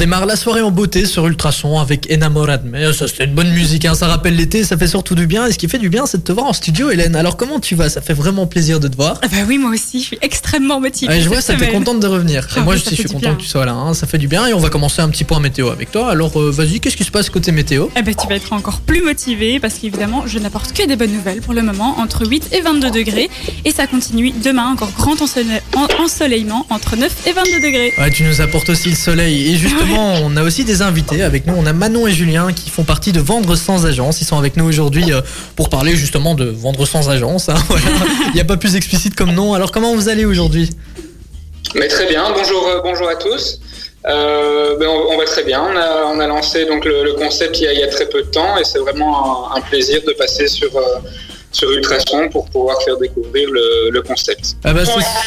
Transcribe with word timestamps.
démarre 0.00 0.24
la 0.24 0.34
soirée 0.36 0.62
en 0.62 0.70
beauté 0.70 1.04
sur 1.04 1.26
Ultrason 1.26 1.78
avec 1.78 2.10
Enamoradme. 2.10 2.74
Ça, 2.94 3.04
c'est 3.06 3.24
une 3.24 3.34
bonne 3.34 3.50
musique, 3.50 3.84
hein. 3.84 3.94
ça 3.94 4.06
rappelle 4.06 4.34
l'été, 4.34 4.64
ça 4.64 4.78
fait 4.78 4.86
surtout 4.86 5.14
du 5.14 5.26
bien. 5.26 5.46
Et 5.46 5.52
ce 5.52 5.58
qui 5.58 5.68
fait 5.68 5.76
du 5.78 5.90
bien, 5.90 6.06
c'est 6.06 6.16
de 6.16 6.22
te 6.22 6.32
voir 6.32 6.46
en 6.46 6.54
studio, 6.54 6.90
Hélène. 6.90 7.14
Alors, 7.16 7.36
comment 7.36 7.60
tu 7.60 7.74
vas? 7.74 7.90
Ça 7.90 8.00
fait 8.00 8.14
vraiment 8.14 8.46
plaisir 8.46 8.80
de 8.80 8.88
te 8.88 8.96
voir. 8.96 9.18
Ah 9.22 9.26
bah 9.30 9.36
oui, 9.46 9.58
moi 9.58 9.70
aussi, 9.72 10.00
je 10.00 10.06
suis 10.06 10.18
extrêmement 10.22 10.80
motivée. 10.80 11.12
Ouais, 11.12 11.20
je 11.20 11.28
vois, 11.28 11.42
ça 11.42 11.54
t'es 11.54 11.68
contente 11.68 12.00
de 12.00 12.06
revenir. 12.06 12.44
Et 12.44 12.46
Ah 12.56 12.60
moi, 12.60 12.74
oui, 12.74 12.80
ça 12.80 12.86
suis- 12.86 12.96
je 12.96 13.00
suis 13.02 13.08
du 13.08 13.14
content 13.14 13.26
bien. 13.28 13.34
que 13.36 13.42
tu 13.42 13.46
sois 13.48 13.66
là. 13.66 13.72
hein. 13.74 13.92
Ça 13.92 14.06
fait 14.06 14.16
du 14.16 14.26
bien. 14.26 14.46
Et 14.46 14.54
on 14.54 14.58
va 14.58 14.70
commencer 14.70 15.02
un 15.02 15.10
petit 15.10 15.24
point 15.24 15.38
météo 15.38 15.68
avec 15.68 15.90
toi. 15.92 16.10
Alors, 16.10 16.40
euh, 16.40 16.50
vas-y, 16.50 16.80
qu'est-ce 16.80 16.96
qui 16.96 17.04
se 17.04 17.10
passe 17.10 17.28
côté 17.28 17.52
météo? 17.52 17.88
Eh 17.94 18.00
ben, 18.00 18.14
tu 18.14 18.26
vas 18.26 18.36
être 18.36 18.54
encore 18.54 18.80
plus 18.80 19.02
motivé 19.02 19.60
parce 19.60 19.74
qu'évidemment, 19.74 20.24
je 20.26 20.38
n'apporte 20.38 20.72
que 20.72 20.86
des 20.86 20.96
bonnes 20.96 21.12
nouvelles 21.12 21.42
pour 21.42 21.52
le 21.52 21.60
moment, 21.62 21.98
entre 22.00 22.26
8 22.26 22.48
et 22.52 22.62
22 22.62 22.90
degrés. 22.90 23.28
Et 23.66 23.70
ça 23.70 23.86
continue 23.86 24.32
demain, 24.42 24.72
encore 24.72 24.92
grand 24.96 25.20
ensole- 25.20 25.44
en- 25.76 26.02
ensoleillement, 26.02 26.64
entre 26.70 26.96
9 26.96 27.12
et 27.26 27.32
22 27.32 27.60
degrés. 27.60 27.92
Ouais, 27.98 28.10
tu 28.10 28.22
nous 28.22 28.40
apportes 28.40 28.70
aussi 28.70 28.88
le 28.88 28.96
soleil. 28.96 29.52
Et 29.52 29.56
justement, 29.58 29.89
on 29.98 30.36
a 30.36 30.42
aussi 30.42 30.64
des 30.64 30.82
invités 30.82 31.22
avec 31.22 31.46
nous. 31.46 31.54
On 31.56 31.66
a 31.66 31.72
Manon 31.72 32.06
et 32.06 32.12
Julien 32.12 32.52
qui 32.52 32.70
font 32.70 32.84
partie 32.84 33.12
de 33.12 33.20
Vendre 33.20 33.56
sans 33.56 33.86
agence. 33.86 34.20
Ils 34.20 34.24
sont 34.24 34.38
avec 34.38 34.56
nous 34.56 34.64
aujourd'hui 34.64 35.12
euh, 35.12 35.20
pour 35.56 35.68
parler 35.68 35.96
justement 35.96 36.34
de 36.34 36.44
Vendre 36.44 36.86
sans 36.86 37.08
agence. 37.08 37.48
hein. 37.48 37.54
Il 38.28 38.34
n'y 38.34 38.40
a 38.40 38.44
pas 38.44 38.56
plus 38.56 38.76
explicite 38.76 39.14
comme 39.14 39.32
nom. 39.32 39.54
Alors, 39.54 39.72
comment 39.72 39.94
vous 39.94 40.08
allez 40.08 40.24
aujourd'hui? 40.24 40.70
Mais 41.74 41.88
très 41.88 42.06
bien, 42.06 42.32
bonjour, 42.34 42.66
euh, 42.66 42.80
bonjour 42.82 43.08
à 43.08 43.16
tous. 43.16 43.60
Euh, 44.06 44.76
ben, 44.78 44.88
on, 44.88 45.18
va 45.18 45.24
très 45.24 45.44
bien. 45.44 45.62
On 45.62 46.20
a, 46.20 46.26
lancé 46.26 46.64
donc 46.64 46.84
le, 46.84 47.12
concept 47.14 47.60
il 47.60 47.64
y, 47.64 47.82
a, 47.82 47.88
très 47.88 48.06
peu 48.06 48.22
de 48.22 48.28
temps 48.28 48.56
et 48.56 48.64
c'est 48.64 48.78
vraiment 48.78 49.54
un, 49.54 49.60
plaisir 49.60 50.00
de 50.06 50.12
passer 50.12 50.48
sur, 50.48 50.70
sur 51.52 51.70
Ultrason 51.70 52.28
pour 52.30 52.48
pouvoir 52.48 52.80
faire 52.82 52.96
découvrir 52.98 53.48
le, 53.50 54.00
concept. 54.02 54.56
Ah 54.64 54.72
bah, 54.72 54.82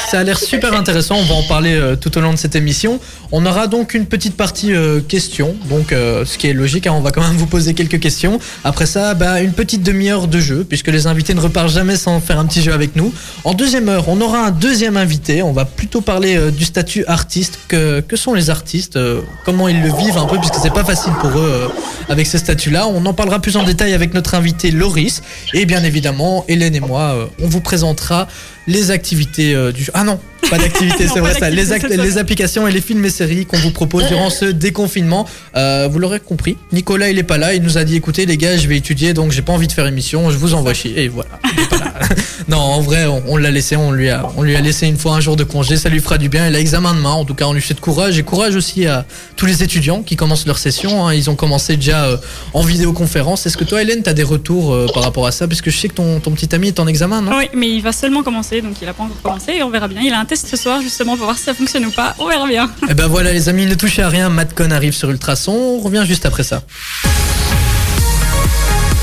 ça 0.09 0.19
a 0.19 0.23
l'air 0.23 0.39
super 0.39 0.73
intéressant. 0.73 1.15
On 1.15 1.23
va 1.25 1.35
en 1.35 1.43
parler 1.43 1.75
euh, 1.75 1.95
tout 1.95 2.17
au 2.17 2.21
long 2.21 2.33
de 2.33 2.37
cette 2.37 2.55
émission. 2.55 2.99
On 3.31 3.45
aura 3.45 3.67
donc 3.67 3.93
une 3.93 4.05
petite 4.05 4.37
partie 4.37 4.73
euh, 4.73 4.99
questions, 4.99 5.55
donc 5.69 5.91
euh, 5.91 6.23
ce 6.23 6.37
qui 6.37 6.47
est 6.47 6.53
logique. 6.53 6.87
hein, 6.87 6.93
on 6.95 7.01
va 7.01 7.11
quand 7.11 7.21
même 7.21 7.35
vous 7.35 7.47
poser 7.47 7.73
quelques 7.73 7.99
questions. 7.99 8.39
Après 8.63 8.85
ça, 8.85 9.13
bah, 9.15 9.41
une 9.41 9.53
petite 9.53 9.83
demi-heure 9.83 10.27
de 10.27 10.39
jeu, 10.39 10.65
puisque 10.67 10.87
les 10.87 11.07
invités 11.07 11.33
ne 11.33 11.39
repartent 11.39 11.71
jamais 11.71 11.95
sans 11.95 12.19
faire 12.19 12.39
un 12.39 12.45
petit 12.45 12.61
jeu 12.61 12.73
avec 12.73 12.95
nous. 12.95 13.13
En 13.43 13.53
deuxième 13.53 13.89
heure, 13.89 14.07
on 14.07 14.21
aura 14.21 14.39
un 14.45 14.51
deuxième 14.51 14.97
invité. 14.97 15.43
On 15.43 15.51
va 15.51 15.65
plutôt 15.65 16.01
parler 16.01 16.37
euh, 16.37 16.51
du 16.51 16.63
statut 16.63 17.05
artiste. 17.07 17.59
Que, 17.67 18.01
que 18.01 18.15
sont 18.15 18.33
les 18.33 18.49
artistes 18.49 18.99
Comment 19.45 19.67
ils 19.67 19.81
le 19.81 19.91
vivent 19.97 20.17
un 20.17 20.25
peu, 20.25 20.37
puisque 20.37 20.55
c'est 20.55 20.73
pas 20.73 20.83
facile 20.83 21.13
pour 21.19 21.31
eux 21.31 21.71
avec 22.09 22.27
ce 22.27 22.37
statut-là. 22.37 22.87
On 22.87 23.05
en 23.05 23.13
parlera 23.13 23.39
plus 23.39 23.57
en 23.57 23.63
détail 23.63 23.93
avec 23.93 24.13
notre 24.13 24.35
invité 24.35 24.71
Loris. 24.71 25.21
Et 25.53 25.65
bien 25.65 25.83
évidemment, 25.83 26.12
Hélène 26.47 26.75
et 26.75 26.79
moi, 26.79 27.01
euh, 27.01 27.25
on 27.41 27.47
vous 27.47 27.61
présentera 27.61 28.27
les 28.67 28.91
activités 28.91 29.53
euh, 29.55 29.71
du 29.71 29.87
Ah 29.93 30.03
non, 30.03 30.19
pas 30.49 30.57
d'activités, 30.57 31.05
Non, 31.07 31.11
c'est 31.13 31.19
vrai 31.19 31.33
ça. 31.33 31.49
Les, 31.49 31.71
act- 31.73 32.17
applications 32.17 32.67
et 32.67 32.71
les 32.71 32.81
films 32.81 33.03
et 33.05 33.09
séries 33.09 33.45
qu'on 33.45 33.57
vous 33.57 33.71
propose 33.71 34.07
durant 34.07 34.29
ce 34.29 34.45
déconfinement. 34.45 35.27
Euh, 35.55 35.87
vous 35.91 35.99
l'aurez 35.99 36.19
compris, 36.19 36.57
Nicolas 36.71 37.09
il 37.09 37.17
est 37.19 37.23
pas 37.23 37.37
là, 37.37 37.53
il 37.53 37.61
nous 37.61 37.77
a 37.77 37.83
dit 37.83 37.95
écoutez 37.95 38.25
les 38.25 38.37
gars, 38.37 38.57
je 38.57 38.67
vais 38.67 38.77
étudier 38.77 39.13
donc 39.13 39.31
j'ai 39.31 39.41
pas 39.41 39.53
envie 39.53 39.67
de 39.67 39.71
faire 39.71 39.85
émission, 39.87 40.29
je 40.31 40.37
vous 40.37 40.53
envoie 40.53 40.73
chier 40.73 41.03
et 41.03 41.07
voilà. 41.07 41.29
il 41.53 41.59
est 41.63 41.69
pas 41.69 41.77
là. 41.77 41.93
non, 42.47 42.57
en 42.57 42.81
vrai, 42.81 43.05
on, 43.05 43.21
on 43.27 43.37
l'a 43.37 43.51
laissé, 43.51 43.75
on 43.75 43.91
lui 43.91 44.09
a 44.09 44.29
on 44.37 44.43
lui 44.43 44.55
a 44.55 44.61
laissé 44.61 44.87
une 44.87 44.97
fois 44.97 45.15
un 45.15 45.19
jour 45.21 45.35
de 45.35 45.43
congé, 45.43 45.75
ça 45.77 45.89
lui 45.89 45.99
fera 45.99 46.17
du 46.17 46.29
bien. 46.29 46.47
Il 46.47 46.55
a 46.55 46.59
examen 46.59 46.93
demain, 46.93 47.11
en 47.11 47.25
tout 47.25 47.33
cas 47.35 47.45
on 47.45 47.53
lui 47.53 47.61
souhaite 47.61 47.79
courage 47.79 48.17
et 48.17 48.23
courage 48.23 48.55
aussi 48.55 48.85
à 48.87 49.05
tous 49.35 49.45
les 49.45 49.63
étudiants 49.63 50.01
qui 50.03 50.15
commencent 50.15 50.45
leur 50.47 50.57
session. 50.57 51.05
hein. 51.07 51.13
Ils 51.13 51.29
ont 51.29 51.35
commencé 51.35 51.75
déjà 51.75 52.05
euh, 52.05 52.17
en 52.53 52.61
vidéoconférence. 52.61 53.45
Est-ce 53.45 53.57
que 53.57 53.63
toi 53.63 53.81
Hélène, 53.81 54.03
tu 54.03 54.09
as 54.09 54.13
des 54.13 54.23
retours 54.23 54.73
euh, 54.73 54.87
par 54.93 55.03
rapport 55.03 55.25
à 55.27 55.31
ça? 55.31 55.47
Puisque 55.47 55.69
je 55.69 55.77
sais 55.77 55.87
que 55.87 55.93
ton, 55.95 56.19
ton 56.19 56.31
petit 56.31 56.53
ami 56.55 56.67
est 56.69 56.79
en 56.79 56.87
examen, 56.87 57.21
non? 57.21 57.37
Oui, 57.37 57.49
mais 57.55 57.69
il 57.69 57.81
va 57.81 57.91
seulement 57.91 58.23
commencer, 58.23 58.52
donc 58.61 58.75
il 58.81 58.85
n'a 58.85 58.93
pas 58.93 59.03
encore 59.03 59.21
commencé 59.21 59.53
et 59.53 59.63
on 59.63 59.69
verra 59.69 59.87
bien. 59.87 60.01
Il 60.01 60.13
a 60.13 60.19
un 60.19 60.25
test 60.25 60.47
ce 60.47 60.57
soir 60.57 60.81
justement 60.81 61.15
pour 61.15 61.25
voir 61.25 61.37
si 61.37 61.43
ça 61.43 61.53
fonctionne 61.53 61.85
ou 61.85 61.91
pas. 61.91 62.15
On 62.19 62.27
verra 62.27 62.47
bien. 62.47 62.69
Eh 62.89 62.93
ben 62.93 63.07
voilà 63.07 63.31
les 63.31 63.49
amis, 63.49 63.65
ne 63.65 63.75
touchez 63.75 64.03
à 64.03 64.09
rien, 64.09 64.29
Madcon 64.29 64.69
arrive 64.71 64.93
sur 64.93 65.09
Ultrason, 65.09 65.53
on 65.53 65.79
revient 65.79 66.03
juste 66.05 66.25
après 66.25 66.43
ça. 66.43 66.61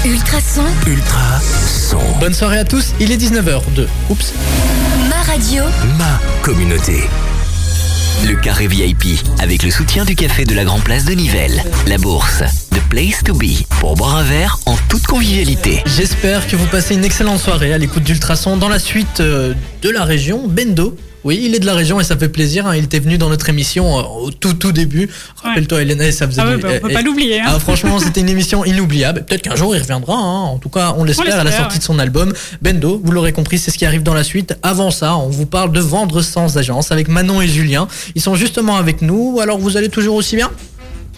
Ultrason, 0.04 0.64
Ultra 0.86 1.40
son. 1.40 1.98
Bonne 2.20 2.34
soirée 2.34 2.58
à 2.58 2.64
tous, 2.64 2.92
il 3.00 3.10
est 3.12 3.16
19h02. 3.16 3.86
Oups. 4.10 4.32
ma 5.08 5.22
radio, 5.22 5.64
Ma 5.98 6.20
communauté. 6.42 7.02
Le 8.26 8.34
carré 8.36 8.66
VIP, 8.66 9.20
avec 9.40 9.62
le 9.62 9.70
soutien 9.70 10.04
du 10.04 10.14
café 10.14 10.44
de 10.44 10.54
la 10.54 10.64
Grand 10.64 10.80
Place 10.80 11.04
de 11.04 11.12
Nivelles. 11.12 11.62
La 11.86 11.98
bourse, 11.98 12.42
Place 12.90 13.22
to 13.24 13.34
Be, 13.34 13.46
pour 13.80 13.94
boire 13.94 14.16
un 14.16 14.22
verre 14.24 14.58
en 14.66 14.76
toute 14.88 15.06
convivialité. 15.06 15.80
J'espère 15.86 16.46
que 16.48 16.56
vous 16.56 16.66
passez 16.66 16.94
une 16.94 17.04
excellente 17.04 17.38
soirée 17.38 17.72
à 17.72 17.78
l'écoute 17.78 18.02
d'Ultrason 18.02 18.56
dans 18.56 18.68
la 18.68 18.78
suite 18.80 19.20
euh, 19.20 19.54
de 19.82 19.90
la 19.90 20.04
région, 20.04 20.46
Bendo. 20.48 20.96
Oui, 21.22 21.40
il 21.44 21.54
est 21.54 21.58
de 21.60 21.66
la 21.66 21.74
région 21.74 22.00
et 22.00 22.04
ça 22.04 22.16
fait 22.16 22.28
plaisir. 22.30 22.66
hein. 22.66 22.74
Il 22.74 22.84
était 22.84 22.98
venu 22.98 23.16
dans 23.18 23.28
notre 23.28 23.48
émission 23.48 23.98
euh, 23.98 24.02
au 24.02 24.30
tout 24.30 24.54
tout 24.54 24.72
début. 24.72 25.08
Rappelle-toi, 25.42 25.82
Hélène, 25.82 26.00
et 26.02 26.12
ça 26.12 26.26
faisait. 26.26 26.40
Ah 26.42 26.48
ouais, 26.48 26.56
du- 26.56 26.62
bah, 26.62 26.68
on 26.76 26.80
peut 26.80 26.90
et- 26.90 26.94
pas 26.94 27.02
l'oublier. 27.02 27.40
hein. 27.40 27.44
Ah, 27.46 27.58
franchement, 27.60 27.98
c'était 28.00 28.20
une 28.22 28.28
émission 28.28 28.64
inoubliable. 28.64 29.24
Peut-être 29.26 29.42
qu'un 29.42 29.54
jour 29.56 29.74
il 29.76 29.80
reviendra. 29.82 30.14
hein. 30.16 30.42
En 30.46 30.58
tout 30.58 30.70
cas, 30.70 30.94
on 30.98 31.04
l'espère 31.04 31.38
à 31.38 31.44
la 31.44 31.52
sortie 31.52 31.74
ouais. 31.74 31.78
de 31.78 31.84
son 31.84 31.98
album. 31.98 32.32
Bendo, 32.62 33.00
vous 33.04 33.12
l'aurez 33.12 33.32
compris, 33.32 33.58
c'est 33.58 33.70
ce 33.70 33.78
qui 33.78 33.86
arrive 33.86 34.02
dans 34.02 34.14
la 34.14 34.24
suite. 34.24 34.56
Avant 34.62 34.90
ça, 34.90 35.14
on 35.16 35.28
vous 35.28 35.46
parle 35.46 35.70
de 35.72 35.80
vendre 35.80 36.22
sans 36.22 36.56
agence 36.58 36.90
avec 36.90 37.06
Manon 37.08 37.40
et 37.42 37.46
Julien. 37.48 37.86
Ils 38.16 38.22
sont 38.22 38.34
justement 38.34 38.76
avec 38.76 39.00
nous. 39.02 39.38
Alors, 39.40 39.58
vous 39.58 39.76
allez 39.76 39.90
toujours 39.90 40.16
aussi 40.16 40.34
bien? 40.36 40.50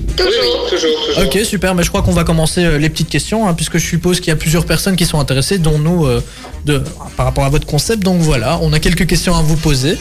Oui, 0.00 0.06
toujours, 0.16 0.69
toujours. 0.69 1.25
Ok, 1.25 1.38
super. 1.44 1.75
Mais 1.75 1.82
je 1.82 1.88
crois 1.88 2.03
qu'on 2.03 2.12
va 2.12 2.25
commencer 2.25 2.64
euh, 2.64 2.78
les 2.78 2.88
petites 2.88 3.08
questions, 3.08 3.47
hein, 3.47 3.54
puisque 3.54 3.78
je 3.78 3.86
suppose 3.86 4.19
qu'il 4.20 4.28
y 4.28 4.32
a 4.32 4.36
plusieurs 4.36 4.66
personnes 4.66 4.97
qui 4.97 5.06
sont 5.06 5.20
intéressées, 5.20 5.58
dont 5.58 5.78
nous, 5.78 6.06
euh, 6.06 6.22
de, 6.64 6.82
par 7.16 7.26
rapport 7.26 7.44
à 7.44 7.50
votre 7.50 7.66
concept. 7.66 8.02
Donc 8.02 8.20
voilà, 8.20 8.58
on 8.62 8.72
a 8.72 8.78
quelques 8.78 9.06
questions 9.06 9.34
à 9.36 9.42
vous 9.42 9.56
poser. 9.56 9.98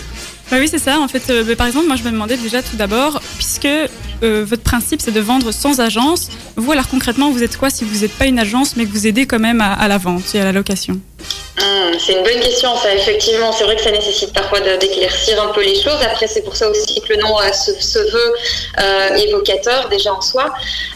Bah 0.49 0.57
oui, 0.59 0.67
c'est 0.69 0.79
ça. 0.79 0.99
En 0.99 1.07
fait, 1.07 1.29
euh, 1.29 1.43
bah, 1.43 1.55
par 1.55 1.67
exemple, 1.67 1.87
moi, 1.87 1.95
je 1.95 2.03
me 2.03 2.11
demandais 2.11 2.35
déjà 2.35 2.61
tout 2.61 2.75
d'abord, 2.75 3.21
puisque 3.37 3.67
euh, 4.23 4.45
votre 4.45 4.63
principe, 4.63 5.01
c'est 5.01 5.13
de 5.13 5.21
vendre 5.21 5.51
sans 5.53 5.79
agence, 5.79 6.29
vous, 6.57 6.71
alors 6.73 6.89
concrètement, 6.89 7.31
vous 7.31 7.41
êtes 7.41 7.55
quoi 7.55 7.69
si 7.69 7.85
vous 7.85 8.01
n'êtes 8.01 8.11
pas 8.13 8.25
une 8.25 8.37
agence, 8.39 8.75
mais 8.75 8.85
que 8.85 8.91
vous 8.91 9.07
aidez 9.07 9.25
quand 9.25 9.39
même 9.39 9.61
à, 9.61 9.71
à 9.71 9.87
la 9.87 9.97
vente 9.97 10.35
et 10.35 10.41
à 10.41 10.43
la 10.43 10.51
location? 10.51 10.99
Hum, 11.61 11.93
c'est 11.99 12.13
une 12.13 12.23
bonne 12.23 12.39
question, 12.39 12.75
ça. 12.77 12.93
Effectivement, 12.93 13.51
c'est 13.51 13.65
vrai 13.65 13.75
que 13.75 13.81
ça 13.81 13.91
nécessite 13.91 14.33
parfois 14.33 14.59
d'éclaircir 14.61 15.41
un 15.41 15.47
peu 15.53 15.61
les 15.61 15.75
choses. 15.75 16.01
Après, 16.01 16.27
c'est 16.27 16.41
pour 16.41 16.55
ça 16.55 16.69
aussi 16.69 17.01
que 17.01 17.13
le 17.13 17.21
nom 17.21 17.37
se, 17.53 17.73
se 17.79 17.99
veut 17.99 18.33
évocateur 19.17 19.89
déjà 19.89 20.13
en 20.13 20.21
soi. 20.21 20.51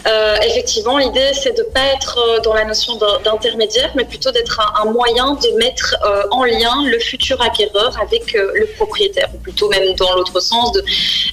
Euh, 0.06 0.36
effectivement, 0.42 0.98
l'idée, 0.98 1.32
c'est 1.32 1.56
de 1.56 1.62
pas 1.62 1.84
être 1.94 2.18
euh, 2.18 2.40
dans 2.40 2.54
la 2.54 2.64
notion 2.64 2.96
d'intermédiaire, 3.24 3.90
mais 3.94 4.04
plutôt 4.04 4.30
d'être 4.30 4.60
un, 4.80 4.90
moyen 4.90 5.34
de 5.34 5.58
mettre 5.58 5.96
euh, 6.04 6.22
en 6.30 6.44
lien 6.44 6.84
le 6.84 6.98
futur 6.98 7.40
acquéreur 7.42 7.96
avec 8.00 8.32
le 8.32 8.66
propriétaire, 8.76 9.28
ou 9.34 9.38
plutôt 9.38 9.68
même 9.68 9.94
dans 9.94 10.14
l'autre 10.14 10.40
sens, 10.40 10.72
de- 10.72 10.84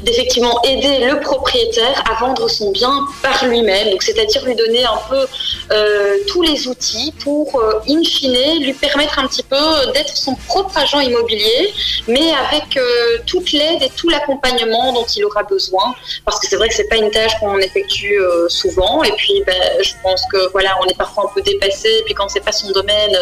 d'effectivement 0.01 0.61
aider 0.63 1.05
le 1.05 1.19
propriétaire 1.19 2.03
à 2.09 2.19
vendre 2.19 2.49
son 2.49 2.71
bien 2.71 3.05
par 3.21 3.45
lui-même. 3.45 3.91
Donc, 3.91 4.03
c'est-à-dire 4.03 4.43
lui 4.45 4.55
donner 4.55 4.83
un 4.83 4.99
peu 5.09 5.25
tous 6.27 6.41
les 6.41 6.67
outils 6.67 7.13
pour, 7.23 7.61
in 7.89 8.03
fine, 8.03 8.63
lui 8.63 8.73
permettre 8.83 9.17
un 9.17 9.27
petit 9.27 9.43
peu 9.43 9.65
d'être 9.93 10.15
son 10.15 10.35
propre 10.35 10.77
agent 10.77 10.99
immobilier, 10.99 11.73
mais 12.07 12.33
avec 12.33 12.75
euh, 12.75 13.19
toute 13.25 13.53
l'aide 13.53 13.81
et 13.81 13.89
tout 13.95 14.09
l'accompagnement 14.09 14.91
dont 14.91 15.05
il 15.15 15.23
aura 15.23 15.43
besoin. 15.43 15.95
Parce 16.25 16.37
que 16.39 16.47
c'est 16.47 16.57
vrai 16.57 16.67
que 16.67 16.75
c'est 16.75 16.89
pas 16.89 16.97
une 16.97 17.09
tâche 17.09 17.39
qu'on 17.39 17.57
effectue 17.59 18.19
euh, 18.19 18.49
souvent. 18.49 19.03
Et 19.03 19.13
puis, 19.13 19.41
ben, 19.47 19.63
je 19.81 19.93
pense 20.03 20.21
que 20.31 20.51
voilà, 20.51 20.77
on 20.81 20.85
est 20.87 20.97
parfois 20.97 21.23
un 21.29 21.33
peu 21.33 21.41
dépassé. 21.41 21.89
Et 21.99 22.03
puis, 22.03 22.13
quand 22.13 22.27
c'est 22.27 22.43
pas 22.43 22.51
son 22.51 22.71
domaine, 22.71 23.17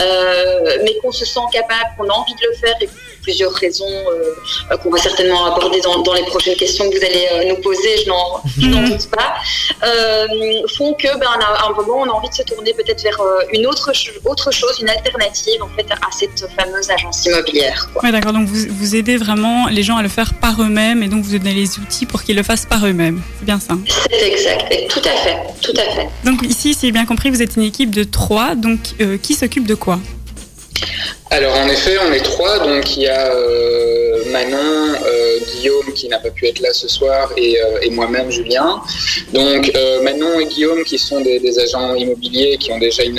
euh, 0.00 0.78
mais 0.82 0.96
qu'on 1.02 1.12
se 1.12 1.26
sent 1.26 1.46
capable, 1.52 1.90
qu'on 1.98 2.08
a 2.08 2.14
envie 2.14 2.34
de 2.34 2.46
le 2.50 2.54
faire, 2.56 2.76
et 2.80 2.88
plusieurs 3.22 3.52
raisons 3.52 3.86
euh, 3.88 4.76
qu'on 4.76 4.90
va 4.90 4.98
certainement 4.98 5.46
aborder 5.46 5.80
dans, 5.80 6.02
dans 6.02 6.12
les 6.12 6.24
prochaines 6.24 6.56
questions 6.56 6.90
que 6.90 6.98
vous 6.98 7.04
allez 7.04 7.26
euh, 7.32 7.48
nous 7.48 7.60
poser, 7.62 7.98
je 8.04 8.08
n'en 8.08 8.42
n'en 8.68 8.88
doute 8.88 9.08
pas, 9.08 9.34
euh, 9.84 10.26
font 10.76 10.92
que 10.94 11.08
ben, 11.18 11.28
à 11.40 11.66
un 11.66 11.72
moment 11.72 12.00
on 12.00 12.10
a 12.10 12.12
envie 12.12 12.28
de 12.28 12.34
se 12.34 12.42
tourner 12.42 12.74
peut-être 12.74 13.02
vers 13.02 13.18
une 13.52 13.66
autre, 13.66 13.92
autre 14.24 14.50
chose, 14.50 14.80
une 14.80 14.88
alternative 14.88 15.62
en 15.62 15.68
fait 15.68 15.86
à 15.90 16.10
cette 16.10 16.46
fameuse 16.58 16.90
agence 16.90 17.24
immobilière. 17.24 17.88
Ouais, 18.02 18.12
d'accord. 18.12 18.32
Donc, 18.32 18.48
vous, 18.48 18.66
vous 18.68 18.96
aidez 18.96 19.16
vraiment 19.16 19.68
les 19.68 19.82
gens 19.82 19.96
à 19.96 20.02
le 20.02 20.08
faire 20.08 20.34
par 20.34 20.60
eux-mêmes 20.60 21.02
et 21.02 21.08
donc 21.08 21.22
vous 21.24 21.38
donnez 21.38 21.54
les 21.54 21.78
outils 21.78 22.06
pour 22.06 22.22
qu'ils 22.22 22.36
le 22.36 22.42
fassent 22.42 22.66
par 22.66 22.84
eux-mêmes. 22.86 23.22
C'est 23.38 23.44
bien 23.44 23.60
ça. 23.60 23.74
C'est 24.10 24.30
exact, 24.30 24.88
tout 24.88 25.00
à 25.00 25.16
fait, 25.22 25.38
tout 25.62 25.74
à 25.76 25.90
fait. 25.94 26.08
Donc, 26.24 26.42
ici, 26.42 26.74
si 26.74 26.86
j'ai 26.86 26.92
bien 26.92 27.06
compris, 27.06 27.30
vous 27.30 27.42
êtes 27.42 27.56
une 27.56 27.62
équipe 27.62 27.90
de 27.90 28.04
trois. 28.04 28.54
Donc, 28.54 28.78
qui 29.22 29.34
s'occupe 29.34 29.66
de 29.66 29.74
quoi? 29.74 29.98
Alors 31.34 31.56
en 31.56 31.66
effet, 31.68 31.96
on 32.06 32.12
est 32.12 32.20
trois, 32.20 32.58
donc 32.58 32.94
il 32.94 33.04
y 33.04 33.08
a 33.08 33.34
euh, 33.34 34.22
Manon, 34.30 34.58
euh, 35.06 35.38
Guillaume 35.50 35.90
qui 35.94 36.06
n'a 36.08 36.18
pas 36.18 36.28
pu 36.28 36.46
être 36.46 36.60
là 36.60 36.74
ce 36.74 36.88
soir 36.88 37.32
et, 37.38 37.58
euh, 37.58 37.78
et 37.80 37.88
moi-même 37.88 38.30
Julien. 38.30 38.82
Donc 39.32 39.72
euh, 39.74 40.02
Manon 40.02 40.38
et 40.40 40.44
Guillaume 40.44 40.84
qui 40.84 40.98
sont 40.98 41.22
des, 41.22 41.58
agents 41.58 41.94
immobiliers 41.94 42.58
qui 42.58 42.70
ont 42.70 42.78
déjà 42.78 43.02
une, 43.04 43.14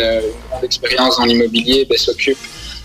grande 0.48 0.64
expérience 0.64 1.18
dans 1.18 1.26
l'immobilier, 1.26 1.86
ben, 1.90 1.98
s'occupent 1.98 2.38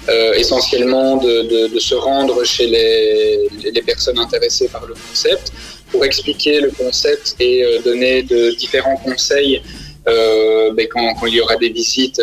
euh, 0.08 0.32
essentiellement 0.32 1.18
de, 1.18 1.42
de- 1.42 1.66
de 1.74 1.78
se 1.78 1.94
rendre 1.94 2.42
chez 2.44 2.66
les, 2.66 3.48
les- 3.70 3.82
personnes 3.82 4.18
intéressées 4.18 4.68
par 4.68 4.86
le 4.86 4.94
concept 4.94 5.52
pour 5.92 6.06
expliquer 6.06 6.60
le 6.60 6.70
concept 6.70 7.36
et 7.38 7.64
euh, 7.64 7.80
donner 7.84 8.22
de 8.22 8.52
différents 8.52 8.96
conseils 8.96 9.60
ben, 10.06 10.86
quand, 10.90 11.12
quand 11.16 11.26
il 11.26 11.34
y 11.34 11.40
aura 11.42 11.56
des 11.56 11.68
visites, 11.68 12.18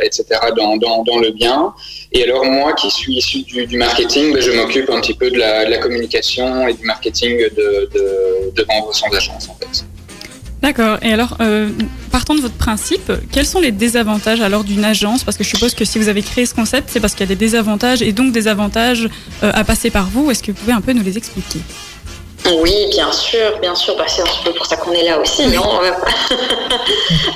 etc., 0.00 0.24
dans, 0.56 0.78
dans, 0.78 1.02
dans 1.02 1.18
le 1.18 1.30
bien. 1.30 1.74
Et 2.14 2.24
alors 2.24 2.44
moi 2.44 2.74
qui 2.74 2.90
suis 2.90 3.16
issu 3.16 3.42
du, 3.42 3.76
marketing, 3.78 4.34
ben, 4.34 4.42
je 4.42 4.50
m'occupe 4.52 4.90
un 4.90 5.00
petit 5.00 5.14
peu 5.14 5.30
de 5.30 5.38
la, 5.38 5.64
de 5.64 5.70
la, 5.70 5.78
communication 5.78 6.68
et 6.68 6.74
du 6.74 6.84
marketing 6.84 7.38
de, 7.38 7.88
de, 7.94 8.50
de 8.54 8.66
vendre 8.68 8.94
sans 8.94 9.08
agence 9.08 9.48
en 9.48 9.54
fait. 9.54 9.84
D'accord. 10.62 10.98
Et 11.02 11.12
alors, 11.12 11.36
euh, 11.40 11.70
partant 12.12 12.36
de 12.36 12.40
votre 12.40 12.54
principe, 12.54 13.10
quels 13.32 13.46
sont 13.46 13.58
les 13.58 13.72
désavantages 13.72 14.40
alors 14.40 14.62
d'une 14.62 14.84
agence? 14.84 15.24
Parce 15.24 15.36
que 15.36 15.42
je 15.42 15.48
suppose 15.48 15.74
que 15.74 15.84
si 15.84 15.98
vous 15.98 16.08
avez 16.08 16.22
créé 16.22 16.46
ce 16.46 16.54
concept, 16.54 16.88
c'est 16.92 17.00
parce 17.00 17.14
qu'il 17.14 17.22
y 17.22 17.28
a 17.28 17.34
des 17.34 17.36
désavantages 17.36 18.00
et 18.00 18.12
donc 18.12 18.30
des 18.32 18.46
avantages 18.46 19.08
euh, 19.42 19.50
à 19.52 19.64
passer 19.64 19.90
par 19.90 20.08
vous. 20.08 20.30
Est-ce 20.30 20.42
que 20.42 20.52
vous 20.52 20.58
pouvez 20.58 20.72
un 20.72 20.80
peu 20.80 20.92
nous 20.92 21.02
les 21.02 21.18
expliquer? 21.18 21.58
Oui, 22.50 22.86
bien 22.90 23.12
sûr, 23.12 23.58
bien 23.60 23.74
sûr. 23.74 23.96
Bah, 23.96 24.04
c'est 24.08 24.22
un 24.22 24.44
peu 24.44 24.52
pour 24.52 24.66
ça 24.66 24.76
qu'on 24.76 24.92
est 24.92 25.04
là 25.04 25.18
aussi, 25.18 25.46
non 25.46 25.80
euh, 25.82 26.00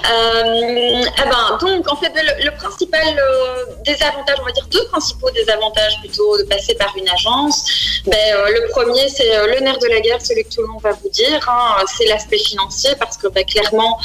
eh 0.04 1.28
ben, 1.28 1.58
Donc, 1.60 1.90
en 1.90 1.96
fait, 1.96 2.12
le, 2.14 2.50
principal 2.56 3.16
euh, 3.18 3.64
désavantage, 3.84 4.36
on 4.40 4.44
va 4.44 4.52
dire 4.52 4.66
deux 4.70 4.84
principaux 4.86 5.30
désavantages 5.30 6.00
plutôt 6.00 6.36
de 6.38 6.42
passer 6.44 6.74
par 6.74 6.92
une 6.96 7.08
agence. 7.08 7.64
Ben, 8.06 8.16
euh, 8.34 8.48
le 8.48 8.68
premier, 8.70 9.08
c'est 9.08 9.46
le 9.46 9.60
nerf 9.60 9.78
de 9.78 9.86
la 9.86 10.00
guerre, 10.00 10.20
celui 10.20 10.44
que 10.44 10.54
tout 10.54 10.62
le 10.62 10.68
monde 10.68 10.82
va 10.82 10.92
vous 10.92 11.08
dire. 11.10 11.46
Hein, 11.48 11.84
c'est 11.96 12.06
l'aspect 12.06 12.38
financier 12.38 12.90
parce 12.98 13.16
que 13.16 13.28
ben, 13.28 13.44
clairement, 13.44 14.00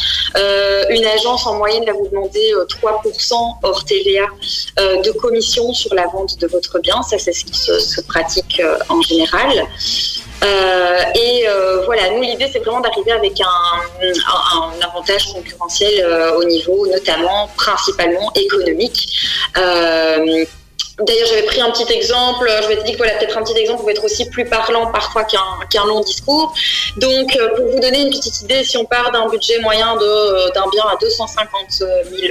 une 0.90 1.06
agence 1.06 1.48
en 1.48 1.56
moyenne 1.56 1.86
va 1.86 1.94
vous 1.94 2.08
demander 2.10 2.54
3% 2.68 3.56
hors 3.64 3.86
TVA 3.86 4.28
de 4.78 5.12
commission 5.12 5.74
sur 5.74 5.96
la 5.96 6.06
vente 6.08 6.38
de 6.40 6.48
votre 6.48 6.80
bien. 6.80 7.02
Ça, 7.02 7.18
c'est 7.18 7.34
ce 7.34 7.46
qui 7.46 7.58
se 7.58 8.02
pratique 8.02 8.62
en 8.90 9.02
général. 9.02 9.68
Euh, 10.44 11.00
et 11.16 11.48
euh, 11.48 11.82
voilà, 11.86 12.10
nous 12.10 12.22
l'idée 12.22 12.50
c'est 12.52 12.60
vraiment 12.60 12.82
d'arriver 12.82 13.12
avec 13.12 13.40
un, 13.42 13.46
un, 13.46 14.60
un, 14.60 14.88
avantage 14.88 15.32
concurrentiel 15.34 16.04
euh, 16.04 16.34
au 16.38 16.44
niveau 16.44 16.88
notamment 16.88 17.48
principalement 17.56 18.32
économique. 18.34 19.08
D'ailleurs, 21.02 21.28
j'avais 21.28 21.44
pris 21.44 21.62
un 21.62 21.72
petit 21.72 21.92
exemple. 21.92 22.50
Je 22.64 22.68
m'étais 22.68 22.84
dit 22.84 22.92
que 22.94 22.98
voilà, 22.98 23.14
peut-être 23.14 23.38
un 23.38 23.44
petit 23.44 23.58
exemple 23.58 23.80
pouvait 23.82 23.94
être 23.94 24.04
aussi 24.04 24.30
plus 24.30 24.46
parlant 24.46 24.92
parfois 24.92 25.24
qu'un 25.24 25.86
long 25.86 26.02
discours. 26.02 26.54
Donc, 26.98 27.38
pour 27.56 27.66
vous 27.68 27.80
donner 27.80 28.02
une 28.02 28.10
petite 28.10 28.42
idée, 28.42 28.64
si 28.64 28.78
on 28.78 28.86
part 28.86 29.12
d'un 29.12 29.28
budget 29.30 29.60
moyen 29.60 29.96
de 29.96 30.52
d'un 30.54 30.68
bien 30.70 30.84
à 30.84 30.96
250 31.00 31.72
000 31.72 31.88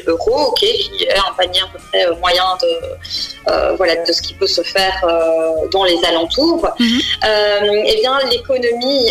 euros, 0.06 0.48
ok, 0.48 0.60
qui 0.60 1.04
est 1.04 1.16
un 1.16 1.32
panier 1.36 1.60
à 1.60 1.66
peu 1.72 1.78
près 1.90 2.06
moyen 2.18 2.44
de 2.62 3.50
euh, 3.50 3.72
voilà 3.76 3.96
de 4.04 4.12
ce 4.12 4.22
qui 4.22 4.34
peut 4.34 4.46
se 4.46 4.62
faire 4.62 4.96
euh, 5.04 5.68
dans 5.72 5.84
les 5.84 5.98
alentours, 6.04 6.66
mm 6.78 6.86
-hmm. 6.86 7.82
eh 7.90 7.96
bien 8.00 8.14
l'économie 8.32 9.06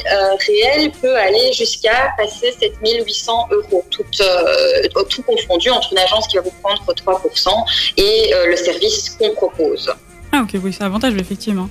réelle 0.47 0.91
peut 1.01 1.15
aller 1.27 1.53
jusqu'à 1.53 1.97
passer 2.17 2.47
7800 2.59 3.47
euros, 3.51 3.83
tout, 3.91 4.05
tout 5.11 5.23
confondu 5.23 5.69
entre 5.77 5.87
une 5.93 5.99
agence 6.07 6.27
qui 6.27 6.35
va 6.37 6.43
vous 6.47 6.55
prendre 6.63 6.83
3% 6.93 7.65
et 7.97 8.15
le 8.51 8.55
service 8.55 8.99
qu'on 9.17 9.31
propose. 9.31 9.48
Ah 10.31 10.43
ok, 10.43 10.59
oui, 10.63 10.73
c'est 10.77 10.83
avantageux 10.83 11.19
effectivement. 11.19 11.69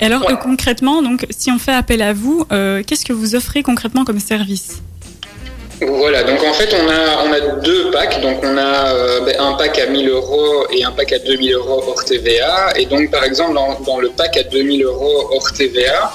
Et 0.00 0.06
alors 0.06 0.26
ouais. 0.26 0.34
concrètement, 0.42 1.02
donc 1.02 1.26
si 1.30 1.50
on 1.50 1.58
fait 1.58 1.72
appel 1.72 2.02
à 2.02 2.12
vous, 2.12 2.44
euh, 2.52 2.82
qu'est-ce 2.84 3.04
que 3.04 3.12
vous 3.12 3.34
offrez 3.34 3.62
concrètement 3.62 4.04
comme 4.04 4.18
service? 4.18 4.82
Voilà, 5.82 6.24
donc 6.24 6.42
en 6.42 6.52
fait 6.52 6.74
on 6.74 6.88
a, 6.90 7.24
on 7.24 7.32
a 7.32 7.40
deux 7.62 7.90
packs, 7.90 8.20
donc 8.20 8.38
on 8.42 8.56
a 8.58 8.94
euh, 8.94 9.20
ben, 9.20 9.34
un 9.40 9.54
pack 9.54 9.78
à 9.78 9.86
1000 9.86 10.10
euros 10.10 10.66
et 10.70 10.84
un 10.84 10.90
pack 10.90 11.12
à 11.12 11.18
2000 11.20 11.54
euros 11.54 11.82
hors 11.86 12.04
TVA, 12.04 12.72
et 12.76 12.84
donc 12.84 13.10
par 13.10 13.24
exemple 13.24 13.54
dans, 13.54 13.80
dans 13.80 13.98
le 13.98 14.10
pack 14.10 14.36
à 14.36 14.42
2000 14.42 14.84
euros 14.84 15.30
hors 15.32 15.52
TVA, 15.52 16.12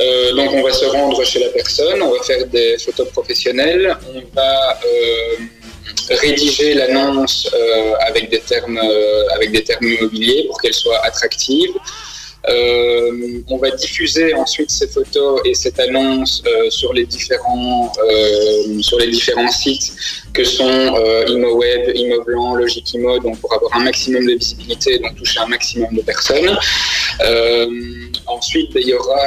euh, 0.00 0.32
donc 0.32 0.50
on 0.52 0.62
va 0.62 0.72
se 0.72 0.84
rendre 0.86 1.22
chez 1.24 1.38
la 1.38 1.50
personne, 1.50 2.02
on 2.02 2.10
va 2.10 2.22
faire 2.24 2.44
des 2.46 2.76
photos 2.78 3.08
professionnelles, 3.10 3.96
on 4.14 4.20
va 4.34 4.80
euh, 4.84 5.36
rédiger 6.10 6.74
l'annonce 6.74 7.48
euh, 7.54 7.94
avec 8.06 8.30
des 8.30 8.40
termes 8.40 8.78
euh, 8.78 9.28
avec 9.34 9.52
des 9.52 9.62
termes 9.62 9.86
immobiliers 9.86 10.44
pour 10.46 10.60
qu'elle 10.60 10.74
soit 10.74 11.04
attractive. 11.04 11.70
Euh, 12.48 13.40
on 13.48 13.56
va 13.56 13.70
diffuser 13.70 14.34
ensuite 14.34 14.70
ces 14.70 14.86
photos 14.88 15.40
et 15.46 15.54
cette 15.54 15.80
annonce 15.80 16.42
euh, 16.46 16.68
sur 16.68 16.92
les 16.92 17.06
différents 17.06 17.90
euh, 18.06 18.82
sur 18.82 18.98
les 18.98 19.06
différents 19.08 19.50
sites 19.50 19.94
que 20.34 20.44
sont 20.44 20.94
ImoWeb, 21.28 21.92
ImoBlanc, 21.94 22.56
Logikimo, 22.56 23.18
donc 23.20 23.38
pour 23.40 23.54
avoir 23.54 23.74
un 23.76 23.84
maximum 23.84 24.26
de 24.26 24.34
visibilité, 24.34 24.98
donc 24.98 25.14
toucher 25.14 25.38
un 25.40 25.46
maximum 25.46 25.94
de 25.94 26.02
personnes. 26.02 26.58
Ensuite, 28.26 28.70
il 28.74 28.88
y 28.88 28.94
aura 28.94 29.26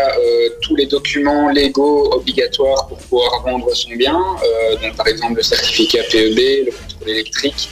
tous 0.62 0.76
les 0.76 0.86
documents 0.86 1.50
légaux 1.50 2.12
obligatoires 2.14 2.88
pour 2.88 2.98
pouvoir 2.98 3.42
vendre 3.46 3.74
son 3.74 3.92
bien, 3.92 4.20
donc 4.82 4.98
par 4.98 5.08
exemple 5.08 5.38
le 5.38 5.44
certificat 5.44 6.04
PEB, 6.12 6.66
le 6.66 6.72
contrôle 6.72 7.10
électrique. 7.10 7.70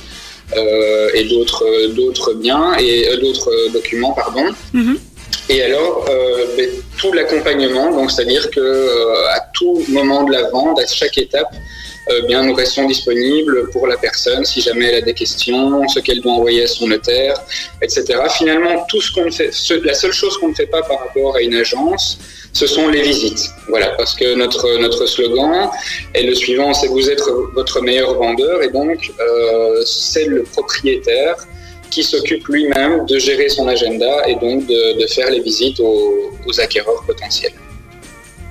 Et 1.15 1.24
d'autres 1.25 1.88
d'autres 1.98 2.33
biens 2.36 2.74
et 2.77 3.09
d'autres 3.18 3.51
documents 3.74 4.13
pardon 4.13 4.45
mm 4.74 4.81
-hmm. 4.81 4.98
Et 5.48 5.62
alors, 5.62 6.06
euh, 6.10 6.45
ben, 6.57 6.69
tout 6.98 7.13
l'accompagnement, 7.13 7.92
donc 7.92 8.12
c'est-à-dire 8.12 8.50
que 8.50 8.60
euh, 8.60 9.27
à 9.30 9.42
tout 9.54 9.83
moment 9.89 10.24
de 10.24 10.31
la 10.31 10.50
vente, 10.50 10.80
à 10.80 10.88
chaque 10.88 11.18
étape, 11.19 11.54
euh, 12.10 12.22
bien 12.27 12.44
nous 12.44 12.54
restons 12.54 12.88
disponibles 12.88 13.69
pour 13.72 13.88
la 13.88 13.98
personne 13.98 14.45
si 14.45 14.62
jamais 14.62 14.86
elle 14.86 14.95
a 14.95 15.01
des 15.01 15.13
questions, 15.13 15.88
ce 15.88 16.00
qu'elle 16.00 16.22
doit 16.22 16.33
envoyer 16.33 16.63
à 16.63 16.68
son 16.68 16.88
notaire, 16.88 17.36
etc. 17.81 18.06
Finalement, 18.36 18.86
la 19.83 19.94
seule 19.94 20.13
chose 20.13 20.38
qu'on 20.38 20.50
ne 20.50 20.56
fait 20.56 20.68
pas 20.68 20.81
par 20.81 21.00
rapport 21.00 21.36
à 21.36 21.42
une 21.42 21.56
agence, 21.56 22.18
ce 22.54 22.66
sont 22.66 22.88
les 22.88 23.01
visites. 23.01 23.50
Voilà, 23.69 23.89
parce 23.98 24.16
que 24.16 24.33
notre 24.33 24.77
notre 24.80 25.06
slogan 25.06 25.69
est 26.16 26.24
le 26.24 26.33
suivant, 26.33 26.74
c'est 26.74 26.88
vous 26.88 27.10
êtes 27.10 27.22
votre 27.54 27.81
meilleur 27.81 28.16
vendeur 28.16 28.63
et 28.63 28.69
donc 28.69 29.12
c'est 29.86 30.25
le 30.25 30.44
propriétaire 30.44 31.36
qui 31.89 32.03
s'occupe 32.03 32.47
lui-même 32.47 33.05
de 33.05 33.17
gérer 33.19 33.49
son 33.49 33.67
agenda 33.67 34.27
et 34.27 34.35
donc 34.35 34.67
de, 34.67 35.07
faire 35.07 35.29
les 35.29 35.39
visites 35.39 35.79
aux, 35.79 36.31
aux 36.45 36.59
acquéreurs 36.59 37.03
potentiels. 37.05 37.53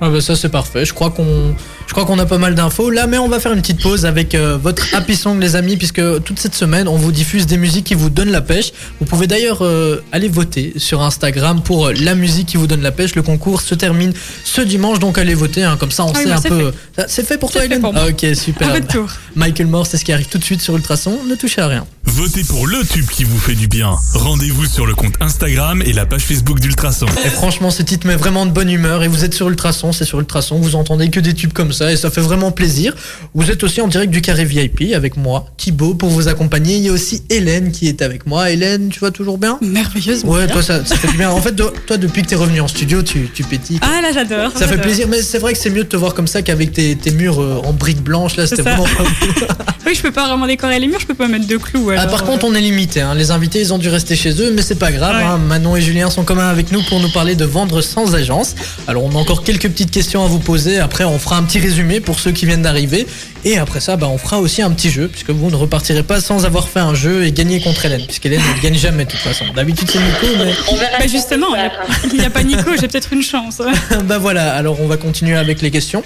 Ah 0.01 0.09
bah 0.09 0.21
ça 0.21 0.35
c'est 0.35 0.49
parfait, 0.51 0.85
je 0.85 0.93
crois 0.93 1.11
qu'on 1.11 1.55
crois 1.95 2.07
qu'on 2.07 2.19
a 2.19 2.27
pas 2.27 2.39
mal 2.39 2.57
d'infos 2.57 2.91
là 2.91 3.07
mais 3.07 3.19
on 3.19 3.29
va 3.29 3.39
faire 3.39 3.53
une 3.53 3.61
petite 3.61 3.81
pause 3.81 4.05
avec 4.05 4.35
euh, 4.35 4.59
votre 4.61 4.85
Happy 4.95 5.15
Song 5.15 5.39
les 5.41 5.55
amis 5.55 5.77
puisque 5.77 6.03
toute 6.25 6.41
cette 6.41 6.57
semaine 6.57 6.89
on 6.89 6.97
vous 6.97 7.13
diffuse 7.13 7.47
des 7.47 7.57
musiques 7.57 7.85
qui 7.87 7.95
vous 7.95 8.11
donnent 8.11 8.33
la 8.33 8.41
pêche. 8.41 8.73
Vous 8.99 9.07
pouvez 9.07 9.29
d'ailleurs 9.29 9.59
euh, 9.63 10.03
aller 10.11 10.27
voter 10.29 10.73
sur 10.77 11.03
Instagram 11.03 11.63
pour 11.63 11.87
euh, 11.87 11.93
la 11.93 12.17
musique 12.17 12.49
qui 12.49 12.57
vous 12.57 12.67
donne 12.67 12.83
la 12.83 12.91
pêche. 12.91 13.15
Le 13.15 13.23
concours 13.23 13.61
se 13.61 13.77
termine 13.77 14.13
ce 14.43 14.61
dimanche 14.61 14.99
donc 14.99 15.19
allez 15.19 15.35
voter 15.35 15.63
hein, 15.63 15.77
comme 15.79 15.93
ça 15.93 16.05
on 16.05 16.11
Ah 16.15 16.19
sait 16.19 16.27
bah, 16.27 16.37
un 16.39 16.41
peu. 16.41 16.73
fait. 16.97 17.05
C'est 17.07 17.25
fait 17.25 17.39
pour 17.39 17.53
toi 17.53 17.65
Hélène. 17.65 17.81
Ah, 17.95 18.07
Ok 18.09 18.27
super. 18.35 18.71
À 18.71 18.73
votre 18.73 18.89
tour. 18.89 19.09
Michael 19.37 19.69
Moore 19.69 19.87
c'est 19.87 19.97
ce 19.97 20.05
qui 20.05 20.13
arrive 20.13 20.27
tout 20.27 20.39
de 20.39 20.45
suite 20.45 20.63
sur 20.63 20.75
Ultrason. 20.75 21.17
Ne 21.29 21.37
touchez 21.37 21.61
à 21.61 21.69
rien. 21.69 21.87
Votez 22.07 22.45
pour 22.45 22.67
le 22.67 22.85
tube 22.85 23.07
qui 23.07 23.25
vous 23.25 23.39
fait 23.39 23.55
du 23.55 23.67
bien. 23.67 23.93
Rendez-vous 24.15 24.67
sur 24.67 24.87
le 24.87 24.95
compte 24.95 25.15
Instagram 25.21 25.83
et 25.85 25.93
la 25.93 26.07
page 26.07 26.23
Facebook 26.23 26.61
d'Ultrason. 26.61 27.07
Et 27.25 27.29
franchement, 27.29 27.71
ce 27.71 27.83
titre 27.83 28.07
met 28.07 28.15
vraiment 28.15 28.47
de 28.47 28.53
bonne 28.53 28.71
humeur. 28.71 29.03
Et 29.03 29.09
vous 29.09 29.25
êtes 29.25 29.35
sur 29.35 29.49
Ultrason, 29.49 29.93
c'est 29.93 30.05
sur 30.05 30.21
Ultrason. 30.21 30.59
Vous 30.61 30.77
entendez 30.77 31.09
que 31.11 31.19
des 31.19 31.35
tubes 31.35 31.53
comme 31.53 31.73
ça 31.73 31.84
et 31.93 31.97
ça 31.97 32.11
fait 32.11 32.21
vraiment 32.21 32.51
plaisir. 32.53 32.95
Vous 33.35 33.51
êtes 33.51 33.63
aussi 33.65 33.81
en 33.81 33.89
direct 33.89 34.13
du 34.13 34.21
carré 34.23 34.45
VIP 34.45 34.93
avec 34.95 35.17
moi, 35.17 35.47
Thibaut, 35.57 35.95
pour 35.95 36.09
vous 36.09 36.29
accompagner. 36.29 36.77
Il 36.77 36.83
y 36.83 36.89
a 36.89 36.93
aussi 36.93 37.23
Hélène 37.31 37.73
qui 37.73 37.89
est 37.89 38.03
avec 38.03 38.27
moi. 38.27 38.51
Hélène, 38.51 38.89
tu 38.91 39.01
vas 39.01 39.11
toujours 39.11 39.39
bien? 39.39 39.59
Merveilleusement. 39.61 40.33
Ouais, 40.33 40.47
bien. 40.47 40.53
toi, 40.55 40.63
ça, 40.63 40.85
ça 40.85 40.97
fait 40.97 41.09
du 41.09 41.17
bien. 41.17 41.31
En 41.31 41.41
fait, 41.41 41.55
toi, 41.55 41.97
depuis 41.97 42.23
que 42.23 42.29
t'es 42.29 42.35
revenu 42.37 42.61
en 42.61 42.69
studio, 42.69 43.03
tu, 43.03 43.29
tu 43.35 43.43
pétilles. 43.45 43.79
Ah 43.83 44.01
là, 44.03 44.09
j'adore. 44.13 44.53
Ça 44.57 44.67
fait 44.69 44.79
plaisir, 44.79 45.07
mais 45.09 45.23
c'est 45.23 45.39
vrai 45.39 45.53
que 45.53 45.59
c'est 45.59 45.71
mieux 45.71 45.85
de 45.85 45.89
te 45.89 45.97
voir 45.97 46.15
comme 46.15 46.27
ça 46.27 46.43
qu'avec 46.43 46.73
tes, 46.73 46.97
tes 46.97 47.11
murs 47.11 47.41
euh, 47.41 47.61
en 47.65 47.73
briques 47.73 48.03
blanches. 48.03 48.37
Là, 48.37 48.47
c'était 48.47 48.63
vraiment 48.63 48.85
Oui, 49.87 49.95
je 49.95 50.01
peux 50.01 50.13
pas 50.13 50.27
vraiment 50.29 50.47
décorer 50.47 50.81
les 50.81 50.87
murs, 50.87 50.99
je 51.01 51.07
peux 51.07 51.15
pas 51.15 51.29
mettre 51.29 51.47
de 51.47 51.57
clous. 51.59 51.91
Ah, 51.97 52.07
par 52.07 52.23
euh, 52.23 52.27
contre, 52.27 52.47
on 52.47 52.55
est 52.55 52.61
limité. 52.61 53.03
hein. 53.03 53.15
Les 53.15 53.31
invités, 53.31 53.61
ils 53.61 53.73
ont 53.75 53.79
dû 53.79 53.91
rester 53.91 54.17
chez 54.17 54.31
eux, 54.41 54.51
mais 54.55 54.63
c'est 54.63 54.77
pas 54.79 54.91
grave. 54.91 55.17
Ouais. 55.17 55.23
hein. 55.23 55.37
Manon 55.37 55.77
et 55.77 55.83
Julien 55.83 56.09
sont 56.09 56.25
quand 56.25 56.35
même 56.35 56.47
avec 56.47 56.73
nous 56.73 56.83
pour 56.85 57.01
nous 57.01 57.11
parler 57.13 57.35
de 57.35 57.45
vendre 57.45 57.83
sans 57.83 58.15
agence. 58.15 58.55
Alors, 58.87 59.05
on 59.05 59.11
a 59.11 59.17
encore 59.19 59.45
quelques 59.45 59.69
petites 59.69 59.91
questions 59.91 60.25
à 60.25 60.27
vous 60.29 60.39
poser. 60.39 60.79
Après, 60.79 61.05
on 61.05 61.19
fera 61.19 61.37
un 61.37 61.43
petit 61.43 61.59
résumé 61.59 61.74
pour 62.05 62.19
ceux 62.21 62.33
qui 62.33 62.47
viennent 62.47 62.63
d'arriver. 62.63 63.07
Et 63.45 63.59
après 63.59 63.81
ça, 63.81 63.97
bah, 63.97 64.09
on 64.09 64.17
fera 64.19 64.39
aussi 64.41 64.63
un 64.63 64.71
petit 64.71 64.91
jeu, 64.91 65.09
puisque 65.09 65.31
vous 65.31 65.51
ne 65.51 65.57
repartirez 65.57 66.03
pas 66.03 66.21
sans 66.21 66.45
avoir 66.47 66.69
fait 66.69 66.81
un 66.81 66.95
jeu 66.95 67.25
et 67.25 67.33
gagner 67.33 67.61
contre 67.61 67.85
Hélène, 67.85 68.05
puisqu'Hélène 68.07 68.41
ne 68.57 68.63
gagne 68.63 68.77
jamais 68.79 69.05
de 69.05 69.11
toute 69.11 69.21
façon. 69.21 69.45
D'habitude, 69.55 69.89
c'est 69.91 69.99
Nico, 69.99 70.27
mais 70.39 70.53
On 70.71 70.77
verra 70.77 70.99
Bah 70.99 71.07
justement, 71.07 71.49
il 71.55 71.61
a- 71.61 72.15
n'y 72.15 72.25
a, 72.25 72.31
pas 72.31 72.43
Nico, 72.43 72.71
j'ai 72.81 72.89
peut-être 72.89 73.13
une 73.13 73.23
chance. 73.23 73.61
bah 74.05 74.19
voilà. 74.19 74.55
Alors, 74.55 74.81
on 74.81 74.87
va 74.87 74.97
continuer 74.97 75.37
avec 75.37 75.61
les 75.63 75.71
questions. 75.71 76.03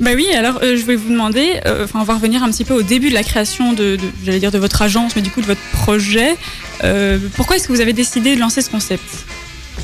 Bah 0.00 0.10
oui, 0.14 0.26
alors 0.36 0.58
euh, 0.62 0.76
je 0.76 0.84
vais 0.84 0.96
vous 0.96 1.10
demander, 1.10 1.60
euh, 1.66 1.84
enfin 1.84 2.00
on 2.00 2.04
va 2.04 2.14
revenir 2.14 2.42
un 2.42 2.50
petit 2.50 2.64
peu 2.64 2.74
au 2.74 2.82
début 2.82 3.10
de 3.10 3.14
la 3.14 3.22
création 3.22 3.72
de, 3.72 3.96
de- 3.96 4.00
j'allais 4.24 4.40
dire 4.40 4.50
de 4.50 4.58
votre 4.58 4.80
agence, 4.82 5.14
mais 5.14 5.22
du 5.22 5.30
coup 5.30 5.40
de 5.42 5.46
votre 5.46 5.60
projet. 5.72 6.34
Euh, 6.82 7.18
pourquoi 7.36 7.56
est-ce 7.56 7.68
que 7.68 7.72
vous 7.72 7.80
avez 7.80 7.92
décidé 7.92 8.34
de 8.34 8.40
lancer 8.40 8.62
ce 8.62 8.70
concept? 8.70 9.04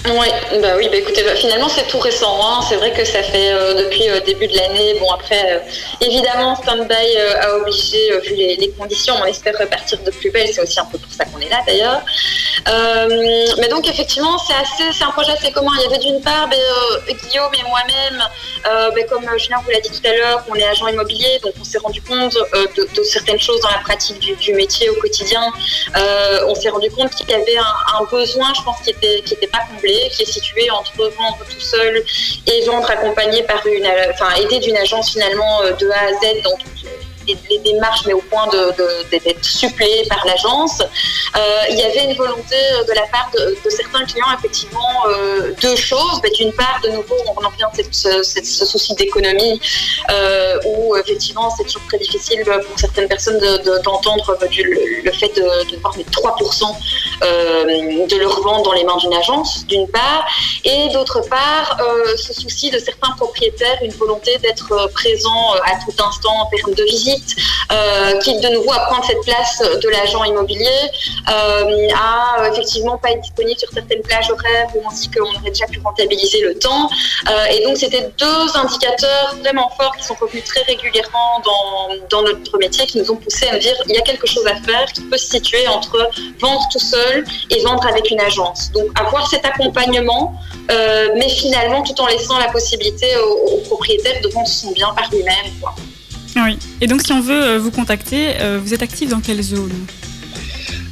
Ouais, 0.06 0.60
bah 0.62 0.74
oui, 0.76 0.88
bah 0.88 0.96
écoutez, 0.96 1.22
bah 1.22 1.34
finalement 1.34 1.68
c'est 1.68 1.86
tout 1.88 1.98
récent. 1.98 2.38
Hein. 2.40 2.60
C'est 2.66 2.76
vrai 2.76 2.92
que 2.92 3.04
ça 3.04 3.22
fait 3.22 3.52
euh, 3.52 3.74
depuis 3.74 4.08
euh, 4.08 4.20
début 4.20 4.46
de 4.46 4.56
l'année. 4.56 4.96
Bon 5.00 5.10
après, 5.10 5.54
euh, 5.54 5.58
évidemment, 6.00 6.54
stand-by 6.54 6.94
euh, 6.94 7.40
a 7.40 7.56
obligé, 7.56 7.98
vu 8.22 8.34
les, 8.34 8.70
conditions, 8.78 9.14
on 9.20 9.24
espère 9.24 9.54
repartir 9.58 9.98
de 10.04 10.10
plus 10.10 10.30
belle. 10.30 10.48
C'est 10.52 10.62
aussi 10.62 10.78
un 10.78 10.84
peu 10.84 10.98
pour 10.98 11.12
ça 11.12 11.24
qu'on 11.24 11.40
est 11.40 11.48
là 11.48 11.60
d'ailleurs. 11.66 12.00
Mais 13.58 13.68
donc 13.68 13.88
effectivement, 13.88 14.38
c'est 14.38 14.54
assez, 14.54 14.96
c'est 14.96 15.04
un 15.04 15.10
projet 15.10 15.32
assez 15.32 15.50
commun. 15.50 15.72
Il 15.78 15.82
y 15.82 15.86
avait 15.86 15.98
d'une 15.98 16.20
part 16.22 16.48
euh, 16.52 17.12
Guillaume 17.28 17.52
et 17.54 17.68
moi-même, 17.68 18.22
bah, 18.64 19.02
comme 19.08 19.26
Julien 19.36 19.58
vous 19.64 19.70
l'a 19.70 19.80
dit 19.80 19.90
tout 19.90 20.06
à 20.08 20.14
l'heure, 20.14 20.44
on 20.48 20.54
est 20.54 20.64
agent 20.64 20.86
immobilier, 20.86 21.40
donc 21.42 21.54
on 21.60 21.64
s'est 21.64 21.78
rendu 21.78 22.00
compte 22.02 22.34
de, 22.34 23.02
certaines 23.02 23.40
choses 23.40 23.60
dans 23.60 23.70
la 23.70 23.78
pratique 23.78 24.18
du, 24.18 24.52
métier 24.54 24.88
au 24.90 24.94
quotidien. 24.94 25.42
On 26.46 26.54
s'est 26.54 26.68
rendu 26.68 26.90
compte 26.90 27.14
qu'il 27.14 27.28
y 27.28 27.34
avait 27.34 27.58
un, 27.58 28.04
besoin, 28.10 28.52
je 28.54 28.62
pense, 28.62 28.80
qui 28.82 28.90
était 28.90 29.22
qui 29.22 29.34
pas 29.48 29.58
comblé, 29.70 29.87
qui 30.10 30.22
est 30.22 30.32
situé 30.32 30.70
entre 30.70 30.96
vendre 30.96 31.38
tout 31.48 31.60
seul 31.60 32.04
et 32.46 32.64
vendre 32.66 32.90
accompagné 32.90 33.42
par 33.42 33.66
une, 33.66 33.86
euh, 33.86 34.12
enfin 34.12 34.34
aidé 34.42 34.58
d'une 34.58 34.76
agence 34.76 35.12
finalement 35.12 35.62
euh, 35.62 35.72
de 35.72 35.88
A 35.90 36.00
à 36.00 36.12
Z 36.12 36.42
dans 36.44 36.56
toutes 36.56 36.84
les, 37.50 37.58
démarches, 37.58 38.02
mais 38.06 38.12
au 38.12 38.20
point 38.22 38.46
de, 38.48 38.58
de- 38.78 39.18
d'être 39.18 39.44
suppléé 39.44 40.04
par 40.08 40.24
l'agence. 40.26 40.80
Euh, 40.80 41.40
il 41.70 41.76
y 41.78 41.82
avait 41.82 42.04
une 42.04 42.14
volonté 42.16 42.56
euh, 42.56 42.84
de 42.84 42.92
la 42.92 43.02
part 43.12 43.30
de, 43.36 43.56
de 43.64 43.70
certains 43.70 44.04
clients, 44.04 44.26
effectivement, 44.38 45.06
euh, 45.08 45.52
deux 45.60 45.76
choses. 45.76 46.20
Ben, 46.22 46.30
D'une 46.32 46.52
part, 46.52 46.80
de 46.84 46.90
nouveau, 46.90 47.16
on 47.26 47.32
revient 47.32 47.64
à 47.64 47.70
cette- 47.74 47.94
ce, 48.46 48.64
souci 48.66 48.94
d'économie, 48.94 49.60
où 50.66 50.96
effectivement, 50.96 51.50
c'est 51.56 51.64
toujours 51.64 51.82
très 51.88 51.98
difficile 51.98 52.42
pour 52.44 52.78
certaines 52.78 53.08
personnes 53.08 53.38
de- 53.38 53.58
de- 53.58 53.78
d'entendre 53.82 54.36
euh, 54.42 54.46
du- 54.46 55.02
le, 55.04 55.12
fait 55.12 55.28
de, 55.36 55.70
de 55.70 55.76
voir 55.80 55.94
les 55.96 56.04
3% 56.04 56.76
euh, 57.22 58.06
de 58.06 58.16
leur 58.16 58.40
vente 58.42 58.64
dans 58.64 58.72
les 58.72 58.84
mains 58.84 58.96
d'une 58.98 59.14
agence, 59.14 59.66
d'une 59.66 59.88
part, 59.88 60.26
et 60.64 60.88
d'autre 60.90 61.20
part, 61.28 61.78
ce 62.16 62.32
souci 62.32 62.70
de 62.70 62.78
certains 62.78 63.12
propriétaires, 63.16 63.78
une 63.82 63.92
volonté 63.92 64.36
d'être 64.38 64.88
présent 64.92 65.52
à 65.64 65.72
tout 65.84 65.94
instant 66.04 66.34
en 66.42 66.46
termes 66.46 66.74
de 66.74 66.84
visite, 66.84 67.17
euh, 67.70 68.18
qui 68.20 68.38
de 68.38 68.48
nouveau 68.48 68.72
à 68.72 68.80
prendre 68.86 69.04
cette 69.04 69.20
place 69.22 69.62
de 69.82 69.88
l'agent 69.88 70.24
immobilier, 70.24 70.80
à 71.26 72.40
euh, 72.40 72.52
effectivement 72.52 72.96
pas 72.96 73.10
être 73.10 73.20
disponible 73.20 73.58
sur 73.58 73.70
certaines 73.70 74.02
plages 74.02 74.30
horaires 74.30 74.68
où 74.74 74.82
on 74.86 74.92
dit 74.94 75.10
qu'on 75.10 75.28
aurait 75.28 75.50
déjà 75.50 75.66
pu 75.66 75.80
rentabiliser 75.84 76.40
le 76.40 76.58
temps. 76.58 76.88
Euh, 77.28 77.44
et 77.46 77.64
donc 77.64 77.76
c'était 77.76 78.10
deux 78.18 78.56
indicateurs 78.56 79.36
vraiment 79.40 79.70
forts 79.78 79.94
qui 79.96 80.04
sont 80.04 80.16
revenus 80.20 80.44
très 80.44 80.62
régulièrement 80.62 81.42
dans, 81.44 81.88
dans 82.10 82.22
notre 82.22 82.58
métier, 82.58 82.86
qui 82.86 82.98
nous 82.98 83.10
ont 83.10 83.16
poussé 83.16 83.46
à 83.48 83.58
dire 83.58 83.74
il 83.86 83.94
y 83.94 83.98
a 83.98 84.02
quelque 84.02 84.26
chose 84.26 84.46
à 84.46 84.56
faire 84.56 84.86
qui 84.92 85.02
peut 85.02 85.18
se 85.18 85.28
situer 85.28 85.66
entre 85.68 86.08
vendre 86.40 86.66
tout 86.72 86.78
seul 86.78 87.24
et 87.50 87.60
vendre 87.62 87.86
avec 87.86 88.10
une 88.10 88.20
agence. 88.20 88.70
Donc 88.72 88.86
avoir 88.98 89.28
cet 89.28 89.44
accompagnement, 89.44 90.34
mais 90.68 91.28
finalement 91.28 91.82
tout 91.82 92.00
en 92.00 92.06
laissant 92.06 92.38
la 92.38 92.48
possibilité 92.48 93.16
au, 93.16 93.56
au 93.56 93.56
propriétaire 93.58 94.20
de 94.22 94.28
vendre 94.28 94.48
son 94.48 94.70
bien 94.72 94.88
par 94.94 95.10
lui-même. 95.10 95.52
Oui. 96.44 96.58
Et 96.80 96.86
donc, 96.86 97.02
si 97.04 97.12
on 97.12 97.20
veut 97.20 97.42
euh, 97.42 97.58
vous 97.58 97.70
contacter, 97.70 98.34
euh, 98.40 98.58
vous 98.62 98.72
êtes 98.74 98.82
actif 98.82 99.08
dans 99.10 99.20
quelle 99.20 99.42
zone? 99.42 99.72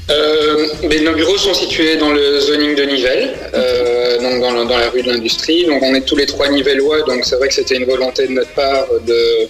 Euh, 0.09 0.67
mais 0.89 1.01
nos 1.01 1.15
bureaux 1.15 1.37
sont 1.37 1.55
situés 1.55 1.97
dans 1.97 2.13
le 2.13 2.39
zoning 2.41 2.77
de 2.77 2.83
Nivelles, 2.85 3.35
euh, 3.55 4.19
donc 4.21 4.41
dans, 4.41 4.53
la- 4.53 4.65
dans 4.65 4.79
la 4.79 4.89
rue 4.91 5.03
de 5.03 5.09
l'Industrie. 5.11 5.65
Donc 5.67 5.83
on 5.83 5.95
est 5.97 6.03
tous 6.03 6.15
les 6.17 6.27
trois 6.27 6.49
nivellois, 6.49 7.03
donc 7.03 7.25
c'est 7.25 7.35
vrai 7.37 7.49
que 7.49 7.55
c'était 7.55 7.77
une 7.77 7.87
volonté 7.87 8.27
de 8.29 8.33
notre 8.33 8.51
part 8.55 8.87
de, 9.05 9.49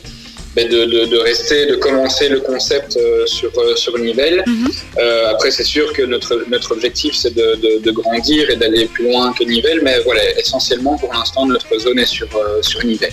ben, 0.54 0.66
de, 0.66 0.86
de- 0.86 1.04
de 1.04 1.18
rester, 1.18 1.66
de 1.66 1.74
commencer 1.76 2.30
le 2.30 2.40
concept 2.40 2.98
sur, 3.26 3.50
sur 3.76 3.98
Nivelles. 3.98 4.42
Mhm. 4.46 4.68
Euh, 4.98 5.28
après, 5.30 5.50
c'est 5.50 5.64
sûr 5.64 5.92
que 5.92 6.00
notre, 6.02 6.44
notre 6.48 6.72
objectif, 6.72 7.14
c'est 7.14 7.34
de, 7.34 7.90
grandir 7.90 8.48
et 8.48 8.56
d'aller 8.56 8.86
plus 8.86 9.04
loin 9.04 9.34
que 9.38 9.44
Nivelles, 9.44 9.80
mais 9.82 9.98
voilà, 10.06 10.22
essentiellement 10.38 10.96
pour 10.96 11.12
l'instant, 11.12 11.44
notre 11.44 11.78
zone 11.78 11.98
est 11.98 12.06
sur, 12.06 12.28
sur 12.62 12.82
Nivelles. 12.82 13.12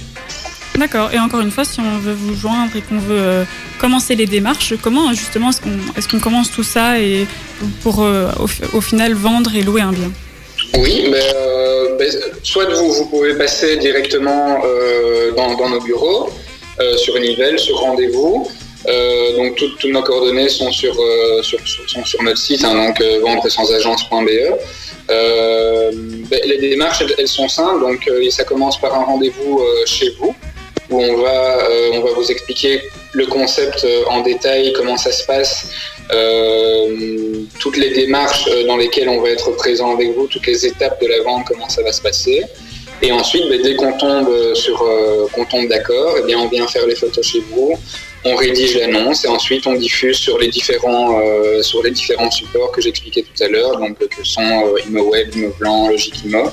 D'accord. 0.77 1.11
Et 1.13 1.19
encore 1.19 1.41
une 1.41 1.51
fois, 1.51 1.65
si 1.65 1.79
on 1.79 1.99
veut 1.99 2.13
vous 2.13 2.35
joindre 2.35 2.75
et 2.75 2.81
qu'on 2.81 2.97
veut 2.97 3.19
euh, 3.19 3.43
commencer 3.79 4.15
les 4.15 4.25
démarches, 4.25 4.73
comment 4.81 5.13
justement 5.13 5.51
est-ce 5.95 6.07
qu'on 6.07 6.19
commence 6.19 6.51
tout 6.51 6.63
ça 6.63 6.99
et 6.99 7.27
pour 7.83 8.03
euh, 8.03 8.29
au, 8.39 8.47
fi- 8.47 8.63
au 8.73 8.81
final 8.81 9.13
vendre 9.13 9.55
et 9.55 9.61
louer 9.61 9.81
un 9.81 9.91
bien? 9.91 10.11
Oui, 10.77 11.05
euh, 11.13 11.95
ben, 11.97 12.09
soit 12.41 12.65
vous, 12.73 12.91
vous 12.91 13.05
pouvez 13.05 13.35
passer 13.37 13.77
directement 13.77 14.59
dans, 15.37 15.69
nos 15.69 15.79
bureaux, 15.81 16.29
sur 16.97 17.19
Nivelles, 17.19 17.59
sur 17.59 17.77
rendez-vous. 17.77 18.47
Donc 19.37 19.55
toutes, 19.55 19.85
nos 19.85 20.01
coordonnées 20.01 20.49
sont 20.49 20.71
sur, 20.71 20.95
sur, 21.43 22.23
notre 22.23 22.37
site, 22.39 22.63
hein, 22.65 22.73
donc 22.73 22.99
euh, 22.99 23.19
vendresansagence.be. 23.21 24.29
Euh, 25.11 25.91
ben, 25.93 26.39
les 26.45 26.57
démarches, 26.57 27.03
elles, 27.17 27.27
sont 27.27 27.47
simples, 27.47 27.81
donc 27.81 28.09
ça 28.31 28.43
commence 28.43 28.79
par 28.81 28.95
un 28.95 29.03
rendez-vous 29.03 29.61
chez 29.85 30.09
vous, 30.19 30.35
où 30.93 31.01
on 31.01 31.15
va, 31.21 31.67
euh, 31.69 31.89
on 31.93 32.01
va 32.01 32.11
vous 32.11 32.29
expliquer 32.31 32.81
le 33.13 33.25
concept 33.25 33.83
euh, 33.83 34.03
en 34.09 34.21
détail, 34.21 34.73
comment 34.73 34.97
ça 34.97 35.11
se 35.11 35.23
passe, 35.25 35.69
euh, 36.11 37.43
toutes 37.59 37.77
les 37.77 37.91
démarches 37.91 38.47
dans 38.67 38.77
lesquelles 38.77 39.09
on 39.09 39.21
va 39.21 39.29
être 39.29 39.51
présent 39.51 39.93
avec 39.95 40.09
vous, 40.15 40.27
toutes 40.27 40.47
les 40.47 40.65
étapes 40.65 41.01
de 41.01 41.07
la 41.07 41.21
vente, 41.23 41.43
comment 41.47 41.69
ça 41.69 41.81
va 41.83 41.91
se 41.91 42.01
passer. 42.01 42.43
Et 43.01 43.11
ensuite, 43.11 43.45
ben, 43.49 43.61
dès 43.61 43.75
qu'on 43.75 43.93
tombe 43.97 44.29
sur, 44.53 44.77
qu'on 45.33 45.45
tombe 45.45 45.67
d'accord, 45.67 46.15
eh 46.27 46.35
on 46.35 46.47
vient 46.47 46.67
faire 46.67 46.85
les 46.87 46.95
photos 46.95 47.25
chez 47.25 47.41
vous, 47.51 47.73
on 48.25 48.35
rédige 48.35 48.77
l'annonce 48.77 49.25
et 49.25 49.27
ensuite 49.27 49.67
on 49.67 49.73
diffuse 49.73 50.17
sur 50.17 50.37
les 50.37 50.47
différents, 50.47 51.09
supports 52.31 52.71
que 52.71 52.81
j'expliquais 52.81 53.23
tout 53.23 53.43
à 53.43 53.47
l'heure, 53.49 53.77
donc 53.77 53.97
que 53.97 54.23
sont 54.23 54.41
euh, 54.41 54.79
ImoWeb, 54.87 55.35
ImoBlanc, 55.35 55.89
Logic-Imo. 55.89 56.45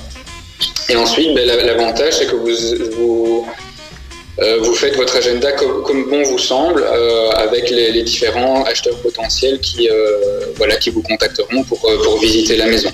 Et 0.89 0.95
ensuite, 0.97 1.33
ben, 1.33 1.45
la- 1.47 1.63
l'avantage, 1.63 2.13
c'est 2.17 2.25
que 2.27 2.35
vous, 2.35 3.45
vous 4.37 4.73
faites 4.73 4.95
votre 4.95 5.17
agenda 5.17 5.51
comme, 5.51 6.09
bon 6.09 6.23
vous 6.23 6.39
semble, 6.39 6.83
euh, 6.83 7.29
avec 7.31 7.69
les, 7.69 8.03
différents 8.03 8.63
acheteurs 8.63 8.97
potentiels 8.97 9.59
qui, 9.59 9.89
euh, 9.89 10.53
voilà, 10.55 10.75
qui 10.77 10.89
vous 10.89 11.01
contacteront 11.01 11.63
pour, 11.63 11.83
euh, 11.85 12.01
pour 12.03 12.19
visiter 12.19 12.55
la 12.55 12.65
maison. 12.65 12.89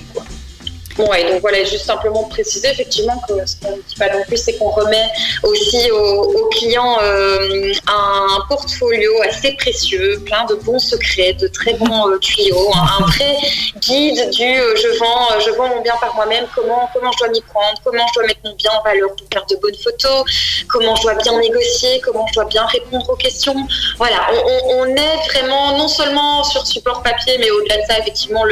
Bon, 0.98 1.12
et 1.14 1.30
donc 1.30 1.40
voilà, 1.42 1.62
juste 1.62 1.86
simplement 1.86 2.24
préciser 2.24 2.68
effectivement 2.70 3.22
que 3.28 3.46
ce 3.46 3.54
qu'on 3.60 3.76
ne 3.76 3.82
pas 3.96 4.12
non 4.12 4.24
plus, 4.24 4.36
c'est 4.36 4.58
qu'on 4.58 4.70
remet 4.70 5.06
aussi 5.44 5.88
aux, 5.92 6.48
clients 6.50 6.98
euh, 7.00 7.72
un 7.86 8.40
portfolio 8.48 9.12
assez 9.22 9.52
précieux, 9.52 10.20
plein 10.26 10.44
de 10.46 10.56
bons 10.56 10.80
secrets, 10.80 11.34
de 11.34 11.46
très 11.46 11.74
bons 11.74 12.08
euh, 12.08 12.18
tuyaux, 12.18 12.70
un, 12.74 13.04
un 13.04 13.06
vrai 13.06 13.36
guide 13.76 14.30
du 14.30 14.42
euh, 14.42 14.74
je 14.74 14.98
vends, 14.98 15.38
je 15.38 15.50
vends 15.52 15.68
mon 15.68 15.82
bien 15.82 15.94
par 16.00 16.16
moi-même, 16.16 16.46
comment 16.52 16.88
comment 16.92 17.12
je 17.12 17.18
dois 17.18 17.28
m'y 17.28 17.42
prendre, 17.42 17.78
comment 17.84 18.04
je 18.08 18.14
dois 18.14 18.26
mettre 18.26 18.40
mon 18.44 18.54
bien 18.56 18.70
en 18.72 18.82
valeur 18.82 19.10
pour 19.14 19.26
faire 19.32 19.46
de 19.46 19.56
bonnes 19.56 19.76
photos, 19.76 20.24
comment 20.68 20.96
je 20.96 21.02
dois 21.02 21.14
bien 21.14 21.38
négocier, 21.38 22.00
comment 22.04 22.26
je 22.26 22.34
dois 22.34 22.46
bien 22.46 22.64
répondre 22.66 23.08
aux 23.08 23.16
questions. 23.16 23.54
Voilà, 23.98 24.28
on, 24.66 24.86
est 24.86 25.30
vraiment 25.30 25.76
non 25.78 25.86
seulement 25.88 26.42
sur 26.44 26.66
support 26.66 27.02
papier, 27.02 27.36
mais 27.38 27.50
au-delà 27.50 27.76
de 27.76 27.82
ça, 27.88 27.98
effectivement, 27.98 28.42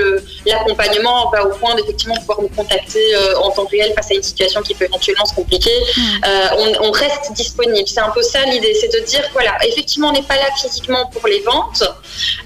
l'accompagnement 0.45 1.31
va 1.31 1.45
au 1.47 1.51
point 1.51 1.75
d'effectivement 1.75 2.15
pouvoir 2.17 2.36
nous 2.43 2.49
contacter 2.49 3.15
euh, 3.15 3.39
en 3.39 3.51
temps 3.51 3.67
réel 3.67 3.93
face 3.95 4.11
à 4.11 4.15
une 4.15 4.23
situation 4.23 4.63
qui 4.63 4.75
peut 4.75 4.85
éventuellement 4.85 5.27
se 5.27 5.35
compliquer. 5.35 5.77
Euh, 6.27 6.47
on, 6.59 6.89
on 6.89 6.91
reste 6.91 7.33
disponible. 7.33 7.89
C'est 7.89 8.01
un 8.01 8.11
peu 8.11 8.23
ça 8.23 8.45
l'idée, 8.45 8.75
c'est 8.75 8.93
de 8.93 9.05
dire 9.05 9.23
voilà, 9.33 9.57
effectivement, 9.67 10.09
on 10.09 10.13
n'est 10.13 10.23
pas 10.23 10.37
là 10.37 10.49
physiquement 10.61 11.07
pour 11.07 11.27
les 11.27 11.41
ventes, 11.41 11.83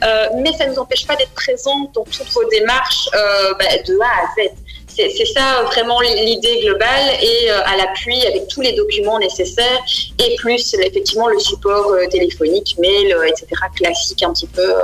euh, 0.04 0.26
mais 0.37 0.52
ça 0.52 0.66
ne 0.66 0.73
nous 0.73 0.78
empêche 0.78 1.06
pas 1.06 1.16
d'être 1.16 1.32
présent 1.32 1.90
dans 1.94 2.04
toutes 2.04 2.30
vos 2.32 2.49
démarches 2.49 3.09
bah, 3.12 3.64
de 3.87 3.99
A 4.00 4.06
à 4.06 4.44
Z. 4.44 4.50
C'est 4.88 5.25
ça 5.25 5.62
vraiment 5.62 6.00
l'idée 6.00 6.61
globale 6.62 7.11
et 7.23 7.49
à 7.49 7.76
l'appui 7.76 8.26
avec 8.26 8.49
tous 8.49 8.61
les 8.61 8.73
documents 8.73 9.18
nécessaires 9.18 9.80
et 10.18 10.35
plus 10.37 10.75
effectivement 10.75 11.28
le 11.28 11.38
support 11.38 11.92
téléphonique, 12.11 12.76
mail, 12.78 13.16
etc. 13.26 13.47
classique 13.75 14.23
un 14.23 14.32
petit 14.32 14.49
peu 14.49 14.75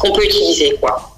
qu'on 0.00 0.12
peut 0.12 0.24
utiliser 0.24 0.76
quoi. 0.80 1.17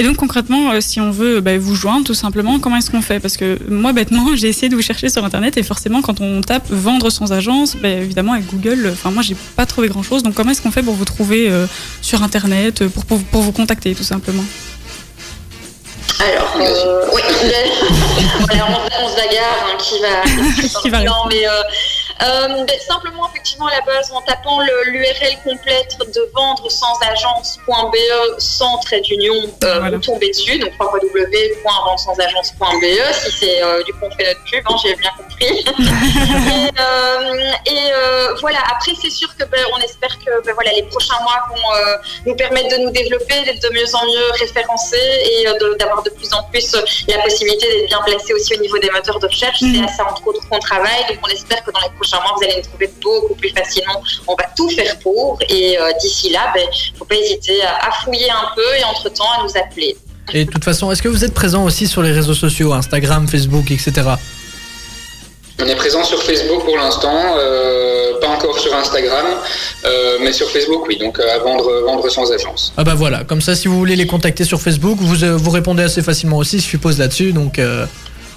Et 0.00 0.04
donc 0.04 0.16
concrètement, 0.16 0.70
euh, 0.70 0.80
si 0.80 1.00
on 1.00 1.10
veut 1.10 1.40
bah, 1.40 1.58
vous 1.58 1.74
joindre 1.74 2.06
tout 2.06 2.14
simplement, 2.14 2.60
comment 2.60 2.76
est-ce 2.76 2.90
qu'on 2.90 3.02
fait? 3.02 3.18
Parce 3.18 3.36
que 3.36 3.58
moi 3.68 3.92
bêtement, 3.92 4.28
j'ai 4.36 4.48
essayé 4.48 4.68
de 4.68 4.76
vous 4.76 4.82
chercher 4.82 5.08
sur 5.08 5.24
internet 5.24 5.56
et 5.56 5.62
forcément 5.64 6.02
quand 6.02 6.20
on 6.20 6.40
tape 6.40 6.70
vendre 6.70 7.10
sans 7.10 7.32
agence, 7.32 7.76
bah, 7.76 7.88
évidemment 7.88 8.32
avec 8.34 8.46
Google, 8.46 8.86
euh, 8.86 8.92
enfin 8.92 9.10
moi 9.10 9.22
j'ai 9.22 9.36
pas 9.56 9.66
trouvé 9.66 9.88
grand 9.88 10.04
chose. 10.04 10.22
Donc 10.22 10.34
comment 10.34 10.52
est-ce 10.52 10.62
qu'on 10.62 10.70
fait 10.70 10.82
pour 10.84 10.94
vous 10.94 11.04
trouver 11.04 11.50
euh, 11.50 11.66
sur 12.00 12.22
internet, 12.22 12.82
euh, 12.82 12.88
pour, 12.88 13.04
pour, 13.06 13.22
pour 13.24 13.42
vous 13.42 13.52
contacter 13.52 13.94
tout 13.94 14.04
simplement? 14.04 14.44
Alors, 16.20 16.56
euh, 16.60 17.04
oui, 17.14 17.22
voilà, 18.40 18.66
on, 18.68 19.04
on 19.04 19.08
se 19.08 19.14
bagarre, 19.14 19.66
hein, 19.66 19.76
qui 19.78 20.00
va, 20.00 20.78
Qui 20.82 20.90
va 20.90 21.04
non, 21.04 21.26
mais 21.28 21.46
euh, 21.46 21.62
euh, 22.22 22.64
ben, 22.64 22.80
simplement 22.80 23.28
effectivement 23.30 23.66
à 23.66 23.72
la 23.76 23.80
base 23.82 24.10
en 24.12 24.20
tapant 24.22 24.60
l'URL 24.86 25.36
complète 25.44 25.96
de 26.14 26.30
vendre 26.34 26.70
sans 26.70 26.94
agence.be 27.10 27.96
sans 28.38 28.78
trait 28.78 29.00
d'union, 29.00 29.34
euh, 29.64 29.78
Voilà. 29.80 29.96
vous 29.96 30.02
tombez 30.02 30.28
dessus, 30.30 30.58
donc 30.58 30.72
www.vendresansagence.be 30.80 32.84
si 33.12 33.30
c'est 33.38 33.62
euh, 33.62 33.82
du 33.84 33.92
coup 33.94 34.00
on 34.04 34.10
fait 34.10 34.26
notre 34.26 34.42
pub, 34.44 34.64
hein, 34.68 34.76
j'ai 34.82 34.94
bien 34.96 35.10
compris. 35.16 35.46
et 36.66 36.70
euh, 36.80 37.52
et, 37.66 37.92
voilà, 38.40 38.58
après, 38.70 38.92
c'est 39.00 39.10
sûr 39.10 39.34
que 39.36 39.44
ben, 39.44 39.60
on 39.74 39.78
espère 39.78 40.16
que 40.18 40.42
ben, 40.44 40.52
voilà, 40.54 40.72
les 40.72 40.82
prochains 40.84 41.18
mois 41.22 41.42
vont 41.48 41.56
nous 42.26 42.34
permettre 42.36 42.68
de 42.76 42.82
nous 42.82 42.90
développer, 42.90 43.42
d'être 43.44 43.62
de 43.62 43.68
mieux 43.74 43.94
en 43.94 44.04
mieux 44.06 44.30
référencés 44.38 44.96
et 45.24 45.44
de- 45.46 45.74
d'avoir 45.78 46.02
de, 46.02 46.10
plus 46.10 46.32
en 46.32 46.42
plus 46.44 46.74
la 47.08 47.18
possibilité 47.22 47.66
d'être 47.70 47.86
bien 47.86 48.00
placés 48.04 48.32
aussi 48.34 48.54
au 48.56 48.60
niveau 48.60 48.78
des 48.78 48.90
moteurs 48.90 49.18
de 49.18 49.26
recherche. 49.26 49.60
Mhm. 49.62 49.74
C'est 49.74 49.84
à 49.84 49.88
ça, 49.96 50.04
entre 50.10 50.26
autres, 50.26 50.46
qu'on 50.48 50.58
travaille. 50.58 51.04
Donc, 51.08 51.18
on 51.22 51.28
espère 51.28 51.62
que 51.64 51.70
dans 51.70 51.80
les 51.80 51.90
prochains 51.90 52.07
mois, 52.16 52.34
vous 52.36 52.44
allez 52.44 52.56
nous 52.56 52.68
trouver 52.68 52.90
beaucoup 53.02 53.34
plus 53.34 53.50
facilement. 53.50 54.02
On 54.26 54.34
va 54.34 54.44
tout 54.56 54.68
faire 54.70 54.98
pour. 55.00 55.38
Et 55.48 55.78
euh, 55.78 55.90
d'ici 56.00 56.30
là, 56.30 56.52
il 56.56 56.92
ne 56.92 56.98
faut 56.98 57.04
pas 57.04 57.14
hésiter 57.16 57.62
à, 57.62 57.88
à 57.88 57.92
fouiller 58.02 58.30
un 58.30 58.54
peu 58.54 58.76
et 58.78 58.84
entre-temps 58.84 59.30
à 59.38 59.42
nous 59.42 59.50
appeler. 59.56 59.96
Et 60.32 60.44
de 60.44 60.50
toute 60.50 60.64
façon, 60.64 60.90
est-ce 60.92 61.02
que 61.02 61.08
vous 61.08 61.24
êtes 61.24 61.34
présent 61.34 61.64
aussi 61.64 61.86
sur 61.86 62.02
les 62.02 62.12
réseaux 62.12 62.34
sociaux, 62.34 62.72
Instagram, 62.72 63.26
Facebook, 63.28 63.70
etc. 63.70 64.02
On 65.60 65.66
est 65.66 65.74
présent 65.74 66.04
sur 66.04 66.22
Facebook 66.22 66.64
pour 66.64 66.76
l'instant, 66.76 67.34
euh, 67.36 68.20
pas 68.20 68.28
encore 68.28 68.56
sur 68.58 68.72
Instagram, 68.76 69.26
euh, 69.84 70.18
mais 70.20 70.32
sur 70.32 70.48
Facebook, 70.50 70.84
oui. 70.86 70.98
Donc 70.98 71.18
euh, 71.18 71.34
à 71.34 71.38
vendre, 71.38 71.82
vendre 71.84 72.08
sans 72.08 72.30
agence. 72.30 72.72
Ah 72.76 72.84
bah 72.84 72.94
voilà, 72.94 73.24
comme 73.24 73.40
ça, 73.40 73.56
si 73.56 73.66
vous 73.66 73.76
voulez 73.76 73.96
les 73.96 74.06
contacter 74.06 74.44
sur 74.44 74.60
Facebook, 74.60 74.98
vous, 75.00 75.24
euh, 75.24 75.36
vous 75.36 75.50
répondez 75.50 75.82
assez 75.82 76.02
facilement 76.02 76.36
aussi, 76.36 76.60
je 76.60 76.64
suppose, 76.64 76.98
là-dessus. 77.00 77.32
Donc, 77.32 77.58
euh, 77.58 77.86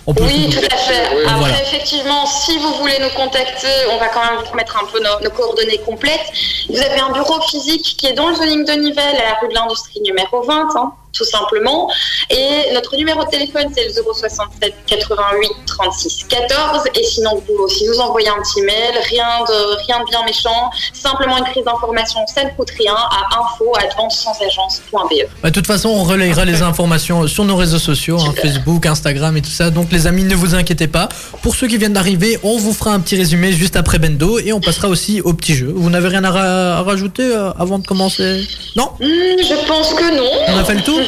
on 0.08 0.14
peut 0.14 0.24
Oui, 0.24 0.50
tout- 0.50 0.60
tout 0.60 0.68
à 0.72 0.78
fait. 0.78 1.10
Oui, 1.16 1.24
Après, 1.26 1.40
voilà. 1.40 1.62
effectivement, 1.62 2.26
si 2.26 2.58
vous 2.58 2.74
voulez 2.76 2.98
nous 3.00 3.10
contacter, 3.10 3.68
on 3.92 3.98
va 3.98 4.08
quand 4.10 4.22
même 4.24 4.40
vous 4.44 4.52
remettre 4.52 4.78
un 4.82 4.86
peu 4.88 5.00
nos, 5.00 5.20
nos 5.24 5.30
coordonnées 5.30 5.78
complètes. 5.80 6.32
Vous 6.70 6.78
avez 6.80 7.00
un 7.00 7.12
bureau 7.12 7.40
physique 7.42 7.96
qui 7.98 8.08
est 8.08 8.14
dans 8.14 8.30
le 8.30 8.36
zoning 8.36 8.66
de 8.66 8.74
Nivelles, 8.74 9.16
à 9.18 9.24
la 9.34 9.38
rue 9.42 9.48
de 9.50 9.54
l'Industrie 9.54 10.02
numéro 10.02 10.42
20, 10.44 10.70
hein, 10.76 10.94
tout 11.14 11.26
simplement. 11.26 11.90
Et 12.30 12.74
notre 12.74 12.96
numéro 12.96 13.24
de 13.24 13.30
téléphone, 13.30 13.66
c'est 13.76 13.86
le 13.86 13.92
067 13.92 14.74
88 14.88 15.50
36 15.68 16.26
14. 16.30 16.84
Et 16.96 17.04
sinon, 17.04 17.36
vous 17.36 17.42
pouvez 17.42 17.60
aussi 17.60 17.86
nous 17.88 18.00
envoyer 18.00 18.30
un 18.30 18.42
petit 18.42 18.62
mail, 18.62 18.94
rien 19.10 19.44
de, 19.48 19.76
rien 19.86 20.00
de 20.00 20.06
bien 20.10 20.24
méchant, 20.26 20.70
simplement 20.94 21.38
une 21.38 21.44
prise 21.46 21.64
d'information, 21.66 22.20
ça 22.34 22.44
ne 22.44 22.50
coûte 22.52 22.70
rien, 22.80 22.96
à 22.96 23.40
info 23.40 23.72
E. 23.76 25.28
Bah, 25.42 25.50
de 25.50 25.54
toute 25.54 25.68
façon, 25.68 25.90
on 25.90 26.04
relayera 26.04 26.46
les 26.46 26.62
informations 26.62 27.28
sur 27.28 27.44
nos 27.46 27.56
réseaux 27.56 27.80
sociaux, 27.80 28.18
hein, 28.20 28.34
Facebook, 28.42 28.86
Instagram 28.86 29.36
et 29.38 29.42
tout 29.42 29.50
ça. 29.50 29.70
Donc, 29.70 29.92
les 29.92 30.08
amis, 30.08 30.24
ne 30.24 30.36
vous 30.36 30.56
inquiétez 30.56 30.88
pas. 30.88 31.10
Pour 31.42 31.56
ceux 31.56 31.68
qui 31.68 31.78
viennent 31.78 31.94
d'arriver, 31.94 32.40
on 32.44 32.58
vous 32.58 32.74
fera 32.74 32.92
un 32.92 33.00
petit 33.00 33.16
résumé 33.18 33.52
juste 33.52 33.76
après 33.76 34.00
Bendo 34.00 34.40
et 34.40 34.54
on 34.54 34.62
passera 34.62 34.88
aussi 34.88 35.22
au 35.22 35.34
petit 35.34 35.54
jeu. 35.56 35.72
Vous 35.76 35.90
n'avez 35.90 36.08
rien 36.10 36.24
à, 36.24 36.32
ra- 36.32 36.78
à 36.80 36.82
rajouter 36.84 37.24
euh, 37.24 37.52
avant 37.60 37.80
de 37.80 37.86
commencer? 37.88 38.48
Non? 38.76 38.90
Hmm, 39.00 39.04
je 39.06 39.68
pense 39.68 39.94
que 39.94 40.16
non. 40.18 40.30
On 40.50 40.58
a 40.58 40.64
fait 40.64 40.76
le 40.76 40.82
tour? 40.82 41.00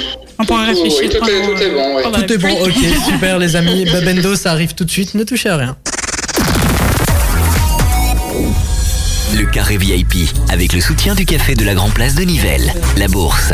On 0.44 0.46
pourra 0.46 0.66
Tout, 0.74 0.82
réfléchir. 0.84 1.00
oui, 1.04 1.10
tout 1.10 1.30
est, 1.30 1.42
tout 1.56 1.62
est 1.64 1.70
bon. 1.72 1.96
ouais. 1.96 2.04
Tout 2.04 2.34
est 2.34 2.38
bon, 2.38 2.66
ok, 2.66 2.74
super 3.10 3.40
les 3.40 3.56
amis. 3.56 3.86
Bah, 3.94 4.02
Bendo, 4.02 4.36
ça 4.36 4.52
arrive 4.52 4.74
tout 4.74 4.84
de 4.84 4.92
suite, 4.92 5.16
ne 5.16 5.24
touchez 5.24 5.48
à 5.50 5.56
rien. 5.58 5.78
Le 9.36 9.46
carré 9.46 9.78
VIP, 9.78 10.30
avec 10.50 10.74
le 10.74 10.82
soutien 10.82 11.16
du 11.16 11.26
café 11.26 11.56
de 11.56 11.64
la 11.66 11.74
Grand 11.74 11.90
Place 11.90 12.16
de 12.16 12.24
Nivelles. 12.24 12.74
La 12.98 13.08
bourse, 13.08 13.54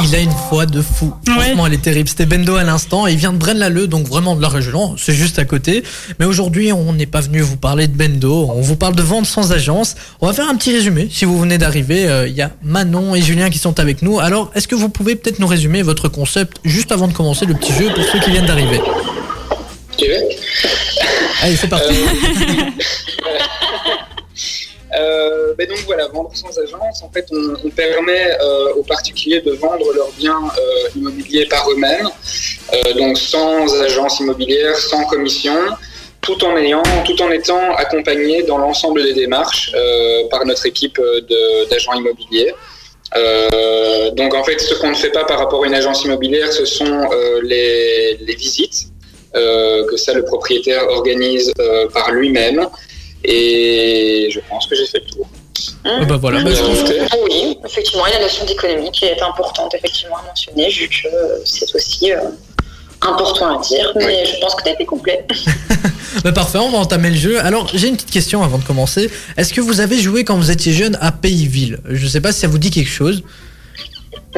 Il 0.00 0.14
a 0.14 0.20
une 0.20 0.32
voix 0.50 0.66
de 0.66 0.80
fou. 0.80 1.12
Franchement, 1.26 1.66
elle 1.66 1.74
est 1.74 1.82
terrible. 1.82 2.08
C'était 2.08 2.26
Bendo 2.26 2.56
à 2.56 2.64
l'instant. 2.64 3.06
Il 3.06 3.16
vient 3.16 3.32
de 3.32 3.38
Braine-l'Alleud, 3.38 3.88
donc 3.88 4.06
vraiment 4.06 4.34
de 4.34 4.42
la 4.42 4.48
région. 4.48 4.96
C'est 4.96 5.12
juste 5.12 5.38
à 5.38 5.44
côté. 5.44 5.82
Mais 6.18 6.24
aujourd'hui, 6.24 6.72
on 6.72 6.92
n'est 6.92 7.06
pas 7.06 7.20
venu 7.20 7.40
vous 7.40 7.56
parler 7.56 7.88
de 7.88 7.96
Bendo. 7.96 8.50
On 8.54 8.60
vous 8.60 8.76
parle 8.76 8.94
de 8.94 9.02
vente 9.02 9.26
sans 9.26 9.52
agence. 9.52 9.94
On 10.20 10.26
va 10.26 10.32
faire 10.32 10.48
un 10.48 10.56
petit 10.56 10.72
résumé. 10.72 11.08
Si 11.10 11.24
vous 11.24 11.38
venez 11.38 11.58
d'arriver, 11.58 12.08
euh, 12.08 12.26
il 12.26 12.34
y 12.34 12.42
a 12.42 12.50
Manon 12.62 13.14
et 13.14 13.22
Julien 13.22 13.50
qui 13.50 13.58
sont 13.58 13.78
avec 13.80 14.02
nous. 14.02 14.18
Alors, 14.18 14.50
est-ce 14.54 14.68
que 14.68 14.74
vous 14.74 14.88
pouvez 14.88 15.16
peut-être 15.16 15.38
nous 15.38 15.46
résumer 15.46 15.82
votre 15.82 16.08
concept 16.08 16.58
juste 16.64 16.92
avant 16.92 17.08
de 17.08 17.12
commencer 17.12 17.46
le 17.46 17.54
petit 17.54 17.72
jeu 17.72 17.90
pour 17.94 18.04
ceux 18.04 18.20
qui 18.20 18.30
viennent 18.30 18.46
d'arriver? 18.46 18.80
Tu 19.98 20.06
veux? 20.06 20.22
Allez, 21.42 21.56
c'est 21.56 21.68
parti. 21.68 21.94
Euh, 21.94 22.70
ben 25.56 25.68
donc 25.68 25.78
voilà, 25.86 26.08
vendre 26.08 26.30
sans 26.34 26.58
agence, 26.58 27.02
en 27.02 27.10
fait, 27.10 27.26
on, 27.32 27.70
permet 27.70 28.36
euh, 28.40 28.74
aux 28.74 28.82
particuliers 28.82 29.40
de 29.40 29.52
vendre 29.52 29.92
leurs 29.92 30.10
biens 30.12 30.42
euh, 30.58 30.88
immobiliers 30.96 31.46
par 31.46 31.70
eux-mêmes, 31.70 32.08
euh, 32.72 32.92
donc 32.94 33.16
sans 33.18 33.82
agence 33.82 34.20
immobilière, 34.20 34.76
sans 34.76 35.04
commission, 35.04 35.54
tout 36.20 36.44
en 36.44 36.56
ayant, 36.56 36.82
tout 37.04 37.20
en 37.22 37.30
étant 37.30 37.74
accompagnés 37.76 38.42
dans 38.42 38.58
l'ensemble 38.58 39.02
des 39.02 39.14
démarches 39.14 39.72
euh, 39.74 40.28
par 40.30 40.44
notre 40.44 40.66
équipe 40.66 40.98
euh, 40.98 41.66
d'agents 41.70 41.94
immobiliers. 41.94 42.54
Euh, 43.16 44.10
donc 44.12 44.34
en 44.34 44.44
fait, 44.44 44.58
ce 44.58 44.74
qu'on 44.74 44.90
ne 44.90 44.94
fait 44.94 45.10
pas 45.10 45.24
par 45.24 45.38
rapport 45.38 45.64
à 45.64 45.66
une 45.66 45.74
agence 45.74 46.04
immobilière, 46.04 46.52
ce 46.52 46.64
sont 46.64 47.08
euh, 47.12 47.40
les, 47.42 48.16
les 48.20 48.34
visites 48.34 48.86
euh, 49.34 49.86
que 49.86 49.96
ça 49.96 50.12
le 50.12 50.24
propriétaire 50.24 50.86
organise 50.88 51.52
euh, 51.58 51.88
par 51.88 52.12
lui-même. 52.12 52.68
Et 53.24 54.28
je 54.32 54.40
pense 54.48 54.66
que 54.66 54.74
j'ai 54.76 54.86
fait 54.86 54.98
le 55.04 55.10
tour. 55.10 55.26
Ah 55.84 56.04
bah 56.04 56.16
voilà, 56.20 56.42
bah, 56.42 56.50
je 56.54 56.60
pense 56.62 56.82
que- 56.88 57.06
Ah 57.10 57.16
Oui, 57.24 57.58
effectivement, 57.66 58.06
et 58.06 58.12
la 58.12 58.20
notion 58.20 58.44
d'économie 58.44 58.90
qui 58.92 59.04
est 59.04 59.20
importante 59.22 59.74
effectivement 59.74 60.16
à 60.16 60.22
mentionner, 60.26 60.68
vu 60.70 60.88
que 60.88 61.08
c'est 61.44 61.74
aussi 61.74 62.12
euh, 62.12 62.18
important 63.00 63.58
à 63.58 63.62
dire, 63.62 63.92
mais 63.96 64.24
je 64.26 64.38
pense 64.40 64.54
que 64.54 64.62
tu 64.62 64.68
as 64.68 64.72
été 64.72 64.84
complet. 64.84 65.24
Bah, 66.24 66.30
parfait, 66.30 66.58
on 66.58 66.68
va 66.68 66.76
entamer 66.76 67.08
le 67.08 67.16
jeu. 67.16 67.40
Alors, 67.40 67.66
j'ai 67.72 67.88
une 67.88 67.94
petite 67.96 68.10
question 68.10 68.42
avant 68.44 68.58
de 68.58 68.64
commencer. 68.64 69.10
Est-ce 69.38 69.54
que 69.54 69.62
vous 69.62 69.80
avez 69.80 69.98
joué 69.98 70.24
quand 70.24 70.36
vous 70.36 70.50
étiez 70.50 70.72
jeune 70.74 70.98
à 71.00 71.10
Pays-Ville 71.10 71.78
Je 71.88 72.06
sais 72.06 72.20
pas 72.20 72.32
si 72.32 72.40
ça 72.40 72.48
vous 72.48 72.58
dit 72.58 72.70
quelque 72.70 72.90
chose. 72.90 73.22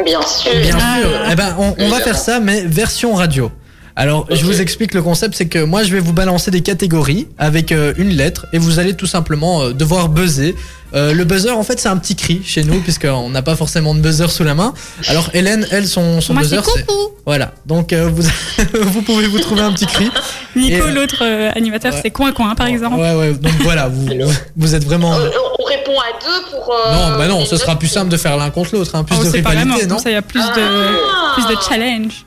Bien 0.04 0.22
sûr. 0.22 0.52
Bien 0.54 0.78
Ah, 0.80 1.00
sûr. 1.00 1.10
Eh 1.32 1.34
ben, 1.34 1.56
on, 1.58 1.74
on 1.76 1.88
va 1.88 1.98
faire 2.00 2.16
ça, 2.16 2.38
mais 2.38 2.60
version 2.64 3.14
radio. 3.14 3.50
Alors, 3.96 4.26
je 4.28 4.44
vous 4.44 4.60
explique 4.60 4.92
le 4.92 5.02
concept, 5.02 5.36
c'est 5.36 5.46
que 5.46 5.62
moi, 5.62 5.84
je 5.84 5.92
vais 5.92 6.00
vous 6.00 6.12
balancer 6.12 6.50
des 6.50 6.62
catégories 6.62 7.28
avec 7.38 7.70
euh, 7.70 7.94
une 7.96 8.10
lettre 8.10 8.46
et 8.52 8.58
vous 8.58 8.80
allez 8.80 8.94
tout 8.94 9.06
simplement 9.06 9.62
euh, 9.62 9.72
devoir 9.72 10.08
buzzer. 10.08 10.56
Euh, 10.94 11.12
le 11.14 11.22
buzzer, 11.24 11.56
en 11.56 11.62
fait, 11.62 11.78
c'est 11.78 11.88
un 11.88 11.96
petit 11.96 12.16
cri 12.16 12.40
chez 12.44 12.64
nous 12.64 12.80
puisqu'on 12.80 13.28
n'a 13.30 13.42
pas 13.42 13.54
forcément 13.54 13.94
de 13.94 14.00
buzzer 14.00 14.28
sous 14.30 14.42
la 14.42 14.54
main. 14.56 14.74
Alors, 15.08 15.30
Hélène, 15.32 15.64
elle, 15.70 15.86
son, 15.86 16.20
son 16.20 16.34
Moi, 16.34 16.42
buzzer, 16.42 16.60
c'est 16.64 16.84
voilà. 17.24 17.52
Donc, 17.66 17.92
euh, 17.92 18.08
vous 18.12 18.22
vous 18.82 19.02
pouvez 19.02 19.28
vous 19.28 19.38
trouver 19.38 19.62
un 19.62 19.72
petit 19.72 19.86
cri. 19.86 20.10
Nico, 20.56 20.88
l'autre 20.88 21.22
euh, 21.22 21.50
animateur, 21.54 21.92
Ouais. 21.94 22.00
c'est 22.02 22.10
coin 22.10 22.32
coin 22.32 22.54
par 22.56 22.66
exemple. 22.66 22.96
Ouais, 22.96 23.14
ouais. 23.14 23.32
Donc 23.34 23.52
voilà, 23.60 23.86
vous 23.88 24.08
vous 24.56 24.74
êtes 24.74 24.84
vraiment. 24.84 25.14
Euh, 25.14 25.28
on 25.60 25.64
répond 25.64 25.92
à 26.00 26.18
deux 26.20 26.50
pour. 26.50 26.68
euh, 26.74 26.92
Non, 27.12 27.16
bah 27.18 27.28
non, 27.28 27.44
ce 27.44 27.56
sera 27.56 27.78
plus 27.78 27.88
simple 27.88 28.10
de 28.10 28.16
faire 28.16 28.36
l'un 28.36 28.50
contre 28.50 28.74
l'autre, 28.74 28.94
hein, 28.96 29.04
plus 29.04 29.16
Oh, 29.20 29.24
de 29.24 29.28
rivalité, 29.30 29.86
non 29.86 29.98
ça 29.98 30.10
il 30.10 30.14
y 30.14 30.16
a 30.16 30.22
plus 30.22 30.40
de, 30.40 30.46
Ah. 30.60 31.34
plus 31.34 31.46
de 31.46 31.60
challenge. 31.68 32.24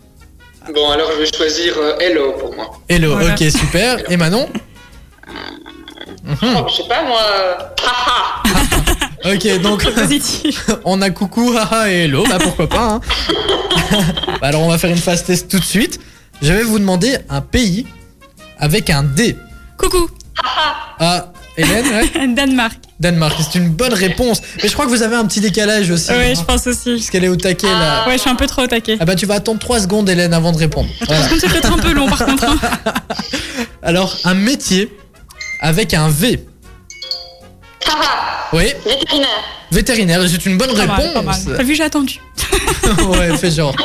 Bon, 0.73 0.89
alors 0.91 1.09
je 1.13 1.21
vais 1.21 1.31
choisir 1.33 1.73
euh, 1.77 1.97
Hello 1.99 2.33
pour 2.39 2.53
moi. 2.55 2.71
Hello, 2.89 3.15
Voilà. 3.15 3.33
ok, 3.33 3.43
super. 3.51 4.11
Et 4.11 4.17
Manon 4.17 4.49
Mhm. 6.23 6.37
Oh, 6.57 6.65
je 6.69 6.75
sais 6.75 6.87
pas 6.89 7.03
moi. 7.05 7.19
euh, 7.21 7.53
haha. 7.85 9.33
Ok, 9.33 9.61
donc 9.61 9.85
on 10.85 11.01
a 11.01 11.09
coucou, 11.09 11.53
haha 11.57 11.89
et 11.89 12.03
hello, 12.03 12.25
bah 12.29 12.37
pourquoi 12.41 12.67
pas. 12.67 12.83
hein. 12.83 13.01
Bah 14.41 14.47
alors 14.47 14.61
on 14.61 14.69
va 14.69 14.77
faire 14.77 14.89
une 14.91 14.97
phase 14.97 15.23
test 15.23 15.49
tout 15.49 15.59
de 15.59 15.63
suite. 15.63 15.99
Je 16.41 16.51
vais 16.53 16.63
vous 16.63 16.79
demander 16.79 17.17
un 17.29 17.39
pays 17.41 17.87
avec 18.59 18.89
un 18.89 19.03
D. 19.03 19.37
Coucou, 19.77 20.09
Ah, 20.99 21.31
Hélène, 21.57 21.85
ouais 21.87 22.27
Danemark. 22.35 22.77
Danemark, 22.99 23.35
c'est 23.41 23.57
une 23.57 23.69
bonne 23.69 23.93
réponse. 23.93 24.41
Mais 24.61 24.69
je 24.69 24.73
crois 24.73 24.85
que 24.85 24.91
vous 24.91 25.01
avez 25.03 25.15
un 25.15 25.25
petit 25.25 25.39
décalage 25.41 25.89
aussi. 25.89 26.11
Ouais, 26.11 26.31
hein, 26.31 26.33
je 26.37 26.43
pense 26.43 26.67
aussi. 26.67 26.91
Puisqu'elle 26.93 27.23
est 27.23 27.27
au 27.29 27.35
taquet 27.35 27.67
là. 27.67 28.07
Ouais, 28.07 28.13
je 28.13 28.19
suis 28.21 28.29
un 28.29 28.35
peu 28.35 28.45
trop 28.47 28.63
au 28.63 28.67
taquet. 28.67 28.97
Ah 28.99 29.05
bah 29.05 29.15
tu 29.15 29.25
vas 29.25 29.35
attendre 29.35 29.59
3 29.59 29.79
secondes 29.81 30.07
Hélène 30.09 30.33
avant 30.33 30.51
de 30.51 30.57
répondre. 30.57 30.87
Par 30.99 31.07
Voilà. 31.07 31.27
contre, 31.27 31.41
c'est 31.41 31.49
peut-être 31.49 31.73
un 31.73 31.77
peu 31.77 31.93
long 31.93 32.07
par 32.07 32.25
contre. 32.25 32.43
hein. 32.45 32.57
Alors 33.83 34.15
un 34.23 34.33
métier 34.35 34.91
avec 35.61 35.93
un 35.95 36.09
V. 36.09 36.45
Haha. 37.87 38.49
Oui, 38.53 38.65
Vétérinaire. 38.85 39.27
vétérinaire, 39.71 40.21
c'est 40.29 40.45
une 40.45 40.57
bonne 40.57 40.73
Pas 40.73 40.81
réponse. 40.95 41.13
pas 41.13 41.21
mal. 41.21 41.35
T'as 41.57 41.63
vu, 41.63 41.75
j'ai 41.75 41.83
attendu. 41.83 42.19
ouais, 43.09 43.35
fais 43.37 43.51
genre. 43.51 43.75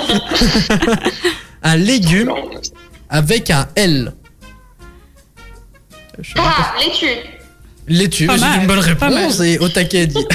un 1.63 1.77
légume 1.77 2.33
avec 3.09 3.51
un 3.51 3.67
L. 3.77 4.13
Haha. 6.37 6.75
Laitue. 6.79 7.07
Laitue, 7.89 8.27
Pas 8.27 8.39
c'est 8.39 8.61
une 8.61 8.67
bonne 8.67 8.79
réponse 8.79 9.41
et 9.41 9.59
au 9.59 9.69
taquet 9.69 10.07
dit. 10.07 10.17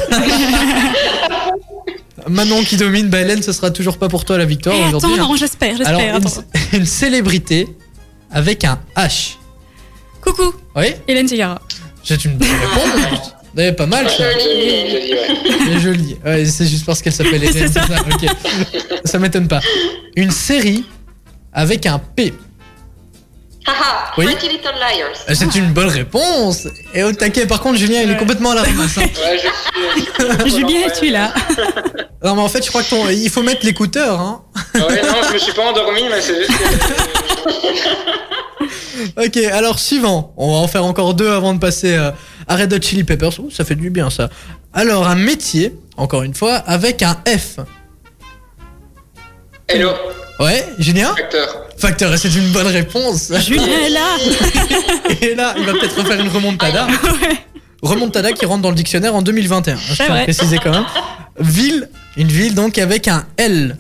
Manon 2.27 2.62
qui 2.63 2.75
domine, 2.75 3.07
bah 3.07 3.21
Hélène, 3.21 3.41
ce 3.41 3.53
sera 3.53 3.71
toujours 3.71 3.97
pas 3.97 4.10
pour 4.10 4.25
toi 4.25 4.38
la 4.38 4.43
victoire 4.45 4.75
Eh, 4.77 4.88
aujourd'hui. 4.88 5.13
attends, 5.13 5.23
hein. 5.23 5.27
non, 5.29 5.36
j'espère, 5.38 5.77
j'espère. 5.77 6.19
une, 6.73 6.86
célébrité 6.86 7.67
avec 8.31 8.65
un 8.65 8.79
H. 8.97 9.36
Coucou, 10.21 10.53
Oui, 10.75 10.88
Hélène 11.07 11.27
Segara. 11.27 11.62
c'est 12.03 12.25
une 12.25 12.38
bonne 12.38 12.47
réponse. 12.49 13.33
Eh, 13.60 13.71
pas 13.71 13.86
mal 13.86 14.07
ça. 14.10 14.23
Joli, 14.33 14.43
joli, 14.91 15.13
ouais. 15.13 15.27
Elle 15.67 15.73
est 15.73 15.79
jolie. 15.79 16.17
Ouais, 16.25 16.45
c'est 16.45 16.67
juste 16.67 16.86
parce 16.86 17.01
qu'elle 17.01 17.13
s'appelle 17.13 17.43
Hélène. 17.45 17.71
ça, 17.71 17.81
ok. 18.12 18.29
Ça 19.05 19.19
m'étonne 19.19 19.47
pas. 19.47 19.62
Une 20.15 20.31
série 20.31 20.83
avec 21.53 21.86
un 21.86 21.97
P. 21.99 22.33
Haha, 23.67 24.12
Oui. 24.17 24.25
Pretty 24.25 24.47
Little 24.49 24.73
Liars. 24.80 25.17
Euh, 25.30 25.34
C'est 25.36 25.56
une 25.56 25.71
bonne 25.73 25.89
réponse. 25.89 26.67
Et 26.93 27.03
au 27.03 27.12
taquet, 27.12 27.45
par 27.45 27.60
contre, 27.62 27.77
Julien, 27.77 28.01
il 28.01 28.12
est 28.12 28.17
complètement 28.17 28.51
à 28.51 28.56
la 28.56 28.63
ramasse. 28.63 28.97
hein. 28.97 29.01
Ouais, 29.01 29.38
je 29.38 29.39
suis- 29.39 30.08
je 30.17 30.41
suis- 30.41 30.49
Julien, 30.58 30.80
ouais. 30.82 30.88
es-tu 30.88 31.10
là 31.10 31.34
Non, 32.23 32.36
mais 32.36 32.41
en 32.41 32.47
fait, 32.47 32.63
je 32.63 32.69
crois 32.69 32.84
que 32.84 32.89
ton... 32.89 33.08
il 33.10 33.30
faut 33.30 33.43
mettre 33.43 33.65
l'écouteur. 33.65 34.19
Hein. 34.19 34.41
Ouais, 34.75 35.01
non, 35.01 35.15
je 35.27 35.34
me 35.34 35.38
suis 35.38 35.53
pas 35.53 35.63
endormi, 35.63 36.03
mais 36.10 36.21
c'est 36.21 36.38
juste 36.45 36.51
que. 36.58 38.08
Ok, 39.25 39.38
alors 39.38 39.77
suivant. 39.80 40.34
On 40.38 40.53
va 40.53 40.58
en 40.58 40.67
faire 40.67 40.84
encore 40.84 41.13
deux 41.13 41.30
avant 41.32 41.53
de 41.53 41.60
passer 41.60 41.95
euh, 41.95 42.10
à 42.47 42.56
Red 42.56 42.73
Hot 42.73 42.82
Chili 42.82 43.03
Peppers. 43.03 43.39
Ouh, 43.39 43.51
ça 43.51 43.63
fait 43.63 43.75
du 43.75 43.89
bien 43.91 44.10
ça. 44.10 44.30
Alors, 44.73 45.08
un 45.08 45.15
métier, 45.15 45.75
encore 45.97 46.23
une 46.23 46.34
fois, 46.34 46.56
avec 46.56 47.03
un 47.03 47.15
F. 47.27 47.58
Hello, 49.67 49.91
Ouais, 50.39 50.67
Julien? 50.80 51.13
Acteur. 51.17 51.66
Facteur, 51.77 52.11
et 52.13 52.17
c'est 52.17 52.33
une 52.33 52.49
bonne 52.51 52.67
réponse. 52.67 53.31
Julien 53.45 53.63
est 53.85 53.89
là 53.89 54.17
Et 55.21 55.35
là, 55.35 55.53
il 55.57 55.63
va 55.65 55.73
peut-être 55.73 55.97
refaire 55.97 56.19
une 56.19 56.29
remontada. 56.29 56.87
Remontada 57.83 58.33
qui 58.33 58.45
rentre 58.45 58.63
dans 58.63 58.69
le 58.69 58.75
dictionnaire 58.75 59.13
en 59.15 59.21
2021. 59.21 59.75
hein, 59.75 59.77
Je 59.79 59.93
tiens 59.95 60.13
à 60.15 60.23
préciser 60.23 60.57
quand 60.57 60.71
même. 60.71 60.85
Ville, 61.39 61.89
une 62.17 62.27
ville 62.29 62.55
donc 62.55 62.77
avec 62.79 63.07
un 63.07 63.25
L. 63.37 63.77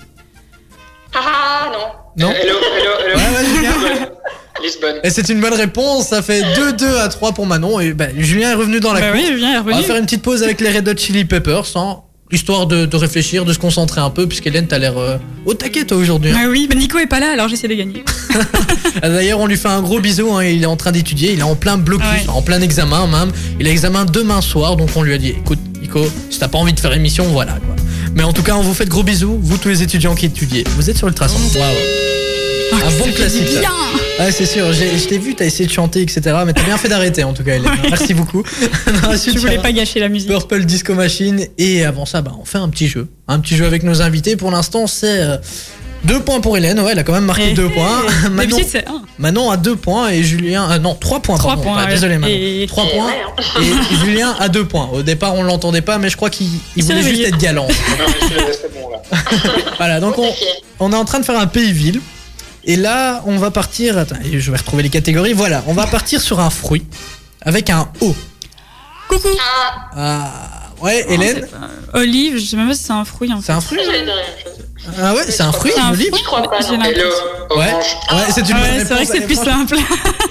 Haha, 1.13 1.71
non. 1.71 2.27
Non 2.27 2.31
Hello, 2.33 2.55
hello, 2.55 2.91
hello. 3.05 3.17
Ouais, 3.17 3.37
ouais, 3.39 3.45
Julien. 3.55 3.71
Lisbonne. 4.63 4.95
Et 5.03 5.09
c'est 5.11 5.29
une 5.29 5.39
bonne 5.39 5.53
réponse. 5.53 6.07
Ça 6.09 6.21
fait 6.21 6.41
2-2 6.41 6.97
à 6.99 7.07
3 7.09 7.31
pour 7.33 7.45
Manon. 7.47 7.79
Et 7.79 7.93
bah, 7.93 8.05
Julien 8.15 8.51
est 8.51 8.55
revenu 8.55 8.79
dans 8.79 8.93
la 8.93 9.01
Bah 9.01 9.11
course. 9.11 9.23
oui, 9.23 9.33
Julien 9.33 9.53
est 9.53 9.57
On 9.57 9.63
va 9.63 9.71
revenu. 9.71 9.83
faire 9.87 9.95
une 9.97 10.05
petite 10.05 10.21
pause 10.23 10.43
avec 10.43 10.61
les 10.61 10.71
Red 10.71 10.87
Hot 10.87 10.97
Chili 10.97 11.25
Peppers, 11.25 11.65
hein, 11.75 11.97
histoire 12.31 12.67
de, 12.67 12.85
de 12.85 12.95
réfléchir, 12.97 13.45
de 13.45 13.53
se 13.53 13.59
concentrer 13.59 14.01
un 14.01 14.09
peu, 14.09 14.27
puisqu'Hélène, 14.27 14.67
t'as 14.67 14.77
l'air 14.79 14.97
euh, 14.97 15.17
au 15.45 15.53
taquet 15.53 15.85
toi 15.85 15.97
aujourd'hui. 15.97 16.31
hein. 16.31 16.39
Ah 16.43 16.47
oui, 16.49 16.67
mais 16.69 16.75
Nico 16.75 16.97
est 16.99 17.07
pas 17.07 17.19
là, 17.19 17.31
alors 17.31 17.47
j'essaie 17.47 17.67
de 17.67 17.73
gagner. 17.75 18.03
Ah, 19.01 19.09
D'ailleurs, 19.09 19.39
on 19.39 19.45
lui 19.47 19.57
fait 19.57 19.67
un 19.67 19.81
gros 19.81 19.99
bisou, 19.99 20.31
hein, 20.33 20.43
il 20.43 20.63
est 20.63 20.67
en 20.67 20.75
train 20.75 20.91
d'étudier, 20.91 21.31
il 21.33 21.39
est 21.39 21.43
en 21.43 21.55
plein 21.55 21.77
blocus, 21.77 22.07
Ouais. 22.07 22.29
en 22.29 22.41
plein 22.41 22.61
examen 22.61 23.05
même. 23.07 23.31
Il 23.59 23.67
a 23.67 23.69
examen 23.71 24.05
demain 24.05 24.41
soir, 24.41 24.75
donc 24.75 24.89
on 24.95 25.03
lui 25.03 25.13
a 25.13 25.17
dit 25.19 25.29
écoute, 25.29 25.59
Nico, 25.81 26.05
si 26.29 26.39
t'as 26.39 26.47
pas 26.47 26.57
envie 26.57 26.73
de 26.73 26.79
faire 26.79 26.93
émission, 26.93 27.25
voilà 27.25 27.53
quoi. 27.53 27.75
Mais 28.15 28.23
en 28.23 28.33
tout 28.33 28.41
cas, 28.43 28.55
on 28.55 28.61
vous 28.61 28.73
fait 28.73 28.85
de 28.85 28.89
gros 28.89 29.03
bisous, 29.03 29.37
vous 29.41 29.57
tous 29.57 29.69
les 29.69 29.83
étudiants 29.83 30.15
qui 30.15 30.25
étudiez. 30.25 30.63
Vous 30.75 30.89
êtes 30.89 30.97
sur 30.97 31.07
Ultrason. 31.07 31.37
Waouh. 32.71 32.81
Un 32.83 32.97
bon 33.05 33.11
classique. 33.13 33.47
Bien 33.59 33.71
Ouais, 34.19 34.31
c'est 34.31 34.45
sûr, 34.47 34.73
j'ai- 34.73 34.97
je 34.97 35.07
t'ai 35.07 35.19
vu, 35.19 35.35
t'as 35.35 35.45
essayé 35.45 35.67
de 35.67 35.71
chanter, 35.71 36.01
etc. 36.01 36.21
Mais 36.45 36.51
t'as 36.53 36.63
bien 36.63 36.77
fait 36.77 36.87
d'arrêter 36.89 37.23
en 37.23 37.33
tout 37.33 37.43
cas, 37.43 37.55
Hélène. 37.55 37.69
Merci 37.89 38.13
beaucoup. 38.15 38.43
Ensuite, 39.07 39.35
Je 39.35 39.39
voulais 39.39 39.59
pas 39.59 39.71
gâcher 39.71 39.99
la 39.99 40.09
musique. 40.09 40.27
Purple 40.29 40.65
Disco 40.65 40.95
Machine. 40.95 41.45
Et 41.59 41.85
avant 41.85 42.05
ça, 42.05 42.21
bah, 42.21 42.31
on 42.41 42.43
fait 42.45 42.57
un 42.57 42.69
petit 42.69 42.87
jeu. 42.87 43.07
Un 43.27 43.39
petit 43.39 43.55
jeu 43.55 43.65
avec 43.65 43.83
nos 43.83 44.01
invités. 44.01 44.35
Pour 44.35 44.49
l'instant, 44.49 44.87
c'est 44.87 45.21
euh, 45.21 45.37
deux 46.03 46.19
points 46.19 46.41
pour 46.41 46.57
Hélène. 46.57 46.79
Ouais, 46.79 46.93
elle 46.93 46.99
a 46.99 47.03
quand 47.03 47.13
même 47.13 47.25
marqué 47.25 47.53
deux 47.53 47.69
points. 47.69 48.01
Manon. 48.31 48.57
Manon 49.19 49.51
a 49.51 49.57
deux 49.57 49.75
points 49.75 50.09
et 50.09 50.23
Julien. 50.23 50.71
euh, 50.71 50.79
non, 50.79 50.95
trois 50.95 51.19
points. 51.19 51.37
Trois 51.37 51.51
pardon. 51.53 51.63
points, 51.69 51.77
Ah, 51.81 51.85
ouais. 51.85 51.91
désolé, 51.93 52.17
Manon. 52.17 52.33
Et- 52.35 52.65
Trois 52.67 52.85
Et 52.85 52.95
points. 52.97 53.11
Et 53.61 53.95
Julien 54.03 54.35
a 54.39 54.49
deux 54.49 54.65
points. 54.65 54.89
Au 54.93 55.03
départ, 55.03 55.35
on 55.35 55.43
l'entendait 55.43 55.81
pas, 55.81 55.99
mais 55.99 56.09
je 56.09 56.17
crois 56.17 56.31
qu'il 56.31 56.47
voulait 56.75 57.03
juste 57.03 57.21
être 57.27 57.37
galant. 57.37 57.67
Là. 57.67 58.39
voilà, 59.77 59.99
donc 59.99 60.17
on, 60.17 60.27
on 60.79 60.91
est 60.91 60.95
en 60.95 61.05
train 61.05 61.19
de 61.19 61.25
faire 61.25 61.39
un 61.39 61.45
pays-ville. 61.47 62.01
Et 62.67 62.75
là, 62.75 63.23
on 63.25 63.37
va 63.37 63.49
partir. 63.49 63.97
Attends, 63.97 64.17
je 64.31 64.51
vais 64.51 64.57
retrouver 64.57 64.83
les 64.83 64.89
catégories. 64.89 65.33
Voilà, 65.33 65.63
on 65.67 65.73
va 65.73 65.87
partir 65.87 66.21
sur 66.21 66.39
un 66.39 66.49
fruit 66.49 66.85
avec 67.41 67.69
un 67.69 67.89
O. 68.01 68.13
Coucou 69.07 69.29
Ah, 69.95 70.31
Ah, 70.79 70.83
ouais, 70.83 71.05
Hélène, 71.09 71.37
C'est 71.41 71.51
pas- 71.51 71.99
Olive, 71.99 72.37
je 72.37 72.45
sais 72.45 72.57
même 72.57 72.67
pas 72.67 72.75
si 72.75 72.83
c'est 72.83 72.91
un 72.93 73.05
fruit 73.05 73.31
en 73.31 73.37
fait. 73.37 73.45
c'est 73.47 73.51
un 73.53 73.61
fruit. 73.61 73.79
Ah 75.01 75.15
ouais, 75.15 75.23
c'est 75.29 75.41
un 75.43 75.51
fruit, 75.51 75.71
C'est 75.73 75.81
un 75.81 75.91
Olive 75.91 76.07
fruit 76.09 76.19
Je 76.21 76.25
crois 76.25 76.43
pas, 76.43 76.59
non. 76.59 76.81
Hello, 76.83 77.09
Ouais, 77.55 77.57
ouais 77.57 77.73
c'est 78.33 78.41
une 78.41 78.47
bonne 78.47 78.61
Ouais, 78.61 78.79
c'est 78.85 78.93
vrai 78.93 79.05
que 79.05 79.11
c'est 79.13 79.21
plus 79.21 79.35
simple. 79.35 79.75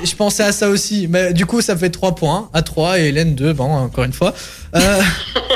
Je 0.04 0.14
pensais 0.14 0.42
à 0.44 0.52
ça 0.52 0.68
aussi. 0.68 1.08
Mais 1.08 1.32
du 1.32 1.46
coup, 1.46 1.60
ça 1.62 1.74
fait 1.76 1.90
3 1.90 2.14
points. 2.14 2.50
À 2.52 2.60
3 2.62 2.98
et 2.98 3.06
Hélène 3.06 3.34
2, 3.34 3.54
bon, 3.54 3.64
encore 3.74 4.04
une 4.04 4.12
fois. 4.12 4.34
Euh, 4.74 5.02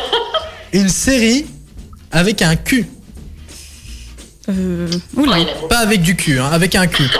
une 0.73 0.89
série 0.89 1.47
avec 2.11 2.41
un 2.43 2.57
cul. 2.57 2.87
Euh... 4.59 4.89
Oula. 5.17 5.37
Pas 5.69 5.79
avec 5.79 6.03
du 6.03 6.17
cul, 6.17 6.39
hein, 6.39 6.49
avec 6.53 6.75
un 6.75 6.87
cul. 6.87 7.09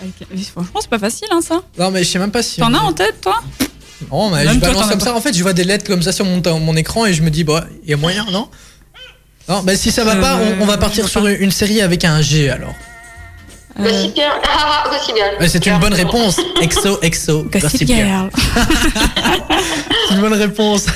Avec- 0.00 0.46
Franchement, 0.52 0.80
c'est 0.80 0.90
pas 0.90 0.98
facile 0.98 1.28
hein, 1.30 1.40
ça. 1.40 1.62
Non, 1.78 1.90
mais 1.90 2.04
je 2.04 2.08
sais 2.10 2.18
même 2.18 2.30
pas 2.30 2.42
si. 2.42 2.60
T'en 2.60 2.72
as 2.74 2.78
en 2.78 2.92
tête 2.92 3.20
toi 3.22 3.42
Non, 4.12 4.30
mais 4.30 4.44
Même 4.44 4.54
je 4.56 4.60
toi, 4.60 4.68
balance 4.68 4.82
t'en 4.82 4.86
as 4.88 4.90
comme 4.90 4.98
pas. 4.98 5.04
ça. 5.06 5.14
En 5.14 5.20
fait, 5.20 5.32
je 5.36 5.42
vois 5.42 5.52
des 5.54 5.64
lettres 5.64 5.86
comme 5.86 6.02
ça 6.02 6.12
sur 6.12 6.24
mon, 6.24 6.42
mon 6.60 6.76
écran 6.76 7.06
et 7.06 7.14
je 7.14 7.22
me 7.22 7.30
dis, 7.30 7.44
bah, 7.44 7.64
il 7.82 7.90
y 7.90 7.94
a 7.94 7.96
moyen, 7.96 8.26
non? 8.30 8.48
Non, 9.48 9.62
bah 9.62 9.76
si 9.76 9.92
ça 9.92 10.02
va 10.04 10.16
Euh, 10.16 10.20
pas, 10.20 10.36
on, 10.36 10.62
on 10.62 10.66
va 10.66 10.76
partir 10.76 11.06
je 11.06 11.10
sur 11.10 11.20
vois 11.20 11.30
une 11.30 11.52
série 11.52 11.80
avec 11.80 12.04
un 12.04 12.20
G 12.20 12.50
alors. 12.50 12.74
Gossip 13.78 14.14
Girl. 14.16 14.40
Ah, 14.44 14.82
ah, 14.84 14.88
Gossip 14.90 15.14
Girl. 15.16 15.36
Ouais, 15.40 15.48
c'est 15.48 15.66
une 15.66 15.78
bonne 15.78 15.92
réponse. 15.94 16.40
Exo, 16.60 16.98
exo, 17.02 17.44
Gossip 17.44 17.86
Girl. 17.86 18.30
C'est 20.08 20.14
une 20.14 20.20
bonne 20.20 20.34
réponse. 20.34 20.86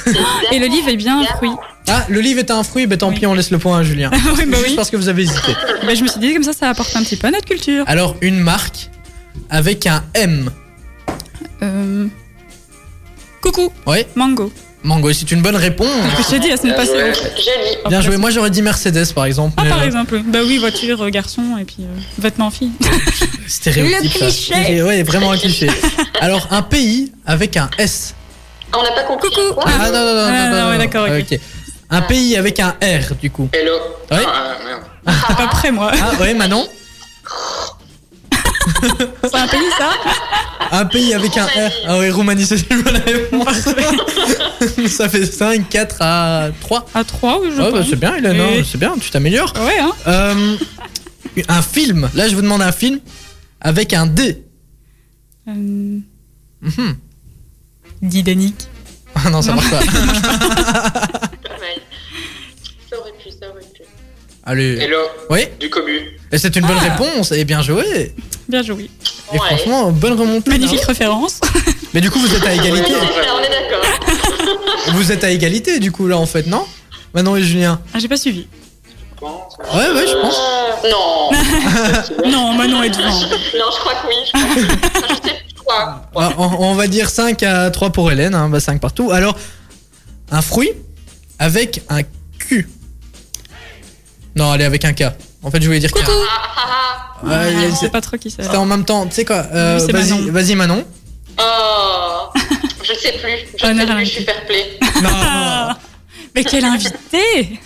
Et 0.53 0.59
l'olive 0.61 0.89
est 0.89 0.97
bien 0.97 1.21
un 1.21 1.25
fruit. 1.25 1.51
Ah, 1.89 2.05
le 2.09 2.21
livre 2.21 2.39
est 2.39 2.51
un 2.51 2.63
fruit, 2.63 2.87
bah 2.87 2.97
tant 2.97 3.09
Oui. 3.09 3.17
pis, 3.19 3.27
on 3.27 3.35
laisse 3.35 3.51
le 3.51 3.59
point 3.59 3.79
à 3.79 3.83
Julien. 3.83 4.11
oui, 4.39 4.45
bah 4.47 4.57
Juste 4.59 4.69
oui. 4.71 4.77
parce 4.77 4.91
que 4.91 4.97
vous 4.97 5.09
avez 5.09 5.23
hésité. 5.23 5.53
Bah, 5.85 5.95
je 5.95 6.03
me 6.03 6.09
suis 6.09 6.21
dit 6.21 6.33
comme 6.33 6.45
ça, 6.45 6.53
ça 6.53 6.69
apporte 6.71 6.95
un 6.95 7.03
petit 7.03 7.17
peu 7.17 7.27
à 7.27 7.31
notre 7.33 7.45
culture. 7.47 7.85
Alors, 7.89 8.15
une 8.21 8.39
marque 8.39 8.89
avec 9.51 9.87
un 9.87 10.05
M. 10.15 10.51
Euh... 11.63 12.07
Coucou, 13.43 13.73
Ouais, 13.87 14.07
mango. 14.15 14.53
Mango, 14.83 15.13
c'est 15.13 15.31
une 15.31 15.43
bonne 15.43 15.57
réponse. 15.57 15.89
Que 16.17 16.23
je 16.23 16.29
t'ai 16.31 16.39
dit 16.39 16.49
la 16.49 16.57
semaine 16.57 16.75
Bien 16.75 16.85
passée. 16.87 17.13
Joli. 17.37 17.77
Bien 17.89 18.01
joué. 18.01 18.17
Moi, 18.17 18.31
j'aurais 18.31 18.51
dit 18.51 18.63
Mercedes, 18.63 19.13
par 19.15 19.27
exemple. 19.27 19.55
Ah, 19.59 19.65
mais, 19.65 19.69
par 19.71 19.81
euh, 19.81 19.85
exemple. 19.87 20.21
Bah 20.27 20.39
oui, 20.45 20.57
voiture, 20.59 21.03
euh, 21.03 21.11
garçon, 21.11 21.43
et 21.61 21.65
puis 21.65 21.77
euh, 21.81 22.01
vêtements 22.19 22.51
filles. 22.51 22.73
Stéréotype. 23.47 24.03
Le 24.03 24.09
ça. 24.09 24.27
cliché. 24.27 24.55
Et 24.77 24.83
Ouais, 24.83 25.03
vraiment 25.03 25.33
un 25.33 25.37
cliché. 25.37 25.69
Alors, 26.21 26.49
un 26.51 26.63
pays 26.63 27.13
avec 27.27 27.57
un 27.59 27.69
S. 27.79 28.15
Ah, 28.73 28.79
On 28.79 28.83
n'a 28.83 28.93
pas 28.93 29.03
compris. 29.03 29.29
Coucou. 29.29 29.55
Quoi 29.55 29.65
Ah, 29.67 29.91
non, 29.91 29.93
non, 29.93 30.15
non, 30.15 30.25
Ah, 30.27 30.31
non, 30.31 30.51
non, 30.51 30.63
non, 30.63 30.67
ouais, 30.71 30.73
non. 30.73 30.79
d'accord, 30.79 31.09
ok. 31.11 31.41
Un 31.91 32.03
pays 32.03 32.37
avec 32.37 32.59
un 32.61 32.71
R, 32.81 33.15
du 33.21 33.31
coup. 33.31 33.51
Hello. 33.53 33.73
Ouais. 34.11 34.25
Ah, 34.27 34.57
merde. 34.65 34.83
T'es 35.29 35.35
pas 35.35 35.49
prêt, 35.49 35.71
moi. 35.73 35.91
Ah, 36.01 36.13
ouais, 36.21 36.33
Manon 36.35 36.67
C'est 39.25 39.35
un 39.37 39.47
pays, 39.47 39.61
ça 39.79 39.91
Un 40.73 40.85
pays 40.87 41.15
avec 41.15 41.37
un 41.37 41.45
R. 41.47 41.71
Ah, 41.87 41.99
ouais, 41.99 42.11
Roumanie, 42.11 42.45
c'est 42.47 42.69
une 42.71 42.83
bonne 42.83 42.97
réponse. 42.97 43.69
Ça 44.89 45.09
fait 45.09 45.25
5, 45.27 45.69
4 45.69 45.97
à 46.01 46.49
3. 46.61 46.87
À 46.95 47.05
3, 47.05 47.41
oui, 47.41 47.49
je 47.57 47.61
Ouais, 47.63 47.71
bah, 47.73 47.79
pense. 47.81 47.89
c'est 47.91 47.97
bien, 47.97 48.15
Hélène, 48.17 48.37
Oui. 48.41 48.59
hein, 48.61 48.63
c'est 48.71 48.79
bien, 48.79 48.95
tu 49.01 49.11
t'améliores. 49.11 49.53
Ouais, 49.65 49.79
hein. 49.81 49.93
Euh, 50.07 50.57
un 51.49 51.63
film. 51.63 52.09
Là, 52.15 52.29
je 52.29 52.35
vous 52.35 52.43
demande 52.43 52.63
un 52.63 52.73
film 52.73 53.01
avec 53.61 53.93
un 53.93 54.07
D. 54.07 54.45
Euh... 55.49 55.53
Mhm. 55.53 56.97
Didanique. 58.03 58.69
Ah 59.15 59.31
non, 59.31 59.43
ça 59.43 59.53
Non. 59.55 59.57
marche 59.61 59.71
pas. 59.71 61.03
Allez. 64.51 64.79
Hello. 64.81 64.99
Oui, 65.31 65.47
Du 65.61 65.71
cobu. 65.71 66.01
et 66.33 66.37
c'est 66.39 66.57
une 66.57 66.67
bonne 66.67 66.77
Ah. 66.81 66.89
réponse 66.97 67.31
et 67.31 67.45
bien 67.45 67.63
joué. 67.63 68.13
Bien 68.49 68.63
joué. 68.65 68.91
Et 69.33 69.39
Ouais. 69.39 69.47
franchement, 69.47 69.93
bonne 69.93 70.15
remontée. 70.15 70.51
Magnifique 70.51 70.81
hein. 70.83 70.87
référence. 70.89 71.41
Mais 71.95 72.01
du 72.01 72.11
coup, 72.11 72.19
vous 72.19 72.35
êtes 72.35 72.45
à 72.45 72.53
égalité. 72.53 72.93
On 72.97 73.39
est 73.45 73.49
d'accord. 73.49 74.57
Vous 74.95 75.13
êtes 75.13 75.23
à 75.23 75.31
égalité, 75.31 75.79
du 75.79 75.93
coup, 75.93 76.09
là, 76.09 76.17
en 76.17 76.27
fait, 76.27 76.49
non? 76.49 76.65
Manon 77.15 77.37
et 77.37 77.43
Julien. 77.45 77.81
Ah, 77.95 77.99
j'ai 78.01 78.09
pas 78.09 78.17
suivi. 78.17 78.49
Ouais, 79.23 79.29
ouais, 79.95 80.07
je 80.09 80.21
pense. 80.21 80.37
Ah, 80.41 80.89
non. 80.91 81.31
Non, 82.31 82.53
Manon 82.55 82.83
est 82.83 82.91
devant. 82.91 83.05
Non, 83.05 83.67
je 83.73 83.79
crois 83.79 83.93
que 83.95 84.09
oui. 84.09 84.15
Je, 84.27 84.31
crois. 84.33 85.07
Je 85.11 85.15
sais 85.15 85.21
plus 85.21 85.55
quoi. 85.65 86.03
Ah, 86.17 86.31
On, 86.39 86.71
on 86.71 86.75
va 86.75 86.89
dire 86.89 87.09
5 87.09 87.41
à 87.45 87.71
3 87.71 87.91
pour 87.91 88.11
Hélène, 88.11 88.35
hein, 88.35 88.49
bah 88.49 88.59
5 88.59 88.81
partout. 88.81 89.13
Alors, 89.13 89.37
un 90.33 90.43
fruit 90.43 90.73
avec 91.39 91.83
un 91.89 92.01
Q. 92.41 92.69
Non, 94.41 94.51
allez, 94.53 94.65
avec 94.65 94.85
un 94.85 94.93
K. 94.95 95.05
En 95.43 95.51
fait, 95.51 95.61
je 95.61 95.67
voulais 95.67 95.79
dire 95.81 95.93
K. 95.93 95.99
Ah, 96.03 96.11
ah, 96.57 97.13
ah. 97.23 97.27
Ouais, 97.27 97.53
je 97.55 97.71
c'est- 97.75 97.77
sais 97.77 97.89
pas 97.91 98.01
trop 98.01 98.17
qui 98.17 98.31
c'est. 98.31 98.43
C'était 98.43 98.57
en 98.57 98.65
même 98.65 98.85
temps, 98.87 99.07
tu 99.07 99.13
sais 99.15 99.25
quoi 99.27 99.45
euh, 99.53 99.79
Vas-y, 99.91 100.11
Manon. 100.13 100.33
vas-y 100.33 100.55
Manon. 100.55 100.85
Oh. 101.39 101.43
Je 102.83 102.93
ne 102.93 102.97
sais 102.99 103.13
plus. 103.13 103.31
Je 103.59 103.67
sais 103.67 103.75
plus. 103.87 104.05
Je 104.05 104.11
suis 104.11 104.25
fair 104.25 104.47
play. 104.47 104.79
Non. 105.03 105.11
Ah, 105.13 105.79
mais 106.35 106.43
quel 106.45 106.65
invité 106.65 107.59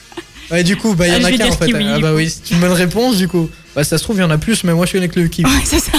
Ouais, 0.51 0.63
du 0.65 0.77
coup, 0.77 0.95
bah 0.95 1.07
il 1.07 1.13
y 1.13 1.17
Ah, 1.17 1.21
en 1.21 1.25
a 1.25 1.33
qu'un 1.33 1.49
en 1.49 1.53
fait. 1.53 1.67
kiwi, 1.67 1.87
ah 1.95 1.99
bah 2.01 2.13
oui, 2.13 2.29
c'est 2.29 2.53
une 2.55 2.61
bonne 2.61 2.73
réponse 2.73 3.17
du 3.17 3.29
coup. 3.29 3.49
Bah 3.75 3.83
ça 3.85 3.97
se 3.97 4.03
trouve, 4.05 4.17
il 4.17 4.21
y 4.21 4.25
en 4.25 4.31
a 4.31 4.37
plus, 4.39 4.63
mais 4.65 4.75
moi 4.75 4.85
je 4.85 4.91
suis 4.91 4.99
avec 4.99 5.17
le 5.17 5.27
kiwi. 5.29 5.49
Ouais, 5.51 5.63
c'est 5.65 5.79
ça. 5.81 5.93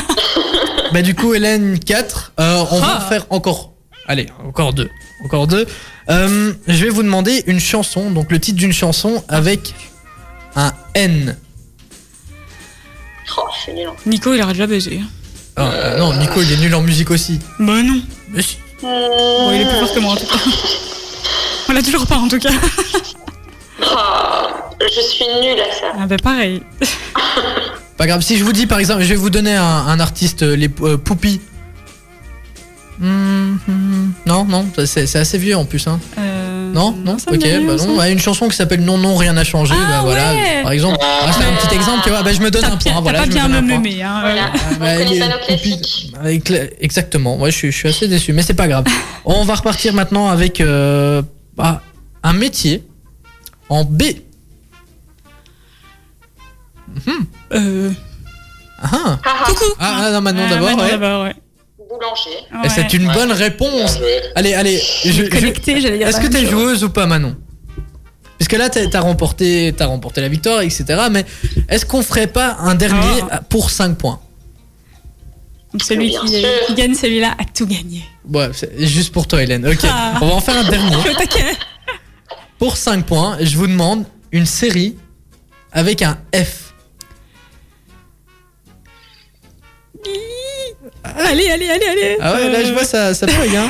bah 0.94 1.02
du 1.02 1.16
coup, 1.16 1.34
Hélène 1.34 1.80
4. 1.80 2.34
Euh, 2.40 2.64
on 2.72 2.80
va 2.80 3.00
Ah. 3.02 3.06
faire 3.10 3.26
encore. 3.32 3.72
Allez, 4.08 4.28
encore 4.46 4.74
deux. 4.74 4.90
Encore 5.26 5.48
deux. 5.48 5.66
Euh, 6.10 6.54
je 6.68 6.84
vais 6.84 6.90
vous 6.90 7.02
demander 7.04 7.44
une 7.48 7.60
chanson, 7.60 8.12
donc 8.12 8.32
le 8.32 8.40
titre 8.40 8.58
d'une 8.58 8.74
chanson 8.74 9.24
avec 9.30 9.74
un 10.56 10.74
N. 10.94 11.38
Oh, 13.38 13.42
nulle. 13.74 13.90
Nico, 14.06 14.34
il 14.34 14.42
aurait 14.42 14.54
déjà 14.54 14.68
baisé. 14.68 15.02
Ah, 15.56 15.72
euh, 15.72 15.98
non, 16.00 16.14
Nico, 16.14 16.42
il 16.42 16.52
est 16.52 16.58
nul 16.58 16.74
en 16.76 16.82
musique 16.82 17.12
aussi. 17.12 17.40
Bah 17.60 17.82
non. 17.82 18.02
Mais 18.32 18.42
si. 18.42 18.58
Bon, 18.82 19.52
il 19.52 19.62
est 19.62 19.66
plus 19.66 19.80
fort 19.80 19.94
que 19.94 20.00
moi 20.00 20.14
en 20.14 20.16
tout 20.18 20.28
cas. 20.28 20.40
On 21.70 21.74
l'a 21.74 21.82
toujours 21.82 22.06
pas 22.06 22.18
en 22.18 22.28
tout 22.28 22.40
cas. 22.40 22.52
Ah, 23.82 24.70
je 24.82 25.02
suis 25.02 25.26
nulle 25.42 25.60
à 25.60 25.74
ça. 25.74 25.94
Ah 25.98 26.08
bah 26.08 26.18
pareil. 26.22 26.62
Pas 27.98 28.08
grave, 28.08 28.22
si 28.22 28.38
je 28.38 28.44
vous 28.44 28.52
dis 28.54 28.68
par 28.68 28.80
exemple, 28.80 29.04
je 29.04 29.10
vais 29.10 29.16
vous 29.16 29.30
donner 29.30 29.56
un, 29.56 29.64
un 29.64 30.00
artiste, 30.00 30.44
euh, 30.44 30.56
les 30.56 30.70
euh, 30.82 30.98
Poupis. 30.98 31.42
Hmm, 33.00 33.56
hmm, 33.68 34.12
non, 34.26 34.46
non, 34.46 34.66
c'est 34.86 35.08
c'est 35.08 35.20
assez 35.20 35.38
vieux 35.38 35.56
en 35.58 35.66
plus. 35.66 35.88
Hein. 35.88 36.00
Euh, 36.18 36.35
Non, 36.76 36.92
non, 37.06 37.14
ok, 37.14 37.40
bah 37.40 37.76
non. 37.88 37.98
Ouais, 37.98 38.12
une 38.12 38.20
chanson 38.20 38.50
qui 38.50 38.56
s'appelle 38.58 38.82
Non, 38.84 38.98
non, 38.98 39.16
rien 39.16 39.32
n'a 39.32 39.46
changé. 39.46 39.74
Ah, 39.78 39.90
bah 39.90 40.02
voilà, 40.04 40.34
ouais. 40.34 40.62
par 40.62 40.74
exemple. 40.74 40.98
Ah, 41.02 41.32
c'est 41.32 41.46
un 41.46 41.54
petit 41.54 41.74
exemple, 41.74 42.02
tu 42.04 42.10
vois. 42.10 42.22
Bah, 42.22 42.34
je 42.34 42.42
me 42.42 42.52
donne 42.52 42.66
un 42.66 42.76
point. 42.76 43.00
Voilà, 43.00 43.20
pas 43.20 43.26
bien 43.28 43.48
me 43.48 43.54
donne 43.54 43.66
me 43.66 43.74
un 43.74 43.76
point. 43.76 43.90
mémé, 43.90 44.04
hein. 44.04 44.18
Voilà. 44.20 44.52
Ah, 44.54 44.58
On 44.74 44.80
bah, 44.80 44.96
les 45.06 45.22
avec 46.20 46.50
le- 46.50 46.84
exactement, 46.84 47.38
ouais, 47.38 47.50
je, 47.50 47.56
suis, 47.56 47.72
je 47.72 47.78
suis 47.78 47.88
assez 47.88 48.10
déçu, 48.10 48.34
mais 48.34 48.42
c'est 48.42 48.56
pas 48.56 48.68
grave. 48.68 48.84
On 49.26 49.46
va 49.46 49.56
repartir 49.56 49.94
maintenant 49.94 50.28
avec 50.28 50.60
euh, 50.60 51.22
bah, 51.56 51.82
un 52.24 52.34
métier 52.34 52.84
en 53.70 53.86
B. 53.86 54.04
Euh. 57.54 57.92
Ah, 58.82 58.90
ah. 58.92 59.20
Ah, 59.24 59.36
ah, 59.40 59.44
Coucou. 59.48 59.64
Ah, 59.80 60.02
ah, 60.08 60.12
non, 60.12 60.22
Manon 60.22 60.42
Ah, 60.46 60.50
d'abord, 60.50 61.24
ouais. 61.24 61.36
Ouais. 61.92 62.66
Et 62.66 62.70
c'est 62.70 62.94
une 62.94 63.12
bonne 63.12 63.32
réponse. 63.32 63.98
Allez, 64.36 64.54
allez. 64.54 64.82
je- 65.06 65.24
Connecté. 65.24 65.72
Est-ce 65.74 66.20
que 66.20 66.28
t'es 66.28 66.42
chose. 66.42 66.50
joueuse 66.50 66.84
ou 66.84 66.90
pas, 66.90 67.06
Manon? 67.06 67.36
Parce 68.38 68.48
que 68.50 68.56
là, 68.58 68.70
t'as 68.70 69.00
remporté, 69.00 69.74
t'as 69.76 69.86
remporté 69.86 70.22
la 70.22 70.28
victoire, 70.28 70.62
etc. 70.62 70.84
Mais 71.12 71.26
est-ce 71.70 71.86
qu'on 71.86 72.04
ferait 72.04 72.28
pas 72.28 72.58
un 72.60 72.76
dernier 72.76 73.22
Ah. 73.32 73.40
pour 73.42 73.70
5 73.70 73.98
points? 73.98 74.20
Donc 75.72 75.84
celui 75.84 76.12
qui, 76.26 76.46
gagne 76.76 76.94
celui-là 76.96 77.36
a 77.40 77.44
tout 77.46 77.66
gagné. 77.68 78.04
Ouais, 78.32 78.50
c'est 78.54 78.86
juste 78.86 79.12
pour 79.14 79.28
toi, 79.28 79.42
Hélène. 79.44 79.68
Ok, 79.68 79.80
Ah. 79.84 80.20
on 80.22 80.28
va 80.28 80.34
en 80.36 80.42
faire 80.42 80.58
un 80.58 80.70
dernier. 80.70 80.96
Pour 82.58 82.78
5 82.78 83.06
points, 83.06 83.38
je 83.42 83.58
vous 83.58 83.68
demande 83.68 84.06
une 84.32 84.46
série 84.46 84.96
avec 85.74 86.02
un 86.02 86.18
F. 86.34 86.74
Allez, 91.18 91.50
allez, 91.50 91.70
allez, 91.70 91.86
allez. 91.86 92.18
Ah 92.22 92.34
ouais, 92.34 92.50
là, 92.50 92.64
je 92.64 92.74
vois 92.74 92.84
ça, 92.86 93.14
ça 93.14 93.26
bug, 93.26 93.56
hein. 93.56 93.70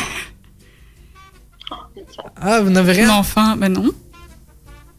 Ah, 2.42 2.62
vous 2.62 2.70
n'avez 2.70 2.94
Mais 2.94 3.00
rien 3.06 3.10
enfin, 3.14 3.56
bah 3.58 3.70
non. 3.70 3.92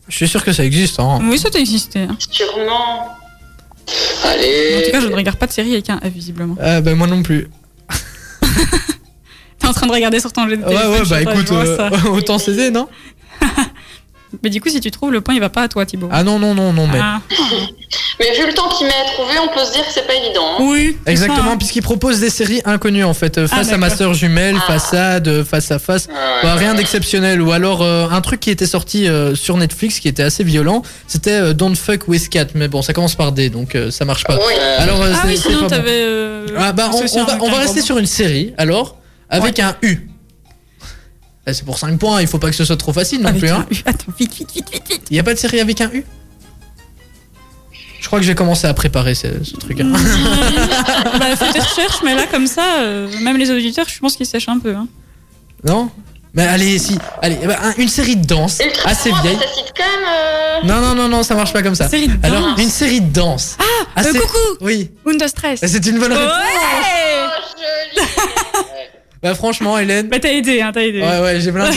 Je 0.08 0.14
suis 0.16 0.28
sûr 0.28 0.44
que 0.44 0.52
ça 0.52 0.64
existe, 0.64 0.98
hein. 1.00 1.18
Oui, 1.24 1.38
ça 1.38 1.50
t'a 1.50 1.58
existé. 1.58 2.00
hein. 2.00 2.16
Sûrement. 2.30 3.08
En 4.24 4.28
Allez. 4.28 4.82
tout 4.86 4.90
cas, 4.92 5.00
je 5.00 5.08
ne 5.08 5.14
regarde 5.14 5.38
pas 5.38 5.46
de 5.46 5.52
série 5.52 5.72
avec 5.72 5.88
un 5.90 5.98
F, 5.98 6.06
visiblement. 6.08 6.56
Ah, 6.60 6.80
bah, 6.80 6.94
moi 6.94 7.06
non 7.06 7.22
plus. 7.22 7.48
T'es 9.58 9.66
en 9.68 9.72
train 9.72 9.86
de 9.86 9.92
regarder 9.92 10.20
sur 10.20 10.32
ton 10.32 10.48
jeu 10.48 10.56
de 10.56 10.62
Ouais, 10.62 10.68
téléphone, 10.68 10.90
ouais, 10.92 11.04
je 11.04 11.10
bah 11.10 11.18
sais 11.18 11.24
pas, 11.24 11.32
écoute, 11.34 11.48
vois 11.48 11.66
euh, 11.66 11.76
ça. 11.90 12.08
autant 12.10 12.38
céder, 12.38 12.70
non? 12.70 12.88
Mais 14.42 14.50
du 14.50 14.60
coup, 14.60 14.68
si 14.68 14.80
tu 14.80 14.90
trouves, 14.90 15.12
le 15.12 15.20
point, 15.20 15.34
il 15.34 15.40
va 15.40 15.48
pas 15.48 15.62
à 15.62 15.68
toi, 15.68 15.86
Thibaut. 15.86 16.08
Ah 16.12 16.22
non, 16.24 16.38
non, 16.38 16.54
non, 16.54 16.72
non, 16.72 16.86
mais. 16.86 16.98
Ah. 17.00 17.20
Mais 18.18 18.32
vu 18.34 18.46
le 18.46 18.54
temps 18.54 18.68
qu'il 18.70 18.86
met 18.86 18.92
à 18.94 19.12
trouver, 19.12 19.34
on 19.38 19.48
peut 19.54 19.64
se 19.64 19.72
dire 19.72 19.86
que 19.86 19.92
c'est 19.92 20.06
pas 20.06 20.14
évident. 20.14 20.42
hein. 20.58 20.62
Oui, 20.62 20.96
Exactement, 21.06 21.52
hein. 21.52 21.56
puisqu'il 21.58 21.82
propose 21.82 22.18
des 22.18 22.30
séries 22.30 22.62
inconnues 22.64 23.04
en 23.04 23.12
fait. 23.12 23.36
Euh, 23.36 23.46
Face 23.46 23.68
Ah, 23.70 23.74
à 23.74 23.76
ma 23.76 23.90
sœur 23.90 24.14
jumelle, 24.14 24.56
Ah. 24.58 24.72
façade, 24.72 25.28
euh, 25.28 25.44
face 25.44 25.70
à 25.70 25.78
face. 25.78 26.08
Ah 26.10 26.14
ouais, 26.14 26.42
Bah, 26.42 26.54
rien 26.54 26.74
d'exceptionnel. 26.74 27.42
Ou 27.42 27.52
alors 27.52 27.82
euh, 27.82 28.08
un 28.10 28.20
truc 28.22 28.40
qui 28.40 28.50
était 28.50 28.66
sorti 28.66 29.06
euh, 29.06 29.34
sur 29.34 29.56
Netflix 29.58 30.00
qui 30.00 30.08
était 30.08 30.22
assez 30.22 30.44
violent, 30.44 30.82
c'était 31.06 31.30
euh, 31.32 31.52
Don't 31.52 31.76
Fuck 31.76 32.08
with 32.08 32.28
Cat. 32.30 32.46
Mais 32.54 32.68
bon, 32.68 32.80
ça 32.80 32.94
commence 32.94 33.14
par 33.16 33.32
D, 33.32 33.50
donc 33.50 33.74
euh, 33.74 33.90
ça 33.90 34.04
marche 34.06 34.24
pas. 34.24 34.36
Oui. 34.38 34.54
Alors, 34.78 35.02
euh, 35.02 35.12
Ah 35.14 35.22
oui, 35.26 35.36
sinon, 35.36 35.60
bon. 35.60 35.66
t'avais. 35.68 35.90
euh, 36.02 36.46
Ah 36.58 36.72
bah, 36.72 36.90
on, 36.94 37.24
va, 37.24 37.38
on 37.42 37.50
rester 37.58 37.82
sur 37.82 37.98
une 37.98 38.06
série, 38.06 38.54
alors, 38.56 38.96
avec 39.28 39.60
un 39.60 39.76
U. 39.82 40.08
Eh, 41.46 41.52
C'est 41.54 41.64
pour 41.64 41.78
5 41.78 41.98
points, 41.98 42.20
il 42.20 42.26
faut 42.26 42.38
pas 42.38 42.50
que 42.50 42.56
ce 42.56 42.64
soit 42.64 42.76
trop 42.76 42.92
facile 42.92 43.20
non 43.22 43.28
Avec 43.28 43.40
plus. 43.40 43.50
un 43.50 43.60
Hein. 43.60 43.66
U. 43.70 43.76
Attends, 43.86 44.12
vite, 44.18 44.34
vite, 44.34 44.50
vite, 44.52 44.66
vite, 44.72 44.82
vite. 44.90 45.02
Il 45.10 45.16
y 45.16 45.20
a 45.20 45.22
pas 45.22 45.34
de 45.34 45.38
série 45.38 45.60
avec 45.60 45.80
un 45.80 45.90
U? 45.92 46.04
Je 48.00 48.06
crois 48.08 48.20
que 48.20 48.24
j'ai 48.26 48.34
commencé 48.34 48.66
à 48.66 48.74
préparer 48.74 49.14
ce, 49.14 49.26
ce 49.42 49.56
truc. 49.56 49.80
hein. 49.80 49.90
bah, 51.18 51.34
fais 51.36 51.52
tes 51.52 51.60
recherches, 51.60 52.00
mais 52.04 52.14
là, 52.14 52.26
comme 52.30 52.46
ça, 52.46 52.80
euh, 52.80 53.08
même 53.20 53.36
les 53.36 53.50
auditeurs, 53.50 53.86
je 53.88 53.98
pense 53.98 54.16
qu'ils 54.16 54.26
sèchent 54.26 54.48
un 54.48 54.58
peu. 54.58 54.74
Hein. 54.74 54.86
Non? 55.64 55.90
Mais 56.34 56.42
allez, 56.46 56.78
si. 56.78 56.98
Allez, 57.22 57.38
eh 57.42 57.46
ben, 57.46 57.56
un- 57.62 57.74
une 57.78 57.88
série 57.88 58.14
de 58.16 58.26
danse 58.26 58.58
Ultra 58.64 58.90
assez 58.90 59.10
vieille. 59.22 59.38
Ça 59.38 59.54
cite 59.54 59.72
quand 59.74 59.82
même. 59.82 60.06
euh, 60.06 60.66
Non, 60.66 60.80
non, 60.86 60.94
non, 60.94 61.08
non, 61.08 61.22
ça 61.22 61.34
marche 61.34 61.52
pas 61.52 61.62
comme 61.62 61.74
ça. 61.74 61.88
Série 61.88 62.08
de 62.08 62.14
Alors, 62.22 62.42
danse. 62.42 62.60
une 62.62 62.68
série 62.70 63.00
de 63.00 63.10
danse. 63.12 63.56
Ah, 63.96 64.02
Euh, 64.02 64.12
coucou 64.12 64.38
Oui, 64.60 64.90
Windows 65.06 65.26
Stress. 65.28 65.60
c'est 65.66 65.86
une 65.86 65.98
bonne 65.98 66.12
réponse. 66.12 66.30
Ouais. 66.30 67.05
Bah, 69.26 69.34
franchement, 69.34 69.76
Hélène. 69.78 70.08
Bah, 70.08 70.18
t'as 70.20 70.28
aidé, 70.30 70.60
hein, 70.60 70.70
t'as 70.72 70.82
aidé. 70.82 71.00
Ouais, 71.00 71.18
ouais, 71.20 71.40
j'ai 71.40 71.50
plein 71.50 71.68
de. 71.68 71.74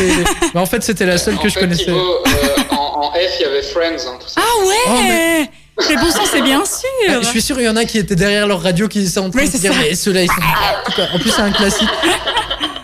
Mais 0.53 0.59
en 0.59 0.65
fait, 0.67 0.83
c'était 0.83 1.05
la 1.05 1.17
seule 1.17 1.33
En 1.35 1.37
que 1.37 1.49
je 1.49 1.53
fait, 1.55 1.61
connaissais. 1.61 1.85
Thibaut, 1.85 1.97
euh, 2.27 2.61
en, 2.71 2.75
en 3.05 3.11
F, 3.11 3.17
il 3.39 3.41
y 3.41 3.45
avait 3.45 3.63
Friends. 3.63 4.07
hein, 4.07 4.17
tout 4.21 4.27
ça. 4.29 4.39
Ah 4.39 4.65
ouais 4.67 4.75
Oh, 4.87 4.91
mais- 5.01 5.49
Mais 5.89 5.95
bon 5.95 6.11
sang, 6.11 6.23
c'est 6.31 6.41
bien 6.41 6.63
sûr 6.65 6.89
Ouais, 7.07 7.23
je 7.23 7.27
suis 7.27 7.41
sûr 7.41 7.55
qu'il 7.55 7.65
y 7.65 7.69
en 7.69 7.75
a 7.77 7.85
qui 7.85 7.97
étaient 7.97 8.15
derrière 8.15 8.45
leur 8.47 8.61
radio 8.61 8.87
qui 8.87 9.07
sont 9.07 9.21
en 9.21 9.29
train 9.29 9.39
Oui, 9.41 9.49
de 9.49 9.57
dire 9.57 9.73
ça. 9.73 9.79
mais 9.81 9.95
ceux-là 9.95 10.23
ils 10.23 10.27
sont 10.27 11.01
en 11.13 11.19
plus 11.19 11.29
c'est 11.31 11.41
un 11.41 11.51
classique 11.51 11.87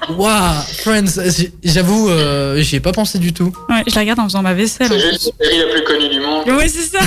waouh 0.10 0.62
Friends 0.84 1.22
j'avoue 1.63 2.10
euh, 2.10 2.62
j'y 2.62 2.78
ai 2.78 2.80
pas 2.80 2.91
pensé 2.91 3.20
du 3.20 3.34
tout. 3.34 3.54
Ouais, 3.70 3.84
je 3.88 3.96
la 3.96 4.02
regarde 4.02 4.20
en 4.20 4.26
faisant 4.26 4.41
ma 4.41 4.54
vaisselle. 4.54 4.88
C'est 4.89 5.00
juste 5.00 5.34
la 5.39 5.46
série 5.46 5.60
la 5.60 5.74
plus 5.74 5.84
connue 5.84 6.10
du 6.10 6.20
monde. 6.20 6.48
Ouais, 6.48 6.68
c'est 6.68 6.98
ça. 6.98 7.00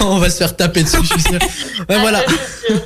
On 0.00 0.18
va 0.18 0.30
se 0.30 0.38
faire 0.38 0.56
taper 0.56 0.82
dessus 0.82 0.98
je 1.02 1.08
suis 1.08 1.22
sûr. 1.22 1.38
Ouais, 1.88 1.98
voilà. 2.00 2.22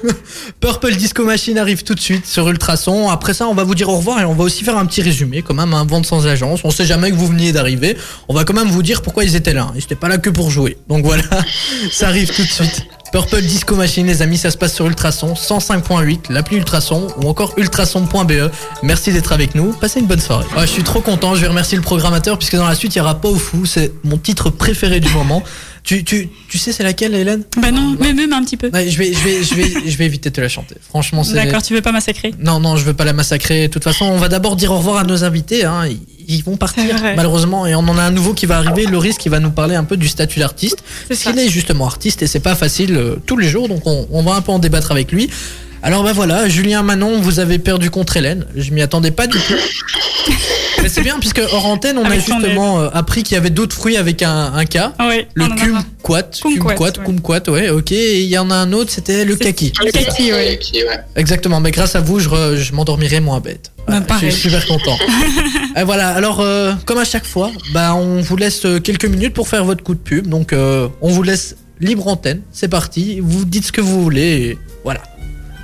Purple 0.60 0.94
Disco 0.94 1.24
Machine 1.24 1.58
arrive 1.58 1.82
tout 1.82 1.94
de 1.94 2.00
suite 2.00 2.26
sur 2.26 2.48
Ultrason. 2.48 3.08
Après 3.08 3.34
ça 3.34 3.46
on 3.46 3.54
va 3.54 3.64
vous 3.64 3.74
dire 3.74 3.88
au 3.88 3.96
revoir 3.96 4.20
et 4.20 4.24
on 4.24 4.34
va 4.34 4.44
aussi 4.44 4.64
faire 4.64 4.76
un 4.76 4.86
petit 4.86 5.02
résumé 5.02 5.42
quand 5.42 5.54
même 5.54 5.74
un 5.74 5.84
vente 5.84 6.06
sans 6.06 6.26
agence. 6.26 6.60
On 6.64 6.70
sait 6.70 6.86
jamais 6.86 7.10
que 7.10 7.16
vous 7.16 7.28
veniez 7.28 7.52
d'arriver. 7.52 7.96
On 8.28 8.34
va 8.34 8.44
quand 8.44 8.54
même 8.54 8.68
vous 8.68 8.82
dire 8.82 9.02
pourquoi 9.02 9.24
ils 9.24 9.36
étaient 9.36 9.54
là. 9.54 9.70
Ils 9.74 9.82
étaient 9.82 9.94
pas 9.94 10.08
là 10.08 10.18
que 10.18 10.30
pour 10.30 10.50
jouer. 10.50 10.76
Donc 10.88 11.04
voilà 11.04 11.24
ça 11.90 12.08
arrive 12.08 12.30
tout 12.34 12.42
de 12.42 12.48
suite 12.48 12.86
Purple 13.14 13.42
Disco 13.42 13.76
Machine, 13.76 14.08
les 14.08 14.22
amis, 14.22 14.36
ça 14.36 14.50
se 14.50 14.58
passe 14.58 14.74
sur 14.74 14.86
Ultrason 14.86 15.34
105.8, 15.34 16.32
l'appli 16.32 16.56
Ultrason 16.56 17.06
ou 17.18 17.28
encore 17.28 17.54
ultrason.be. 17.56 18.50
Merci 18.82 19.12
d'être 19.12 19.30
avec 19.30 19.54
nous. 19.54 19.72
Passez 19.72 20.00
une 20.00 20.06
bonne 20.06 20.18
soirée. 20.18 20.44
Ouais, 20.56 20.62
je 20.62 20.72
suis 20.72 20.82
trop 20.82 21.00
content. 21.00 21.36
Je 21.36 21.42
vais 21.42 21.46
remercier 21.46 21.76
le 21.76 21.84
programmateur 21.84 22.36
puisque 22.36 22.56
dans 22.56 22.66
la 22.66 22.74
suite, 22.74 22.96
il 22.96 22.98
y 22.98 23.00
aura 23.00 23.20
pas 23.20 23.28
au 23.28 23.36
fou. 23.36 23.66
C'est 23.66 23.92
mon 24.02 24.18
titre 24.18 24.50
préféré 24.50 24.98
du 24.98 25.08
moment. 25.10 25.44
Tu, 25.84 26.02
tu, 26.02 26.30
tu 26.48 26.56
sais, 26.56 26.72
c'est 26.72 26.82
laquelle, 26.82 27.14
Hélène? 27.14 27.42
Bah 27.60 27.70
non, 27.70 27.94
mais 28.00 28.14
même 28.14 28.32
un 28.32 28.42
petit 28.42 28.56
peu. 28.56 28.70
Ouais, 28.72 28.88
je 28.88 28.96
vais, 28.98 29.12
je 29.12 29.18
vais, 29.22 29.42
je 29.44 29.54
vais, 29.54 29.72
je 29.90 29.96
vais 29.98 30.06
éviter 30.06 30.30
de 30.30 30.34
te 30.34 30.40
la 30.40 30.48
chanter. 30.48 30.76
Franchement, 30.88 31.22
c'est. 31.24 31.34
D'accord, 31.34 31.62
tu 31.62 31.74
veux 31.74 31.82
pas 31.82 31.92
massacrer? 31.92 32.32
Non, 32.38 32.58
non, 32.58 32.76
je 32.78 32.84
veux 32.84 32.94
pas 32.94 33.04
la 33.04 33.12
massacrer. 33.12 33.68
De 33.68 33.72
toute 33.72 33.84
façon, 33.84 34.06
on 34.06 34.16
va 34.16 34.28
d'abord 34.30 34.56
dire 34.56 34.72
au 34.72 34.78
revoir 34.78 34.96
à 34.96 35.04
nos 35.04 35.24
invités. 35.24 35.64
Hein. 35.66 35.86
Ils- 36.26 36.42
vont 36.42 36.56
partir, 36.56 36.84
malheureusement. 37.16 37.66
Et 37.66 37.74
on 37.74 37.80
en 37.80 37.98
a 37.98 38.02
un 38.02 38.10
nouveau 38.10 38.32
qui 38.32 38.46
va 38.46 38.56
arriver, 38.56 38.86
Loris, 38.86 39.18
qui 39.18 39.28
va 39.28 39.40
nous 39.40 39.50
parler 39.50 39.74
un 39.74 39.84
peu 39.84 39.98
du 39.98 40.08
statut 40.08 40.38
d'artiste. 40.38 40.78
C'est 41.08 41.16
ça. 41.16 41.30
Il 41.32 41.38
est 41.38 41.48
justement 41.50 41.86
artiste 41.86 42.22
et 42.22 42.26
c'est 42.26 42.40
pas 42.40 42.54
facile 42.54 42.96
euh, 42.96 43.16
tous 43.26 43.36
les 43.36 43.48
jours, 43.50 43.68
donc 43.68 43.86
on, 43.86 44.08
on 44.10 44.22
va 44.22 44.36
un 44.36 44.40
peu 44.40 44.52
en 44.52 44.58
débattre 44.58 44.90
avec 44.90 45.12
lui. 45.12 45.28
Alors 45.82 46.02
bah 46.02 46.14
voilà, 46.14 46.48
Julien 46.48 46.82
Manon, 46.82 47.20
vous 47.20 47.40
avez 47.40 47.58
perdu 47.58 47.90
contre 47.90 48.16
Hélène. 48.16 48.46
Je 48.56 48.70
m'y 48.70 48.80
attendais 48.80 49.10
pas 49.10 49.26
du 49.26 49.36
tout. 49.38 50.32
Mais 50.84 50.90
c'est 50.90 51.00
bien 51.00 51.18
puisque 51.18 51.40
hors 51.50 51.64
antenne, 51.64 51.96
on 51.96 52.04
a 52.04 52.08
Avec 52.08 52.20
justement 52.26 52.78
euh, 52.78 52.88
appris 52.92 53.22
qu'il 53.22 53.36
y 53.36 53.38
avait 53.38 53.48
d'autres 53.48 53.74
fruits 53.74 53.96
avec 53.96 54.22
un, 54.22 54.52
un 54.52 54.66
K. 54.66 54.76
Ah 54.98 55.08
ouais, 55.08 55.26
Le 55.32 55.46
kumquat, 55.48 56.24
Kumquat, 56.42 56.92
kumquat, 57.02 57.48
ouais. 57.48 57.70
ok. 57.70 57.90
Et 57.92 58.20
il 58.22 58.28
y 58.28 58.36
en 58.36 58.50
a 58.50 58.54
un 58.54 58.70
autre, 58.74 58.90
c'était 58.90 59.24
le 59.24 59.34
kaki. 59.34 59.72
Le 59.82 59.90
kaki, 59.90 60.30
ouais. 60.34 60.58
Exactement, 61.16 61.58
mais 61.60 61.70
grâce 61.70 61.96
à 61.96 62.00
vous, 62.02 62.20
je, 62.20 62.28
re- 62.28 62.56
je 62.56 62.74
m'endormirai 62.74 63.20
moins 63.20 63.40
bête. 63.40 63.72
Bah, 63.88 64.02
je 64.20 64.28
suis 64.28 64.42
super 64.50 64.66
content. 64.66 64.98
et 65.76 65.84
voilà, 65.84 66.10
alors 66.10 66.40
euh, 66.40 66.74
comme 66.84 66.98
à 66.98 67.04
chaque 67.06 67.24
fois, 67.24 67.50
bah, 67.72 67.94
on 67.94 68.20
vous 68.20 68.36
laisse 68.36 68.66
euh, 68.66 68.78
quelques 68.78 69.06
minutes 69.06 69.32
pour 69.32 69.48
faire 69.48 69.64
votre 69.64 69.82
coup 69.82 69.94
de 69.94 70.00
pub. 70.00 70.26
Donc 70.26 70.52
euh, 70.52 70.88
on 71.00 71.08
vous 71.08 71.22
laisse 71.22 71.56
libre 71.80 72.06
antenne, 72.08 72.42
c'est 72.52 72.68
parti. 72.68 73.20
Vous 73.22 73.46
dites 73.46 73.64
ce 73.64 73.72
que 73.72 73.80
vous 73.80 74.02
voulez, 74.02 74.20
et 74.50 74.58
voilà. 74.84 75.00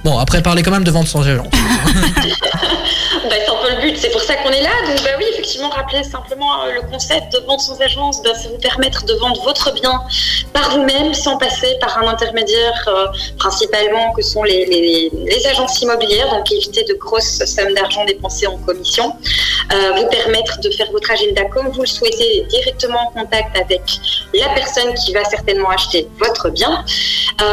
Bon, 0.02 0.18
après 0.18 0.42
parlez 0.42 0.62
quand 0.62 0.70
même 0.70 0.84
de 0.84 0.90
vente 0.90 1.08
sans 1.08 1.28
agent. 1.28 1.46
C'est 3.28 3.48
un 3.50 3.54
peu 3.56 3.70
le 3.74 3.80
but, 3.80 3.98
c'est 3.98 4.10
pour 4.10 4.22
ça 4.22 4.34
qu'on 4.36 4.50
est 4.50 4.62
là. 4.62 4.70
Donc, 4.86 5.02
bah 5.04 5.10
oui, 5.18 5.24
effectivement, 5.32 5.68
rappeler 5.68 6.02
simplement 6.04 6.62
euh, 6.64 6.72
le 6.72 6.82
concept 6.82 7.32
de 7.32 7.38
vente 7.46 7.60
sans 7.60 7.78
agence, 7.80 8.22
bah, 8.22 8.30
c'est 8.34 8.48
vous 8.48 8.58
permettre 8.58 9.04
de 9.04 9.12
vendre 9.14 9.40
votre 9.42 9.72
bien 9.74 10.00
par 10.52 10.70
vous-même 10.70 11.12
sans 11.14 11.36
passer 11.36 11.76
par 11.80 11.98
un 11.98 12.08
intermédiaire, 12.08 12.84
euh, 12.88 13.06
principalement 13.38 14.12
que 14.12 14.22
sont 14.22 14.42
les, 14.42 14.64
les- 14.66 15.46
agences 15.46 15.80
immobilières, 15.80 16.28
donc 16.30 16.50
éviter 16.52 16.84
de 16.84 16.94
grosses 16.94 17.42
sommes 17.44 17.72
d'argent 17.74 18.04
dépensées 18.04 18.46
en 18.46 18.56
commission. 18.58 19.14
euh, 19.72 19.92
vous 19.96 20.06
permettre 20.08 20.60
de 20.60 20.70
faire 20.70 20.90
votre 20.92 21.10
agenda 21.10 21.44
comme 21.44 21.68
vous 21.70 21.80
le 21.82 21.86
souhaitez, 21.86 22.44
directement 22.48 22.98
en 23.08 23.10
contact 23.20 23.56
avec 23.56 23.80
la 24.34 24.48
personne 24.50 24.94
qui 24.94 25.12
va 25.12 25.24
certainement 25.24 25.70
acheter 25.70 26.08
votre 26.18 26.50
bien. 26.50 26.84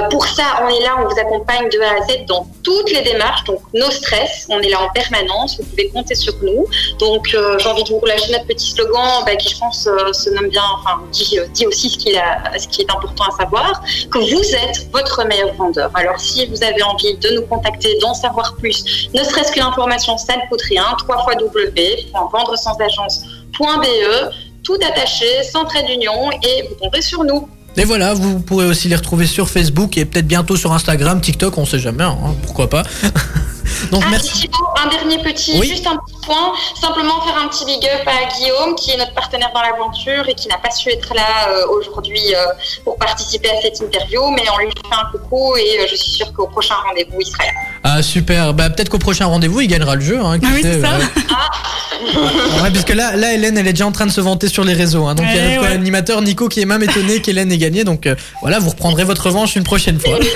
Pour 0.09 0.25
ça, 0.27 0.43
on 0.63 0.67
est 0.69 0.81
là, 0.81 0.95
on 0.99 1.05
vous 1.07 1.19
accompagne 1.19 1.69
de 1.69 1.79
A 1.79 2.01
à 2.01 2.07
Z 2.07 2.25
dans 2.27 2.45
toutes 2.63 2.91
les 2.91 3.01
démarches, 3.01 3.43
donc 3.45 3.61
nos 3.73 3.89
stress, 3.89 4.47
on 4.49 4.59
est 4.61 4.69
là 4.69 4.81
en 4.81 4.89
permanence, 4.89 5.56
vous 5.57 5.65
pouvez 5.65 5.89
compter 5.89 6.15
sur 6.15 6.33
nous. 6.41 6.65
Donc 6.99 7.33
euh, 7.33 7.57
j'ai 7.59 7.67
envie 7.67 7.83
de 7.83 7.89
vous 7.89 7.99
relâcher 7.99 8.31
notre 8.31 8.45
petit 8.45 8.71
slogan 8.71 9.23
bah, 9.25 9.35
qui 9.35 9.49
je 9.49 9.59
pense 9.59 9.85
euh, 9.87 10.13
se 10.13 10.29
nomme 10.29 10.47
bien, 10.47 10.63
enfin 10.79 11.01
dit, 11.11 11.37
dit 11.53 11.67
aussi 11.67 11.89
ce, 11.89 11.97
qu'il 11.97 12.17
a, 12.17 12.57
ce 12.57 12.65
qui 12.67 12.81
est 12.81 12.91
important 12.91 13.25
à 13.25 13.31
savoir, 13.37 13.81
que 14.11 14.19
vous 14.19 14.55
êtes 14.55 14.89
votre 14.91 15.25
meilleur 15.25 15.53
vendeur. 15.53 15.91
Alors 15.93 16.19
si 16.19 16.45
vous 16.47 16.63
avez 16.63 16.83
envie 16.83 17.15
de 17.17 17.29
nous 17.35 17.43
contacter, 17.43 17.97
d'en 17.99 18.13
savoir 18.13 18.55
plus, 18.55 19.09
ne 19.13 19.23
serait-ce 19.23 19.51
que 19.51 19.59
l'information, 19.59 20.17
ça 20.17 20.35
ne 20.35 20.41
coûte 20.49 20.61
rien, 20.63 20.85
3 20.97 21.23
fois 21.23 21.33
www.vendre-sans-agence.be, 21.39 24.33
tout 24.63 24.77
attaché, 24.85 25.43
sans 25.43 25.65
trait 25.65 25.83
d'union, 25.83 26.31
et 26.43 26.67
vous 26.67 26.75
tomberez 26.75 27.01
sur 27.01 27.23
nous. 27.23 27.47
Et 27.77 27.85
voilà, 27.85 28.13
vous 28.15 28.39
pourrez 28.39 28.65
aussi 28.65 28.87
les 28.87 28.95
retrouver 28.95 29.27
sur 29.27 29.49
Facebook 29.49 29.99
et 29.99 30.05
peut-être 30.05 30.25
bientôt 30.25 30.55
sur 30.55 30.73
Instagram, 30.73 31.21
TikTok, 31.21 31.55
on 31.59 31.65
sait 31.65 31.77
jamais, 31.77 32.03
hein, 32.03 32.17
pourquoi 32.43 32.69
pas. 32.69 32.81
Donc 33.91 34.03
ah, 34.05 34.09
merci. 34.11 34.33
Thibaut, 34.41 34.57
un 34.83 34.87
dernier 34.89 35.17
petit, 35.23 35.57
Oui. 35.59 35.67
juste 35.69 35.87
un 35.87 35.95
petit 35.97 36.15
point, 36.25 36.53
simplement 36.79 37.21
faire 37.21 37.37
un 37.43 37.47
petit 37.47 37.65
big 37.65 37.83
up 37.85 38.07
à 38.07 38.25
Guillaume, 38.37 38.75
qui 38.75 38.91
est 38.91 38.97
notre 38.97 39.13
partenaire 39.13 39.49
dans 39.53 39.61
l'aventure 39.61 40.27
et 40.27 40.35
qui 40.35 40.47
n'a 40.47 40.57
pas 40.57 40.71
su 40.71 40.89
être 40.89 41.13
là 41.13 41.49
euh, 41.49 41.67
aujourd'hui 41.69 42.21
euh, 42.35 42.45
pour 42.83 42.97
participer 42.97 43.49
à 43.49 43.61
cette 43.61 43.79
interview, 43.79 44.21
mais 44.31 44.43
on 44.53 44.57
lui 44.59 44.67
fait 44.67 44.95
un 44.95 45.11
coucou 45.11 45.55
et 45.57 45.79
euh, 45.81 45.87
je 45.89 45.95
suis 45.95 46.11
sûre 46.11 46.31
qu'au 46.33 46.47
prochain 46.47 46.75
rendez-vous, 46.87 47.17
il 47.19 47.25
sera 47.25 47.43
là. 47.45 47.51
Ah 47.83 48.01
super, 48.03 48.53
bah 48.53 48.69
peut-être 48.69 48.89
qu'au 48.89 48.97
prochain 48.99 49.25
rendez-vous 49.27 49.61
il 49.61 49.67
gagnera 49.67 49.95
le 49.95 50.01
jeu. 50.01 50.19
Hein, 50.19 50.39
Ah 50.43 50.47
oui, 50.53 50.61
c'est 50.63 50.81
ça. 50.81 50.97
ouais. 50.97 51.05
Ouais, 52.61 52.69
puisque 52.71 52.93
là, 52.93 53.15
là 53.15 53.33
Hélène 53.33 53.57
elle 53.57 53.67
est 53.67 53.73
déjà 53.73 53.87
en 53.87 53.91
train 53.91 54.05
de 54.05 54.11
se 54.11 54.21
vanter 54.21 54.47
sur 54.47 54.63
les 54.63 54.73
réseaux. 54.73 55.07
hein. 55.07 55.15
donc 55.15 55.25
il 55.29 55.35
y 55.35 55.39
a 55.39 55.49
notre 55.55 55.61
ouais. 55.67 55.73
animateur 55.73 56.21
Nico 56.21 56.47
qui 56.47 56.61
est 56.61 56.65
même 56.65 56.83
étonné 56.83 57.21
qu'Hélène 57.21 57.51
ait 57.51 57.57
gagné. 57.57 57.83
Donc 57.83 58.05
euh, 58.05 58.15
voilà, 58.41 58.59
vous 58.59 58.69
reprendrez 58.69 59.03
votre 59.03 59.25
revanche 59.25 59.55
une 59.55 59.63
prochaine 59.63 59.99
fois. 59.99 60.19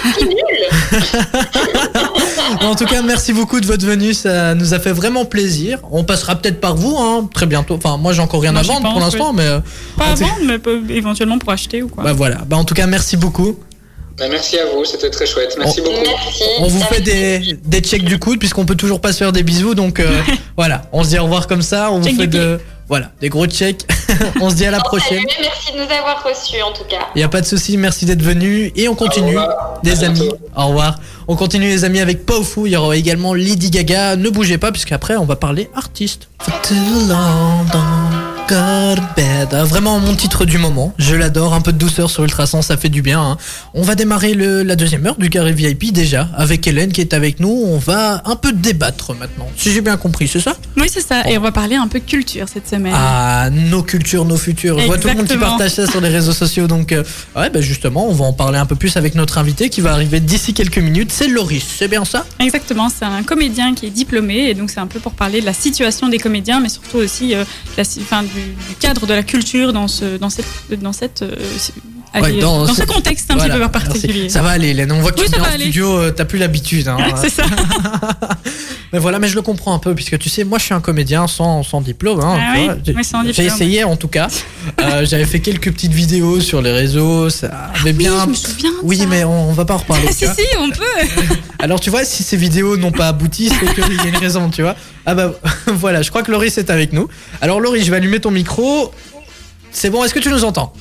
En 2.71 2.75
tout 2.75 2.85
cas, 2.85 3.01
merci 3.01 3.33
beaucoup 3.33 3.59
de 3.59 3.65
votre 3.65 3.85
venue, 3.85 4.13
ça 4.13 4.55
nous 4.55 4.73
a 4.73 4.79
fait 4.79 4.93
vraiment 4.93 5.25
plaisir. 5.25 5.79
On 5.91 6.05
passera 6.05 6.35
peut-être 6.35 6.61
par 6.61 6.75
vous 6.75 6.95
hein, 6.97 7.29
très 7.33 7.45
bientôt. 7.45 7.75
Enfin 7.75 7.97
moi 7.97 8.13
j'ai 8.13 8.21
encore 8.21 8.41
rien 8.41 8.53
Moi, 8.53 8.61
à 8.61 8.63
vendre 8.63 8.89
pour 8.91 8.99
l'instant, 9.01 9.33
mais 9.33 9.43
euh, 9.45 9.59
Pas 9.97 10.05
à 10.05 10.15
vendre, 10.15 10.33
mais 10.45 10.57
peut- 10.57 10.81
éventuellement 10.89 11.37
pour 11.37 11.51
acheter 11.51 11.83
ou 11.83 11.89
quoi. 11.89 12.03
bah 12.03 12.13
voilà. 12.13 12.37
Bah 12.47 12.55
en 12.55 12.63
tout 12.63 12.73
cas 12.73 12.87
merci 12.87 13.17
beaucoup. 13.17 13.57
Bah, 14.17 14.25
merci 14.29 14.57
à 14.57 14.65
vous, 14.73 14.85
c'était 14.85 15.09
très 15.09 15.25
chouette. 15.25 15.55
Merci 15.59 15.81
On- 15.81 15.83
beaucoup. 15.83 15.97
Merci. 16.05 16.43
On 16.59 16.67
vous 16.67 16.81
fait 16.83 17.01
des, 17.01 17.57
des 17.65 17.79
checks 17.81 18.03
du 18.05 18.19
coude 18.19 18.39
puisqu'on 18.39 18.65
peut 18.65 18.75
toujours 18.75 19.01
pas 19.01 19.11
se 19.11 19.17
faire 19.17 19.31
des 19.33 19.43
bisous. 19.43 19.75
Donc 19.75 19.99
euh, 19.99 20.09
voilà, 20.57 20.83
on 20.93 21.03
se 21.03 21.09
dit 21.09 21.19
au 21.19 21.23
revoir 21.23 21.47
comme 21.47 21.61
ça. 21.61 21.91
On 21.91 21.99
vous 21.99 22.15
fait 22.15 22.27
de 22.27 22.57
voilà 22.87 23.11
des 23.19 23.27
gros 23.29 23.47
checks. 23.47 23.85
on 24.41 24.49
se 24.49 24.55
dit 24.55 24.65
à 24.65 24.71
la 24.71 24.79
prochaine. 24.79 25.19
Salut, 25.19 25.41
merci 25.41 25.71
de 25.73 25.77
nous 25.77 25.91
avoir 25.91 26.23
reçus 26.23 26.61
en 26.61 26.71
tout 26.71 26.83
cas. 26.83 27.07
Il 27.15 27.21
y 27.21 27.23
a 27.23 27.29
pas 27.29 27.41
de 27.41 27.45
souci, 27.45 27.77
merci 27.77 28.05
d'être 28.05 28.21
venu 28.21 28.71
et 28.75 28.87
on 28.87 28.95
continue. 28.95 29.37
Les 29.83 30.03
amis, 30.03 30.29
au 30.55 30.67
revoir. 30.67 30.99
On 31.27 31.35
continue 31.35 31.67
les 31.67 31.85
amis 31.85 31.99
avec 31.99 32.25
Powerful. 32.25 32.67
Il 32.67 32.73
y 32.73 32.75
aura 32.75 32.95
également 32.95 33.33
Lady 33.33 33.69
Gaga. 33.69 34.15
Ne 34.15 34.29
bougez 34.29 34.57
pas 34.57 34.71
puisqu'après 34.71 35.15
on 35.17 35.25
va 35.25 35.35
parler 35.35 35.69
artiste. 35.75 36.29
Go 38.51 38.95
to 38.95 39.01
bed. 39.15 39.47
Ah, 39.53 39.63
Vraiment 39.63 39.97
mon 40.01 40.13
titre 40.13 40.43
du 40.43 40.57
moment. 40.57 40.93
Je 40.97 41.15
l'adore. 41.15 41.53
Un 41.53 41.61
peu 41.61 41.71
de 41.71 41.77
douceur 41.77 42.09
sur 42.09 42.23
Ultrason, 42.23 42.61
ça 42.61 42.75
fait 42.75 42.89
du 42.89 43.01
bien. 43.01 43.21
hein. 43.21 43.37
On 43.73 43.81
va 43.81 43.95
démarrer 43.95 44.33
le- 44.33 44.63
la 44.63 44.75
deuxième 44.75 45.05
heure 45.07 45.15
du 45.15 45.29
carré 45.29 45.53
VIP 45.53 45.93
déjà 45.93 46.27
avec 46.35 46.67
Hélène 46.67 46.91
qui 46.91 46.99
est 46.99 47.13
avec 47.13 47.39
nous. 47.39 47.49
On 47.49 47.77
va 47.77 48.21
un 48.25 48.35
peu 48.35 48.51
débattre 48.51 49.13
maintenant. 49.15 49.47
Si 49.55 49.71
j'ai 49.71 49.79
bien 49.79 49.95
compris, 49.95 50.27
c'est 50.27 50.41
ça? 50.41 50.57
Oui, 50.75 50.87
c'est 50.91 50.99
ça. 50.99 51.29
Et 51.29 51.37
on 51.37 51.41
va 51.41 51.53
parler 51.53 51.75
un 51.77 51.87
peu 51.87 51.99
culture 51.99 52.47
cette 52.53 52.67
semaine. 52.67 52.91
Ah, 52.93 53.49
nos 53.49 53.83
cultures, 53.83 54.25
nos 54.25 54.35
futurs. 54.37 54.77
Je 54.79 54.85
vois 54.85 54.97
tout 54.97 55.07
le 55.07 55.13
monde 55.13 55.27
qui 55.27 55.33
Exactement. 55.33 55.57
partage 55.57 55.71
ça 55.71 55.87
sur 55.87 56.01
les 56.01 56.09
réseaux 56.09 56.33
sociaux. 56.33 56.67
Donc, 56.67 56.91
euh, 56.91 57.03
ouais, 57.37 57.49
bah 57.49 57.61
justement, 57.61 58.05
on 58.09 58.13
va 58.13 58.25
en 58.25 58.33
parler 58.33 58.57
un 58.59 58.65
peu 58.65 58.75
plus 58.75 58.97
avec 58.97 59.15
notre 59.15 59.37
invité 59.37 59.69
qui 59.69 59.79
va 59.79 59.93
arriver 59.93 60.19
d'ici 60.19 60.53
quelques 60.53 60.77
minutes. 60.79 61.11
C'est 61.13 61.29
Loris, 61.29 61.63
c'est 61.79 61.87
bien 61.87 62.03
ça? 62.03 62.25
Exactement, 62.39 62.89
c'est 62.89 63.05
un 63.05 63.23
comédien 63.23 63.73
qui 63.75 63.85
est 63.85 63.91
diplômé 63.91 64.49
et 64.49 64.53
donc 64.55 64.71
c'est 64.71 64.79
un 64.81 64.87
peu 64.87 64.99
pour 64.99 65.13
parler 65.13 65.39
de 65.39 65.45
la 65.45 65.53
situation 65.53 66.09
des 66.09 66.17
comédiens, 66.17 66.59
mais 66.59 66.67
surtout 66.69 66.97
aussi 66.97 67.33
euh, 67.33 67.45
la, 67.77 67.83
enfin, 68.01 68.23
du, 68.23 68.40
du 68.69 68.75
cadre 68.75 69.05
de 69.05 69.13
la 69.13 69.23
culture 69.23 69.73
dans 69.73 69.87
ce, 69.87 70.17
dans 70.17 70.29
cette, 70.29 71.21
euh, 71.21 71.35
Ouais, 72.19 72.33
dans 72.39 72.65
dans, 72.65 72.73
ce- 72.73 72.81
contexte 72.83 73.31
un 73.31 73.35
Voilà, 73.35 73.53
petit 73.55 73.61
peu 73.63 73.69
merci. 73.71 73.87
particulier. 73.89 74.29
Ça 74.29 74.41
va 74.41 74.49
aller, 74.49 74.69
Hélène. 74.71 74.91
On 74.91 74.99
voit 74.99 75.11
que 75.13 75.21
Oui, 75.21 75.27
tu 75.31 75.39
va 75.39 75.43
en 75.45 75.49
aller. 75.51 75.63
studio, 75.65 75.97
euh, 75.97 76.11
t'as 76.11 76.25
plus 76.25 76.39
l'habitude. 76.39 76.87
Hein. 76.89 76.97
c'est 77.21 77.29
ça. 77.29 77.43
mais 78.93 78.99
voilà, 78.99 79.19
mais 79.19 79.27
je 79.29 79.35
le 79.35 79.41
comprends 79.41 79.73
un 79.73 79.79
peu, 79.79 79.95
puisque 79.95 80.17
tu 80.19 80.27
sais, 80.29 80.43
moi 80.43 80.59
je 80.59 80.65
suis 80.65 80.73
un 80.73 80.81
comédien 80.81 81.27
sans, 81.27 81.63
sans 81.63 81.79
diplôme. 81.81 82.19
Hein, 82.19 82.37
Ah 82.39 82.53
oui. 82.57 82.67
J'ai- 82.85 82.93
oui, 82.95 83.03
sans 83.05 83.21
J'ai 83.23 83.29
diplôme. 83.29 83.47
essayé 83.47 83.83
en 83.83 83.95
tout 83.95 84.07
cas. 84.07 84.27
Euh, 84.79 85.05
J'avais 85.05 85.25
fait 85.25 85.39
quelques 85.39 85.71
petites 85.71 85.91
vidéos 85.91 86.39
sur 86.39 86.61
les 86.61 86.71
réseaux. 86.71 87.29
Ça 87.31 87.71
avait 87.79 87.93
bien. 87.93 88.13
Oui, 88.13 88.19
je 88.25 88.29
me 88.29 88.33
souviens. 88.35 88.71
Oui, 88.83 88.97
ça. 88.97 89.05
mais 89.07 89.23
on, 89.23 89.49
on 89.49 89.53
va 89.53 89.65
pas 89.65 89.73
en 89.73 89.77
reparler. 89.77 90.07
tu 90.07 90.13
si, 90.13 90.25
si, 90.25 90.45
on 90.59 90.69
peut. 90.69 91.35
Alors 91.59 91.79
tu 91.79 91.89
vois, 91.89 92.03
si 92.03 92.21
ces 92.23 92.37
vidéos 92.37 92.77
n'ont 92.77 92.91
pas 92.91 93.07
abouti, 93.07 93.49
c'est 93.49 93.73
qu'il 93.73 93.95
y 93.95 93.99
a 93.99 94.07
une 94.07 94.17
raison, 94.17 94.49
tu 94.49 94.61
vois. 94.61 94.75
Ah 95.05 95.15
bah 95.15 95.33
voilà, 95.67 96.01
je 96.03 96.09
crois 96.09 96.21
que 96.23 96.31
Loris 96.31 96.57
est 96.59 96.69
avec 96.69 96.93
nous. 96.93 97.07
Alors 97.41 97.59
Loris, 97.59 97.85
je 97.85 97.89
vais 97.91 97.97
allumer 97.97 98.19
ton 98.19 98.31
micro. 98.31 98.91
C'est 99.71 99.89
bon, 99.89 100.03
est-ce 100.03 100.13
que 100.13 100.19
tu 100.19 100.29
nous 100.29 100.43
entends? 100.43 100.73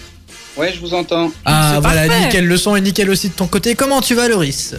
Ouais, 0.60 0.72
je 0.74 0.80
vous 0.80 0.94
entends. 0.94 1.32
Ah 1.44 1.78
voilà, 1.80 2.06
parfait. 2.06 2.24
nickel, 2.26 2.46
le 2.46 2.56
son 2.56 2.76
est 2.76 2.80
nickel 2.80 3.08
aussi 3.10 3.28
de 3.30 3.34
ton 3.34 3.46
côté. 3.46 3.74
Comment 3.74 4.00
tu 4.02 4.14
vas 4.14 4.28
Loris 4.28 4.74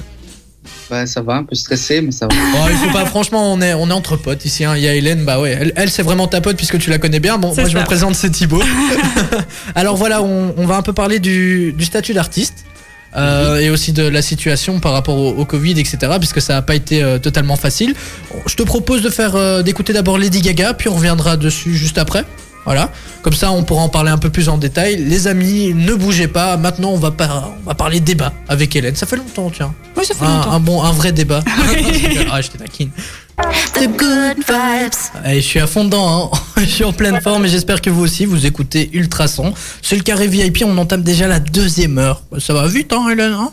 Bah, 0.89 1.05
ça 1.07 1.21
va, 1.21 1.35
un 1.35 1.43
peu 1.43 1.55
stressé, 1.55 2.01
mais 2.01 2.11
ça 2.11 2.27
va. 2.27 2.35
Oh, 2.55 2.67
il 2.69 2.77
faut 2.77 2.91
pas, 2.93 3.05
franchement, 3.05 3.51
on 3.51 3.61
est, 3.61 3.73
on 3.73 3.89
est 3.89 3.93
entre 3.93 4.15
potes 4.15 4.45
ici. 4.45 4.63
hein. 4.63 4.73
Il 4.77 4.83
y 4.83 4.87
a 4.87 4.93
Hélène, 4.93 5.25
bah 5.25 5.39
ouais, 5.39 5.57
elle, 5.59 5.73
elle, 5.75 5.89
c'est 5.89 6.03
vraiment 6.03 6.27
ta 6.27 6.39
pote 6.41 6.55
puisque 6.57 6.77
tu 6.77 6.89
la 6.89 6.97
connais 6.99 7.19
bien. 7.19 7.37
Bon, 7.37 7.53
moi 7.55 7.67
je 7.67 7.77
me 7.77 7.83
présente, 7.83 8.15
c'est 8.15 8.29
Thibaut. 8.29 8.61
Alors 9.75 9.95
voilà, 9.97 10.21
on, 10.21 10.53
on 10.57 10.65
va 10.65 10.75
un 10.77 10.81
peu 10.83 10.93
parler 10.93 11.19
du, 11.19 11.73
du 11.73 11.85
statut 11.85 12.13
d'artiste. 12.13 12.65
euh, 13.17 13.57
et 13.59 13.69
aussi 13.69 13.91
de 13.91 14.03
la 14.07 14.21
situation 14.21 14.79
par 14.79 14.93
rapport 14.93 15.17
au, 15.17 15.31
au 15.31 15.45
Covid, 15.45 15.71
etc. 15.79 15.97
Puisque 16.19 16.41
ça 16.41 16.53
n'a 16.53 16.61
pas 16.61 16.75
été 16.75 17.01
euh, 17.03 17.17
totalement 17.19 17.55
facile. 17.57 17.93
Je 18.45 18.55
te 18.55 18.63
propose 18.63 19.01
de 19.01 19.09
faire 19.09 19.35
euh, 19.35 19.63
d'écouter 19.63 19.91
d'abord 19.93 20.17
Lady 20.17 20.41
Gaga, 20.41 20.73
puis 20.75 20.87
on 20.89 20.95
reviendra 20.95 21.35
dessus 21.37 21.75
juste 21.75 21.97
après. 21.97 22.23
Voilà, 22.65 22.89
comme 23.23 23.33
ça 23.33 23.51
on 23.51 23.63
pourra 23.63 23.81
en 23.81 23.89
parler 23.89 24.11
un 24.11 24.17
peu 24.19 24.29
plus 24.29 24.47
en 24.47 24.57
détail. 24.57 24.97
Les 24.97 25.27
amis, 25.27 25.73
ne 25.73 25.93
bougez 25.95 26.27
pas. 26.27 26.57
Maintenant 26.57 26.91
on 26.91 26.97
va, 26.97 27.09
par- 27.11 27.51
on 27.63 27.69
va 27.69 27.73
parler 27.73 27.99
débat 27.99 28.31
avec 28.47 28.75
Hélène. 28.75 28.95
Ça 28.95 29.05
fait 29.07 29.15
longtemps, 29.15 29.49
tiens. 29.49 29.73
Oui, 29.97 30.05
ça 30.05 30.13
fait 30.13 30.23
Un, 30.25 30.37
longtemps. 30.37 30.51
un 30.51 30.59
bon, 30.59 30.83
un 30.83 30.91
vrai 30.91 31.11
débat. 31.11 31.43
ah, 32.31 32.41
je 32.41 32.49
te 32.49 32.57
taquine. 32.57 32.91
The 33.73 33.87
good 33.97 34.37
vibes. 34.47 34.91
Allez, 35.23 35.41
je 35.41 35.47
suis 35.47 35.59
à 35.59 35.65
fond 35.65 35.85
dedans, 35.85 36.31
hein. 36.33 36.37
je 36.61 36.65
suis 36.65 36.83
en 36.83 36.93
pleine 36.93 37.19
forme 37.21 37.45
et 37.45 37.49
j'espère 37.49 37.81
que 37.81 37.89
vous 37.89 38.03
aussi 38.03 38.25
vous 38.25 38.45
écoutez 38.45 38.89
Ultrason. 38.93 39.53
C'est 39.81 39.95
le 39.95 40.03
carré 40.03 40.27
VIP, 40.27 40.63
on 40.63 40.77
entame 40.77 41.01
déjà 41.01 41.27
la 41.27 41.39
deuxième 41.39 41.97
heure. 41.97 42.21
Ça 42.37 42.53
va 42.53 42.67
vite, 42.67 42.93
hein, 42.93 43.09
Hélène 43.11 43.33
hein? 43.33 43.51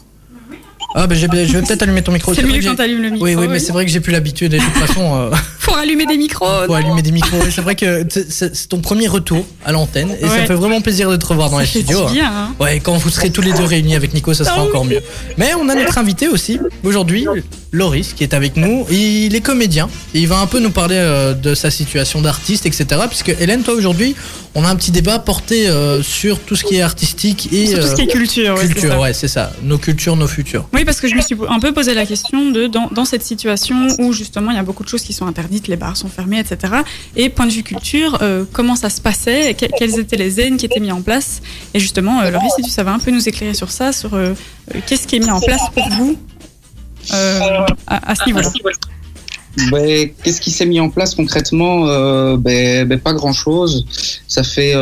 Ah, 0.94 1.07
bah, 1.07 1.14
je 1.14 1.27
vais 1.27 1.62
peut-être 1.62 1.83
allumer 1.83 2.03
ton 2.03 2.12
micro. 2.12 2.35
C'est 2.35 2.42
mieux 2.42 2.59
que 2.61 2.64
quand 2.64 2.75
t'allumes 2.77 3.03
le 3.03 3.11
micro. 3.11 3.25
Oui, 3.25 3.35
oui, 3.35 3.47
mais 3.49 3.59
c'est 3.59 3.73
vrai 3.73 3.85
que 3.85 3.90
j'ai 3.90 4.01
plus 4.01 4.12
l'habitude 4.12 4.55
et 4.55 4.59
de 4.59 4.64
toute 4.64 4.73
façon, 4.75 5.16
euh, 5.16 5.31
Allumer 5.78 6.06
des 6.06 6.16
micros. 6.18 6.46
faut 6.66 6.74
allumer 6.74 7.02
des 7.02 7.12
micros. 7.12 7.38
C'est 7.50 7.60
vrai 7.60 7.74
que 7.76 8.06
c'est- 8.28 8.68
ton 8.68 8.80
premier 8.80 9.08
retour 9.08 9.44
à 9.64 9.72
l'antenne 9.72 10.10
et 10.20 10.26
ça 10.28 10.40
me 10.40 10.46
fait 10.46 10.54
vraiment 10.54 10.80
plaisir 10.80 11.10
de 11.10 11.16
te 11.16 11.26
revoir 11.26 11.50
dans 11.50 11.58
les 11.58 11.66
studios. 11.66 12.06
du 12.08 12.14
bien, 12.14 12.30
hein. 12.30 12.54
Ouais, 12.60 12.80
quand 12.80 12.96
vous 12.96 13.10
serez 13.10 13.30
tous 13.30 13.40
les 13.42 13.52
deux 13.52 13.64
réunis 13.64 13.94
avec 13.96 14.12
Nico, 14.14 14.34
ça 14.34 14.44
sera 14.44 14.56
Ah 14.58 14.62
oui. 14.62 14.68
encore 14.68 14.84
mieux. 14.84 15.00
Mais 15.36 15.52
on 15.60 15.68
a 15.68 15.74
notre 15.74 15.98
invité 15.98 16.28
aussi, 16.28 16.58
aujourd'hui, 16.84 17.26
Loris, 17.72 18.12
qui 18.14 18.22
est 18.24 18.34
avec 18.34 18.56
nous. 18.56 18.86
Il 18.90 19.34
est 19.34 19.40
comédien 19.40 19.88
et 20.14 20.20
il 20.20 20.28
va 20.28 20.38
un 20.40 20.46
peu 20.46 20.58
nous 20.58 20.70
parler 20.70 20.96
euh, 20.96 21.34
de 21.34 21.54
sa 21.54 21.70
situation 21.70 22.20
d'artiste, 22.20 22.66
etc. 22.66 22.86
Puisque 23.08 23.34
Hélène, 23.40 23.62
toi, 23.62 23.74
aujourd'hui, 23.74 24.14
on 24.54 24.64
a 24.64 24.68
un 24.68 24.76
petit 24.76 24.90
débat 24.90 25.18
porté 25.18 25.68
euh, 25.68 26.02
sur 26.02 26.40
tout 26.40 26.56
ce 26.56 26.64
qui 26.64 26.76
est 26.76 26.82
artistique 26.82 27.50
et 27.52 27.66
Sur 27.66 27.80
tout 27.80 27.86
ce 27.88 27.94
qui 27.94 28.02
est 28.02 28.08
euh, 28.08 28.12
culture. 28.12 28.54
ouais, 28.54 28.60
c'est 28.62 28.68
culture. 28.72 28.90
ça. 28.92 29.00
Ouais, 29.00 29.12
c'est 29.12 29.28
ça. 29.28 29.52
Nos 29.62 29.78
cultures, 29.78 30.16
nos 30.16 30.26
futurs. 30.26 30.66
Oui, 30.72 30.84
parce 30.84 31.00
que 31.00 31.08
je 31.08 31.14
me 31.14 31.20
suis 31.20 31.36
un 31.48 31.60
peu 31.60 31.72
posé 31.72 31.92
la 31.94 32.06
question 32.06 32.50
de 32.50 32.66
dans, 32.66 32.88
dans 32.90 33.04
cette 33.04 33.22
situation 33.22 33.86
où 33.98 34.12
justement 34.12 34.50
il 34.50 34.56
y 34.56 34.60
a 34.60 34.62
beaucoup 34.62 34.82
de 34.82 34.88
choses 34.88 35.02
qui 35.02 35.12
sont 35.12 35.26
interdites, 35.26 35.67
les 35.68 35.76
bars 35.76 35.96
sont 35.96 36.09
fermés, 36.09 36.38
etc. 36.38 36.72
Et 37.16 37.28
point 37.28 37.46
de 37.46 37.52
vue 37.52 37.62
culture, 37.62 38.18
euh, 38.22 38.44
comment 38.52 38.76
ça 38.76 38.90
se 38.90 39.00
passait, 39.00 39.54
que- 39.54 39.66
quelles 39.78 39.98
étaient 39.98 40.16
les 40.16 40.40
aides 40.40 40.57
qui 40.57 40.66
étaient 40.66 40.81
mis 40.81 40.92
en 40.92 41.02
place. 41.02 41.40
Et 41.74 41.81
justement, 41.81 42.20
euh, 42.20 42.31
Laurie, 42.31 42.48
si 42.57 42.62
tu 42.62 42.70
savais 42.70 42.90
un 42.90 42.98
peu 42.98 43.11
nous 43.11 43.28
éclairer 43.28 43.54
sur 43.54 43.70
ça, 43.70 43.92
sur 43.92 44.14
euh, 44.14 44.35
euh, 44.74 44.81
qu'est-ce 44.87 45.07
qui 45.07 45.16
est 45.16 45.20
mis 45.20 45.31
en 45.31 45.40
place 45.40 45.62
pour 45.74 45.88
vous 45.90 46.16
à, 47.87 48.14
ce 48.14 48.26
niveau-là? 48.26 48.48
Ben, 49.72 50.11
Qu'est-ce 50.22 50.40
qui 50.40 50.50
s'est 50.52 50.66
mis 50.66 50.78
en 50.78 50.88
place 50.88 51.14
concrètement? 51.14 51.85
Ben, 52.37 52.85
ben, 52.87 53.00
Pas 53.00 53.12
grand-chose. 53.12 53.87
Ça 54.28 54.42
fait 54.44 54.74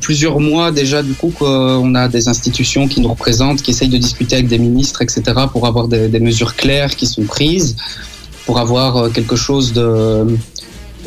plusieurs 0.00 0.40
mois 0.40 0.72
déjà 0.72 1.02
du 1.02 1.12
coup 1.12 1.32
qu'on 1.38 1.94
a 1.94 2.08
des 2.08 2.26
institutions 2.28 2.88
qui 2.88 3.00
nous 3.00 3.08
représentent, 3.10 3.62
qui 3.62 3.70
essayent 3.70 3.88
de 3.88 3.98
discuter 3.98 4.36
avec 4.36 4.48
des 4.48 4.58
ministres, 4.58 5.02
etc., 5.02 5.22
pour 5.52 5.66
avoir 5.66 5.86
des 5.86 6.20
mesures 6.20 6.56
claires 6.56 6.96
qui 6.96 7.06
sont 7.06 7.22
prises, 7.24 7.76
pour 8.46 8.58
avoir 8.58 8.96
euh, 8.96 9.10
quelque 9.10 9.36
chose 9.36 9.72
de, 9.72 10.26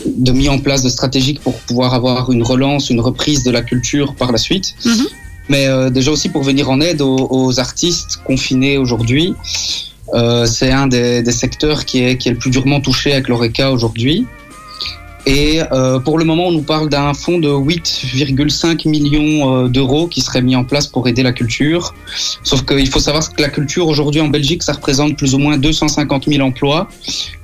de 0.06 0.32
mis 0.32 0.49
en 0.49 0.60
place, 0.60 0.84
de 0.84 0.89
stratégique 0.89 1.39
pour 1.41 1.58
pouvoir 1.62 1.93
avoir 1.93 2.32
une 2.32 2.43
relance, 2.43 2.89
une 2.89 2.99
reprise 2.99 3.43
de 3.43 3.52
la 3.52 3.62
culture 3.62 4.13
par 4.13 4.32
la 4.32 4.38
suite. 4.38 4.75
Mhm. 4.86 5.08
Mais 5.47 5.65
euh, 5.67 5.89
déjà 5.89 6.12
aussi 6.12 6.30
pour 6.30 6.43
venir 6.43 6.69
en 6.69 6.80
aide 6.80 7.02
aux, 7.02 7.28
aux 7.32 7.60
artistes 7.60 8.19
confinés 8.23 8.78
aujourd'hui. 8.78 9.34
Euh, 10.13 10.45
c'est 10.45 10.71
un 10.71 10.88
des, 10.88 11.21
des 11.21 11.32
secteurs 11.32 11.86
qui 11.86 12.04
est, 12.04 12.17
qui 12.17 12.30
est 12.30 12.34
le 12.34 12.38
plus 12.38 12.52
durement 12.52 12.82
touché 12.82 13.13
avec 13.13 13.28
l'ORECA 13.28 13.71
aujourd'hui. 13.71 14.25
Et 15.26 15.62
euh, 15.72 16.00
pour 16.00 16.18
le 16.18 16.26
moment, 16.26 16.48
on 16.48 16.52
nous 16.52 16.62
parle 16.62 16.90
d'un 16.90 17.14
fonds 17.14 17.40
de 17.40 17.50
8,5 17.50 18.88
millions 18.88 19.66
euh, 19.66 19.68
d'euros 19.68 20.08
qui 20.08 20.22
serait 20.22 20.42
mis 20.42 20.56
en 20.56 20.64
place 20.64 20.88
pour 20.88 21.08
aider 21.08 21.24
la 21.24 21.34
culture. 21.34 21.94
Sauf 22.44 22.66
qu'il 22.66 22.88
faut 22.90 23.00
savoir 23.00 23.32
que 23.32 23.42
la 23.42 23.50
culture 23.50 23.88
aujourd'hui 23.88 24.22
en 24.22 24.30
Belgique, 24.30 24.64
ça 24.64 24.74
représente 24.74 25.18
plus 25.18 25.36
ou 25.36 25.38
moins 25.40 25.58
250 25.58 26.26
000 26.30 26.46
emplois. 26.46 26.88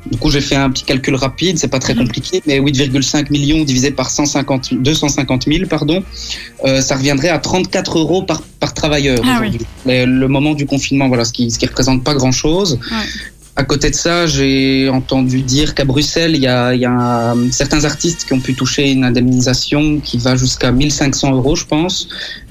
Du 0.10 0.18
coup, 0.18 0.30
j'ai 0.30 0.42
fait 0.42 0.56
un 0.56 0.70
petit 0.70 0.84
calcul 0.84 1.16
rapide, 1.16 1.58
c'est 1.58 1.68
pas 1.68 1.80
très 1.80 1.96
compliqué, 1.96 2.42
mais 2.46 2.60
8,5 2.60 3.32
millions 3.32 3.64
divisé 3.64 3.90
par 3.90 4.10
150, 4.10 4.76
250 4.76 5.46
000, 5.48 5.68
pardon, 5.68 6.04
euh, 6.64 6.80
ça 6.80 6.96
reviendrait 6.96 7.30
à 7.30 7.40
34 7.40 7.98
euros 7.98 8.22
par, 8.22 8.42
par 8.60 8.74
travailleur. 8.76 9.20
Ah 9.26 9.40
oui. 9.42 9.58
Le, 9.86 10.06
le 10.06 10.28
moment 10.28 10.54
du 10.54 10.68
confinement, 10.68 11.08
voilà, 11.08 11.26
ce 11.26 11.34
qui, 11.34 11.50
ce 11.50 11.58
qui 11.58 11.66
représente 11.66 12.04
pas 12.04 12.14
grand 12.14 12.32
chose. 12.32 12.80
Ouais. 12.92 13.06
À 13.58 13.64
côté 13.64 13.90
de 13.90 13.96
ça, 13.96 14.28
j'ai 14.28 14.90
entendu 14.90 15.42
dire 15.42 15.76
qu'à 15.76 15.86
Bruxelles, 15.86 16.36
il 16.36 16.42
y 16.42 16.48
a, 16.48 17.36
certains 17.52 17.86
artistes 17.86 18.26
qui 18.26 18.34
ont 18.34 18.42
pu 18.42 18.54
toucher 18.54 18.92
une 18.92 19.06
indemnisation 19.06 20.00
qui 20.02 20.18
va 20.18 20.36
jusqu'à 20.36 20.74
1500 20.74 21.36
euros, 21.36 21.56
je 21.56 21.66
pense. 21.66 22.10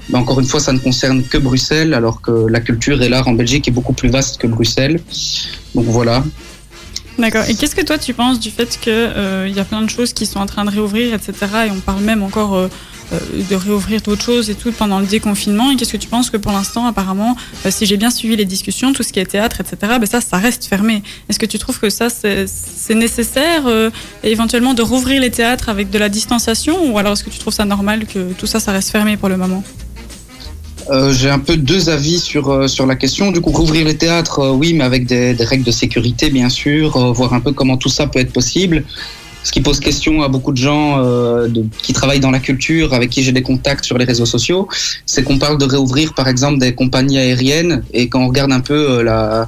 Mais 0.09 0.17
encore 0.17 0.39
une 0.39 0.47
fois, 0.47 0.59
ça 0.59 0.73
ne 0.73 0.79
concerne 0.79 1.21
que 1.23 1.37
Bruxelles, 1.37 1.93
alors 1.93 2.21
que 2.21 2.47
la 2.47 2.59
culture 2.59 3.03
et 3.03 3.09
l'art 3.09 3.27
en 3.27 3.33
Belgique 3.33 3.67
est 3.67 3.71
beaucoup 3.71 3.93
plus 3.93 4.09
vaste 4.09 4.39
que 4.39 4.47
Bruxelles. 4.47 4.99
Donc 5.75 5.85
voilà. 5.85 6.23
D'accord. 7.19 7.45
Et 7.47 7.55
qu'est-ce 7.55 7.75
que 7.75 7.85
toi 7.85 7.97
tu 7.97 8.13
penses 8.13 8.39
du 8.39 8.49
fait 8.49 8.79
que 8.83 8.89
euh, 8.89 9.47
y 9.47 9.59
a 9.59 9.63
plein 9.63 9.81
de 9.81 9.89
choses 9.89 10.11
qui 10.11 10.25
sont 10.25 10.39
en 10.39 10.45
train 10.47 10.65
de 10.65 10.71
réouvrir, 10.71 11.13
etc. 11.13 11.33
Et 11.67 11.71
on 11.71 11.79
parle 11.79 12.01
même 12.01 12.23
encore 12.23 12.55
euh, 12.55 12.67
de 13.11 13.55
réouvrir 13.55 14.01
d'autres 14.01 14.23
choses 14.23 14.49
et 14.49 14.55
tout 14.55 14.71
pendant 14.71 14.99
le 14.99 15.05
déconfinement. 15.05 15.71
Et 15.71 15.75
qu'est-ce 15.75 15.91
que 15.91 15.97
tu 15.97 16.07
penses 16.07 16.29
que 16.29 16.37
pour 16.37 16.51
l'instant, 16.51 16.85
apparemment, 16.87 17.35
euh, 17.65 17.71
si 17.71 17.85
j'ai 17.85 17.97
bien 17.97 18.09
suivi 18.09 18.35
les 18.35 18.45
discussions, 18.45 18.93
tout 18.93 19.03
ce 19.03 19.13
qui 19.13 19.19
est 19.19 19.25
théâtre, 19.25 19.61
etc. 19.61 19.93
Ben 19.99 20.05
ça, 20.05 20.21
ça 20.21 20.37
reste 20.37 20.65
fermé. 20.65 21.03
Est-ce 21.29 21.39
que 21.39 21.45
tu 21.45 21.59
trouves 21.59 21.79
que 21.79 21.89
ça 21.89 22.07
c'est 22.09 22.95
nécessaire 22.95 23.63
euh, 23.67 23.89
éventuellement 24.23 24.73
de 24.73 24.81
rouvrir 24.81 25.21
les 25.21 25.31
théâtres 25.31 25.69
avec 25.69 25.89
de 25.89 25.97
la 25.97 26.09
distanciation 26.09 26.91
ou 26.91 26.97
alors 26.97 27.13
est-ce 27.13 27.23
que 27.23 27.29
tu 27.29 27.39
trouves 27.39 27.53
ça 27.53 27.65
normal 27.65 28.05
que 28.05 28.33
tout 28.33 28.47
ça, 28.47 28.59
ça 28.59 28.71
reste 28.71 28.89
fermé 28.89 29.17
pour 29.17 29.29
le 29.29 29.37
moment? 29.37 29.63
Euh, 30.91 31.11
j'ai 31.11 31.29
un 31.29 31.39
peu 31.39 31.57
deux 31.57 31.89
avis 31.89 32.19
sur, 32.19 32.49
euh, 32.49 32.67
sur 32.67 32.85
la 32.85 32.95
question. 32.95 33.31
Du 33.31 33.41
coup, 33.41 33.51
rouvrir 33.51 33.85
les 33.85 33.97
théâtres, 33.97 34.39
euh, 34.39 34.51
oui, 34.51 34.73
mais 34.73 34.83
avec 34.83 35.05
des, 35.05 35.33
règles 35.39 35.63
de 35.63 35.71
sécurité, 35.71 36.29
bien 36.29 36.49
sûr, 36.49 36.95
euh, 36.97 37.11
voir 37.11 37.33
un 37.33 37.39
peu 37.39 37.53
comment 37.53 37.77
tout 37.77 37.89
ça 37.89 38.05
peut 38.07 38.19
être 38.19 38.31
possible. 38.31 38.83
Ce 39.45 39.51
qui 39.53 39.61
pose 39.61 39.79
question 39.79 40.13
à 40.23 40.27
beaucoup 40.27 40.51
de 40.51 40.57
gens 40.69 40.87
euh, 40.97 41.47
de- 41.55 41.65
qui 41.83 41.93
travaillent 41.93 42.19
dans 42.27 42.31
la 42.31 42.43
culture, 42.49 42.87
avec 42.97 43.07
qui 43.13 43.21
j'ai 43.23 43.31
des 43.39 43.43
contacts 43.51 43.85
sur 43.85 43.97
les 44.01 44.05
réseaux 44.11 44.25
sociaux, 44.37 44.67
c'est 45.05 45.23
qu'on 45.23 45.37
parle 45.45 45.57
de 45.63 45.65
réouvrir, 45.65 46.07
par 46.15 46.27
exemple, 46.27 46.57
des 46.65 46.73
compagnies 46.81 47.19
aériennes. 47.19 47.83
Et 47.93 48.09
quand 48.09 48.21
on 48.25 48.27
regarde 48.33 48.51
un 48.51 48.59
peu 48.71 48.73
euh, 48.89 49.03
la, 49.03 49.47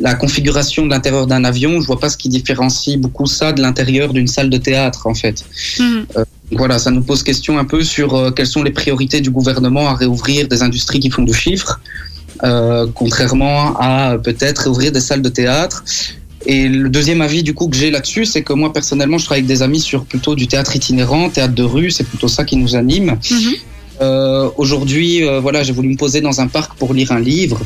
la 0.00 0.14
configuration 0.14 0.84
de 0.86 0.90
l'intérieur 0.90 1.26
d'un 1.26 1.44
avion, 1.52 1.80
je 1.80 1.86
vois 1.86 1.98
pas 1.98 2.10
ce 2.14 2.18
qui 2.22 2.28
différencie 2.28 2.96
beaucoup 3.04 3.26
ça 3.26 3.52
de 3.56 3.60
l'intérieur 3.66 4.12
d'une 4.12 4.28
salle 4.36 4.50
de 4.50 4.58
théâtre, 4.58 5.06
en 5.06 5.14
fait. 5.14 5.38
Mhm. 5.80 6.06
Voilà, 6.52 6.78
ça 6.78 6.90
nous 6.90 7.02
pose 7.02 7.22
question 7.22 7.58
un 7.58 7.64
peu 7.64 7.82
sur 7.82 8.08
euh, 8.14 8.30
quelles 8.30 8.46
sont 8.56 8.62
les 8.62 8.70
priorités 8.82 9.20
du 9.22 9.30
gouvernement 9.30 9.88
à 9.88 9.94
réouvrir 9.94 10.46
des 10.48 10.62
industries 10.62 11.00
qui 11.00 11.08
font 11.10 11.22
du 11.22 11.32
chiffre, 11.32 11.80
euh, 12.44 12.86
contrairement 12.94 13.74
à 13.78 14.12
euh, 14.12 14.18
peut-être 14.18 14.64
réouvrir 14.64 14.92
des 14.92 15.00
salles 15.00 15.22
de 15.22 15.28
théâtre. 15.30 15.82
Et 16.46 16.68
le 16.68 16.88
deuxième 16.88 17.20
avis 17.20 17.42
du 17.42 17.54
coup 17.54 17.68
que 17.68 17.76
j'ai 17.76 17.90
là-dessus, 17.90 18.24
c'est 18.24 18.42
que 18.42 18.52
moi 18.52 18.72
personnellement, 18.72 19.18
je 19.18 19.24
travaille 19.24 19.40
avec 19.40 19.48
des 19.48 19.62
amis 19.62 19.80
sur 19.80 20.04
plutôt 20.04 20.34
du 20.34 20.46
théâtre 20.46 20.74
itinérant, 20.76 21.30
théâtre 21.30 21.54
de 21.54 21.62
rue, 21.62 21.90
c'est 21.90 22.04
plutôt 22.04 22.28
ça 22.28 22.44
qui 22.44 22.56
nous 22.56 22.74
anime. 22.76 23.18
Mhm. 23.30 23.54
Euh, 24.00 24.48
Aujourd'hui, 24.56 25.24
euh, 25.24 25.40
voilà, 25.40 25.62
j'ai 25.62 25.72
voulu 25.72 25.88
me 25.88 25.96
poser 25.96 26.20
dans 26.20 26.40
un 26.40 26.48
parc 26.48 26.76
pour 26.78 26.94
lire 26.94 27.12
un 27.12 27.20
livre. 27.20 27.60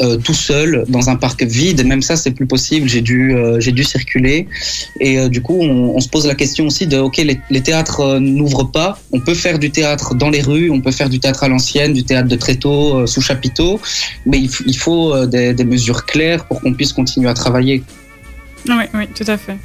euh, 0.00 0.16
tout 0.16 0.34
seul 0.34 0.84
dans 0.88 1.10
un 1.10 1.16
parc 1.16 1.42
vide, 1.42 1.84
même 1.86 2.02
ça 2.02 2.16
c'est 2.16 2.30
plus 2.32 2.46
possible. 2.46 2.88
J'ai 2.88 3.00
dû, 3.02 3.34
euh, 3.34 3.60
j'ai 3.60 3.72
dû 3.72 3.84
circuler 3.84 4.48
et 5.00 5.18
euh, 5.18 5.28
du 5.28 5.42
coup 5.42 5.58
on, 5.60 5.94
on 5.96 6.00
se 6.00 6.08
pose 6.08 6.26
la 6.26 6.34
question 6.34 6.66
aussi 6.66 6.86
de 6.86 6.98
ok 6.98 7.18
les, 7.18 7.38
les 7.50 7.60
théâtres 7.60 8.18
n'ouvrent 8.18 8.70
pas, 8.70 8.98
on 9.12 9.20
peut 9.20 9.34
faire 9.34 9.58
du 9.58 9.70
théâtre 9.70 10.14
dans 10.14 10.30
les 10.30 10.40
rues, 10.40 10.70
on 10.70 10.80
peut 10.80 10.92
faire 10.92 11.08
du 11.08 11.20
théâtre 11.20 11.44
à 11.44 11.48
l'ancienne, 11.48 11.92
du 11.92 12.04
théâtre 12.04 12.28
de 12.28 12.36
tréteau 12.36 13.00
euh, 13.00 13.06
sous 13.06 13.20
chapiteau, 13.20 13.80
mais 14.26 14.38
il, 14.66 14.76
faut 14.76 15.26
des, 15.26 15.52
des 15.54 15.64
mesures 15.64 16.04
claires 16.06 16.46
pour 16.46 16.60
qu'on 16.60 16.72
puisse 16.72 16.92
continuer 16.92 17.28
à 17.28 17.34
travailler. 17.34 17.82
Oui, 18.68 18.84
oui, 18.94 19.08
tout 19.14 19.24
à 19.26 19.36
fait. 19.36 19.58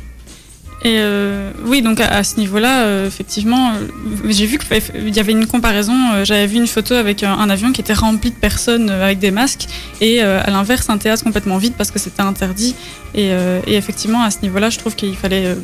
Et 0.83 0.99
euh, 0.99 1.51
oui, 1.65 1.81
donc 1.81 1.99
à, 1.99 2.23
ce 2.23 2.37
niveau-là, 2.37 2.83
euh, 2.83 3.07
effectivement, 3.07 3.71
euh, 3.71 3.87
j'ai 4.29 4.45
vu 4.45 4.59
qu'il 4.59 5.15
y 5.15 5.19
avait 5.19 5.31
une 5.31 5.47
comparaison. 5.47 6.23
J'avais 6.23 6.45
vu 6.45 6.57
une 6.57 6.67
photo 6.67 6.93
avec 6.93 7.23
un, 7.23 7.49
avion 7.49 7.71
qui 7.71 7.81
était 7.81 7.93
rempli 7.93 8.29
de 8.29 8.35
personnes 8.35 8.91
avec 8.91 9.17
des 9.17 9.31
masques, 9.31 9.67
et 10.01 10.21
à 10.21 10.49
l'inverse, 10.51 10.89
un 10.89 10.97
théâtre 10.97 11.23
complètement 11.23 11.57
vide 11.57 11.73
parce 11.77 11.89
que 11.89 11.97
c'était 11.97 12.21
interdit. 12.21 12.75
Et, 13.15 13.31
effectivement, 13.67 14.21
à 14.21 14.29
ce 14.29 14.39
niveau-là, 14.43 14.69
je 14.69 14.77
trouve 14.77 14.95
qu'il 14.95 15.15
fallait 15.15 15.55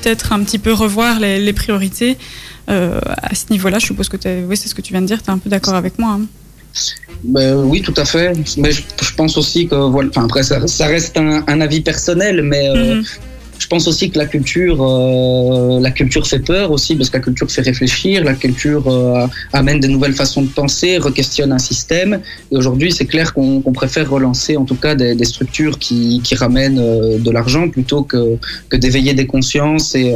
peut-être 0.00 0.32
un 0.32 0.42
petit 0.44 0.58
peu 0.58 0.72
revoir 0.72 1.18
les, 1.18 1.52
priorités. 1.52 2.16
À 2.68 3.34
ce 3.34 3.46
niveau-là, 3.50 3.80
je 3.80 3.86
suppose 3.86 4.08
que 4.08 4.16
oui, 4.46 4.56
c'est 4.56 4.68
ce 4.68 4.74
que 4.74 4.82
tu 4.82 4.92
viens 4.92 5.02
de 5.02 5.06
dire. 5.06 5.20
Tu 5.22 5.30
es 5.30 5.32
un 5.32 5.38
peu 5.38 5.50
d'accord 5.50 5.74
avec 5.74 5.98
moi. 5.98 6.12
hein. 6.12 6.26
Ben, 7.24 7.54
oui, 7.64 7.82
tout 7.82 7.94
à 7.96 8.04
fait. 8.04 8.32
Mais 8.56 8.72
je, 8.72 8.82
je 9.02 9.14
pense 9.14 9.36
aussi 9.36 9.66
que 9.66 9.74
voilà, 9.74 10.08
enfin, 10.10 10.24
après 10.24 10.42
ça, 10.42 10.66
ça 10.66 10.86
reste 10.86 11.16
un, 11.18 11.44
un 11.46 11.60
avis 11.60 11.80
personnel, 11.82 12.42
mais 12.42 12.68
euh, 12.70 12.94
Mhm. 12.94 13.04
je 13.58 13.66
pense 13.66 13.86
aussi 13.86 14.08
que 14.10 14.16
la 14.18 14.24
culture, 14.24 14.78
euh, 14.80 15.80
la 15.80 15.90
culture 15.90 16.26
fait 16.26 16.38
peur 16.38 16.70
aussi 16.70 16.96
parce 16.96 17.10
que 17.10 17.18
la 17.18 17.22
culture 17.22 17.50
fait 17.50 17.60
réfléchir, 17.60 18.24
la 18.24 18.32
culture 18.34 18.84
euh, 18.88 19.26
amène 19.52 19.80
de 19.80 19.88
nouvelles 19.88 20.14
façons 20.14 20.42
de 20.42 20.48
penser, 20.48 20.96
requestionne 20.96 21.52
un 21.52 21.58
système. 21.58 22.20
Et 22.50 22.56
aujourd'hui, 22.56 22.90
c'est 22.90 23.04
clair 23.06 23.34
qu'on 23.34 23.60
préfère 23.74 24.08
relancer 24.08 24.56
en 24.56 24.64
tout 24.64 24.76
cas 24.76 24.94
des, 24.94 25.14
des 25.14 25.26
structures 25.26 25.78
qui, 25.78 26.22
qui 26.24 26.34
ramènent 26.36 26.82
de 27.26 27.30
l'argent 27.30 27.68
plutôt 27.68 28.02
que, 28.02 28.38
que 28.70 28.76
d'éveiller 28.78 29.12
des 29.12 29.26
consciences 29.26 29.94
et 29.94 30.10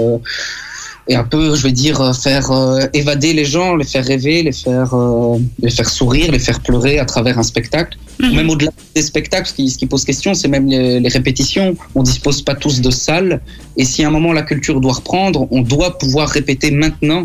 et 1.07 1.15
un 1.17 1.25
peu, 1.25 1.55
je 1.55 1.63
vais 1.63 1.73
dire, 1.73 2.01
euh, 2.01 2.13
faire 2.13 2.51
euh, 2.51 2.87
évader 2.95 3.33
les 3.35 3.45
gens, 3.45 3.77
les 3.77 3.85
faire 3.85 4.05
rêver, 4.05 4.43
les 4.43 4.53
faire, 4.53 4.95
euh, 4.95 5.39
les 5.61 5.71
faire 5.71 5.89
sourire, 5.89 6.33
les 6.33 6.39
faire 6.39 6.61
pleurer 6.61 6.99
à 6.99 7.05
travers 7.05 7.39
un 7.39 7.43
spectacle. 7.43 7.99
Mhm. 8.21 8.35
Même 8.35 8.51
au-delà 8.51 8.71
des 8.95 9.03
spectacles, 9.03 9.49
ce 9.49 9.55
qui, 9.55 9.69
ce 9.69 9.77
qui 9.77 9.87
pose 9.87 10.05
question, 10.05 10.33
c'est 10.33 10.49
même 10.49 10.67
les, 10.67 11.01
les 11.01 11.09
répétitions. 11.09 11.77
On 11.95 12.03
dispose 12.03 12.41
pas 12.43 12.55
tous 12.55 12.81
de 12.81 12.91
salles. 12.91 13.41
Et 13.77 13.85
si 13.85 14.03
à 14.05 14.09
un 14.09 14.11
moment 14.11 14.33
la 14.33 14.43
culture 14.43 14.81
doit 14.81 14.95
reprendre, 14.95 15.47
on 15.51 15.61
doit 15.61 15.99
pouvoir 15.99 16.29
répéter 16.29 16.71
maintenant. 16.71 17.25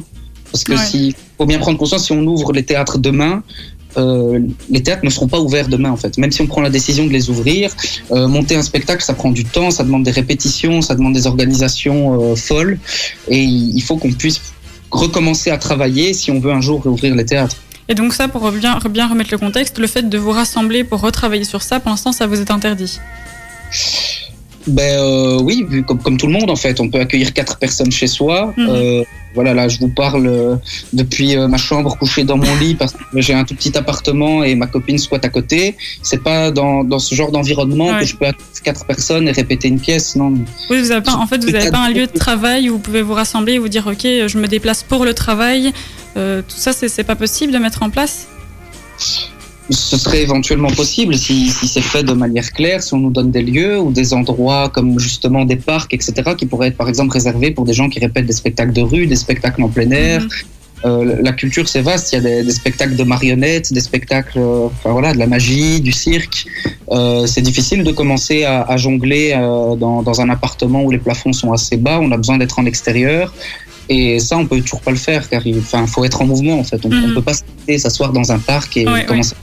Parce 0.52 0.64
que 0.64 0.74
Ouais. 0.74 0.78
si, 0.78 1.16
faut 1.38 1.46
bien 1.46 1.60
prendre 1.60 1.78
conscience, 1.78 2.06
si 2.06 2.12
on 2.12 2.26
ouvre 2.26 2.52
les 2.52 2.64
théâtres 2.64 2.98
demain, 2.98 3.44
euh, 3.98 4.40
les 4.70 4.84
théâtres 4.84 5.04
ne 5.04 5.10
seront 5.10 5.28
pas 5.28 5.40
ouverts 5.40 5.68
demain 5.68 5.92
en 5.92 5.98
fait. 5.98 6.18
Même 6.18 6.32
si 6.32 6.42
on 6.42 6.48
prend 6.48 6.62
la 6.62 6.70
décision 6.70 7.06
de 7.06 7.12
les 7.12 7.30
ouvrir, 7.30 7.72
euh, 8.12 8.28
monter 8.28 8.56
un 8.56 8.62
spectacle, 8.62 9.04
ça 9.04 9.14
prend 9.14 9.32
du 9.32 9.46
temps, 9.46 9.72
ça 9.72 9.84
demande 9.84 10.04
des 10.04 10.12
répétitions, 10.12 10.82
ça 10.82 10.96
demande 10.96 11.14
des 11.14 11.28
organisations 11.28 12.32
euh, 12.32 12.36
folles. 12.36 12.80
Et 13.28 13.42
il 13.42 13.82
faut 13.82 13.98
qu'on 13.98 14.12
puisse 14.12 14.42
recommencer 14.92 15.50
à 15.52 15.58
travailler 15.58 16.14
si 16.14 16.32
on 16.32 16.40
veut 16.40 16.52
un 16.52 16.62
jour 16.62 16.84
réouvrir 16.84 17.16
les 17.16 17.26
théâtres. 17.26 17.58
Et 17.88 17.96
donc 17.96 18.14
ça, 18.14 18.28
pour 18.28 18.52
bien, 18.52 18.78
bien 18.90 19.08
remettre 19.08 19.32
le 19.32 19.40
contexte, 19.40 19.80
le 19.80 19.88
fait 19.88 20.08
de 20.08 20.18
vous 20.18 20.32
rassembler 20.32 20.84
pour 20.84 21.02
retravailler 21.02 21.44
sur 21.44 21.64
ça, 21.64 21.80
pour 21.80 21.90
l'instant, 21.90 22.12
ça 22.12 22.28
vous 22.28 22.40
est 22.40 22.52
interdit? 22.52 23.00
Ben 24.68 25.00
euh, 25.00 25.40
oui, 25.42 25.66
vu 25.68 25.84
comme, 25.84 26.00
comme 26.00 26.18
tout 26.18 26.28
le 26.28 26.34
monde 26.34 26.50
en 26.50 26.56
fait, 26.56 26.80
on 26.80 26.90
peut 26.90 27.00
accueillir 27.00 27.34
quatre 27.34 27.58
personnes 27.58 27.92
chez 27.92 28.08
soi. 28.08 28.54
Mhm. 28.58 28.68
Euh, 28.70 29.04
voilà, 29.36 29.54
là 29.54 29.68
je 29.68 29.80
vous 29.80 29.90
parle 29.90 30.28
euh, 30.28 30.56
depuis 30.92 31.38
ma 31.38 31.58
chambre 31.58 31.96
couchée 31.98 32.24
dans 32.24 32.38
mon 32.38 32.56
lit 32.58 32.76
parce 32.76 32.94
que 32.94 33.22
j'ai 33.22 33.34
un 33.34 33.44
tout 33.44 33.56
petit 33.56 33.78
appartement 33.78 34.44
et 34.44 34.56
ma 34.56 34.68
copine 34.68 34.98
soit 34.98 35.24
à 35.24 35.30
côté. 35.30 35.78
C'est 36.02 36.22
pas 36.24 36.52
dans, 36.52 36.84
dans 36.84 37.00
ce 37.00 37.16
genre 37.16 37.32
d'environnement 37.32 37.88
Ouais. 37.88 38.00
que 38.02 38.06
je 38.06 38.16
peux 38.16 38.26
accueillir 38.26 38.48
quatre 38.64 38.86
personnes 38.86 39.28
et 39.28 39.32
répéter 39.32 39.68
une 39.70 39.80
pièce, 39.80 40.16
non. 40.16 40.34
Oui, 40.70 40.80
vous 40.82 40.92
avez 40.92 41.02
pas, 41.02 41.14
en 41.14 41.26
fait, 41.28 41.44
vous 41.44 41.52
n'avez 41.52 41.72
pas 41.72 41.80
un 41.86 41.92
lieu 41.92 42.08
de 42.08 42.18
travail 42.18 42.70
où 42.70 42.74
vous 42.74 42.80
pouvez 42.80 43.02
vous 43.02 43.14
rassembler 43.14 43.54
et 43.54 43.60
vous 43.60 43.70
dire, 43.70 43.88
ok, 43.88 44.02
je 44.04 44.38
me 44.38 44.48
déplace 44.48 44.84
pour 44.84 45.06
le 45.06 45.14
travail. 45.14 45.72
Tout 46.16 46.44
ça, 46.48 46.74
c'est 46.74 46.90
c'est 46.90 47.06
pas 47.06 47.16
possible 47.16 47.54
de 47.54 47.58
mettre 47.58 47.82
en 47.84 47.90
place? 47.90 48.28
Ce 49.70 49.98
serait 49.98 50.24
éventuellement 50.24 50.72
possible 50.72 51.16
si, 51.16 51.50
si 51.50 51.68
c'est 51.68 51.82
fait 51.82 52.04
de 52.04 52.14
manière 52.14 52.52
claire, 52.52 52.82
si 52.82 52.94
on 52.94 52.98
nous 53.00 53.12
donne 53.12 53.30
des 53.32 53.44
lieux 53.44 53.80
ou 53.80 53.92
des 53.92 54.14
endroits 54.14 54.70
comme 54.70 55.00
justement 55.00 55.46
des 55.46 55.58
parcs, 55.58 55.94
etc., 55.94 56.14
qui 56.38 56.46
pourraient 56.48 56.70
être 56.70 56.78
par 56.78 56.90
exemple 56.90 57.12
réservés 57.14 57.52
pour 57.52 57.66
des 57.66 57.74
gens 57.74 57.88
qui 57.90 58.00
répètent 58.00 58.26
des 58.26 58.34
spectacles 58.34 58.74
de 58.74 58.82
rue, 58.82 59.06
des 59.06 59.16
spectacles 59.16 59.62
en 59.64 59.70
plein 59.70 59.92
air. 59.92 60.22
Mhm. 60.22 60.30
Euh, 60.86 61.18
la 61.22 61.34
culture 61.34 61.68
c'est 61.68 61.82
vaste, 61.82 62.14
il 62.14 62.16
y 62.16 62.18
a 62.20 62.22
des, 62.22 62.44
des 62.44 62.52
spectacles 62.54 62.96
de 62.96 63.04
marionnettes, 63.04 63.74
des 63.74 63.82
spectacles, 63.82 64.40
euh, 64.40 64.68
enfin 64.68 64.92
voilà, 64.92 65.14
de 65.14 65.20
la 65.20 65.28
magie, 65.28 65.82
du 65.82 65.92
cirque. 65.92 66.46
Euh, 66.92 67.26
c'est 67.28 67.42
difficile 67.42 67.84
de 67.84 67.92
commencer 67.92 68.46
à, 68.46 68.62
à 68.64 68.78
jongler 68.78 69.34
euh, 69.36 69.76
dans, 69.76 70.02
dans 70.04 70.22
un 70.22 70.30
appartement 70.30 70.82
où 70.84 70.90
les 70.90 70.98
plafonds 70.98 71.34
sont 71.34 71.52
assez 71.52 71.76
bas. 71.76 72.00
On 72.02 72.12
a 72.12 72.18
besoin 72.18 72.38
d'être 72.38 72.58
en 72.60 72.66
extérieur. 72.66 73.34
Et 73.92 74.20
ça, 74.20 74.38
on 74.38 74.46
peut 74.46 74.62
toujours 74.62 74.82
pas 74.82 74.92
le 74.92 74.98
faire 74.98 75.28
car 75.28 75.46
il 75.48 75.58
enfin, 75.58 75.86
faut 75.88 76.06
être 76.06 76.22
en 76.22 76.26
mouvement 76.28 76.60
en 76.60 76.64
fait. 76.64 76.80
On, 76.86 76.90
Mhm. 76.90 77.06
on 77.10 77.14
peut 77.16 77.24
pas 77.24 77.34
s'asseoir 77.78 78.14
dans 78.14 78.32
un 78.32 78.40
parc 78.40 78.78
et 78.78 78.88
Ouais, 78.88 79.04
commencer. 79.06 79.36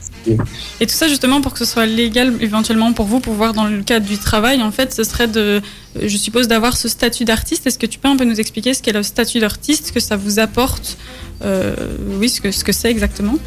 Et 0.79 0.85
tout 0.87 0.93
ça, 0.93 1.07
justement, 1.07 1.41
pour 1.41 1.53
que 1.53 1.59
ce 1.59 1.65
soit 1.65 1.85
légal 1.85 2.33
éventuellement 2.41 2.93
pour 2.93 3.05
vous, 3.05 3.19
pour 3.19 3.33
voir 3.33 3.53
dans 3.53 3.65
le 3.65 3.81
cadre 3.83 4.05
du 4.05 4.17
travail, 4.17 4.61
en 4.61 4.71
fait, 4.71 4.93
ce 4.93 5.03
serait 5.03 5.27
de, 5.27 5.61
je 6.01 6.17
suppose, 6.17 6.47
d'avoir 6.47 6.75
ce 6.77 6.87
statut 6.87 7.25
d'artiste. 7.25 7.65
Est-ce 7.67 7.79
que 7.79 7.85
tu 7.85 7.99
peux 7.99 8.07
un 8.09 8.15
peu 8.17 8.25
nous 8.25 8.39
expliquer 8.39 8.73
ce 8.73 8.81
qu'est 8.81 8.93
le 8.93 9.03
statut 9.03 9.39
d'artiste, 9.39 9.87
ce 9.87 9.91
que 9.91 9.99
ça 9.99 10.15
vous 10.17 10.39
apporte 10.39 10.97
euh, 11.43 11.75
Oui, 12.19 12.29
ce 12.29 12.41
que 12.41 12.51
ce 12.51 12.63
que 12.63 12.71
c'est 12.71 12.89
exactement? 12.91 13.37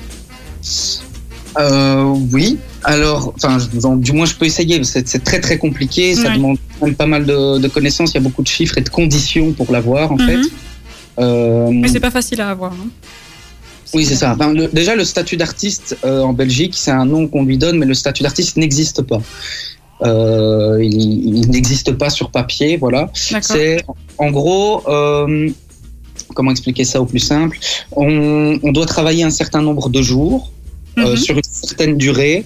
Euh, 1.59 2.03
oui. 2.33 2.59
Alors, 2.85 3.35
enfin, 3.37 3.59
du 3.97 4.13
moins, 4.13 4.25
je 4.27 4.35
peux 4.35 4.47
essayer. 4.47 4.83
C'est 4.85 5.25
très 5.25 5.41
très 5.41 5.59
compliqué. 5.59 6.15
Ça 6.15 6.29
Ouais. 6.29 6.37
demande 6.37 6.59
pas 6.97 7.07
mal 7.07 7.27
de, 7.27 7.59
de 7.59 7.69
connaissances. 7.69 8.13
Il 8.13 8.15
y 8.15 8.19
a 8.19 8.21
beaucoup 8.21 8.43
de 8.43 8.49
chiffres 8.49 8.79
et 8.79 8.83
de 8.83 8.89
conditions 8.89 9.53
pour 9.53 9.71
l'avoir 9.73 10.13
en 10.13 10.17
Mhm. 10.17 10.27
fait. 10.27 10.51
Euh, 11.19 11.69
Mais 11.73 11.89
c'est 11.89 12.01
pas 12.01 12.11
facile 12.13 12.41
à 12.41 12.51
avoir. 12.51 12.73
hein. 12.73 12.89
Oui, 13.95 14.05
c'est 14.05 14.17
ça. 14.17 14.33
Enfin, 14.35 14.53
le- 14.53 14.69
déjà, 14.69 14.95
le 14.97 15.05
statut 15.05 15.37
d'artiste 15.37 15.97
euh, 16.05 16.23
en 16.23 16.33
Belgique, 16.33 16.75
c'est 16.77 16.91
un 16.91 17.05
nom 17.05 17.27
qu'on 17.29 17.45
lui 17.45 17.59
donne, 17.59 17.79
mais 17.79 17.87
le 17.87 17.95
statut 17.95 18.23
d'artiste 18.23 18.57
n'existe 18.57 19.03
pas. 19.03 19.21
Euh, 20.03 20.79
il 20.83 21.37
il 21.37 21.51
n'existe 21.51 21.93
pas 21.93 22.09
sur 22.11 22.31
papier, 22.31 22.77
voilà. 22.79 23.11
C'est 23.43 23.85
en 24.19 24.31
gros, 24.31 24.83
euh, 24.89 25.51
comment 26.35 26.51
expliquer 26.51 26.85
ça 26.85 27.01
au 27.03 27.07
plus 27.07 27.19
simple? 27.21 27.59
On, 27.93 28.59
on 28.63 28.73
doit 28.73 28.87
travailler 28.87 29.25
un 29.25 29.31
certain 29.31 29.61
nombre 29.63 29.89
de 29.91 30.01
jours 30.03 30.51
euh, 30.99 31.11
Mhm. 31.13 31.17
sur 31.17 31.35
une 31.37 31.43
certaine 31.45 31.97
durée 31.97 32.45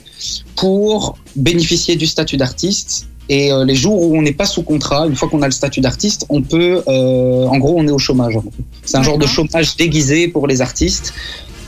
pour 0.57 1.17
bénéficier 1.37 1.97
du 1.97 2.07
statut 2.07 2.37
d'artiste. 2.37 3.07
Et 3.29 3.51
euh, 3.51 3.65
les 3.65 3.75
jours 3.75 4.01
où 4.03 4.17
on 4.17 4.23
n'est 4.23 4.33
pas 4.33 4.45
sous 4.45 4.63
contrat, 4.63 5.07
une 5.07 5.17
fois 5.17 5.29
qu'on 5.29 5.43
a 5.43 5.47
le 5.47 5.53
statut 5.53 5.81
d'artiste, 5.81 6.27
on 6.29 6.43
peut, 6.43 6.83
euh, 6.87 7.47
en 7.47 7.57
gros, 7.59 7.75
on 7.79 7.87
est 7.87 7.93
au 7.93 7.99
chômage. 7.99 8.37
en 8.37 8.43
fait. 8.43 8.51
C'est 8.85 8.97
un 8.99 9.03
genre 9.03 9.19
de 9.19 9.27
chômage 9.27 9.77
déguisé 9.77 10.29
pour 10.29 10.47
les 10.47 10.61
artistes. 10.61 11.15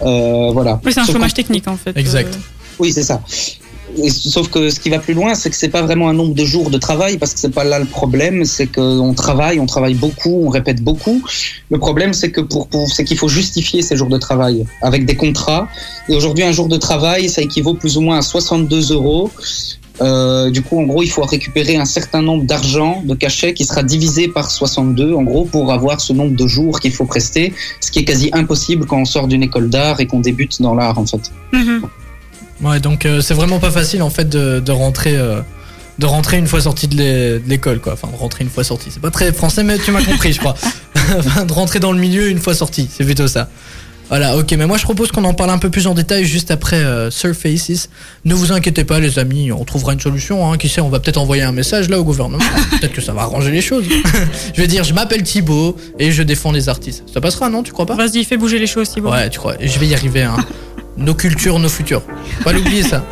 Euh, 0.03 0.51
voilà. 0.53 0.81
Oui, 0.85 0.93
c'est 0.93 1.01
un 1.01 1.05
Sauf 1.05 1.15
chômage 1.15 1.35
technique 1.35 1.69
en 1.69 1.77
fait. 1.77 1.97
Exact. 1.97 2.35
Euh, 2.35 2.39
oui, 2.79 2.93
c'est 2.93 3.03
ça. 3.03 3.23
Et 4.03 4.11
sauf 4.11 4.49
que 4.49 4.69
ce 4.69 4.79
qui 4.81 4.91
va 4.91 4.99
plus 4.99 5.15
loin, 5.15 5.35
c'est 5.35 5.49
que 5.49 5.57
c'est 5.57 5.69
pas 5.69 5.81
vraiment 5.81 6.09
un 6.09 6.13
nombre 6.13 6.35
de 6.35 6.45
jours 6.45 6.71
de 6.71 6.77
travail, 6.77 7.17
parce 7.17 7.33
que 7.33 7.41
c'est 7.41 7.55
pas 7.55 7.65
là 7.65 7.79
le 7.79 7.87
problème. 7.87 8.45
C'est 8.45 8.67
qu'on 8.67 9.15
travaille, 9.15 9.59
on 9.59 9.67
travaille 9.67 9.95
beaucoup, 9.95 10.43
on 10.45 10.51
répète 10.51 10.83
beaucoup. 10.83 11.23
Le 11.71 11.79
problème, 11.79 12.13
c'est 12.13 12.31
que 12.31 12.41
pour, 12.43 12.67
pour 12.69 12.89
c'est 12.91 13.05
qu'il 13.05 13.17
faut 13.17 13.29
justifier 13.29 13.81
ces 13.81 13.97
jours 13.97 14.09
de 14.09 14.19
travail 14.19 14.67
avec 14.83 15.07
des 15.07 15.15
contrats. 15.15 15.69
Et 16.09 16.15
aujourd'hui, 16.15 16.45
un 16.45 16.53
jour 16.53 16.69
de 16.69 16.77
travail, 16.77 17.31
ça 17.31 17.41
équivaut 17.41 17.75
plus 17.75 17.97
ou 17.97 18.03
moins 18.03 18.19
à 18.19 18.23
62 18.23 18.93
euros. 18.93 19.31
Euh, 20.03 20.51
du 20.51 20.63
coup, 20.63 20.79
en 20.79 20.85
gros, 20.85 21.03
il 21.03 21.09
faut 21.09 21.23
récupérer 21.23 21.77
un 21.77 21.85
certain 21.87 22.21
nombre 22.23 22.45
d'argent, 22.45 23.03
de 23.05 23.15
cachet, 23.15 23.55
qui 23.55 23.65
sera 23.65 23.83
divisé 23.83 24.29
par 24.29 24.51
62, 24.51 25.15
en 25.15 25.23
gros, 25.23 25.45
pour 25.45 25.73
avoir 25.73 26.01
ce 26.01 26.13
nombre 26.13 26.37
de 26.37 26.47
jours 26.47 26.81
qu'il 26.81 26.93
faut 26.93 27.07
prester, 27.07 27.55
ce 27.81 27.91
qui 27.91 28.01
est 28.01 28.05
quasi 28.05 28.29
impossible 28.33 28.85
quand 28.87 28.99
on 28.99 29.05
sort 29.07 29.27
d'une 29.29 29.43
école 29.43 29.71
d'art 29.71 30.01
et 30.01 30.07
qu'on 30.07 30.21
débute 30.21 30.61
dans 30.61 30.75
l'art, 30.75 30.99
en 30.99 31.07
fait. 31.07 31.31
mhm. 31.53 31.83
Ouais, 32.63 32.81
donc 32.81 33.05
euh, 33.05 33.21
c'est 33.21 33.35
vraiment 33.35 33.59
pas 33.59 33.71
facile 33.71 34.01
en 34.03 34.09
fait 34.09 34.29
de, 34.31 34.61
de 34.61 34.73
rentrer. 34.73 35.15
euh, 35.15 35.41
de 35.99 36.05
rentrer 36.07 36.37
une 36.37 36.47
fois 36.47 36.61
sorti 36.61 36.89
de 36.89 36.97
l'é- 36.97 37.39
de 37.39 37.49
l'école, 37.49 37.81
quoi. 37.81 37.95
Enfin, 37.95 38.09
de 38.13 38.17
rentrer 38.17 38.45
une 38.45 38.51
fois 38.51 38.65
sorti. 38.65 38.91
C'est 38.91 39.01
pas 39.01 39.11
très 39.11 39.33
français, 39.33 39.63
mais 39.63 39.79
tu 39.79 39.91
m'as 39.93 40.03
compris, 40.05 40.33
je 40.35 40.41
crois. 40.41 40.55
Enfin, 41.19 41.45
de 41.47 41.53
rentrer 41.55 41.81
dans 41.81 41.93
le 41.93 41.99
milieu 41.99 42.29
une 42.29 42.39
fois 42.39 42.53
sorti, 42.55 42.89
c'est 42.93 43.05
plutôt 43.05 43.29
ça. 43.29 43.49
Voilà, 44.09 44.37
ok, 44.37 44.53
mais 44.53 44.67
moi 44.67 44.77
je 44.77 44.85
propose 44.85 45.11
qu'on 45.11 45.25
en 45.25 45.35
parle 45.35 45.51
un 45.51 45.59
peu 45.59 45.69
plus 45.69 45.87
en 45.87 45.95
détail 45.95 46.25
juste 46.25 46.51
après 46.51 46.77
euh, 46.77 47.11
Surfaces. 47.11 47.89
Ne 48.25 48.35
vous 48.35 48.53
inquiétez 48.53 48.85
pas, 48.85 49.01
les 49.01 49.19
amis, 49.19 49.51
on 49.51 49.65
trouvera 49.65 49.93
une 49.93 50.01
solution. 50.01 50.51
Hein. 50.51 50.59
Qui 50.59 50.69
sait, 50.69 50.81
on 50.81 50.89
va 50.89 51.01
peut-être 51.01 51.17
envoyer 51.17 51.43
un 51.43 51.53
message 51.53 51.89
là 51.89 51.99
au 51.99 52.05
gouvernement. 52.05 52.45
peut-être 52.71 52.93
que 52.93 53.01
ça 53.01 53.13
va 53.13 53.23
arranger 53.23 53.51
les 53.51 53.63
choses. 53.63 53.85
je 54.55 54.61
vais 54.61 54.69
dire, 54.69 54.85
je 54.85 54.95
m'appelle 54.95 55.23
Thibaut 55.23 55.77
et 55.99 56.13
je 56.13 56.23
défends 56.23 56.53
les 56.53 56.69
artistes. 56.69 57.05
Ça 57.13 57.21
passera, 57.21 57.51
non 57.51 57.63
Tu 57.63 57.73
crois 57.73 57.87
pas? 57.87 57.97
Vas-y, 57.97 58.25
fais 58.25 58.37
bouger 58.37 58.59
les 58.59 58.69
choses, 58.69 58.91
Thibaut. 58.91 59.11
Ouais, 59.11 59.29
tu 59.29 59.39
crois. 59.39 59.57
Je 59.61 59.79
vais 59.79 59.87
y 59.89 59.95
arriver. 59.95 60.23
Hein. 60.23 60.37
Nos 60.97 61.15
cultures, 61.15 61.59
nos 61.59 61.69
futurs. 61.69 62.03
Pas 62.43 62.53
l'oublier 62.53 62.83
ça. 62.83 63.05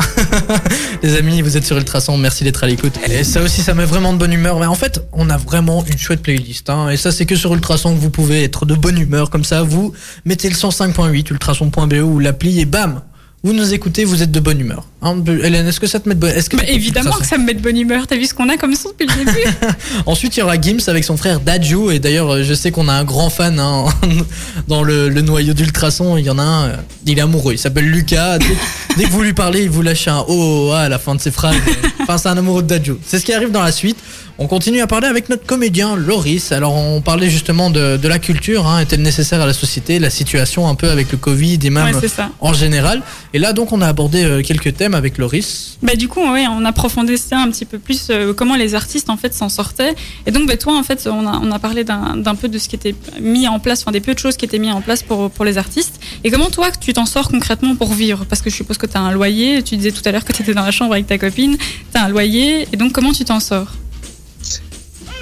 Les 1.03 1.17
amis, 1.17 1.43
vous 1.43 1.57
êtes 1.57 1.65
sur 1.65 1.77
Ultrason, 1.77 2.17
merci 2.17 2.45
d'être 2.45 2.65
à 2.65 2.67
l'écoute. 2.67 2.99
Et 3.09 3.25
ça 3.25 3.43
aussi, 3.43 3.63
ça 3.63 3.75
met 3.75 3.85
vraiment 3.85 4.13
de 4.13 4.19
bonne 4.19 4.33
humeur. 4.33 4.59
Mais 4.59 4.67
en 4.67 4.75
fait, 4.75 5.03
on 5.13 5.29
a 5.31 5.37
vraiment 5.37 5.85
une 5.85 5.99
chouette 5.99 6.23
playlist. 6.23 6.71
Hein. 6.71 6.91
Et 6.91 6.97
ça, 6.97 7.13
c'est 7.13 7.27
que 7.27 7.37
sur 7.37 7.53
Ultrason 7.55 7.95
que 7.95 8.01
vous 8.01 8.11
pouvez 8.11 8.45
être 8.45 8.67
de 8.67 8.75
bonne 8.75 8.99
humeur. 8.99 9.31
Comme 9.31 9.45
ça, 9.45 9.63
vous 9.63 9.93
mettez 10.25 10.49
le 10.49 10.55
105.8, 10.55 11.33
ultrason.be 11.33 11.95
ou 12.05 12.19
l'appli 12.19 12.61
et 12.61 12.65
bam 12.65 13.03
vous 13.45 13.53
nous 13.53 13.75
écoutez, 13.75 14.07
vous 14.07 14.23
êtes 14.23 14.31
de 14.31 14.41
bonne 14.41 14.59
humeur. 14.59 14.87
Hein, 15.03 15.23
Hélène, 15.27 15.67
est-ce 15.67 15.79
que 15.79 15.87
ça 15.87 16.01
te 16.01 16.09
met 16.09 16.15
de 16.15 16.21
bonne 16.21 16.33
que 16.33 16.57
Bah, 16.57 16.63
évidemment 16.67 17.13
que 17.13 17.27
ça 17.27 17.37
me 17.37 17.45
met 17.45 17.53
de 17.53 17.61
bonne 17.61 17.77
humeur. 17.77 18.07
T'as 18.07 18.17
vu 18.17 18.25
ce 18.25 18.33
qu'on 18.33 18.49
a 18.49 18.57
comme 18.57 18.75
son 18.75 18.89
depuis 18.89 19.07
le 19.07 19.23
début? 19.23 19.39
Ensuite, 20.07 20.35
il 20.39 20.41
y 20.41 20.43
aura 20.43 20.59
Gims 20.59 20.81
avec 20.87 21.05
son 21.05 21.19
frère 21.19 21.41
Dadju. 21.41 21.93
Et 21.93 21.99
d'ailleurs, 21.99 22.33
euh, 22.33 22.43
je 22.43 22.55
sais 22.55 22.71
qu'on 22.71 22.89
a 22.89 22.95
un 22.95 23.05
grand 23.05 23.29
fan 23.29 23.59
hein, 23.61 23.85
dans 24.69 24.83
le, 24.83 25.11
le 25.11 25.21
noyau 25.21 25.53
d'Ultrason. 25.53 26.17
Il 26.17 26.25
y 26.25 26.31
en 26.31 26.39
a 26.39 26.43
un, 26.43 26.65
euh, 26.69 26.77
il 27.05 27.19
est 27.19 27.21
amoureux. 27.21 27.53
Il 27.53 27.59
s'appelle 27.59 27.85
Lucas. 27.85 28.39
Dès, 28.39 28.47
dès 28.97 29.05
que 29.05 29.11
vous 29.11 29.23
lui 29.23 29.35
parlez, 29.35 29.65
il 29.65 29.71
vous 29.71 29.83
lâche 29.83 30.09
un 30.09 30.25
oh, 30.27 30.69
oh, 30.71 30.73
à 30.73 30.89
la 30.89 30.99
fin 30.99 31.15
de 31.15 31.21
ses 31.21 31.31
phrases. 31.31 31.57
Enfin, 32.01 32.17
c'est 32.17 32.31
un 32.31 32.39
amoureux 32.39 32.63
de 32.63 32.69
Dadju. 32.69 32.95
C'est 33.07 33.19
ce 33.19 33.27
qui 33.27 33.35
arrive 33.35 33.51
dans 33.51 33.63
la 33.63 33.73
suite. 33.73 33.99
On 34.37 34.49
continue 34.49 34.81
à 34.81 34.89
parler 34.89 35.07
avec 35.07 35.29
notre 35.29 35.47
comédien 35.47 35.95
Loris. 35.95 36.51
Alors, 36.51 36.75
on 36.75 37.01
parlait 37.01 37.31
justement 37.31 37.71
de, 37.71 37.97
de 37.97 38.09
la 38.09 38.19
culture. 38.19 38.67
Hein, 38.67 38.81
Est-elle 38.81 39.03
nécessaire 39.03 39.41
à 39.41 39.47
la 39.47 39.53
société 39.53 40.01
La 40.01 40.11
situation 40.11 40.67
un 40.69 40.75
peu 40.75 40.91
avec 40.91 41.13
le 41.13 41.19
Covid 41.19 41.61
et 41.63 41.71
même 41.71 41.95
Ouais, 41.95 42.09
ça. 42.09 42.31
en 42.41 42.53
général. 42.53 43.03
Et 43.33 43.39
là, 43.39 43.53
donc, 43.53 43.71
on 43.71 43.81
a 43.81 43.87
abordé 43.87 44.25
euh, 44.25 44.43
quelques 44.43 44.75
thèmes 44.77 44.95
avec 44.95 45.19
Loris. 45.19 45.79
Bah 45.83 45.95
du 45.95 46.09
coup, 46.09 46.21
ouais, 46.33 46.47
on 46.49 46.65
approfondissait 46.65 47.37
un 47.37 47.49
petit 47.49 47.65
peu 47.65 47.79
plus 47.79 48.09
euh, 48.11 48.33
comment 48.35 48.57
les 48.57 48.75
artistes 48.75 49.09
en 49.09 49.17
fait 49.17 49.33
s'en 49.33 49.49
sortaient. 49.49 49.95
Et 50.27 50.33
donc, 50.33 50.49
bah, 50.49 50.57
toi, 50.57 50.77
en 50.77 50.83
fait, 50.83 51.07
on 51.07 51.29
a, 51.29 51.39
on 51.41 51.53
a 51.53 51.59
parlé 51.61 51.85
d'un 51.85 52.35
peu 52.35 52.49
de 52.49 52.59
ce 52.59 52.69
qui 52.69 52.75
était 52.75 52.97
mis 53.21 53.47
en 53.47 53.61
place, 53.61 53.83
enfin 53.83 53.93
des 53.93 54.01
peu 54.01 54.15
de 54.15 54.19
choses 54.19 54.37
qui 54.37 54.47
étaient 54.47 54.59
mises 54.59 54.73
en 54.73 54.81
place 54.81 55.05
pour, 55.05 55.31
pour 55.31 55.45
les 55.45 55.59
artistes. 55.59 56.01
Et 56.25 56.33
comment 56.33 56.51
toi, 56.51 56.71
tu 56.81 56.93
t'en 56.93 57.07
sors 57.07 57.29
concrètement 57.29 57.77
pour 57.77 57.93
vivre? 57.95 58.25
Parce 58.29 58.43
que 58.43 58.51
je 58.51 58.57
suppose 58.57 58.79
que 58.79 58.87
tu 58.87 58.97
as 58.97 59.01
un 59.01 59.13
loyer. 59.13 59.63
Tu 59.63 59.77
disais 59.77 59.93
tout 59.93 60.03
à 60.07 60.11
l'heure 60.11 60.25
que 60.25 60.33
tu 60.33 60.43
étais 60.43 60.55
dans 60.55 60.65
la 60.65 60.73
chambre 60.73 60.93
avec 60.95 61.07
ta 61.07 61.19
copine. 61.19 61.57
Tu 61.57 62.01
as 62.01 62.03
un 62.03 62.09
loyer. 62.09 62.67
Et 62.73 62.77
donc, 62.77 62.91
comment 62.91 63.13
tu 63.13 63.25
t'en 63.25 63.39
sors? 63.39 63.69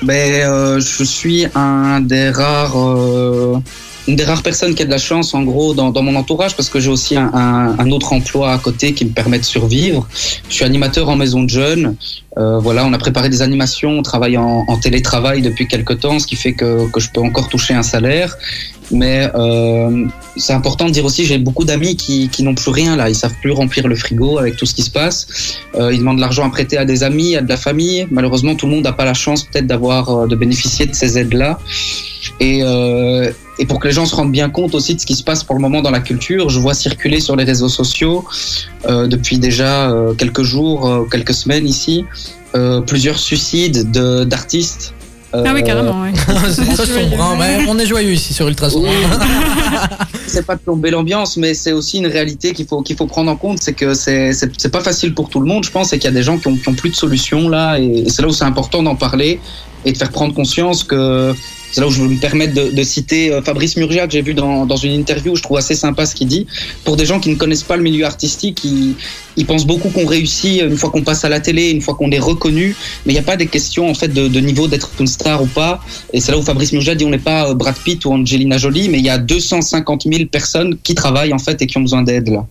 Ben, 0.02 0.42
euh, 0.42 0.80
je 0.80 1.04
suis 1.04 1.46
un 1.54 2.00
des 2.00 2.30
rares, 2.30 2.76
euh, 2.76 3.58
une 4.08 4.16
des 4.16 4.24
rares 4.24 4.42
personnes 4.42 4.74
qui 4.74 4.82
a 4.82 4.84
de 4.84 4.90
la 4.90 4.98
chance, 4.98 5.32
en 5.34 5.42
gros, 5.42 5.74
dans, 5.74 5.90
dans 5.90 6.02
mon 6.02 6.16
entourage, 6.16 6.56
parce 6.56 6.68
que 6.68 6.80
j'ai 6.80 6.90
aussi 6.90 7.16
un, 7.16 7.30
un, 7.32 7.78
un 7.78 7.90
autre 7.90 8.12
emploi 8.12 8.52
à 8.52 8.58
côté 8.58 8.94
qui 8.94 9.04
me 9.04 9.10
permet 9.10 9.38
de 9.38 9.44
survivre. 9.44 10.08
Je 10.48 10.54
suis 10.54 10.64
animateur 10.64 11.08
en 11.08 11.16
maison 11.16 11.42
de 11.42 11.50
jeunes. 11.50 11.96
Euh, 12.38 12.58
voilà, 12.58 12.84
on 12.86 12.92
a 12.92 12.98
préparé 12.98 13.28
des 13.28 13.42
animations, 13.42 13.90
on 13.90 14.02
travaille 14.02 14.38
en, 14.38 14.64
en 14.66 14.76
télétravail 14.78 15.42
depuis 15.42 15.68
quelques 15.68 16.00
temps, 16.00 16.18
ce 16.18 16.26
qui 16.26 16.36
fait 16.36 16.54
que, 16.54 16.90
que 16.90 16.98
je 16.98 17.10
peux 17.12 17.20
encore 17.20 17.48
toucher 17.48 17.74
un 17.74 17.82
salaire. 17.82 18.36
Mais 18.90 19.30
euh, 19.34 20.06
c'est 20.36 20.52
important 20.52 20.86
de 20.86 20.90
dire 20.90 21.04
aussi, 21.04 21.24
j'ai 21.24 21.38
beaucoup 21.38 21.64
d'amis 21.64 21.96
qui, 21.96 22.28
qui 22.28 22.42
n'ont 22.42 22.54
plus 22.54 22.70
rien 22.70 22.96
là, 22.96 23.08
ils 23.08 23.14
savent 23.14 23.34
plus 23.40 23.52
remplir 23.52 23.86
le 23.86 23.96
frigo 23.96 24.38
avec 24.38 24.56
tout 24.56 24.66
ce 24.66 24.74
qui 24.74 24.82
se 24.82 24.90
passe. 24.90 25.26
Euh, 25.74 25.92
ils 25.92 25.98
demandent 25.98 26.16
de 26.16 26.20
l'argent 26.22 26.44
à 26.46 26.50
prêter 26.50 26.76
à 26.76 26.84
des 26.84 27.02
amis, 27.02 27.36
à 27.36 27.42
de 27.42 27.48
la 27.48 27.56
famille. 27.56 28.06
Malheureusement, 28.10 28.54
tout 28.54 28.66
le 28.66 28.72
monde 28.72 28.84
n'a 28.84 28.92
pas 28.92 29.04
la 29.04 29.14
chance 29.14 29.44
peut-être 29.44 29.66
d'avoir, 29.66 30.10
euh, 30.10 30.26
de 30.26 30.34
bénéficier 30.34 30.86
de 30.86 30.94
ces 30.94 31.18
aides-là. 31.18 31.58
Et, 32.40 32.62
euh, 32.62 33.30
et 33.58 33.66
pour 33.66 33.78
que 33.80 33.86
les 33.88 33.92
gens 33.94 34.06
se 34.06 34.14
rendent 34.14 34.32
bien 34.32 34.48
compte 34.48 34.74
aussi 34.74 34.94
de 34.94 35.00
ce 35.00 35.06
qui 35.06 35.14
se 35.14 35.22
passe 35.22 35.44
pour 35.44 35.54
le 35.54 35.60
moment 35.60 35.82
dans 35.82 35.90
la 35.90 36.00
culture, 36.00 36.48
je 36.48 36.58
vois 36.58 36.74
circuler 36.74 37.20
sur 37.20 37.36
les 37.36 37.44
réseaux 37.44 37.68
sociaux 37.68 38.24
euh, 38.88 39.06
depuis 39.06 39.38
déjà 39.38 39.90
euh, 39.90 40.14
quelques 40.14 40.42
jours, 40.42 40.86
euh, 40.88 41.04
quelques 41.10 41.34
semaines 41.34 41.66
ici, 41.68 42.04
euh, 42.54 42.80
plusieurs 42.80 43.18
suicides 43.18 43.90
de- 43.90 44.24
d'artistes. 44.24 44.94
Euh, 45.34 45.44
Ah 45.46 45.52
oui, 45.54 45.62
carrément, 45.64 46.02
ouais. 46.02 46.12
sombre. 46.76 47.22
hein. 47.22 47.64
On 47.68 47.78
est 47.78 47.86
joyeux 47.86 48.12
ici 48.12 48.34
sur 48.34 48.46
Ultrason. 48.48 48.82
Oui. 48.82 48.90
c'est 50.26 50.44
pas 50.44 50.56
de 50.56 50.60
plomber 50.60 50.90
l'ambiance, 50.90 51.36
mais 51.38 51.54
c'est 51.54 51.72
aussi 51.72 51.98
une 51.98 52.06
réalité 52.06 52.52
qu'il 52.52 52.66
faut 52.66 52.82
qu'il 52.82 52.96
faut 52.96 53.06
prendre 53.06 53.30
en 53.30 53.36
compte, 53.36 53.58
c'est 53.60 53.72
que 53.72 53.94
c'est 53.94 54.70
pas 54.70 54.80
facile 54.80 55.14
pour 55.14 55.28
tout 55.30 55.40
le 55.40 55.46
monde, 55.46 55.64
je 55.64 55.70
pense, 55.70 55.92
et 55.94 55.98
qu'il 55.98 56.04
y 56.10 56.12
a 56.12 56.14
des 56.14 56.22
gens 56.22 56.36
qui 56.38 56.48
ont, 56.48 56.56
qui 56.56 56.68
ont 56.68 56.74
plus 56.74 56.90
de 56.90 56.94
solutions 56.96 57.48
là, 57.48 57.78
et, 57.78 57.84
et 58.06 58.08
c'est 58.10 58.20
là 58.22 58.28
où 58.28 58.32
c'est 58.32 58.44
important 58.44 58.82
d'en 58.82 58.94
parler 58.96 59.40
et 59.86 59.92
de 59.92 59.96
faire 59.96 60.10
prendre 60.10 60.34
conscience 60.34 60.84
que 60.84 61.34
c'est 61.72 61.80
là 61.80 61.86
où 61.86 61.90
je 61.90 62.02
veux 62.02 62.08
me 62.08 62.20
permettre 62.20 62.52
de, 62.54 62.70
de 62.70 62.82
citer 62.82 63.32
euh, 63.32 63.42
Fabrice 63.42 63.76
Murgia 63.76 64.06
que 64.06 64.12
j'ai 64.12 64.20
vu 64.20 64.34
dans, 64.34 64.66
dans 64.66 64.76
une 64.76 64.92
interview, 64.92 65.34
je 65.34 65.42
trouve 65.42 65.56
assez 65.56 65.74
sympa 65.74 66.04
ce 66.04 66.14
qu'il 66.14 66.28
dit. 66.28 66.46
Pour 66.84 66.96
des 66.96 67.06
gens 67.06 67.18
qui 67.18 67.30
ne 67.30 67.34
connaissent 67.34 67.62
pas 67.62 67.76
le 67.76 67.82
milieu 67.82 68.04
artistique, 68.04 68.62
ils, 68.62 68.94
ils 69.36 69.46
pensent 69.46 69.66
beaucoup 69.66 69.88
qu'on 69.88 70.06
réussit 70.06 70.60
une 70.60 70.76
fois 70.76 70.90
qu'on 70.90 71.02
passe 71.02 71.24
à 71.24 71.30
la 71.30 71.40
télé, 71.40 71.70
une 71.70 71.80
fois 71.80 71.94
qu'on 71.94 72.10
est 72.10 72.18
reconnu, 72.18 72.76
mais 73.06 73.12
il 73.12 73.16
n'y 73.16 73.20
a 73.20 73.24
pas 73.24 73.36
des 73.36 73.46
questions 73.46 73.88
en 73.88 73.94
fait 73.94 74.08
de, 74.08 74.28
de 74.28 74.40
niveau 74.40 74.68
d'être 74.68 74.90
une 75.00 75.06
star 75.06 75.42
ou 75.42 75.46
pas. 75.46 75.80
Et 76.12 76.20
c'est 76.20 76.30
là 76.30 76.38
où 76.38 76.42
Fabrice 76.42 76.72
Murgia 76.72 76.94
dit 76.94 77.06
on 77.06 77.10
n'est 77.10 77.18
pas 77.18 77.48
euh, 77.48 77.54
Brad 77.54 77.76
Pitt 77.76 78.04
ou 78.04 78.12
Angelina 78.12 78.58
Jolie, 78.58 78.90
mais 78.90 78.98
il 78.98 79.04
y 79.04 79.10
a 79.10 79.16
250 79.16 80.02
000 80.04 80.26
personnes 80.26 80.76
qui 80.82 80.94
travaillent 80.94 81.32
en 81.32 81.38
fait 81.38 81.60
et 81.62 81.66
qui 81.66 81.78
ont 81.78 81.82
besoin 81.82 82.02
d'aide 82.02 82.28
là. 82.28 82.46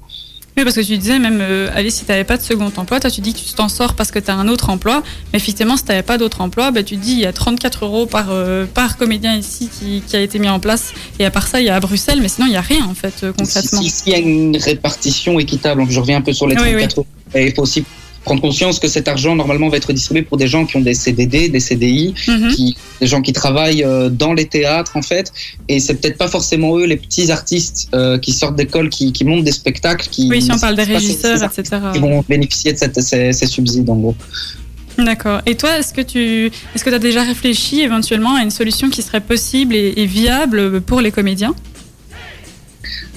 Oui, 0.58 0.64
parce 0.66 0.76
que 0.76 0.82
tu 0.82 0.98
disais 0.98 1.18
même, 1.18 1.40
euh, 1.42 1.70
Alice, 1.74 1.96
si 1.96 2.06
tu 2.06 2.12
n'avais 2.12 2.26
pas 2.26 2.36
de 2.38 2.42
second 2.42 2.72
emploi, 2.76 3.00
toi 3.00 3.10
tu 3.10 3.22
dis 3.22 3.34
que 3.34 3.40
tu 3.40 3.54
t'en 3.54 3.70
sors 3.70 3.94
parce 3.94 4.12
que 4.12 4.20
tu 4.20 4.30
as 4.30 4.36
un 4.36 4.50
autre 4.50 4.70
emploi, 4.70 5.02
mais 5.32 5.38
effectivement, 5.38 5.78
si 5.78 5.84
tu 5.86 5.90
n'avais 5.92 6.04
pas 6.04 6.18
d'autre 6.18 6.42
emploi, 6.42 6.72
bah, 6.72 6.84
tu 6.84 6.98
dis 6.98 7.14
il 7.14 7.20
y 7.20 7.26
a 7.26 7.32
34 7.32 7.86
euros 7.86 8.06
par, 8.06 8.28
euh, 8.32 8.66
par 8.66 8.98
comédien 8.98 9.36
ici 9.38 9.70
qui, 9.72 10.04
qui 10.06 10.16
a 10.16 10.20
été 10.22 10.40
mis 10.40 10.50
en 10.50 10.60
place, 10.60 10.94
et 11.20 11.26
à 11.26 11.32
part 11.32 11.48
ça, 11.48 11.62
il 11.62 11.68
y 11.68 11.70
a 11.70 11.76
à 11.76 11.80
Bruxelles, 11.80 12.20
mais 12.22 12.28
sinon, 12.28 12.48
il 12.48 12.52
n'y 12.52 12.58
a 12.58 12.62
rien 12.62 12.86
en 12.86 12.94
fait, 12.94 13.14
euh, 13.24 13.32
concrètement. 13.32 13.82
Si, 13.82 13.90
si- 13.90 14.04
s'il 14.04 14.12
y 14.12 14.16
a 14.16 14.20
une 14.20 14.58
répartition 14.58 15.40
équitable, 15.40 15.82
donc 15.82 15.90
je 15.92 16.00
reviens 16.00 16.18
un 16.18 16.22
peu 16.22 16.34
sur 16.34 16.48
les 16.48 16.56
Oui, 16.56 16.62
34 16.72 16.98
euros, 16.98 17.08
il 17.36 17.54
faut 17.56 17.62
aussi 17.64 17.86
prendre 18.24 18.42
conscience 18.42 18.80
que 18.80 18.88
cet 18.88 19.08
argent 19.08 19.36
normalement 19.36 19.70
va 19.70 19.78
être 19.78 19.94
distribué 19.94 20.22
pour 20.22 20.38
des 20.38 20.48
gens 20.48 20.66
qui 20.66 20.78
ont 20.78 20.82
des 20.82 20.94
CDD, 20.94 21.50
des 21.50 21.60
CDI, 21.60 22.14
Mhm. 22.28 22.50
qui, 22.54 22.78
des 23.00 23.08
gens 23.08 23.22
qui 23.22 23.34
travaillent 23.34 23.84
euh, 23.84 24.10
dans 24.10 24.34
les 24.34 24.46
théâtres 24.46 24.96
en 24.96 25.02
fait, 25.02 25.32
et 25.68 25.80
c'est 25.80 25.96
peut-être 25.96 26.18
pas 26.18 26.28
forcément 26.28 26.78
eux 26.78 26.86
les 26.86 26.98
petits 26.98 27.32
artistes 27.32 27.90
euh, 27.96 28.20
qui 28.20 28.32
sortent 28.32 28.56
d'école, 28.56 28.90
qui, 28.90 29.12
qui 29.12 29.26
montent 29.26 29.44
des 29.44 29.52
spectacles, 29.52 30.08
qui 30.10 30.28
Oui, 30.30 30.42
si 30.42 30.52
on 30.52 30.60
parle 30.60 30.76
des 30.76 30.84
régisseurs, 30.84 31.42
etc. 31.44 31.78
qui 31.94 32.00
vont 32.00 32.24
bénéficier 32.30 32.74
de 32.74 32.78
cette- 32.78 33.02
ces, 33.02 33.34
ces 33.34 33.48
subsides 33.48 33.90
en 33.90 33.96
gros. 33.98 34.16
D'accord. 35.00 35.42
Et 35.48 35.56
toi, 35.56 35.80
est-ce 35.80 35.94
que 35.94 36.02
tu 36.02 36.52
est-ce 36.76 36.84
que 36.84 36.90
as 36.94 37.00
déjà 37.00 37.24
réfléchi 37.24 37.80
éventuellement 37.82 38.36
à 38.36 38.44
une 38.44 38.52
solution 38.52 38.90
qui 38.90 39.02
serait 39.02 39.22
possible 39.22 39.74
et, 39.74 39.94
et 39.98 40.06
viable 40.06 40.82
pour 40.82 41.02
les 41.02 41.12
comédiens? 41.12 41.56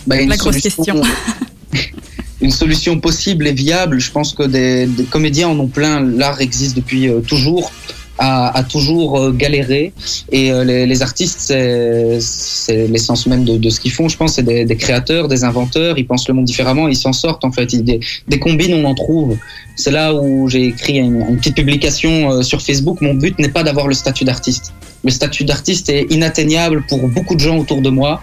Bah, 0.07 0.17
La 0.25 0.37
grosse 0.37 0.59
solution- 0.61 1.03
une 2.45 2.51
solution 2.51 3.01
possible 3.01 3.47
et 3.47 3.53
viable. 3.53 3.99
Je 3.99 4.11
pense 4.11 4.35
que 4.35 4.43
des, 4.43 4.89
comédiens 5.11 5.49
en 5.49 5.59
ont 5.59 5.67
plein. 5.67 6.01
L'art 6.01 6.41
existe 6.41 6.77
depuis 6.77 7.09
euh, 7.09 7.21
toujours. 7.21 7.73
a, 8.19 8.63
toujours 8.69 9.19
euh, 9.19 9.33
galéré. 9.33 9.93
Et 10.31 10.53
euh, 10.53 10.63
les, 10.63 11.03
artistes, 11.03 11.41
c'est 11.41 12.87
l'essence 12.87 13.27
même 13.27 13.45
de, 13.45 13.71
ce 13.71 13.81
qu'ils 13.81 13.93
font. 13.93 14.09
Je 14.09 14.17
pense 14.17 14.35
c'est 14.35 14.43
des, 14.43 14.77
créateurs, 14.77 15.27
des 15.27 15.43
inventeurs. 15.43 15.99
Ils 15.99 16.07
pensent 16.07 16.29
le 16.29 16.35
monde 16.35 16.45
différemment. 16.45 16.87
Ils 16.87 16.97
s'en 16.97 17.15
sortent 17.15 17.45
en 17.45 17.51
fait. 17.51 17.75
Des, 17.75 17.99
des 18.29 18.39
combines, 18.39 18.75
on 18.75 18.85
en 18.85 18.95
trouve. 18.95 19.37
C'est 19.75 19.91
là 19.91 20.15
où 20.15 20.49
j'ai 20.49 20.67
écrit 20.67 20.99
une, 20.99 21.39
petite 21.39 21.57
publication 21.57 22.43
sur 22.43 22.61
Facebook. 22.61 23.01
Mon 23.01 23.15
but 23.15 23.39
n'est 23.39 23.49
pas 23.49 23.63
d'avoir 23.63 23.89
le 23.89 23.95
statut 23.95 24.25
d'artiste. 24.25 24.75
Le 25.03 25.11
statut 25.11 25.45
d'artiste 25.45 25.89
est 25.89 26.07
inatteignable 26.11 26.85
pour 26.89 27.09
beaucoup 27.09 27.35
de 27.35 27.41
gens 27.41 27.57
autour 27.59 27.81
de 27.81 27.91
moi. 27.91 28.23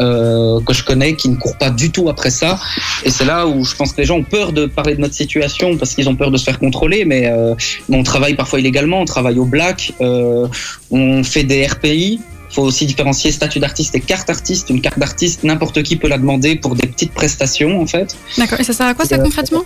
Euh, 0.00 0.60
que 0.60 0.72
je 0.72 0.84
connais 0.84 1.14
qui 1.14 1.28
ne 1.28 1.36
courent 1.36 1.58
pas 1.58 1.70
du 1.70 1.90
tout 1.90 2.08
après 2.08 2.30
ça 2.30 2.58
et 3.04 3.10
c'est 3.10 3.24
là 3.24 3.46
où 3.46 3.64
je 3.64 3.74
pense 3.74 3.92
que 3.92 4.00
les 4.00 4.06
gens 4.06 4.16
ont 4.16 4.24
peur 4.24 4.52
de 4.52 4.66
parler 4.66 4.94
de 4.94 5.00
notre 5.00 5.14
situation 5.14 5.76
parce 5.76 5.94
qu'ils 5.94 6.08
ont 6.08 6.16
peur 6.16 6.30
de 6.30 6.36
se 6.36 6.44
faire 6.44 6.58
contrôler 6.58 7.04
mais, 7.04 7.26
euh, 7.26 7.54
on 7.90 8.02
travaille 8.02 8.34
parfois 8.34 8.60
illégalement 8.60 9.00
on 9.00 9.04
travaille 9.04 9.38
au 9.38 9.44
black 9.44 9.92
euh, 10.00 10.46
on 10.90 11.22
fait 11.24 11.44
des 11.44 11.66
RPI 11.66 12.20
faut 12.50 12.62
aussi 12.62 12.86
différencier 12.86 13.32
statut 13.32 13.60
d'artiste 13.60 13.94
et 13.94 14.00
carte 14.00 14.30
artiste 14.30 14.70
une 14.70 14.80
carte 14.80 14.98
d'artiste 14.98 15.44
n'importe 15.44 15.82
qui 15.82 15.96
peut 15.96 16.08
la 16.08 16.18
demander 16.18 16.56
pour 16.56 16.74
des 16.74 16.86
petites 16.86 17.12
prestations 17.12 17.80
en 17.80 17.86
fait 17.86 18.16
D'accord. 18.38 18.60
Et 18.60 18.64
ça 18.64 18.72
sert 18.72 18.86
à 18.86 18.94
quoi 18.94 19.04
ça 19.04 19.18
concrètement? 19.18 19.64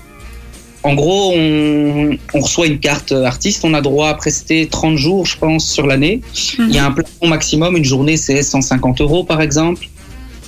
en 0.87 0.95
gros, 0.95 1.33
on, 1.35 2.17
on 2.33 2.41
reçoit 2.41 2.67
une 2.67 2.79
carte 2.79 3.11
artiste, 3.11 3.65
on 3.65 3.75
a 3.75 3.81
droit 3.81 4.09
à 4.09 4.15
prester 4.15 4.69
30 4.69 4.97
jours, 4.97 5.27
je 5.27 5.37
pense, 5.37 5.69
sur 5.69 5.85
l'année. 5.85 6.21
Mhm. 6.59 6.67
Il 6.69 6.75
y 6.75 6.79
a 6.79 6.87
un 6.87 6.93
plafond 6.93 7.27
maximum, 7.27 7.77
une 7.77 7.85
journée 7.85 8.17
c'est 8.17 8.43
150 8.43 9.01
euros 9.01 9.25
par 9.25 9.43
exemple. 9.43 9.89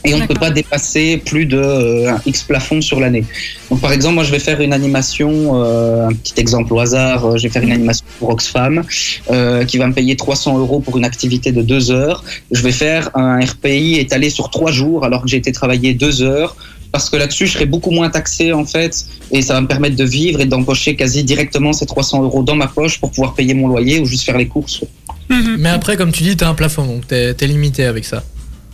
Et 0.08 0.14
on 0.14 0.18
ne 0.18 0.26
peut 0.26 0.34
pas 0.34 0.50
dépasser 0.50 1.18
plus 1.18 1.44
de 1.46 1.58
euh, 1.58 2.12
un 2.14 2.20
X 2.24 2.42
plafond 2.42 2.80
sur 2.80 2.98
l'année. 2.98 3.24
Donc 3.70 3.80
par 3.80 3.92
exemple, 3.92 4.14
moi 4.14 4.24
je 4.24 4.30
vais 4.30 4.38
faire 4.38 4.60
une 4.60 4.72
animation, 4.72 5.62
euh, 5.62 6.08
un 6.08 6.14
petit 6.14 6.34
exemple 6.38 6.72
au 6.72 6.80
hasard, 6.80 7.26
euh, 7.26 7.36
je 7.36 7.42
vais 7.44 7.48
faire 7.50 7.62
une 7.62 7.72
animation 7.72 8.04
pour 8.18 8.30
Oxfam 8.30 8.82
euh, 9.30 9.64
qui 9.64 9.76
va 9.76 9.86
me 9.86 9.92
payer 9.92 10.16
300 10.16 10.58
euros 10.58 10.80
pour 10.80 10.96
une 10.96 11.04
activité 11.04 11.52
de 11.52 11.62
deux 11.62 11.90
heures. 11.90 12.24
Je 12.50 12.62
vais 12.62 12.72
faire 12.72 13.10
un 13.14 13.38
RPI 13.40 13.98
étalé 13.98 14.30
sur 14.30 14.50
trois 14.50 14.72
jours 14.72 15.04
alors 15.04 15.22
que 15.22 15.28
j'ai 15.28 15.36
été 15.36 15.52
travailler 15.52 15.92
deux 15.92 16.22
heures 16.22 16.56
parce 16.90 17.10
que 17.10 17.16
là-dessus 17.16 17.46
je 17.46 17.52
serai 17.52 17.66
beaucoup 17.66 17.90
moins 17.90 18.08
taxé 18.08 18.54
en 18.54 18.64
fait 18.64 19.04
et 19.30 19.42
ça 19.42 19.52
va 19.52 19.60
me 19.60 19.66
permettre 19.66 19.96
de 19.96 20.04
vivre 20.04 20.40
et 20.40 20.46
d'empocher 20.46 20.96
quasi 20.96 21.22
directement 21.24 21.74
ces 21.74 21.84
300 21.84 22.22
euros 22.22 22.42
dans 22.42 22.56
ma 22.56 22.68
poche 22.68 22.98
pour 22.98 23.10
pouvoir 23.10 23.34
payer 23.34 23.52
mon 23.52 23.68
loyer 23.68 24.00
ou 24.00 24.06
juste 24.06 24.24
faire 24.24 24.38
les 24.38 24.48
courses. 24.48 24.82
Mhm. 25.28 25.56
Mais 25.58 25.68
après, 25.68 25.98
comme 25.98 26.10
tu 26.10 26.22
dis, 26.22 26.34
t'as 26.38 26.48
un 26.48 26.54
plafond, 26.54 26.86
donc 26.86 27.06
t'es 27.06 27.34
t'es 27.34 27.46
limité 27.46 27.84
avec 27.84 28.06
ça. 28.06 28.24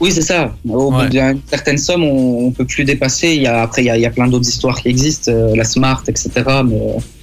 Oui, 0.05 0.13
c'est 0.13 0.21
ça. 0.21 0.55
Au 0.69 0.93
Ouais. 0.93 1.05
bout 1.05 1.09
d'une 1.11 1.41
certaine 1.47 1.79
somme, 1.79 2.03
on, 2.05 2.47
on 2.49 2.51
peut 2.51 2.67
plus 2.67 2.85
dépasser. 2.85 3.29
Il 3.35 3.41
y 3.43 3.47
a, 3.47 3.63
après, 3.63 3.81
il 3.83 3.87
y 3.87 3.91
a, 3.91 3.97
il 3.97 4.03
y 4.03 4.07
a 4.07 4.11
plein 4.11 4.29
d'autres 4.29 4.47
histoires 4.47 4.79
qui 4.83 4.89
existent, 4.89 5.33
euh, 5.33 5.57
la 5.57 5.65
Smart, 5.65 6.03
etc. 6.07 6.29
Mais 6.67 6.79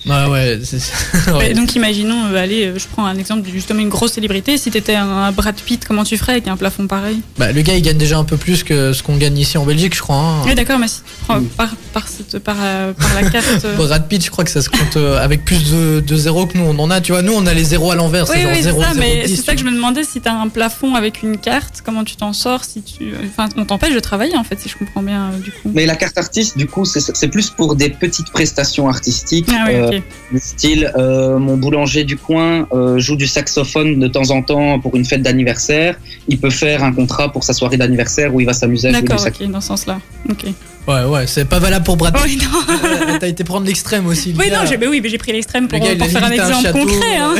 euh, 0.08 0.28
Ouais, 0.28 0.32
ouais. 0.32 0.60
c'est- 0.64 1.32
ouais. 1.34 1.54
Donc 1.54 1.76
imaginons, 1.76 2.26
euh, 2.32 2.36
allez, 2.44 2.66
euh, 2.68 2.80
je 2.80 2.86
prends 2.92 3.06
un 3.06 3.18
exemple 3.18 3.44
de 3.48 3.52
justement 3.52 3.80
une 3.82 3.90
grosse 3.90 4.14
célébrité. 4.14 4.58
Si 4.58 4.72
t'étais 4.72 4.96
un 4.96 5.32
Brad 5.32 5.56
Pitt, 5.56 5.84
comment 5.86 6.04
tu 6.04 6.18
ferais 6.18 6.34
avec 6.34 6.48
un 6.48 6.58
plafond 6.58 6.88
pareil? 6.88 7.22
Bah, 7.38 7.52
le 7.52 7.62
gars, 7.62 7.76
il 7.76 7.82
gagne 7.82 7.98
déjà 7.98 8.18
un 8.18 8.24
peu 8.24 8.38
plus 8.38 8.64
que 8.64 8.94
ce 8.94 9.04
qu'on 9.04 9.18
gagne 9.18 9.38
ici 9.38 9.58
en 9.58 9.66
Belgique, 9.66 9.96
je 9.96 10.02
crois. 10.02 10.16
hein. 10.18 10.42
Oui, 10.46 10.56
d'accord, 10.56 10.80
mais 10.80 10.88
si 10.88 10.98
tu 10.98 11.04
prends 11.26 11.42
par, 11.58 11.70
par, 11.94 12.08
cette- 12.08 12.40
par, 12.40 12.56
euh, 12.60 12.94
par 12.94 13.14
la 13.22 13.30
carte. 13.30 13.46
euh, 13.66 13.76
Brad 13.76 14.08
Pitt, 14.08 14.24
je 14.26 14.32
crois 14.32 14.44
que 14.44 14.52
ça 14.52 14.62
se 14.62 14.70
compte 14.70 14.98
euh, 14.98 15.20
avec 15.24 15.46
plus 15.46 15.72
de, 15.72 16.00
de 16.00 16.16
zéros 16.16 16.46
que 16.48 16.58
nous. 16.58 16.64
On 16.66 16.78
en 16.80 16.90
a, 16.90 17.02
tu 17.02 17.12
vois. 17.12 17.22
Nous, 17.22 17.34
on 17.34 17.46
a 17.46 17.54
les 17.54 17.64
zéros 17.64 17.92
à 17.92 17.96
l'envers. 17.96 18.26
Oui, 18.30 18.36
c'est 18.38 18.42
genre 18.42 18.52
oui, 18.52 18.58
c'est 18.58 18.64
0, 18.64 18.82
ça, 18.82 18.88
0, 18.94 19.00
mais 19.00 19.24
10, 19.26 19.36
c'est 19.36 19.44
ça 19.44 19.54
que 19.54 19.60
je 19.60 19.66
me 19.66 19.72
demandais 19.72 20.04
si 20.04 20.20
t'as 20.22 20.34
un 20.34 20.48
plafond 20.48 20.96
avec 20.96 21.22
une 21.24 21.38
carte, 21.38 21.82
comment 21.86 22.04
tu 22.04 22.16
t'en 22.16 22.34
sors 22.34 22.64
si 22.64 22.82
tu. 22.82 23.14
Enfin, 23.26 23.50
on 23.58 23.66
t'empêche 23.66 23.94
de 23.94 24.00
travailler 24.00 24.36
en 24.38 24.44
fait, 24.44 24.60
si 24.60 24.70
je 24.70 24.78
comprends 24.78 25.04
bien 25.04 25.32
euh, 25.34 25.38
du 25.38 25.52
coup. 25.52 25.72
mais 25.74 25.86
la 25.86 25.96
carte 25.96 26.18
artiste, 26.18 26.58
du 26.58 26.66
coup, 26.68 26.86
c'est 26.86 27.02
c'est 27.02 27.28
plus 27.28 27.50
pour 27.50 27.76
des 27.76 27.90
petites 27.90 28.32
prestations 28.32 28.88
artistiques. 28.90 29.48
Ah 29.52 29.66
oui, 29.68 29.74
euh, 29.76 29.91
ok. 29.92 30.02
du 30.32 30.40
style, 30.40 30.92
euh, 30.96 31.38
mon 31.38 31.58
boulanger 31.58 32.04
du 32.04 32.18
coin 32.18 32.68
euh, 32.74 32.98
joue 33.00 33.16
du 33.16 33.28
saxophone 33.28 34.00
de 34.00 34.08
temps 34.08 34.30
en 34.32 34.42
temps 34.42 34.80
pour 34.80 34.96
une 34.96 35.06
fête 35.06 35.22
d'anniversaire. 35.22 35.96
Il 36.28 36.40
peut 36.40 36.50
faire 36.50 36.84
un 36.84 36.94
contrat 36.94 37.32
pour 37.32 37.44
sa 37.44 37.54
soirée 37.54 37.78
d'anniversaire 37.78 38.34
où 38.34 38.40
il 38.40 38.46
va 38.46 38.54
s'amuser 38.54 38.90
à 38.90 38.92
jouer 38.92 39.02
du 39.02 39.08
D'accord, 39.08 39.20
saxophone. 39.24 39.48
ok, 39.48 39.54
dans 39.54 39.62
ce 39.62 39.68
sens-là. 39.68 40.00
Ok. 40.30 40.46
Ouais, 40.88 41.04
ouais, 41.04 41.28
c'est 41.28 41.46
pas 41.46 41.60
valable 41.60 41.86
pour 41.86 41.96
Brad 41.96 42.12
Pitt. 42.16 42.24
Oui, 42.26 42.40
non. 42.44 42.76
Euh, 43.14 43.18
T'as 43.20 43.28
été 43.28 43.44
prendre 43.44 43.68
l'extrême 43.68 44.08
aussi. 44.08 44.34
le 44.34 44.40
Oui, 44.40 44.50
gars. 44.50 44.62
non, 44.64 44.66
j'ai 44.68 44.78
mais 44.78 44.88
oui, 44.88 45.00
mais 45.02 45.10
j'ai 45.10 45.20
pris 45.20 45.32
l'extrême 45.32 45.68
pour, 45.68 45.78
Le 45.78 45.86
gars, 45.86 45.92
il 45.92 45.98
pour 46.00 46.08
faire 46.08 46.24
un 46.26 46.32
exemple 46.32 46.64
château, 46.64 46.80
concret. 46.80 47.18
Hein. 47.18 47.34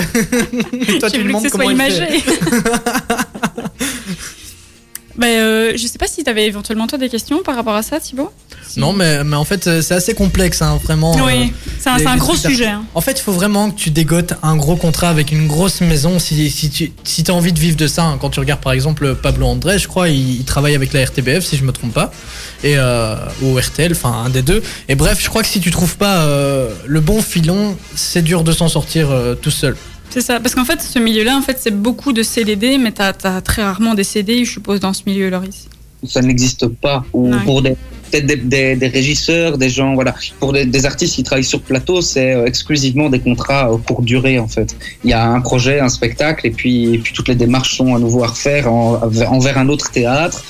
Et 0.74 1.00
toi, 1.00 1.10
J'ai 1.12 1.18
tu 1.18 1.24
lui 1.24 1.24
voulu 1.24 1.24
que 1.24 1.28
demandes 1.28 1.46
ce 1.46 1.50
comment 1.50 1.70
imagé. 1.72 2.04
Bah, 5.22 5.28
euh, 5.28 5.74
je 5.76 5.86
sais 5.88 5.98
pas 6.00 6.08
si 6.08 6.24
t'avais 6.24 6.46
éventuellement 6.48 6.88
toi 6.88 6.98
des 6.98 7.08
questions 7.10 7.44
par 7.44 7.56
rapport 7.56 7.76
à 7.76 7.84
ça, 7.84 8.00
Thibaut. 8.00 8.32
Non, 8.78 8.92
mais, 8.94 9.24
mais 9.24 9.36
en 9.36 9.44
fait, 9.46 9.68
euh, 9.68 9.82
c'est 9.82 9.94
assez 9.94 10.14
complexe, 10.14 10.62
hein, 10.62 10.80
vraiment. 10.84 11.16
euh, 11.18 11.22
Oui, 11.26 11.54
c'est 11.80 11.90
un, 11.90 11.98
les- 11.98 12.04
c'est 12.04 12.10
un 12.10 12.14
les 12.14 12.20
gros 12.20 12.36
sujet. 12.36 12.68
hein. 12.68 12.84
En 12.96 13.02
fait, 13.02 13.20
il 13.20 13.22
faut 13.22 13.32
vraiment 13.34 13.70
que 13.70 13.78
tu 13.78 13.90
dégotes 13.92 14.34
un 14.44 14.56
gros 14.56 14.76
contrat 14.78 15.10
avec 15.10 15.32
une 15.32 15.48
grosse 15.48 15.82
maison 15.82 16.20
si, 16.20 16.50
si 16.50 16.70
tu 16.70 16.92
si 17.04 17.24
as 17.28 17.34
envie 17.34 17.52
de 17.54 17.60
vivre 17.60 17.76
de 17.78 17.88
ça. 17.88 18.04
hein. 18.06 18.18
Quand 18.20 18.30
tu 18.30 18.40
regardes 18.40 18.62
par 18.62 18.72
exemple 18.74 19.14
Pablo 19.16 19.46
André, 19.48 19.78
je 19.78 19.88
crois, 19.88 20.10
il, 20.10 20.38
il 20.40 20.46
travaille 20.46 20.74
avec 20.76 20.94
la 20.94 21.04
RTBF 21.06 21.44
si 21.46 21.58
je 21.58 21.64
me 21.66 21.72
trompe 21.72 21.94
pas, 21.94 22.12
et 22.64 22.78
euh, 22.78 23.16
ou 23.42 23.58
RTL, 23.60 23.92
enfin 23.92 24.24
un 24.26 24.30
des 24.30 24.42
deux. 24.42 24.64
Et 24.90 24.96
bref, 24.96 25.20
je 25.22 25.28
crois 25.30 25.42
que 25.44 25.50
si 25.50 25.60
tu 25.60 25.70
trouves 25.70 25.98
pas 25.98 26.24
euh, 26.24 26.70
le 26.88 27.00
bon 27.02 27.22
filon, 27.22 27.78
c'est 27.96 28.22
dur 28.22 28.44
de 28.44 28.52
s'en 28.54 28.70
sortir 28.70 29.12
euh, 29.12 29.36
tout 29.36 29.52
seul. 29.52 29.76
C'est 30.12 30.22
ça, 30.22 30.40
parce 30.40 30.54
qu'en 30.56 30.66
fait, 30.66 30.82
ce 30.82 31.00
milieu-là, 31.00 31.38
en 31.38 31.42
fait, 31.42 31.58
c'est 31.60 31.72
beaucoup 31.76 32.12
de 32.14 32.22
CDD, 32.22 32.78
mais 32.78 32.92
t'as 32.92 33.14
as 33.24 33.42
très 33.42 33.64
rarement 33.64 33.94
des 33.96 34.04
CDI, 34.04 34.46
je 34.46 34.52
suppose, 34.54 34.80
dans 34.80 34.94
ce 34.94 35.04
milieu, 35.06 35.30
Loris. 35.30 35.68
ça 36.06 36.22
n'existe 36.22 36.68
pas. 36.68 37.04
Ou 37.14 37.32
Ouais. 37.32 37.38
pour 37.46 37.62
des 37.62 37.76
peut-être 38.12 38.26
des, 38.28 38.36
des, 38.36 38.76
des 38.76 38.88
régisseurs, 38.90 39.58
des 39.58 39.70
gens, 39.70 39.94
voilà. 39.94 40.14
Pour 40.42 40.52
des, 40.52 40.66
des 40.66 40.86
artistes 40.86 41.16
qui 41.16 41.24
travaillent 41.24 41.46
sur 41.46 41.62
plateau, 41.62 42.02
c'est 42.02 42.34
euh, 42.34 42.46
exclusivement 42.46 43.10
des 43.10 43.22
contrats 43.22 43.72
euh, 43.72 43.78
courte 43.78 44.04
durée 44.04 44.38
en 44.38 44.50
fait. 44.50 44.76
Il 45.06 45.10
y 45.12 45.14
a 45.14 45.26
un 45.30 45.40
projet, 45.40 45.80
un 45.80 45.88
spectacle, 45.88 46.46
et 46.46 46.52
puis, 46.52 46.96
et 46.96 46.98
puis 46.98 47.14
toutes 47.14 47.30
les 47.30 47.36
démarches 47.36 47.78
sont 47.78 47.96
à 47.96 48.00
nouveau 48.00 48.22
à 48.26 48.28
refaire 48.28 48.70
en- 48.70 49.00
envers 49.30 49.58
un 49.58 49.70
autre 49.70 49.92
théâtre. 49.92 50.44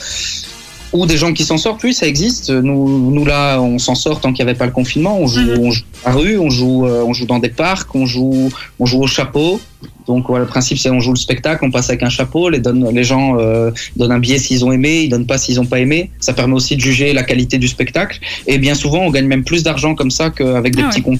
Ou 0.93 1.05
des 1.05 1.15
gens 1.15 1.31
qui 1.31 1.45
s'en 1.45 1.57
sortent, 1.57 1.83
oui, 1.83 1.93
ça 1.93 2.05
existe. 2.05 2.49
Nous, 2.49 3.11
nous 3.11 3.25
là, 3.25 3.61
on 3.61 3.79
s'en 3.79 3.95
sort 3.95 4.19
tant 4.19 4.33
qu'il 4.33 4.43
n'y 4.43 4.49
avait 4.51 4.57
pas 4.57 4.65
le 4.65 4.73
confinement. 4.73 5.17
On 5.19 5.25
joue, 5.27 5.39
Mhm. 5.41 5.59
on 5.59 5.71
joue 5.71 5.83
à 6.03 6.09
la 6.09 6.15
rue, 6.15 6.37
on 6.37 6.49
joue, 6.49 6.85
euh, 6.85 7.03
on 7.05 7.13
joue 7.13 7.25
dans 7.25 7.39
des 7.39 7.49
parcs, 7.49 7.95
on 7.95 8.05
joue, 8.05 8.49
on 8.79 8.85
joue 8.85 9.01
au 9.01 9.07
chapeau. 9.07 9.61
Donc 10.07 10.25
voilà, 10.27 10.43
le 10.43 10.49
principe 10.49 10.77
c'est 10.79 10.89
on 10.89 10.99
joue 10.99 11.11
le 11.11 11.17
spectacle, 11.17 11.63
on 11.63 11.71
passe 11.71 11.89
avec 11.89 12.03
un 12.03 12.09
chapeau, 12.09 12.49
les, 12.49 12.59
donne, 12.59 12.89
les 12.93 13.03
gens 13.05 13.37
euh, 13.39 13.71
donnent 13.95 14.11
un 14.11 14.19
billet 14.19 14.37
s'ils 14.39 14.65
ont 14.65 14.71
aimé, 14.71 15.03
ils 15.03 15.09
donnent 15.09 15.27
pas 15.27 15.37
s'ils 15.37 15.59
ont 15.61 15.65
pas 15.65 15.79
aimé. 15.79 16.09
Ça 16.19 16.33
permet 16.33 16.55
aussi 16.55 16.75
de 16.75 16.81
juger 16.81 17.13
la 17.13 17.23
qualité 17.23 17.57
du 17.57 17.67
spectacle. 17.69 18.19
Et 18.47 18.57
bien 18.57 18.73
souvent, 18.75 18.99
on 18.99 19.11
gagne 19.11 19.27
même 19.27 19.43
plus 19.45 19.63
d'argent 19.63 19.95
comme 19.95 20.11
ça 20.11 20.29
qu'avec 20.29 20.75
des 20.75 20.83
Ah 20.83 20.89
petits 20.89 21.01
concours. 21.01 21.19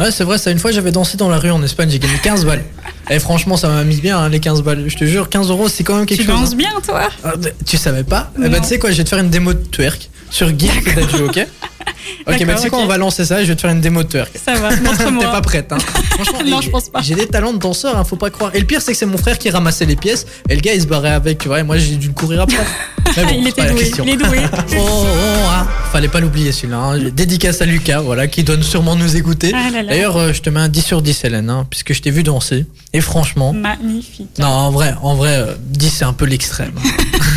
Ouais, 0.00 0.10
c'est 0.10 0.24
vrai, 0.24 0.38
ça 0.38 0.50
une 0.50 0.58
fois 0.58 0.70
j'avais 0.70 0.92
dansé 0.92 1.16
dans 1.16 1.28
la 1.28 1.38
rue 1.38 1.50
en 1.50 1.62
Espagne, 1.62 1.90
j'ai 1.90 1.98
gagné 1.98 2.14
15 2.22 2.44
balles. 2.46 2.64
Et 3.10 3.18
franchement, 3.18 3.56
ça 3.56 3.68
m'a 3.68 3.84
mis 3.84 3.96
bien 4.00 4.18
hein, 4.18 4.28
les 4.28 4.40
15 4.40 4.62
balles. 4.62 4.84
Je 4.88 4.96
te 4.96 5.04
jure, 5.04 5.28
15 5.28 5.50
euros 5.50 5.68
c'est 5.68 5.84
quand 5.84 5.96
même 5.96 6.06
quelque 6.06 6.20
Tu 6.20 6.26
chose. 6.26 6.34
danses 6.40 6.52
hein. 6.52 6.56
bien, 6.56 6.70
toi? 6.84 7.08
Ah, 7.24 7.32
tu 7.66 7.76
savais 7.76 8.04
pas? 8.04 8.32
Eh 8.42 8.48
ben, 8.48 8.60
tu 8.60 8.68
sais 8.68 8.78
quoi, 8.78 8.90
je 8.90 8.96
vais 8.96 9.04
te 9.04 9.08
faire 9.08 9.18
une 9.18 9.30
démo 9.30 9.52
de 9.52 9.58
twerk 9.58 10.08
sur 10.30 10.48
Geek 10.48 10.84
peut-être, 10.84 11.22
ok 11.24 11.46
Ok, 12.26 12.42
mais 12.46 12.54
tu 12.54 12.62
sais 12.62 12.70
quoi, 12.70 12.80
on 12.80 12.86
va 12.86 12.98
lancer 12.98 13.24
ça, 13.24 13.42
je 13.42 13.48
vais 13.48 13.56
te 13.56 13.60
faire 13.62 13.70
une 13.70 13.80
démo 13.80 14.02
de 14.02 14.08
twerk. 14.08 14.30
Ça 14.42 14.54
va, 14.54 14.68
T'es 14.74 14.80
montre-moi. 14.82 15.30
pas 15.30 15.40
prête, 15.40 15.72
hein 15.72 15.78
Franchement, 16.14 16.40
Non, 16.46 16.60
je 16.60 16.68
pense 16.70 16.88
pas. 16.88 17.00
J'ai 17.02 17.14
des 17.14 17.26
talents 17.26 17.52
de 17.52 17.58
danseur, 17.58 17.96
hein, 17.96 18.04
faut 18.04 18.16
pas 18.16 18.30
croire. 18.30 18.50
Et 18.54 18.60
le 18.60 18.66
pire, 18.66 18.80
c'est 18.82 18.92
que 18.92 18.98
c'est 18.98 19.06
mon 19.06 19.16
frère 19.18 19.38
qui 19.38 19.48
ramassait 19.50 19.86
les 19.86 19.96
pièces, 19.96 20.26
et 20.48 20.54
le 20.54 20.60
gars 20.60 20.74
il 20.74 20.82
se 20.82 20.86
barrait 20.86 21.10
avec, 21.12 21.38
tu 21.38 21.48
vois, 21.48 21.60
et 21.60 21.62
moi 21.62 21.78
j'ai 21.78 21.96
dû 21.96 22.08
le 22.08 22.12
courir 22.12 22.42
après. 22.42 22.58
Mais 23.16 23.24
bon, 23.24 23.34
il 23.38 23.48
était 23.48 23.66
doué, 23.70 23.90
il 24.04 24.08
est 24.10 24.16
doué. 24.16 24.38
Oh, 24.76 24.82
oh, 24.82 25.06
ah. 25.48 25.66
Fallait 25.92 26.08
pas 26.08 26.20
l'oublier 26.20 26.52
celui-là. 26.52 26.76
hein. 26.78 26.98
Dédicace 27.12 27.60
à 27.60 27.64
Lucas, 27.66 28.00
voilà, 28.00 28.28
qui 28.28 28.44
donne 28.44 28.62
sûrement 28.62 28.94
nous 28.96 29.16
écouter. 29.16 29.52
Ah. 29.54 29.82
D'ailleurs, 29.82 30.16
euh, 30.16 30.32
je 30.32 30.42
te 30.42 30.50
mets 30.50 30.60
un 30.60 30.68
10 30.68 30.82
sur 30.82 31.02
10, 31.02 31.24
Hélène, 31.24 31.50
hein, 31.50 31.66
puisque 31.68 31.92
je 31.92 32.02
t'ai 32.02 32.10
vu 32.10 32.22
danser. 32.22 32.66
Et 32.92 33.00
franchement, 33.00 33.52
Magnifique. 33.52 34.28
non, 34.38 34.46
en 34.48 34.70
vrai, 34.70 34.94
en 35.02 35.14
vrai, 35.16 35.34
euh, 35.36 35.54
10 35.60 35.90
c'est 35.90 36.04
un 36.04 36.12
peu 36.12 36.24
l'extrême. 36.26 36.72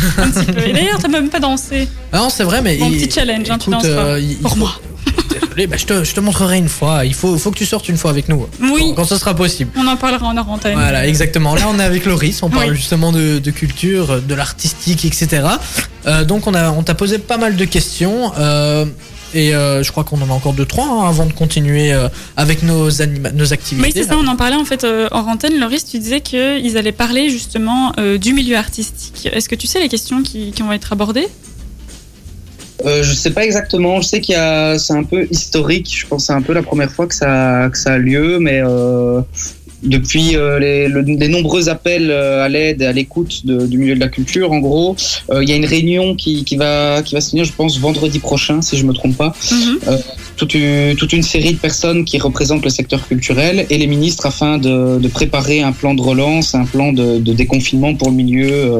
Un 0.18 0.30
petit 0.30 0.52
peu. 0.52 0.66
Et 0.68 0.72
d'ailleurs, 0.72 0.98
t'as 1.00 1.08
même 1.08 1.28
pas 1.30 1.40
dansé. 1.40 1.88
Ah 2.12 2.18
non, 2.18 2.28
c'est 2.30 2.44
vrai, 2.44 2.60
mais. 2.62 2.76
Mon 2.78 2.90
il- 2.90 2.98
petit 2.98 3.10
challenge, 3.14 3.48
hein, 3.50 3.58
tu 3.58 3.70
écoute, 3.70 3.84
danseras. 3.84 4.04
euh, 4.04 4.20
il 4.20 4.36
Pour 4.38 4.56
moi. 4.56 4.72
Désolé, 5.42 5.66
bah, 5.66 5.76
je, 5.78 5.84
te, 5.84 6.04
je 6.04 6.14
te 6.14 6.20
montrerai 6.20 6.58
une 6.58 6.68
fois. 6.68 7.04
Il 7.04 7.14
faut, 7.14 7.36
faut 7.38 7.50
que 7.50 7.58
tu 7.58 7.66
sortes 7.66 7.88
une 7.88 7.96
fois 7.96 8.10
avec 8.10 8.28
nous. 8.28 8.46
Oui. 8.60 8.80
Quand, 8.88 8.94
quand 9.02 9.04
ce 9.04 9.16
sera 9.18 9.34
possible. 9.34 9.70
On 9.76 9.86
en 9.86 9.96
parlera 9.96 10.26
en 10.26 10.36
antenne. 10.36 10.74
Voilà, 10.74 11.06
exactement. 11.06 11.54
Là, 11.54 11.62
on 11.72 11.78
est 11.78 11.84
avec 11.84 12.06
Loris. 12.06 12.42
On 12.42 12.50
parle 12.50 12.70
Oui. 12.70 12.76
justement 12.76 13.12
de, 13.12 13.38
de 13.38 13.50
culture, 13.50 14.20
de 14.20 14.34
l'artistique, 14.34 15.04
etc. 15.04 15.42
Euh, 16.06 16.24
donc, 16.24 16.46
on 16.46 16.54
a, 16.54 16.70
on 16.70 16.82
t'a 16.82 16.94
posé 16.94 17.18
pas 17.18 17.36
mal 17.36 17.56
de 17.56 17.64
questions. 17.64 18.32
euh, 18.38 18.86
et 19.34 19.54
euh, 19.54 19.82
je 19.82 19.90
crois 19.90 20.04
qu'on 20.04 20.20
en 20.22 20.30
a 20.30 20.32
encore 20.32 20.52
deux, 20.52 20.64
trois 20.64 20.86
hein, 20.86 21.08
avant 21.08 21.26
de 21.26 21.32
continuer 21.32 21.92
euh, 21.92 22.08
avec 22.36 22.62
nos, 22.62 23.02
activités. 23.02 23.82
Oui, 23.82 23.92
c'est 23.92 24.04
ça, 24.04 24.16
on 24.16 24.26
en 24.26 24.36
parlait 24.36 24.56
en 24.56 24.64
fait 24.64 24.84
euh, 24.84 25.08
en 25.12 25.26
antenne. 25.26 25.58
Loris, 25.58 25.84
tu 25.84 25.98
disais 25.98 26.20
qu'ils 26.20 26.76
allaient 26.78 26.92
parler 26.92 27.30
justement 27.30 27.92
euh, 27.98 28.16
du 28.18 28.32
milieu 28.32 28.56
artistique. 28.56 29.28
Est-ce 29.32 29.48
que 29.48 29.54
tu 29.56 29.66
sais 29.66 29.80
les 29.80 29.88
questions 29.88 30.22
qui, 30.22 30.52
qui 30.52 30.62
vont 30.62 30.72
être 30.72 30.92
abordées? 30.92 31.28
Euh, 32.84 33.02
je 33.02 33.14
sais 33.14 33.30
pas 33.30 33.44
exactement. 33.44 34.00
Je 34.00 34.08
sais 34.08 34.20
qu'il 34.20 34.34
y 34.34 34.38
a, 34.38 34.78
c'est 34.78 34.92
un 34.92 35.04
peu 35.04 35.26
historique. 35.30 35.96
Je 35.96 36.06
pense 36.06 36.22
que 36.22 36.26
c'est 36.26 36.32
un 36.32 36.42
peu 36.42 36.52
la 36.52 36.62
première 36.62 36.90
fois 36.90 37.06
que 37.06 37.14
ça, 37.14 37.68
que 37.70 37.78
ça 37.78 37.94
a 37.94 37.98
lieu, 37.98 38.38
mais 38.40 38.60
euh, 38.62 39.20
depuis 39.84 40.36
euh, 40.36 40.58
les, 40.58 40.88
le- 40.88 41.02
les 41.02 41.28
nombreux 41.28 41.68
appels 41.68 42.10
euh, 42.10 42.44
à 42.44 42.48
l'aide 42.48 42.82
et 42.82 42.86
à 42.86 42.92
l'écoute 42.92 43.44
du 43.46 43.78
milieu 43.78 43.94
de 43.94 44.00
la 44.00 44.08
culture, 44.08 44.50
en 44.52 44.58
gros, 44.58 44.96
euh, 45.30 45.42
il 45.42 45.48
y 45.48 45.52
a 45.52 45.56
une 45.56 45.66
réunion 45.66 46.14
qui, 46.14 46.44
qui 46.44 46.56
va 46.56 47.02
qui 47.02 47.14
va 47.14 47.20
se 47.20 47.30
tenir, 47.30 47.44
je 47.44 47.52
pense, 47.52 47.78
vendredi 47.78 48.18
prochain, 48.18 48.62
si 48.62 48.76
je 48.76 48.84
me 48.86 48.92
trompe 48.92 49.16
pas. 49.16 49.34
Mhm. 49.52 49.78
Euh, 49.88 49.96
toute, 50.36 50.54
une, 50.54 50.96
toute 50.96 51.12
une 51.12 51.22
série 51.22 51.52
de 51.52 51.58
personnes 51.58 52.04
qui 52.04 52.18
représentent 52.18 52.64
le 52.64 52.70
secteur 52.70 53.06
culturel 53.06 53.66
et 53.70 53.78
les 53.78 53.86
ministres 53.86 54.26
afin 54.26 54.58
de, 54.58 54.98
de 54.98 55.08
préparer 55.08 55.62
un 55.62 55.72
plan 55.72 55.94
de 55.94 56.00
relance, 56.02 56.54
un 56.54 56.64
plan 56.64 56.92
de, 56.92 57.18
de 57.18 57.32
déconfinement 57.32 57.94
pour 57.94 58.08
le 58.10 58.16
milieu 58.16 58.72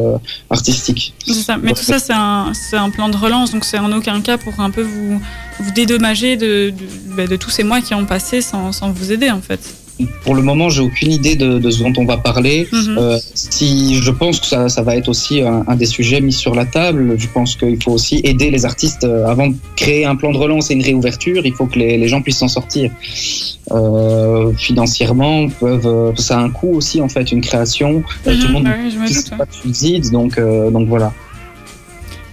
artistique. 0.51 1.15
Ça. 1.27 1.57
Mais 1.63 1.73
tout 1.73 1.83
ça, 1.83 1.99
c'est 1.99 2.13
un, 2.13 2.91
plan 2.91 3.09
de 3.09 3.17
relance, 3.17 3.53
donc 3.53 3.65
c'est 3.65 3.79
en 3.79 3.93
aucun 3.93 4.21
cas 4.21 4.37
pour 4.39 4.59
un 4.61 4.71
peu 4.71 4.83
vous, 4.83 5.21
vous 5.61 5.71
dédommager 5.73 6.37
de, 6.37 6.71
de, 6.71 6.75
bah, 7.17 7.27
de 7.27 7.37
tous 7.37 7.51
ces 7.51 7.63
mois 7.65 7.81
qui 7.81 7.95
ont 7.95 8.05
passé 8.05 8.41
sans, 8.41 8.73
sans 8.73 8.91
vous 8.91 9.13
aider, 9.13 9.31
en 9.31 9.41
fait. 9.41 9.61
Pour 10.25 10.35
le 10.35 10.43
moment, 10.43 10.71
j'ai 10.71 10.81
aucune 10.83 11.13
idée 11.13 11.37
de, 11.37 11.59
de 11.59 11.71
ce 11.71 11.83
dont 11.83 11.93
on 11.99 12.05
va 12.05 12.17
parler. 12.17 12.67
Mhm. 12.73 12.97
Euh, 12.99 13.19
si 13.35 13.95
je 14.03 14.11
pense 14.11 14.41
que 14.41 14.47
ça, 14.47 14.69
ça 14.69 14.83
va 14.83 14.97
être 14.97 15.09
aussi 15.09 15.41
un, 15.41 15.65
un 15.69 15.77
des 15.77 15.87
sujets 15.87 16.21
mis 16.21 16.33
sur 16.33 16.55
la 16.55 16.65
table. 16.67 17.15
Je 17.17 17.29
pense 17.29 17.55
qu'il 17.57 17.81
faut 17.83 17.93
aussi 17.93 18.21
aider 18.25 18.51
les 18.51 18.65
artistes 18.65 19.05
euh, 19.05 19.27
avant 19.27 19.49
de 19.49 19.55
créer 19.77 20.05
un 20.05 20.17
plan 20.17 20.33
de 20.33 20.39
relance 20.39 20.71
et 20.71 20.75
une 20.75 20.83
réouverture. 20.83 21.43
Il 21.47 21.53
faut 21.55 21.67
que 21.67 21.79
les, 21.79 21.97
les 21.97 22.09
gens 22.09 22.23
puissent 22.23 22.39
s'en 22.39 22.49
sortir. 22.49 22.91
Euh, 23.73 24.53
financièrement, 24.59 25.49
peuvent, 25.49 25.87
euh, 25.87 26.13
ça 26.17 26.39
a 26.39 26.43
un 26.43 26.51
coût 26.51 26.75
aussi 26.75 27.01
en 27.01 27.09
fait, 27.09 27.31
une 27.33 27.41
création. 27.41 28.03
Euh, 28.27 28.33
tout 28.35 28.41
le 28.43 28.47
Mhm, 28.49 28.53
monde 28.53 28.65
bah 28.65 28.71
oui, 28.83 28.91
je 28.91 28.97
me 28.97 29.01
n'utilise 29.03 29.25
doute, 29.25 29.33
ouais. 29.33 29.39
pas 29.39 29.45
de 29.47 29.53
subsides, 29.55 30.11
donc 30.11 30.39
euh, 30.39 30.71
donc 30.71 30.89
voilà. 30.89 31.13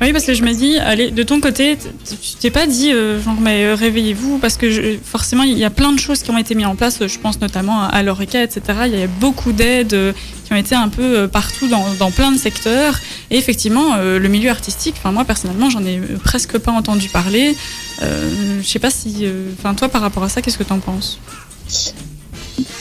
Oui, 0.02 0.14
parce 0.14 0.26
que 0.26 0.34
je 0.34 0.42
me 0.42 0.52
dis, 0.52 0.80
allez, 0.80 1.12
de 1.12 1.22
ton 1.22 1.40
côté, 1.40 1.78
tu 1.78 2.36
t'es 2.40 2.50
pas 2.50 2.66
dit, 2.66 2.92
euh, 2.92 3.22
genre, 3.22 3.40
mais 3.40 3.66
euh, 3.66 3.76
réveillez-vous, 3.76 4.40
parce 4.40 4.58
que 4.58 4.98
forcément, 5.04 5.44
il 5.44 5.56
y 5.56 5.64
a 5.64 5.70
plein 5.70 5.92
de 5.92 6.00
choses 6.00 6.24
qui 6.24 6.32
ont 6.32 6.40
été 6.40 6.56
mises 6.56 6.66
en 6.66 6.76
place. 6.76 7.06
Je 7.06 7.20
pense 7.20 7.40
notamment 7.40 7.84
à 7.84 8.02
l'ORECA, 8.02 8.42
etc. 8.42 8.62
Il 8.88 9.00
y 9.00 9.04
a 9.04 9.08
beaucoup 9.08 9.52
d'aides 9.52 9.94
euh, 9.94 10.12
qui 10.46 10.54
ont 10.54 10.56
été 10.56 10.74
un 10.74 10.90
peu 10.90 11.28
partout 11.28 11.68
dans, 11.68 11.86
dans 12.00 12.10
plein 12.10 12.32
de 12.32 12.38
secteurs. 12.40 13.00
Et 13.30 13.38
effectivement, 13.38 13.98
le 13.98 14.28
milieu 14.28 14.50
artistique, 14.50 14.96
moi, 15.06 15.24
personnellement, 15.24 15.70
j'en 15.70 15.86
ai 15.86 16.00
presque 16.24 16.58
pas 16.58 16.72
entendu 16.72 17.08
parler. 17.08 17.56
Je 18.02 18.68
sais 18.68 18.80
pas 18.80 18.90
si. 18.90 19.26
Enfin, 19.58 19.76
toi, 19.76 19.88
par 19.88 20.02
rapport 20.02 20.24
à 20.24 20.30
ça, 20.30 20.42
qu'est-ce 20.42 20.58
que 20.58 20.64
t'en 20.64 20.80
penses? 20.80 21.20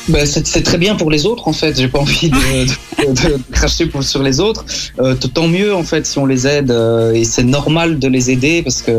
Ben, 0.08 0.26
c'est 0.26 0.62
très 0.62 0.78
bien 0.78 0.94
pour 0.96 1.10
les 1.10 1.26
autres 1.26 1.48
en 1.48 1.52
fait. 1.52 1.76
J'ai 1.78 1.88
pas 1.88 2.00
envie 2.00 2.30
de, 2.30 2.36
de- 2.36 3.12
de- 3.12 3.36
de 3.36 3.42
cracher 3.52 3.86
pour, 3.86 4.02
sur 4.02 4.22
les 4.22 4.40
autres. 4.40 4.64
Euh, 5.00 5.14
tant 5.14 5.48
mieux 5.48 5.74
en 5.74 5.82
fait 5.84 6.06
si 6.06 6.18
on 6.18 6.26
les 6.26 6.46
aide 6.46 6.70
euh, 6.70 7.12
et 7.12 7.24
c'est 7.24 7.44
normal 7.44 7.98
de 7.98 8.08
les 8.08 8.30
aider 8.30 8.62
parce 8.62 8.82
que 8.82 8.92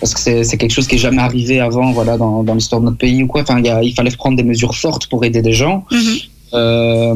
parce 0.00 0.12
que 0.14 0.42
c'est 0.42 0.56
quelque 0.56 0.72
chose 0.72 0.86
qui 0.86 0.96
est 0.96 0.98
jamais 0.98 1.22
arrivé 1.22 1.60
avant 1.60 1.92
voilà 1.92 2.16
dans, 2.18 2.42
dans 2.42 2.54
l'histoire 2.54 2.80
de 2.80 2.86
notre 2.86 2.98
pays 2.98 3.22
ou 3.22 3.26
quoi. 3.26 3.42
Enfin 3.42 3.58
il 3.58 3.66
y 3.66 3.70
a- 3.70 3.82
il 3.82 3.94
fallait 3.94 4.10
prendre 4.10 4.36
des 4.36 4.42
mesures 4.42 4.74
fortes 4.74 5.06
pour 5.06 5.24
aider 5.24 5.42
des 5.42 5.52
gens. 5.52 5.84
Mhm. 5.90 5.98
Euh, 6.54 7.14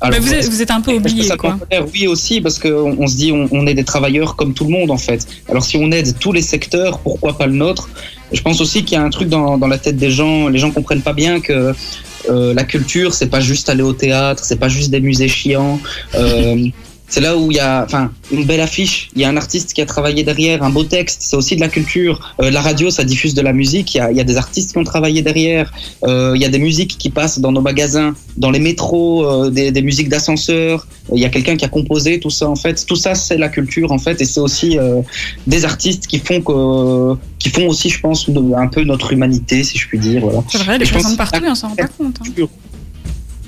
alors, 0.00 0.20
vous, 0.20 0.34
êtes, 0.34 0.48
vous 0.50 0.60
êtes 0.60 0.70
un 0.70 0.80
peu 0.82 0.92
oublié, 0.92 1.22
ça 1.22 1.36
quoi. 1.36 1.58
Oui 1.94 2.06
aussi 2.06 2.40
parce 2.42 2.58
qu'on 2.58 2.94
on 2.98 3.06
se 3.06 3.16
dit 3.16 3.32
on, 3.32 3.48
on 3.52 3.66
est 3.66 3.74
des 3.74 3.84
travailleurs 3.84 4.36
comme 4.36 4.52
tout 4.52 4.64
le 4.64 4.70
monde 4.70 4.90
en 4.90 4.98
fait. 4.98 5.26
Alors 5.48 5.64
si 5.64 5.76
on 5.78 5.90
aide 5.92 6.18
tous 6.18 6.32
les 6.32 6.42
secteurs, 6.42 6.98
pourquoi 6.98 7.38
pas 7.38 7.46
le 7.46 7.54
nôtre? 7.54 7.88
Je 8.32 8.42
pense 8.42 8.60
aussi 8.60 8.84
qu'il 8.84 8.98
y 8.98 9.00
a 9.00 9.04
un 9.04 9.10
truc 9.10 9.28
dans, 9.28 9.56
dans 9.56 9.68
la 9.68 9.78
tête 9.78 9.96
des 9.96 10.10
gens. 10.10 10.48
Les 10.48 10.58
gens 10.58 10.72
comprennent 10.72 11.02
pas 11.02 11.12
bien 11.12 11.40
que 11.40 11.72
la 12.28 12.64
culture 12.64 13.12
c'est 13.14 13.28
pas 13.28 13.40
juste 13.40 13.68
aller 13.68 13.82
au 13.82 13.92
théâtre, 13.92 14.42
c'est 14.44 14.58
pas 14.58 14.68
juste 14.68 14.90
des 14.90 15.00
musées 15.00 15.28
chiants. 15.28 15.80
C'est 17.06 17.20
là 17.20 17.36
où 17.36 17.50
il 17.52 17.56
y 17.56 17.60
a, 17.60 17.84
enfin, 17.84 18.10
une 18.32 18.44
belle 18.44 18.60
affiche. 18.60 19.10
Il 19.14 19.20
y 19.20 19.24
a 19.24 19.28
un 19.28 19.36
artiste 19.36 19.72
qui 19.74 19.80
a 19.82 19.86
travaillé 19.86 20.24
derrière, 20.24 20.62
un 20.62 20.70
beau 20.70 20.84
texte. 20.84 21.18
C'est 21.20 21.36
aussi 21.36 21.54
de 21.54 21.60
la 21.60 21.68
culture. 21.68 22.34
Euh, 22.40 22.50
la 22.50 22.60
radio, 22.62 22.90
ça 22.90 23.04
diffuse 23.04 23.34
de 23.34 23.42
la 23.42 23.52
musique. 23.52 23.94
Il 23.94 23.98
y 23.98 24.00
a, 24.00 24.10
il 24.10 24.16
y 24.16 24.20
a 24.20 24.24
des 24.24 24.36
artistes 24.36 24.72
qui 24.72 24.78
ont 24.78 24.84
travaillé 24.84 25.20
derrière. 25.22 25.72
Euh, 26.04 26.32
il 26.34 26.40
y 26.40 26.44
a 26.44 26.48
des 26.48 26.58
musiques 26.58 26.96
qui 26.98 27.10
passent 27.10 27.38
dans 27.38 27.52
nos 27.52 27.60
magasins, 27.60 28.14
dans 28.38 28.50
les 28.50 28.58
métros, 28.58 29.24
euh, 29.26 29.50
des, 29.50 29.70
des 29.70 29.82
musiques 29.82 30.08
d'ascenseur. 30.08 30.86
Il 31.12 31.20
y 31.20 31.26
a 31.26 31.28
quelqu'un 31.28 31.56
qui 31.56 31.64
a 31.64 31.68
composé 31.68 32.18
tout 32.18 32.30
ça 32.30 32.48
en 32.48 32.56
fait. 32.56 32.84
Tout 32.86 32.96
ça, 32.96 33.14
c'est 33.14 33.36
la 33.36 33.50
culture 33.50 33.92
en 33.92 33.98
fait, 33.98 34.20
et 34.22 34.24
c'est 34.24 34.40
aussi 34.40 34.78
des 35.46 35.64
artistes 35.66 36.06
qui 36.06 36.18
font 36.18 36.40
que, 36.40 37.18
qui 37.38 37.50
font 37.50 37.68
aussi, 37.68 37.90
je 37.90 38.00
pense, 38.00 38.28
un 38.56 38.66
peu 38.68 38.82
notre 38.84 39.12
humanité, 39.12 39.62
si 39.62 39.76
je 39.76 39.86
puis 39.86 39.98
dire. 39.98 40.22
Voilà. 40.22 40.42
C'est 40.50 40.58
vrai, 40.58 40.78
les 40.78 40.86
Je 40.86 40.92
présente 40.92 41.18
partout 41.18 41.42
on 41.46 41.54
s'en 41.54 41.68
rend 41.68 41.76
pas 41.76 41.88
compte. 41.88 42.16
hein. 42.26 42.46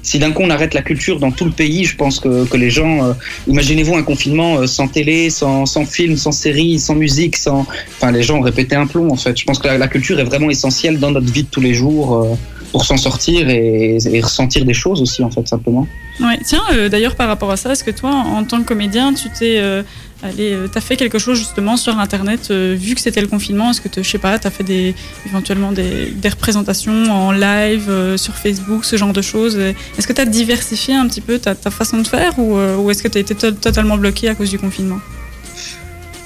Si 0.07 0.21
d'un 0.21 0.31
coup 0.31 0.43
on 0.45 0.51
arrête 0.51 0.73
la 0.73 0.83
culture 0.83 1.19
dans 1.19 1.33
tout 1.33 1.45
le 1.45 1.51
pays, 1.51 1.85
je 1.85 1.97
pense 1.97 2.21
que, 2.21 2.47
que 2.47 2.57
les 2.57 2.71
gens, 2.71 3.05
euh, 3.05 3.13
imaginez-vous 3.49 3.97
un 3.97 4.05
confinement 4.05 4.59
euh, 4.59 4.69
sans 4.69 4.87
télé, 4.87 5.31
sans, 5.31 5.67
sans 5.67 5.85
film, 5.85 6.17
sans 6.17 6.31
série, 6.31 6.79
sans 6.79 6.95
musique, 6.95 7.37
sans, 7.37 7.67
enfin 7.97 8.13
les 8.13 8.23
gens 8.23 8.41
pété 8.53 8.77
un 8.77 8.87
plomb 8.87 9.11
en 9.11 9.17
fait. 9.17 9.37
Je 9.37 9.45
pense 9.45 9.59
que 9.59 9.67
la, 9.67 9.89
culture 9.89 10.21
est 10.21 10.25
vraiment 10.25 10.49
essentielle 10.49 11.01
dans 11.01 11.11
notre 11.11 11.33
vie 11.33 11.43
de 11.43 11.49
tous 11.49 11.61
les 11.61 11.75
jours 11.75 12.15
euh, 12.15 12.35
pour 12.71 12.85
s'en 12.85 12.97
sortir 12.97 13.51
et, 13.51 13.99
ressentir 14.23 14.65
des 14.65 14.75
choses 14.75 15.03
aussi 15.03 15.25
en 15.25 15.31
fait 15.31 15.47
simplement. 15.49 15.89
Ouais. 16.21 16.39
Tiens, 16.45 16.63
d'ailleurs, 16.89 17.17
par 17.17 17.27
rapport 17.27 17.51
à 17.51 17.57
ça, 17.57 17.73
est-ce 17.73 17.83
que 17.83 17.91
toi, 17.91 18.11
en 18.11 18.45
tant 18.45 18.63
que 18.63 18.67
comédien, 18.67 19.13
tu 19.13 19.29
t'es 19.29 19.61
allé, 20.23 20.53
euh, 20.53 20.69
t'as 20.73 20.81
fait 20.81 20.97
quelque 20.97 21.19
chose 21.19 21.39
justement 21.39 21.77
sur 21.77 21.99
Internet, 21.99 22.49
euh, 22.51 22.75
vu 22.79 22.95
que 22.95 23.01
c'était 23.01 23.21
le 23.21 23.27
confinement 23.29 23.71
Est-ce 23.71 23.81
que, 23.81 23.89
je 24.03 24.09
sais 24.09 24.19
pas, 24.19 24.39
t'as 24.39 24.51
fait 24.51 24.65
des, 24.65 24.95
éventuellement 25.27 25.73
des, 25.73 26.07
des 26.11 26.29
représentations 26.29 27.11
en 27.13 27.33
live 27.33 27.87
euh, 27.89 28.17
sur 28.17 28.35
Facebook, 28.35 28.85
ce 28.85 28.97
genre 28.97 29.13
de 29.13 29.23
choses? 29.23 29.57
Est-ce 29.59 30.07
que 30.07 30.13
tu 30.13 30.21
as 30.21 30.27
diversifié 30.27 30.95
un 30.95 31.07
petit 31.07 31.21
peu 31.21 31.39
ta, 31.39 31.55
ta 31.55 31.71
façon 31.71 31.99
de 31.99 32.07
faire 32.07 32.39
ou, 32.39 32.57
euh, 32.57 32.77
ou 32.77 32.91
est-ce 32.91 33.03
que 33.03 33.09
tu 33.09 33.19
as 33.19 33.21
été 33.21 33.35
to- 33.35 33.53
totalement 33.53 33.97
bloqué 33.97 34.29
à 34.29 34.35
cause 34.35 34.51
du 34.51 34.59
confinement? 34.59 34.99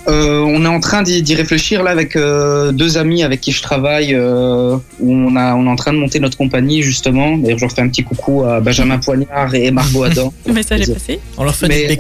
Euh, 0.08 0.40
on 0.40 0.64
est 0.64 0.68
en 0.68 0.80
train 0.80 1.02
d'y 1.02 1.34
réfléchir 1.34 1.82
là 1.82 1.90
avec 1.90 2.16
euh, 2.16 2.72
deux 2.72 2.96
amis 2.96 3.22
avec 3.22 3.40
qui 3.42 3.52
je 3.52 3.60
travaille 3.62 4.14
euh, 4.14 4.76
où 4.98 5.12
on, 5.12 5.36
a, 5.36 5.54
on 5.54 5.66
est 5.66 5.68
en 5.68 5.76
train 5.76 5.92
de 5.92 5.98
monter 5.98 6.18
notre 6.20 6.38
compagnie 6.38 6.82
justement. 6.82 7.36
D'ailleurs, 7.36 7.58
je 7.58 7.64
leur 7.66 7.72
fais 7.72 7.82
un 7.82 7.88
petit 7.88 8.02
coucou 8.02 8.44
à 8.44 8.60
Benjamin 8.60 8.98
Poignard 8.98 9.54
et 9.54 9.70
Margot 9.70 10.04
Adam. 10.04 10.32
Le 10.46 10.54
message 10.54 10.88
est 10.88 10.92
passé. 10.94 11.20
On 11.36 11.44
leur 11.44 11.54
fait 11.54 11.68
Mais, 11.68 11.86
des. 11.86 11.98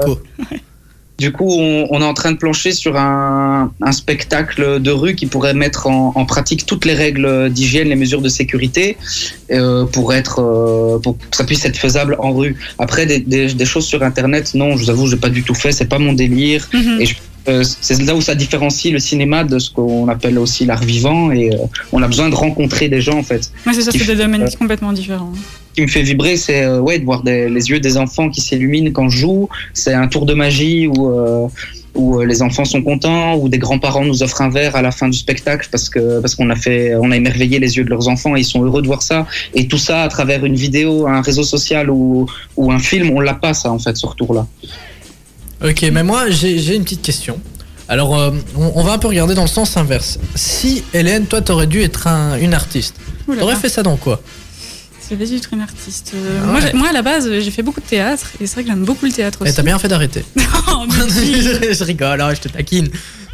Du 1.20 1.30
coup, 1.36 1.50
on, 1.50 1.86
on 1.90 2.00
est 2.00 2.04
en 2.12 2.14
train 2.14 2.32
de 2.32 2.38
plancher 2.44 2.72
sur 2.72 2.96
un, 2.96 3.70
un 3.90 3.92
spectacle 3.92 4.80
de 4.80 4.90
rue 5.02 5.14
qui 5.14 5.26
pourrait 5.26 5.52
mettre 5.64 5.86
en, 5.86 6.12
en 6.20 6.24
pratique 6.24 6.64
toutes 6.70 6.84
les 6.86 6.94
règles 6.94 7.50
d'hygiène, 7.50 7.88
les 7.94 8.00
mesures 8.04 8.22
de 8.22 8.30
sécurité, 8.40 8.96
euh, 9.52 9.84
pour 9.94 10.06
être, 10.20 10.36
euh, 10.40 10.98
pour 10.98 11.12
que 11.18 11.36
ça 11.40 11.44
puisse 11.44 11.64
être 11.66 11.76
faisable 11.76 12.16
en 12.20 12.32
rue. 12.32 12.56
Après, 12.78 13.04
des, 13.10 13.18
des, 13.20 13.52
des 13.52 13.64
choses 13.72 13.84
sur 13.92 14.02
Internet, 14.02 14.44
non, 14.54 14.76
je 14.76 14.82
vous 14.84 14.90
avoue, 14.90 15.06
j'ai 15.08 15.18
pas 15.26 15.28
du 15.38 15.42
tout 15.42 15.54
fait, 15.62 15.72
c'est 15.72 15.90
pas 15.94 15.98
mon 15.98 16.14
délire. 16.14 16.66
Mhm. 16.72 16.96
Et 17.02 17.06
je- 17.06 17.16
euh, 17.48 17.64
c'est 17.80 18.00
là 18.02 18.14
où 18.14 18.20
ça 18.20 18.34
différencie 18.34 18.92
le 18.92 18.98
cinéma 18.98 19.44
de 19.44 19.58
ce 19.58 19.70
qu'on 19.70 20.08
appelle 20.08 20.38
aussi 20.38 20.66
l'art 20.66 20.82
vivant, 20.94 21.30
et 21.32 21.50
on 21.90 22.02
a 22.02 22.06
besoin 22.06 22.28
de 22.28 22.34
rencontrer 22.34 22.88
des 22.88 23.00
gens 23.00 23.18
en 23.18 23.22
fait 23.22 23.42
Ouais, 23.66 23.72
c'est 23.74 23.80
ça, 23.82 23.92
c'est 23.92 24.06
des 24.06 24.16
domaines 24.16 24.46
complètement 24.58 24.92
différents. 24.92 25.32
Ce 25.70 25.74
qui 25.76 25.82
me 25.82 25.86
fait 25.88 26.02
vibrer, 26.02 26.36
c'est 26.36 26.62
euh, 26.64 26.80
ouais, 26.80 26.98
de 26.98 27.04
voir 27.04 27.22
des- 27.22 27.48
les 27.48 27.70
yeux 27.70 27.80
des 27.80 27.96
enfants 27.96 28.28
qui 28.28 28.40
s'illuminent 28.40 28.90
quand 28.92 29.08
je 29.08 29.18
joue. 29.18 29.48
C'est 29.72 29.94
un 29.94 30.08
tour 30.08 30.26
de 30.26 30.34
magie 30.34 30.86
où, 30.88 31.08
euh, 31.10 31.46
où 31.94 32.20
euh, 32.20 32.24
les 32.26 32.42
enfants 32.42 32.64
sont 32.64 32.82
contents, 32.82 33.36
où 33.36 33.48
des 33.48 33.58
grands-parents 33.58 34.04
nous 34.04 34.22
offrent 34.22 34.42
un 34.42 34.50
verre 34.50 34.74
à 34.76 34.82
la 34.82 34.90
fin 34.90 35.08
du 35.08 35.16
spectacle 35.16 35.68
parce 35.70 35.88
que 35.88 36.20
parce 36.20 36.34
qu'on 36.34 36.50
a 36.50 36.56
fait, 36.56 36.94
on 36.96 37.10
a 37.12 37.16
émerveillé 37.16 37.58
les 37.60 37.76
yeux 37.76 37.84
de 37.84 37.90
leurs 37.90 38.08
enfants 38.08 38.34
et 38.36 38.40
ils 38.40 38.44
sont 38.44 38.62
heureux 38.64 38.82
de 38.82 38.86
voir 38.88 39.02
ça. 39.02 39.26
Et 39.54 39.66
tout 39.68 39.78
ça 39.78 40.02
à 40.02 40.08
travers 40.08 40.44
une 40.44 40.54
vidéo, 40.56 41.06
un 41.06 41.20
réseau 41.22 41.42
social 41.44 41.88
ou, 41.90 42.26
ou 42.56 42.72
un 42.72 42.78
film, 42.80 43.10
on 43.10 43.20
l'a 43.20 43.34
pas 43.34 43.54
ça 43.54 43.70
en 43.70 43.78
fait 43.78 43.96
ce 43.96 44.06
retour-là. 44.06 44.46
Ok, 45.64 45.82
mais 45.92 46.02
moi 46.02 46.30
j'ai 46.30 46.74
une 46.74 46.84
petite 46.84 47.02
question. 47.02 47.38
Alors, 47.88 48.16
euh, 48.18 48.30
on, 48.56 48.72
on 48.76 48.82
va 48.84 48.92
un 48.92 48.98
peu 48.98 49.08
regarder 49.08 49.34
dans 49.34 49.42
le 49.42 49.48
sens 49.48 49.76
inverse. 49.76 50.18
Si 50.36 50.84
Hélène, 50.94 51.26
toi, 51.26 51.40
t'aurais 51.42 51.66
dû 51.66 51.82
être 51.82 52.06
un- 52.06 52.38
une 52.38 52.54
artiste, 52.54 52.94
t'aurais 53.40 53.56
fait 53.56 53.68
ça 53.68 53.82
dans 53.82 53.96
quoi? 53.96 54.20
C'est 55.10 55.16
vas-y 55.16 55.36
être 55.36 55.48
une 55.52 55.60
artiste. 55.60 56.12
Euh, 56.14 56.38
Ah 56.40 56.46
moi, 56.46 56.54
ouais. 56.60 56.66
j'ai- 56.70 56.72
moi, 56.78 56.88
à 56.88 56.92
la 56.92 57.02
base, 57.02 57.28
j'ai 57.40 57.50
fait 57.50 57.62
beaucoup 57.64 57.80
de 57.80 57.86
théâtre 57.86 58.30
et 58.40 58.46
c'est 58.46 58.54
vrai 58.54 58.62
que 58.62 58.68
j'aime 58.70 58.84
beaucoup 58.84 59.06
le 59.06 59.12
théâtre 59.12 59.40
Et 59.40 59.48
aussi. 59.48 59.56
t'as 59.56 59.62
bien 59.62 59.76
fait 59.78 59.88
d'arrêter. 59.88 60.24
Mais 60.36 61.10
si. 61.10 61.42
je 61.42 61.84
rigole, 61.84 62.20
hein, 62.20 62.32
je 62.32 62.40
te 62.40 62.48
taquine. 62.48 62.88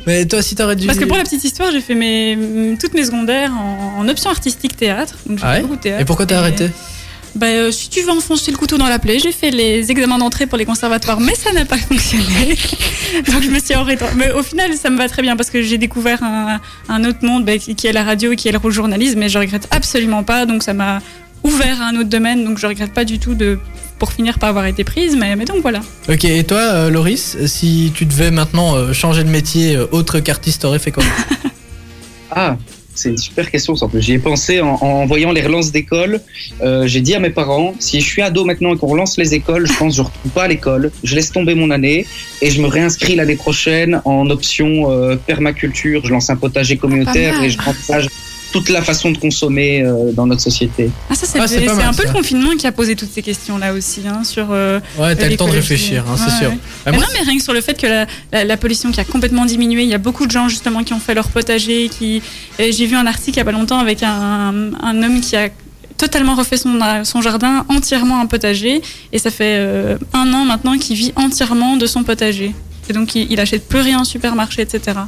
Mais 0.06 0.24
toi, 0.24 0.40
si 0.40 0.54
t'aurais 0.54 0.74
dû. 0.76 0.86
Parce 0.86 0.98
que 0.98 1.04
pour 1.04 1.16
la 1.18 1.24
petite 1.24 1.44
histoire, 1.44 1.70
j'ai 1.72 1.80
fait 1.82 1.94
mes, 1.94 2.76
toutes 2.80 2.94
mes 2.94 3.04
secondaires 3.04 3.52
en, 3.52 3.98
en 4.00 4.08
option 4.08 4.30
artistique 4.30 4.76
théâtre. 4.76 5.16
Donc 5.26 5.38
j'ai 5.38 5.44
Ah 5.44 5.48
fait 5.50 5.56
ouais 5.56 5.62
beaucoup 5.62 5.76
de 5.76 5.80
théâtre. 5.82 6.00
Et 6.00 6.04
pourquoi 6.06 6.24
t'as 6.26 6.38
arrêté? 6.38 6.70
Bah, 7.34 7.48
euh, 7.48 7.70
Si 7.72 7.90
tu 7.90 8.00
veux 8.00 8.10
enfoncer 8.10 8.50
le 8.52 8.56
couteau 8.56 8.78
dans 8.78 8.88
la 8.88 8.98
plaie, 8.98 9.18
j'ai 9.18 9.32
fait 9.32 9.50
les 9.50 9.90
examens 9.90 10.16
d'entrée 10.16 10.46
pour 10.46 10.56
les 10.56 10.64
conservatoires, 10.64 11.20
mais 11.20 11.34
ça 11.34 11.52
n'a 11.52 11.66
pas 11.66 11.76
fonctionné. 11.76 12.56
Donc 13.30 13.42
je 13.42 13.50
me 13.50 13.58
suis 13.58 13.74
arrêtée. 13.74 14.04
Mais 14.16 14.30
au 14.32 14.42
final, 14.42 14.72
ça 14.80 14.88
me 14.88 14.96
va 14.96 15.08
très 15.10 15.20
bien 15.20 15.36
parce 15.36 15.50
que 15.50 15.60
j'ai 15.60 15.76
découvert 15.76 16.22
un, 16.22 16.60
un 16.88 17.04
autre 17.04 17.18
monde 17.22 17.44
bah, 17.44 17.58
qui 17.58 17.74
qui 17.74 17.86
est 17.88 17.92
la 17.92 18.04
radio 18.04 18.32
et 18.32 18.36
qui 18.36 18.48
est 18.48 18.52
le 18.52 18.70
journalisme, 18.70 19.18
mais 19.18 19.28
je 19.28 19.38
regrette 19.38 19.66
absolument 19.72 20.22
pas. 20.22 20.46
Donc 20.46 20.62
ça 20.62 20.72
m'a 20.72 21.00
ouvert 21.46 21.80
à 21.80 21.86
un 21.86 21.96
autre 21.96 22.08
domaine, 22.10 22.44
donc 22.44 22.58
je 22.58 22.66
regrette 22.66 22.92
pas 22.92 23.04
du 23.04 23.18
tout 23.18 23.34
de 23.34 23.58
pour 23.98 24.12
finir 24.12 24.38
par 24.38 24.50
avoir 24.50 24.66
été 24.66 24.84
prise, 24.84 25.16
mais, 25.16 25.36
mais 25.36 25.46
donc 25.46 25.62
voilà. 25.62 25.80
Ok, 26.08 26.24
et 26.24 26.44
toi, 26.44 26.58
euh, 26.58 26.90
Loris, 26.90 27.38
si 27.46 27.92
tu 27.94 28.04
devais 28.04 28.30
maintenant 28.30 28.74
euh, 28.76 28.92
changer 28.92 29.24
de 29.24 29.30
métier 29.30 29.74
euh, 29.74 29.86
autre 29.90 30.20
qu'artiste, 30.20 30.62
t'aurais 30.62 30.78
fait 30.78 30.92
quoi 30.92 31.04
Ah, 32.30 32.58
c'est 32.96 33.10
une 33.10 33.18
super 33.18 33.50
question. 33.50 33.76
ça. 33.76 33.86
J'y 33.94 34.14
ai 34.14 34.18
pensé 34.18 34.60
en, 34.60 34.74
en 34.74 35.06
voyant 35.06 35.30
les 35.30 35.42
relances 35.42 35.70
d'école. 35.70 36.20
Euh, 36.62 36.86
j'ai 36.86 37.00
dit 37.00 37.14
à 37.14 37.20
mes 37.20 37.30
parents, 37.30 37.74
si 37.78 38.00
je 38.00 38.06
suis 38.06 38.22
ado 38.22 38.44
maintenant 38.44 38.74
et 38.74 38.78
qu'on 38.78 38.86
relance 38.86 39.16
les 39.18 39.34
écoles, 39.34 39.66
je 39.66 39.72
pense 39.74 39.92
que 39.92 39.96
je 39.96 40.02
ne 40.02 40.06
retourne 40.06 40.30
pas 40.30 40.44
à 40.44 40.48
l'école. 40.48 40.90
Je 41.04 41.14
laisse 41.14 41.30
tomber 41.30 41.54
mon 41.54 41.70
année 41.70 42.06
et 42.42 42.50
je 42.50 42.60
me 42.60 42.66
réinscris 42.66 43.14
l'année 43.14 43.36
prochaine 43.36 44.00
en 44.04 44.28
option 44.30 44.90
euh, 44.90 45.16
permaculture. 45.16 46.02
Je 46.04 46.10
lance 46.10 46.30
un 46.30 46.36
potager 46.36 46.76
communautaire 46.76 47.34
mal. 47.34 47.44
et 47.44 47.50
je 47.50 47.58
remplage 47.58 48.08
toute 48.58 48.68
la 48.70 48.82
façon 48.82 49.10
de 49.10 49.18
consommer 49.18 49.82
euh, 49.82 50.12
dans 50.12 50.26
notre 50.26 50.40
société. 50.42 50.90
Ah, 51.10 51.14
ça, 51.14 51.26
c'est 51.26 51.38
Ah, 51.40 51.46
c'est 51.46 51.60
c'est 51.60 51.64
pas 51.66 51.72
un 51.72 51.76
mal, 51.76 51.86
peu 51.94 52.02
ça. 52.02 52.08
le 52.08 52.12
confinement 52.14 52.50
qui 52.58 52.66
a 52.66 52.72
posé 52.72 52.96
toutes 52.96 53.10
ces 53.12 53.22
questions-là 53.22 53.72
aussi, 53.72 54.02
hein, 54.08 54.24
sur. 54.24 54.46
euh, 54.50 54.80
Ouais, 54.98 55.14
t'as 55.16 55.28
le 55.28 55.36
temps 55.36 55.46
de 55.46 55.52
réfléchir, 55.52 56.04
hein, 56.08 56.16
c'est 56.16 56.24
Ouais, 56.32 56.38
sûr. 56.38 56.48
ouais. 56.50 56.58
Bah, 56.84 56.90
mais 56.92 56.98
moi, 56.98 57.06
non, 57.06 57.12
mais 57.14 57.24
rien 57.24 57.36
que 57.36 57.42
sur 57.42 57.52
le 57.52 57.60
fait 57.60 57.80
que 57.80 57.86
la, 57.86 58.06
la- 58.32 58.44
la 58.44 58.56
pollution 58.56 58.90
qui 58.92 59.00
a 59.00 59.04
complètement 59.04 59.44
diminué, 59.44 59.82
il 59.82 59.88
y 59.88 59.94
a 59.94 59.98
beaucoup 59.98 60.26
de 60.26 60.30
gens 60.30 60.48
justement 60.48 60.82
qui 60.84 60.92
ont 60.92 61.00
fait 61.00 61.14
leur 61.14 61.28
potager. 61.28 61.88
Qui... 61.88 62.22
et 62.58 62.72
J'ai 62.72 62.86
vu 62.86 62.96
un 62.96 63.06
article 63.06 63.36
il 63.36 63.38
y 63.38 63.42
a 63.42 63.44
pas 63.44 63.52
longtemps 63.52 63.78
avec 63.78 64.02
un, 64.02 64.70
un 64.82 65.02
homme 65.02 65.20
qui 65.20 65.36
a 65.36 65.48
totalement 65.98 66.34
refait 66.34 66.58
son, 66.58 66.78
son 67.04 67.22
jardin 67.22 67.64
entièrement 67.70 68.20
un 68.20 68.26
potager 68.26 68.82
et 69.12 69.18
ça 69.18 69.30
fait 69.30 69.56
euh, 69.56 69.96
un 70.12 70.30
an 70.34 70.44
maintenant 70.44 70.76
qu'il 70.76 70.94
vit 70.96 71.12
entièrement 71.16 71.76
de 71.76 71.86
son 71.86 72.02
potager. 72.04 72.54
Et 72.88 72.92
donc 72.92 73.14
il, 73.14 73.32
il 73.32 73.40
achète 73.40 73.66
plus 73.66 73.80
rien 73.80 74.00
en 74.00 74.04
supermarché, 74.04 74.60
etc. 74.62 74.98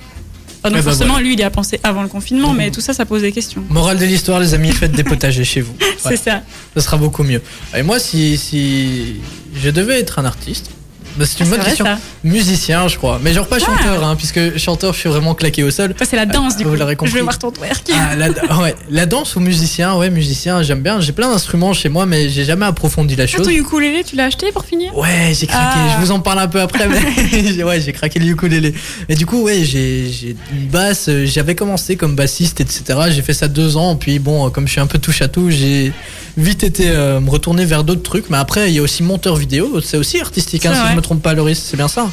Enfin, 0.60 0.70
donc 0.70 0.78
Eh 0.80 0.82
ben 0.82 0.82
forcément, 0.82 1.12
voilà. 1.14 1.24
lui, 1.26 1.34
il 1.34 1.40
y 1.40 1.42
a 1.42 1.50
pensé 1.50 1.78
avant 1.82 2.02
le 2.02 2.08
confinement, 2.08 2.52
mais 2.52 2.70
tout 2.70 2.80
ça, 2.80 2.92
ça 2.92 3.04
pose 3.06 3.22
des 3.22 3.32
questions. 3.32 3.62
Morale 3.68 3.98
de 3.98 4.04
l'histoire, 4.04 4.40
les 4.40 4.54
amis, 4.54 4.72
faites 4.72 4.92
des 4.92 5.04
potagers 5.04 5.44
chez 5.44 5.60
vous. 5.60 5.74
Ouais, 5.80 5.94
C'est 5.98 6.16
ça. 6.16 6.42
ce 6.74 6.80
sera 6.80 6.96
beaucoup 6.96 7.22
mieux. 7.24 7.42
Et 7.76 7.82
moi, 7.82 7.98
si, 7.98 8.36
si 8.38 9.16
je 9.54 9.70
devais 9.70 9.98
être 10.00 10.18
un 10.18 10.24
artiste, 10.24 10.70
bah, 11.18 11.24
c'est 11.26 11.40
une 11.40 11.46
Ah, 11.52 11.56
bonne 11.56 11.64
question. 11.66 11.84
vrai. 11.84 11.96
Musicien, 12.24 12.88
je 12.88 12.96
crois. 12.96 13.20
Mais 13.22 13.32
genre 13.32 13.46
pas 13.46 13.56
Ah. 13.60 13.64
chanteur, 13.64 14.04
hein, 14.04 14.14
puisque 14.16 14.56
chanteur, 14.58 14.92
je 14.94 14.98
suis 15.00 15.08
vraiment 15.08 15.34
claqué 15.34 15.62
au 15.64 15.70
sol. 15.70 15.94
Ça, 15.98 16.04
c'est 16.04 16.16
la 16.16 16.26
danse, 16.26 16.56
du 16.56 16.64
vous 16.64 16.70
coup. 16.70 16.76
l'aurez 16.76 16.92
Je 16.92 16.96
compris. 16.98 17.14
vais 17.14 17.20
voir 17.22 17.38
ton 17.38 17.50
twerk. 17.50 17.90
Ah, 17.92 18.14
la, 18.16 18.28
ouais, 18.62 18.74
la 18.90 19.06
danse 19.06 19.34
ou 19.36 19.40
musicien, 19.40 19.96
ouais, 19.96 20.10
musicien, 20.10 20.62
j'aime 20.62 20.80
bien. 20.80 21.00
J'ai 21.00 21.12
plein 21.12 21.30
d'instruments 21.30 21.72
chez 21.72 21.88
moi, 21.88 22.06
mais 22.06 22.28
j'ai 22.28 22.44
jamais 22.44 22.66
approfondi 22.66 23.16
la 23.16 23.24
Ah, 23.24 23.26
chose. 23.26 23.42
ton 23.46 23.50
ukulélé, 23.50 24.04
tu 24.04 24.16
l'as 24.16 24.24
acheté 24.26 24.52
pour 24.52 24.64
finir? 24.64 24.96
Ouais, 24.96 25.32
j'ai 25.38 25.46
craqué. 25.46 25.78
Ah. 25.80 25.96
Je 25.96 26.04
vous 26.04 26.10
en 26.12 26.20
parle 26.20 26.38
un 26.40 26.48
peu 26.48 26.60
après, 26.60 26.86
mais 26.88 27.62
ouais, 27.64 27.80
j'ai 27.80 27.92
craqué 27.92 28.18
le 28.18 28.26
ukulélé. 28.26 28.74
Et 29.08 29.14
du 29.14 29.26
coup, 29.26 29.42
ouais, 29.42 29.64
j'ai 29.64 30.36
une 30.52 30.68
basse. 30.68 31.06
euh, 31.08 31.26
J'avais 31.26 31.54
commencé 31.54 31.96
comme 31.96 32.14
bassiste, 32.14 32.60
etc. 32.60 32.82
J'ai 33.10 33.22
fait 33.22 33.34
ça 33.34 33.48
deux 33.48 33.76
ans. 33.76 33.96
Puis 33.96 34.18
bon, 34.18 34.46
euh, 34.46 34.50
comme 34.50 34.66
je 34.66 34.72
suis 34.72 34.80
un 34.80 34.86
peu 34.86 34.98
touche 34.98 35.22
à 35.22 35.28
tout, 35.28 35.50
j'ai 35.50 35.92
vite 36.36 36.62
été 36.62 36.84
euh, 36.88 37.20
me 37.20 37.30
retourner 37.30 37.64
vers 37.64 37.82
d'autres 37.84 38.02
trucs. 38.02 38.30
Mais 38.30 38.36
après, 38.36 38.70
il 38.70 38.74
y 38.74 38.78
a 38.78 38.82
aussi 38.82 39.02
monteur 39.02 39.36
vidéo. 39.36 39.80
C'est 39.80 39.96
aussi 39.96 40.20
artistique, 40.20 40.66
hein, 40.66 40.72
si 40.74 40.90
je 40.90 40.96
me 40.96 41.00
trompe 41.08 41.22
pas, 41.22 41.34
Loris. 41.34 41.58
C'est 41.58 41.76
bien 41.76 41.88
ça. 41.88 42.10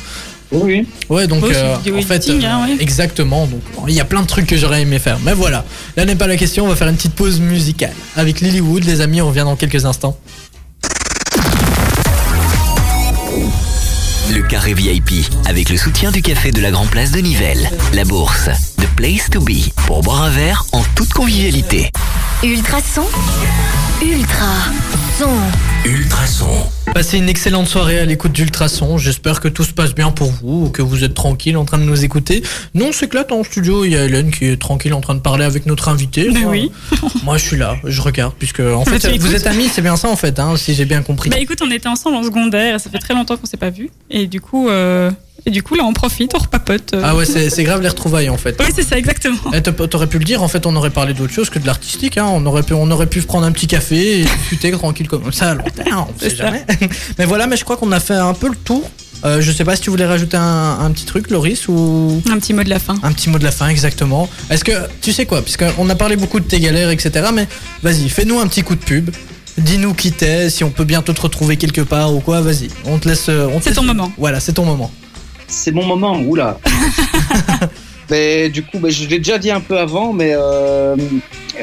Oui. 0.51 0.87
Ouais, 1.09 1.27
donc 1.27 1.43
euh, 1.43 1.75
en 1.75 2.01
fait, 2.01 2.29
hein, 2.29 2.67
ouais. 2.67 2.77
exactement. 2.79 3.45
Donc 3.47 3.61
il 3.87 3.93
y 3.93 3.99
a 3.99 4.05
plein 4.05 4.21
de 4.21 4.27
trucs 4.27 4.47
que 4.47 4.55
j'aurais 4.55 4.83
aimé 4.83 4.99
faire, 4.99 5.19
mais 5.23 5.33
voilà. 5.33 5.65
Là 5.97 6.05
n'est 6.05 6.15
pas 6.15 6.27
la 6.27 6.37
question. 6.37 6.65
On 6.65 6.67
va 6.67 6.75
faire 6.75 6.87
une 6.87 6.95
petite 6.95 7.15
pause 7.15 7.39
musicale 7.39 7.93
avec 8.15 8.41
Lilywood, 8.41 8.83
les 8.85 9.01
amis. 9.01 9.21
On 9.21 9.27
revient 9.27 9.43
dans 9.45 9.55
quelques 9.55 9.85
instants. 9.85 10.17
Le 14.33 14.41
carré 14.43 14.73
VIP 14.73 15.25
avec 15.45 15.69
le 15.69 15.77
soutien 15.77 16.11
du 16.11 16.21
café 16.21 16.51
de 16.51 16.61
la 16.61 16.71
Grand 16.71 16.87
Place 16.87 17.11
de 17.11 17.19
Nivelles, 17.19 17.69
la 17.93 18.05
bourse, 18.05 18.49
The 18.77 18.87
Place 18.95 19.29
to 19.31 19.41
Be 19.41 19.69
pour 19.87 20.01
boire 20.01 20.23
un 20.23 20.29
verre 20.29 20.65
en 20.71 20.83
toute 20.95 21.11
convivialité. 21.11 21.91
Ultra. 22.43 22.79
Son. 22.81 23.05
Ultrason. 25.85 26.45
Passez 26.93 27.17
une 27.17 27.29
excellente 27.29 27.67
soirée 27.67 27.99
à 27.99 28.05
l'écoute 28.05 28.33
d'Ultrason. 28.33 28.97
J'espère 28.97 29.39
que 29.39 29.47
tout 29.47 29.63
se 29.63 29.71
passe 29.71 29.95
bien 29.95 30.11
pour 30.11 30.29
vous, 30.29 30.69
que 30.69 30.81
vous 30.81 31.05
êtes 31.05 31.13
tranquille 31.13 31.55
en 31.55 31.63
train 31.63 31.77
de 31.77 31.83
nous 31.83 32.03
écouter. 32.03 32.43
Nous, 32.73 32.83
on 32.83 32.91
s'éclate 32.91 33.31
en 33.31 33.41
studio. 33.45 33.85
Il 33.85 33.93
y 33.93 33.95
a 33.95 34.03
Hélène 34.03 34.29
qui 34.29 34.43
est 34.43 34.57
tranquille 34.57 34.93
en 34.93 34.99
train 34.99 35.15
de 35.15 35.21
parler 35.21 35.45
avec 35.45 35.67
notre 35.67 35.87
invité. 35.87 36.29
Mais 36.33 36.41
Moi, 36.41 36.51
oui. 36.51 36.71
Moi, 37.23 37.37
je 37.37 37.45
suis 37.45 37.55
là, 37.55 37.77
je 37.85 38.01
regarde, 38.01 38.33
puisque 38.37 38.59
en 38.59 38.83
fait, 38.83 39.07
vous 39.07 39.15
écoutes. 39.15 39.33
êtes 39.33 39.47
amis, 39.47 39.69
c'est 39.71 39.81
bien 39.81 39.95
ça 39.95 40.09
en 40.09 40.17
fait, 40.17 40.37
hein, 40.37 40.57
si 40.57 40.73
j'ai 40.73 40.85
bien 40.85 41.01
compris. 41.01 41.29
Bah 41.29 41.39
écoute, 41.39 41.61
on 41.65 41.71
était 41.71 41.87
ensemble 41.87 42.17
en 42.17 42.23
secondaire, 42.23 42.77
ça 42.81 42.89
fait 42.89 42.99
très 42.99 43.13
longtemps 43.13 43.37
qu'on 43.37 43.45
s'est 43.47 43.55
pas 43.55 43.69
vu. 43.69 43.91
Et 44.09 44.27
du 44.27 44.41
coup, 44.41 44.67
euh, 44.67 45.11
et 45.45 45.51
du 45.51 45.63
coup 45.63 45.75
là, 45.75 45.83
on 45.85 45.93
profite, 45.93 46.31
on 46.35 46.39
repapote. 46.39 46.93
euh. 46.93 47.01
Ah 47.03 47.15
ouais, 47.15 47.25
c'est 47.25 47.63
grave 47.63 47.81
les 47.81 47.87
retrouvailles 47.89 48.29
en 48.29 48.37
fait. 48.37 48.55
Oui, 48.59 48.67
c'est 48.75 48.83
ça, 48.83 48.97
exactement. 48.97 49.37
Eh, 49.53 49.61
t'aurais- 49.61 50.07
pu 50.07 50.19
le 50.19 50.25
dire, 50.25 50.41
en 50.43 50.47
fait, 50.47 50.65
on 50.65 50.75
aurait 50.75 50.89
parlé 50.91 51.13
d'autre 51.13 51.33
chose 51.33 51.49
que 51.49 51.59
de 51.59 51.65
l'artistique. 51.65 52.17
Hein. 52.17 52.27
On, 52.29 52.45
aurait 52.45 52.63
pu, 52.63 52.73
on 52.73 52.89
aurait 52.91 53.07
pu 53.07 53.21
prendre 53.21 53.45
un 53.45 53.51
petit 53.51 53.67
café 53.67 54.19
et 54.21 54.23
discuter 54.23 54.71
tranquille 54.71 55.07
comme 55.07 55.31
ça 55.31 55.51
à 55.51 55.55
terme, 55.55 56.05
on 56.15 56.19
sait 56.19 56.35
jamais. 56.35 56.65
mais 57.17 57.25
voilà, 57.25 57.47
mais 57.47 57.57
je 57.57 57.63
crois 57.63 57.77
qu'on 57.77 57.91
a 57.91 57.99
fait 57.99 58.13
un 58.13 58.33
peu 58.33 58.49
le 58.49 58.55
tour. 58.55 58.89
Euh, 59.23 59.41
je 59.41 59.51
sais 59.51 59.63
pas 59.63 59.75
si 59.75 59.81
tu 59.81 59.89
voulais 59.89 60.05
rajouter 60.05 60.37
un, 60.37 60.77
un 60.79 60.91
petit 60.91 61.05
truc, 61.05 61.31
Loris, 61.31 61.67
ou 61.67 62.21
Un 62.31 62.37
petit 62.37 62.53
mot 62.53 62.63
de 62.63 62.69
la 62.69 62.77
fin. 62.79 62.95
un 63.01 63.11
petit 63.11 63.29
mot 63.29 63.39
de 63.39 63.43
la 63.43 63.51
fin, 63.51 63.67
exactement. 63.69 64.29
Est-ce 64.51 64.63
que, 64.63 64.73
tu 65.01 65.13
sais 65.13 65.25
quoi, 65.25 65.41
puisqu'on 65.41 65.89
a 65.89 65.95
parlé 65.95 66.15
beaucoup 66.15 66.39
de 66.39 66.45
tes 66.45 66.59
galères, 66.59 66.89
etc., 66.91 67.27
mais 67.33 67.47
vas-y, 67.81 68.09
fais-nous 68.09 68.39
un 68.39 68.47
petit 68.47 68.61
coup 68.61 68.75
de 68.75 68.83
pub. 68.83 69.09
Dis-nous 69.57 69.93
qui 69.93 70.11
t'es, 70.11 70.49
si 70.49 70.63
on 70.65 70.69
peut 70.69 70.83
bientôt 70.83 71.13
te 71.13 71.21
retrouver 71.21 71.55
quelque 71.57 71.81
part 71.81 72.13
ou 72.13 72.19
quoi, 72.19 72.41
vas-y. 72.41 72.67
On 72.85 72.99
te 72.99 73.07
laisse. 73.07 73.27
euh, 73.29 73.47
C'est 73.61 73.73
ton 73.73 73.83
moment. 73.83 74.11
Voilà, 74.17 74.39
c'est 74.41 74.53
ton 74.53 74.65
moment. 74.65 74.91
C'est 75.47 75.71
mon 75.71 75.85
moment, 75.85 76.19
oula. 76.19 76.57
mais 78.09 78.49
du 78.49 78.63
coup, 78.63 78.79
bah, 78.79 78.89
je 78.89 79.07
l'ai 79.07 79.19
déjà 79.19 79.37
dit 79.37 79.51
un 79.51 79.59
peu 79.59 79.77
avant, 79.77 80.13
mais, 80.13 80.31
euh, 80.33 80.95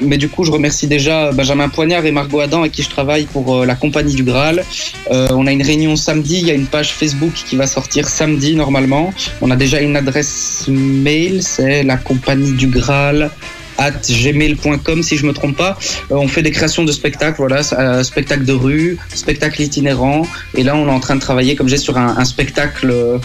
mais 0.00 0.18
du 0.18 0.28
coup, 0.28 0.44
je 0.44 0.50
remercie 0.50 0.86
déjà 0.86 1.32
Benjamin 1.32 1.68
Poignard 1.68 2.04
et 2.04 2.12
Margot 2.12 2.40
Adam 2.40 2.60
avec 2.60 2.72
qui 2.72 2.82
je 2.82 2.90
travaille 2.90 3.26
pour 3.26 3.54
euh, 3.54 3.66
la 3.66 3.74
compagnie 3.74 4.14
du 4.14 4.24
Graal. 4.24 4.64
Euh, 5.10 5.28
on 5.30 5.46
a 5.46 5.52
une 5.52 5.62
réunion 5.62 5.96
samedi, 5.96 6.38
il 6.40 6.46
y 6.46 6.50
a 6.50 6.54
une 6.54 6.66
page 6.66 6.92
Facebook 6.92 7.32
qui 7.34 7.56
va 7.56 7.66
sortir 7.66 8.08
samedi 8.08 8.54
normalement. 8.56 9.12
On 9.40 9.50
a 9.50 9.56
déjà 9.56 9.80
une 9.80 9.96
adresse 9.96 10.66
mail, 10.68 11.42
c'est 11.42 11.82
la 11.82 11.96
compagnie 11.96 12.52
du 12.52 12.68
Graal 12.68 13.30
at 13.78 13.92
gmail.com 14.08 15.02
si 15.02 15.16
je 15.16 15.26
me 15.26 15.32
trompe 15.32 15.56
pas. 15.56 15.78
Euh, 16.10 16.16
on 16.16 16.28
fait 16.28 16.42
des 16.42 16.50
créations 16.50 16.84
de 16.84 16.92
spectacles, 16.92 17.36
voilà, 17.38 17.60
euh, 17.78 18.02
spectacles 18.02 18.44
de 18.44 18.52
rue, 18.52 18.98
spectacles 19.14 19.62
itinérants. 19.62 20.26
Et 20.54 20.62
là, 20.62 20.76
on 20.76 20.86
est 20.86 20.90
en 20.90 21.00
train 21.00 21.16
de 21.16 21.20
travailler, 21.20 21.56
comme 21.56 21.68
j'ai, 21.68 21.76
sur 21.76 21.98
un, 21.98 22.16
un 22.16 22.24
spectacle 22.24 23.20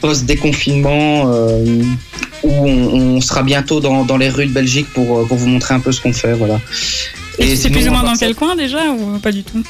post-déconfinement 0.00 1.30
euh, 1.32 1.82
où 2.42 2.50
on, 2.50 3.16
on 3.16 3.20
sera 3.20 3.42
bientôt 3.42 3.80
dans, 3.80 4.04
dans 4.04 4.16
les 4.16 4.28
rues 4.28 4.46
de 4.46 4.52
Belgique 4.52 4.86
pour, 4.94 5.18
euh, 5.18 5.24
pour 5.24 5.36
vous 5.36 5.48
montrer 5.48 5.74
un 5.74 5.80
peu 5.80 5.92
ce 5.92 6.00
qu'on 6.00 6.12
fait, 6.12 6.32
voilà. 6.32 6.60
Et 7.38 7.56
c'est 7.56 7.70
plus 7.70 7.88
ou 7.88 7.92
moins 7.92 8.02
dans 8.02 8.16
quel 8.16 8.34
coin 8.34 8.56
déjà 8.56 8.90
ou 8.90 9.18
pas 9.18 9.32
du 9.32 9.42
tout? 9.42 9.62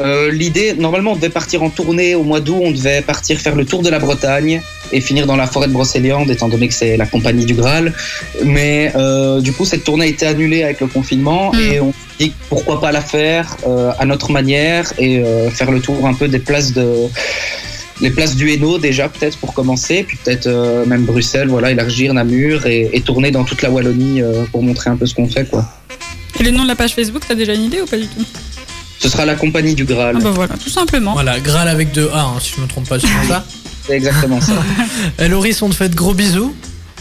Euh, 0.00 0.30
L'idée, 0.32 0.74
normalement, 0.74 1.12
on 1.12 1.16
devait 1.16 1.28
partir 1.28 1.62
en 1.62 1.70
tournée 1.70 2.16
au 2.16 2.24
mois 2.24 2.40
d'août. 2.40 2.60
On 2.64 2.72
devait 2.72 3.00
partir 3.00 3.38
faire 3.38 3.54
le 3.54 3.64
tour 3.64 3.80
de 3.82 3.90
la 3.90 4.00
Bretagne 4.00 4.60
et 4.92 5.00
finir 5.00 5.24
dans 5.26 5.36
la 5.36 5.46
forêt 5.46 5.68
de 5.68 5.72
Brocéliande, 5.72 6.28
étant 6.30 6.48
donné 6.48 6.66
que 6.66 6.74
c'est 6.74 6.96
la 6.96 7.06
compagnie 7.06 7.44
du 7.44 7.54
Graal. 7.54 7.92
Mais 8.44 8.92
euh, 8.96 9.40
du 9.40 9.52
coup, 9.52 9.64
cette 9.64 9.84
tournée 9.84 10.06
a 10.06 10.08
été 10.08 10.26
annulée 10.26 10.64
avec 10.64 10.80
le 10.80 10.88
confinement 10.88 11.52
Mm. 11.52 11.58
et 11.60 11.80
on 11.80 11.92
dit 12.18 12.32
pourquoi 12.48 12.80
pas 12.80 12.90
la 12.90 13.02
faire 13.02 13.56
euh, 13.68 13.92
à 13.98 14.04
notre 14.04 14.32
manière 14.32 14.92
et 14.98 15.22
faire 15.50 15.70
le 15.70 15.80
tour 15.80 16.04
un 16.06 16.14
peu 16.14 16.26
des 16.26 16.40
places 16.40 16.72
de 16.72 16.86
les 18.00 18.10
places 18.10 18.34
du 18.36 18.50
Hainaut 18.50 18.78
déjà 18.78 19.08
peut-être 19.08 19.38
pour 19.38 19.54
commencer, 19.54 20.04
puis 20.06 20.18
peut-être 20.22 20.46
euh, 20.46 20.84
même 20.86 21.04
Bruxelles, 21.04 21.48
voilà, 21.48 21.70
élargir 21.70 22.12
Namur 22.14 22.66
et, 22.66 22.90
et 22.92 23.00
tourner 23.00 23.30
dans 23.30 23.44
toute 23.44 23.62
la 23.62 23.70
Wallonie 23.70 24.20
euh, 24.22 24.44
pour 24.50 24.62
montrer 24.62 24.90
un 24.90 24.96
peu 24.96 25.06
ce 25.06 25.14
qu'on 25.14 25.28
fait 25.28 25.48
quoi. 25.48 25.64
Et 26.40 26.42
le 26.42 26.50
nom 26.50 26.64
de 26.64 26.68
la 26.68 26.74
page 26.76 26.94
Facebook, 26.94 27.22
t'as 27.26 27.34
déjà 27.34 27.54
une 27.54 27.64
idée 27.64 27.80
ou 27.80 27.86
pas 27.86 27.96
du 27.96 28.06
tout? 28.06 28.24
Ce 28.98 29.08
sera 29.08 29.24
la 29.24 29.34
compagnie 29.34 29.74
du 29.74 29.84
Graal. 29.84 30.16
Ah 30.18 30.24
bah 30.24 30.32
voilà, 30.34 30.54
tout 30.56 30.70
simplement. 30.70 31.12
Voilà, 31.12 31.38
Graal 31.38 31.68
avec 31.68 31.92
deux 31.92 32.08
A, 32.12 32.22
hein, 32.22 32.40
si 32.40 32.54
je 32.56 32.60
me 32.60 32.66
trompe 32.66 32.88
pas, 32.88 32.98
c'est 32.98 33.06
ça? 33.28 33.44
C'est 33.86 33.96
exactement 33.96 34.40
ça. 34.40 34.54
Eh, 35.18 35.28
Loris, 35.28 35.60
on 35.60 35.68
te 35.68 35.74
fait 35.74 35.90
de 35.90 35.94
gros 35.94 36.14
bisous. 36.14 36.54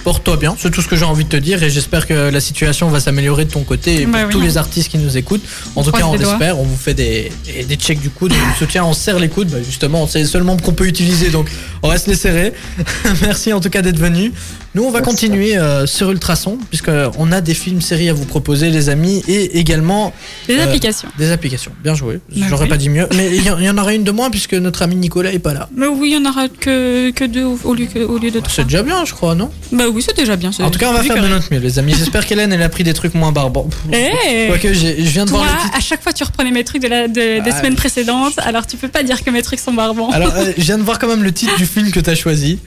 Porte-toi 0.04 0.36
bien, 0.38 0.56
c'est 0.60 0.70
tout 0.70 0.82
ce 0.82 0.88
que 0.88 0.96
j'ai 0.96 1.06
envie 1.06 1.24
de 1.24 1.30
te 1.30 1.38
dire 1.38 1.64
et 1.64 1.70
j'espère 1.70 2.06
que 2.08 2.14
la 2.30 2.40
situation 2.42 2.90
va 2.90 3.00
s'améliorer 3.00 3.46
de 3.46 3.52
ton 3.52 3.64
côté 3.64 4.02
et 4.02 4.04
pour 4.04 4.14
Bah 4.14 4.20
oui. 4.26 4.32
tous 4.34 4.42
les 4.42 4.58
artistes 4.58 4.90
qui 4.90 4.98
nous 4.98 5.18
écoutent. 5.18 5.44
En 5.76 5.84
tout 5.84 5.92
cas, 5.92 6.06
on 6.06 6.16
l'espère, 6.16 6.60
on 6.60 6.64
vous 6.64 6.76
fait 6.76 6.94
des, 6.94 7.32
des, 7.68 7.76
checks 7.76 8.02
du 8.02 8.10
coude, 8.10 8.32
du 8.32 8.58
soutien, 8.60 8.84
on 8.84 8.94
serre 8.94 9.20
les 9.20 9.30
coudes. 9.30 9.50
Bah, 9.50 9.60
justement, 9.66 10.06
c'est 10.08 10.20
le 10.20 10.26
seul 10.28 10.44
membre 10.44 10.62
qu'on 10.64 10.74
peut 10.74 10.88
utiliser 10.88 11.30
donc 11.30 11.50
on 11.82 11.88
reste 11.88 12.08
les 12.08 12.16
serrer. 12.16 12.54
Merci 13.22 13.54
en 13.54 13.60
tout 13.62 13.70
cas 13.70 13.82
d'être 13.82 14.00
venu. 14.00 14.32
Nous, 14.76 14.82
on 14.84 14.90
va 14.90 15.02
Merci. 15.02 15.12
continuer 15.12 15.56
euh, 15.58 15.86
sur 15.86 16.10
Ultrason 16.10 16.58
puisqu'on 16.70 17.32
a 17.32 17.42
des 17.42 17.54
films 17.54 17.80
séries 17.80 18.10
à 18.10 18.14
vous 18.14 18.26
proposer, 18.26 18.72
les 18.72 18.90
amis, 18.90 19.24
et 19.28 19.60
également 19.60 20.12
Des 20.48 20.58
Euh, 20.58 20.64
applications. 20.64 21.10
des 21.20 21.32
applications. 21.32 21.72
Bien 21.84 21.94
joué, 21.94 22.20
Bah 22.36 22.46
j'aurais 22.50 22.64
oui. 22.64 22.70
pas 22.70 22.78
dit 22.78 22.90
mieux. 22.90 23.08
Mais 23.16 23.28
il 23.36 23.44
y, 23.44 23.46
y 23.46 23.70
en 23.70 23.78
aura 23.78 23.94
une 23.94 24.04
de 24.04 24.10
moins 24.10 24.32
puisque 24.32 24.56
notre 24.56 24.82
ami 24.82 24.96
Nicolas 24.96 25.32
est 25.32 25.38
pas 25.38 25.54
là. 25.54 25.70
Mais 25.76 25.86
oui, 25.86 26.10
il 26.12 26.14
y 26.24 26.28
en 26.28 26.28
aura 26.28 26.48
que, 26.50 27.12
que 27.12 27.24
deux 27.26 27.44
au 27.64 27.74
lieu, 27.76 27.86
que- 27.86 28.00
au 28.00 28.18
lieu 28.18 28.32
de 28.32 28.40
trois. 28.40 28.52
C'est 28.52 28.64
déjà 28.64 28.82
bien, 28.82 29.06
je 29.06 29.14
crois, 29.14 29.36
non? 29.36 29.52
Bah 29.72 29.84
oui, 29.94 30.02
c'est 30.04 30.18
déjà 30.18 30.36
bien. 30.36 30.50
En 30.60 30.72
tout 30.72 30.80
cas, 30.80 30.90
on 30.90 30.94
va 30.94 31.04
faire 31.04 31.22
de 31.22 31.28
notre 31.28 31.54
mieux, 31.54 31.60
les 31.60 31.78
amis. 31.78 31.94
J'espère 31.96 32.26
qu'Hélène, 32.26 32.52
elle 32.52 32.64
a 32.64 32.70
pris 32.70 32.84
des 32.84 32.94
trucs 32.96 33.14
moins 33.14 33.32
barbants. 33.32 33.70
Eh 33.92 34.48
Quoique, 34.48 34.74
je 34.74 34.88
viens 35.02 35.26
de 35.26 35.30
Toi, 35.30 35.40
voir 35.40 35.54
le 35.56 35.62
titre. 35.66 35.78
à 35.78 35.82
chaque 35.82 36.02
fois, 36.02 36.14
tu 36.14 36.24
reprenais 36.24 36.50
mes 36.52 36.64
trucs 36.64 36.82
de 36.82 36.88
la, 36.88 37.08
de- 37.08 37.14
des 37.44 37.52
Ah, 37.52 37.58
semaines 37.60 37.76
précédentes, 37.76 38.40
alors 38.40 38.66
tu 38.66 38.78
peux 38.78 38.88
pas 38.88 39.04
dire 39.04 39.24
que 39.24 39.30
mes 39.30 39.44
trucs 39.44 39.60
sont 39.60 39.74
barbants. 39.74 40.10
Alors, 40.10 40.34
euh, 40.36 40.52
je 40.58 40.64
viens 40.64 40.80
de 40.80 40.84
voir 40.90 40.98
quand 40.98 41.08
même 41.08 41.22
le 41.24 41.32
titre 41.32 41.56
du 41.58 41.68
film 41.68 41.92
que 41.92 42.00
t'as 42.00 42.16
choisi. 42.16 42.58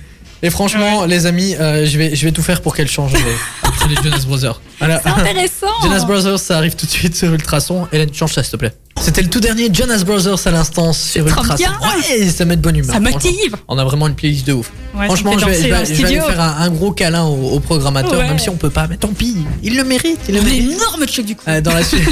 Et 0.43 0.51
franchement, 0.51 1.07
les 1.07 1.24
amis, 1.26 1.55
euh, 1.59 1.87
je, 1.87 1.97
vais, 1.99 2.14
je 2.14 2.24
vais 2.24 2.32
tout 2.32 2.43
faire 2.43 2.61
pour 2.61 2.74
qu'elle 2.76 2.89
change 2.89 3.12
les, 3.14 3.20
après 3.62 3.89
les 3.89 3.95
Jonas 3.97 4.24
Brothers. 4.26 4.61
Voilà. 4.78 5.01
C'est 5.03 5.09
intéressant. 5.11 5.66
Jonas 5.82 6.05
Brothers, 6.05 6.39
ça 6.39 6.59
arrive 6.59 6.76
tout 6.76 6.84
de 6.87 6.91
suite 6.91 7.16
sur 7.16 7.32
Ultrason. 7.32 7.89
Hélène, 7.91 8.12
change 8.12 8.34
ça, 8.34 8.43
s'il 8.43 8.53
te 8.53 8.57
plaît. 8.57 8.72
C'était 9.01 9.22
le 9.22 9.28
tout 9.30 9.41
dernier 9.41 9.68
Jonas 9.72 10.03
Brothers 10.05 10.47
à 10.47 10.51
l'instant 10.51 10.93
sur 10.93 11.26
Ultrason. 11.26 11.55
bien. 11.57 11.72
Ouais, 11.82 12.28
ça 12.28 12.45
met 12.45 12.57
de 12.57 12.61
bonne 12.62 12.76
humeur. 12.76 12.95
Ça 12.95 13.01
motive. 13.01 13.57
On 13.68 13.78
a 13.78 13.84
vraiment 13.84 14.09
une 14.09 14.14
playlist 14.14 14.47
de 14.47 14.53
ouf. 14.53 14.70
Ouais, 14.95 15.07
Franchement, 15.07 15.39
je 15.39 15.47
vais, 15.47 15.55
je 15.55 15.62
vais- 15.62 15.68
vais 15.70 16.05
aller 16.05 16.20
faire 16.20 16.41
un, 16.41 16.57
un 16.61 16.68
gros 16.70 16.93
câlin 16.93 17.24
au, 17.24 17.53
au 17.53 17.61
programmateur, 17.61 18.18
Ouais. 18.18 18.28
même 18.28 18.39
si 18.39 18.51
on 18.51 18.57
peut 18.57 18.70
pas. 18.70 18.87
Mais 18.89 18.97
tant 18.99 19.09
pis, 19.09 19.37
il 19.62 19.76
le 19.76 19.84
mérite. 19.84 20.20
Il 20.28 20.34
le 20.34 20.41
Un 20.41 20.45
mérite. 20.45 20.72
énorme 20.72 21.07
check 21.07 21.24
du 21.26 21.34
coup. 21.37 21.45
Euh, 21.49 21.61
dans 21.62 21.72
la 21.72 21.82
suite, 21.82 22.09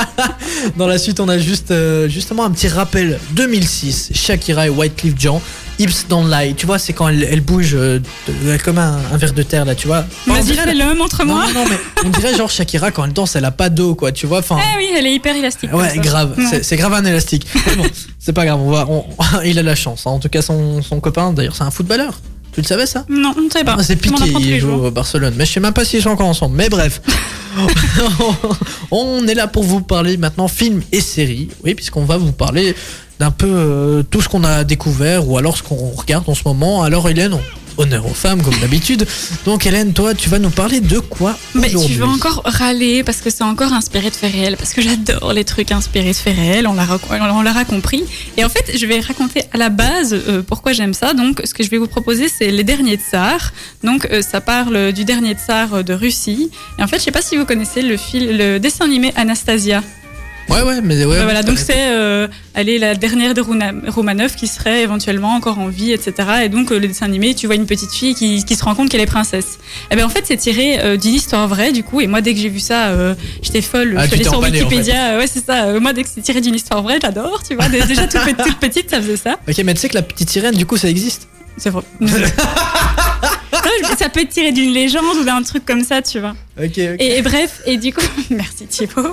dans 0.76 0.86
la 0.86 0.98
suite, 0.98 1.20
on 1.20 1.28
a 1.28 1.38
juste 1.38 1.70
euh, 1.70 2.08
justement 2.08 2.44
un 2.44 2.50
petit 2.50 2.68
rappel 2.68 3.18
2006, 3.32 4.10
Shakira 4.14 4.66
et 4.66 4.70
Wycliffe 4.70 5.14
Jean. 5.18 5.40
Hips 5.78 6.06
Don't 6.08 6.28
Lie. 6.28 6.54
Tu 6.54 6.66
vois, 6.66 6.78
c'est 6.78 6.92
quand 6.92 7.08
elle, 7.08 7.22
elle 7.22 7.40
bouge 7.40 7.70
euh, 7.74 8.00
de- 8.26 8.56
comme 8.62 8.78
un, 8.78 8.98
un 9.12 9.16
verre 9.16 9.32
de 9.32 9.42
terre 9.42 9.64
là, 9.64 9.74
tu 9.74 9.86
vois. 9.86 10.04
On 10.28 10.32
Vas-y, 10.34 10.44
dirait- 10.44 10.64
fais-le, 10.64 10.94
montre-moi. 10.96 11.46
Non, 11.46 11.52
non, 11.52 11.64
non, 11.64 11.70
mais 11.70 11.78
on 12.04 12.08
dirait 12.10 12.34
genre 12.36 12.50
Shakira 12.50 12.90
quand 12.90 13.04
elle 13.04 13.12
danse, 13.12 13.36
elle 13.36 13.44
a 13.44 13.50
pas 13.50 13.68
d'eau, 13.68 13.94
quoi, 13.94 14.10
tu 14.12 14.26
vois. 14.26 14.38
Enfin, 14.40 14.56
Eh 14.58 14.78
oui, 14.78 14.88
elle 14.96 15.06
est 15.06 15.14
hyper 15.14 15.36
élastique. 15.36 15.72
ouais, 15.72 15.90
ça. 15.90 15.96
grave. 15.98 16.34
Ouais. 16.36 16.44
C'est- 16.50 16.62
C'est 16.62 16.76
grave 16.76 16.94
un 16.94 17.04
élastique. 17.04 17.46
Mais 17.66 17.76
bon, 17.76 17.84
c'est 18.18 18.32
pas 18.32 18.44
grave. 18.44 18.60
On 18.60 18.70
va, 18.70 18.86
on- 18.88 19.04
il 19.44 19.58
a 19.58 19.62
la 19.62 19.74
chance. 19.74 20.02
hein. 20.06 20.10
En 20.10 20.18
tout 20.18 20.28
cas, 20.28 20.42
son, 20.42 20.82
son 20.82 21.00
copain, 21.00 21.32
d'ailleurs, 21.32 21.54
c'est 21.56 21.64
un 21.64 21.70
footballeur. 21.70 22.20
Tu 22.52 22.62
le 22.62 22.66
savais 22.66 22.86
ça? 22.86 23.04
Non, 23.08 23.34
on 23.38 23.42
ne 23.42 23.50
sait 23.50 23.62
pas. 23.62 23.76
Ah, 23.78 23.82
C'est 23.84 23.94
On 23.94 24.14
en 24.14 24.16
Piqué, 24.16 24.30
apprend 24.30 24.40
tous 24.40 24.46
il 24.46 24.58
joue 24.58 24.68
jours. 24.70 24.84
au 24.84 24.90
Barcelone. 24.90 25.34
Mais 25.36 25.46
je 25.46 25.52
sais 25.52 25.60
même 25.60 25.72
pas 25.74 25.84
s'ils 25.84 26.02
sont 26.02 26.08
encore 26.10 26.26
ensemble. 26.26 26.56
Mais 26.56 26.68
bref. 26.68 27.00
on 28.90 29.26
est 29.26 29.34
là 29.34 29.46
pour 29.46 29.62
vous 29.64 29.80
parler 29.80 30.16
maintenant 30.16 30.48
films 30.48 30.82
et 30.92 31.00
séries. 31.00 31.48
Oui, 31.64 31.74
puisqu'on 31.74 32.04
va 32.04 32.16
vous 32.16 32.32
parler 32.32 32.74
d'un 33.18 33.30
peu 33.30 33.46
euh, 33.48 34.02
tout 34.02 34.20
ce 34.22 34.28
qu'on 34.28 34.44
a 34.44 34.64
découvert 34.64 35.28
ou 35.28 35.38
alors 35.38 35.56
ce 35.56 35.62
qu'on 35.62 35.90
regarde 35.90 36.28
en 36.28 36.34
ce 36.34 36.42
moment. 36.46 36.82
Alors 36.82 37.08
Hélène, 37.08 37.34
on- 37.34 37.40
honneur 37.80 38.06
aux 38.06 38.14
femmes 38.14 38.42
comme 38.42 38.58
d'habitude. 38.58 39.06
Donc 39.44 39.64
Hélène, 39.64 39.92
toi, 39.92 40.12
tu 40.12 40.28
vas 40.28 40.40
nous 40.40 40.50
parler 40.50 40.80
de 40.80 40.98
quoi 40.98 41.38
Mais 41.54 41.68
tu 41.68 41.76
veux 41.94 42.04
encore 42.06 42.42
râler 42.44 43.04
parce 43.04 43.18
que 43.18 43.30
c'est 43.30 43.44
encore 43.44 43.72
inspiré 43.72 44.10
de 44.10 44.16
faits 44.16 44.32
réels, 44.32 44.56
parce 44.56 44.72
que 44.72 44.82
j'adore 44.82 45.32
les 45.32 45.44
trucs 45.44 45.70
inspirés 45.70 46.08
de 46.10 46.16
faits 46.16 46.34
réels, 46.34 46.66
on 46.66 46.72
l'aura 46.74 47.64
compris. 47.64 48.02
Et 48.36 48.44
en 48.44 48.48
fait, 48.48 48.76
je 48.76 48.84
vais 48.84 48.98
raconter 48.98 49.42
à 49.52 49.58
la 49.58 49.68
base 49.68 50.12
euh, 50.12 50.42
pourquoi 50.42 50.72
j'aime 50.72 50.92
ça. 50.92 51.14
Donc, 51.14 51.40
ce 51.44 51.54
que 51.54 51.62
je 51.62 51.70
vais 51.70 51.78
vous 51.78 51.86
proposer, 51.86 52.26
c'est 52.28 52.50
Les 52.50 52.64
Derniers 52.64 52.96
Tsars. 52.96 53.52
Donc, 53.84 54.08
euh, 54.10 54.22
ça 54.22 54.40
parle 54.40 54.90
du 54.90 55.04
dernier 55.04 55.34
tsar 55.34 55.84
de 55.84 55.92
Russie. 55.92 56.50
Et 56.80 56.82
en 56.82 56.88
fait, 56.88 56.98
je 56.98 57.04
sais 57.04 57.12
pas 57.12 57.22
si 57.22 57.36
vous 57.36 57.44
connaissez 57.44 57.82
le, 57.82 57.94
le 58.14 58.58
dessin 58.58 58.86
animé 58.86 59.12
Anastasia. 59.14 59.84
Ouais, 60.48 60.62
ouais, 60.62 60.80
mais 60.82 61.04
ouais. 61.04 61.22
Voilà, 61.24 61.42
donc 61.42 61.58
c'est 61.58 61.74
euh, 61.90 62.26
elle 62.54 62.68
est 62.70 62.78
la 62.78 62.94
dernière 62.94 63.34
de 63.34 63.42
Romanov 63.90 64.34
qui 64.34 64.46
serait 64.46 64.82
éventuellement 64.82 65.34
encore 65.34 65.58
en 65.58 65.68
vie, 65.68 65.92
etc. 65.92 66.12
Et 66.44 66.48
donc 66.48 66.72
euh, 66.72 66.78
le 66.78 66.88
dessin 66.88 67.04
animé, 67.06 67.34
tu 67.34 67.46
vois 67.46 67.54
une 67.56 67.66
petite 67.66 67.92
fille 67.92 68.14
qui, 68.14 68.44
qui 68.44 68.54
se 68.56 68.64
rend 68.64 68.74
compte 68.74 68.88
qu'elle 68.88 69.00
est 69.02 69.06
princesse. 69.06 69.58
Et 69.90 69.96
ben 69.96 70.04
en 70.04 70.08
fait 70.08 70.24
c'est 70.26 70.36
tiré 70.38 70.80
euh, 70.80 70.96
d'une 70.96 71.14
histoire 71.14 71.46
vraie 71.48 71.72
du 71.72 71.82
coup. 71.82 72.00
Et 72.00 72.06
moi 72.06 72.20
dès 72.22 72.32
que 72.32 72.40
j'ai 72.40 72.48
vu 72.48 72.60
ça, 72.60 72.88
euh, 72.88 73.14
j'étais 73.42 73.60
folle. 73.62 73.94
Ah, 73.98 74.02
je 74.02 74.06
suis 74.06 74.14
allée 74.14 74.24
sur 74.24 74.38
en 74.38 74.42
Wikipédia. 74.42 75.18
Ouais 75.18 75.26
c'est 75.26 75.44
ça. 75.44 75.64
Euh, 75.66 75.80
moi 75.80 75.92
dès 75.92 76.02
que 76.02 76.08
c'est 76.12 76.22
tiré 76.22 76.40
d'une 76.40 76.54
histoire 76.54 76.82
vraie, 76.82 76.98
j'adore. 77.02 77.42
Tu 77.46 77.54
vois. 77.54 77.68
Dé- 77.68 77.82
Déjà 77.82 78.06
toute, 78.06 78.36
toute 78.36 78.58
petite, 78.58 78.88
ça 78.90 79.00
faisait 79.02 79.16
ça. 79.16 79.36
Ok, 79.48 79.58
mais 79.64 79.74
tu 79.74 79.80
sais 79.80 79.88
que 79.88 79.94
la 79.96 80.02
petite 80.02 80.30
sirène, 80.30 80.54
du 80.54 80.64
coup, 80.66 80.76
ça 80.78 80.88
existe? 80.88 81.28
C'est 81.58 81.70
vrai. 81.70 81.82
Ça 83.98 84.08
peut 84.08 84.20
être 84.20 84.28
tiré 84.30 84.52
d'une 84.52 84.72
légende 84.72 85.16
ou 85.20 85.24
d'un 85.24 85.42
truc 85.42 85.64
comme 85.64 85.82
ça, 85.84 86.02
tu 86.02 86.20
vois. 86.20 86.34
Ok, 86.58 86.66
ok. 86.68 86.78
Et, 86.78 87.18
et 87.18 87.22
bref, 87.22 87.60
et 87.66 87.76
du 87.76 87.92
coup, 87.92 88.00
merci 88.30 88.66
Thibaut. 88.66 89.12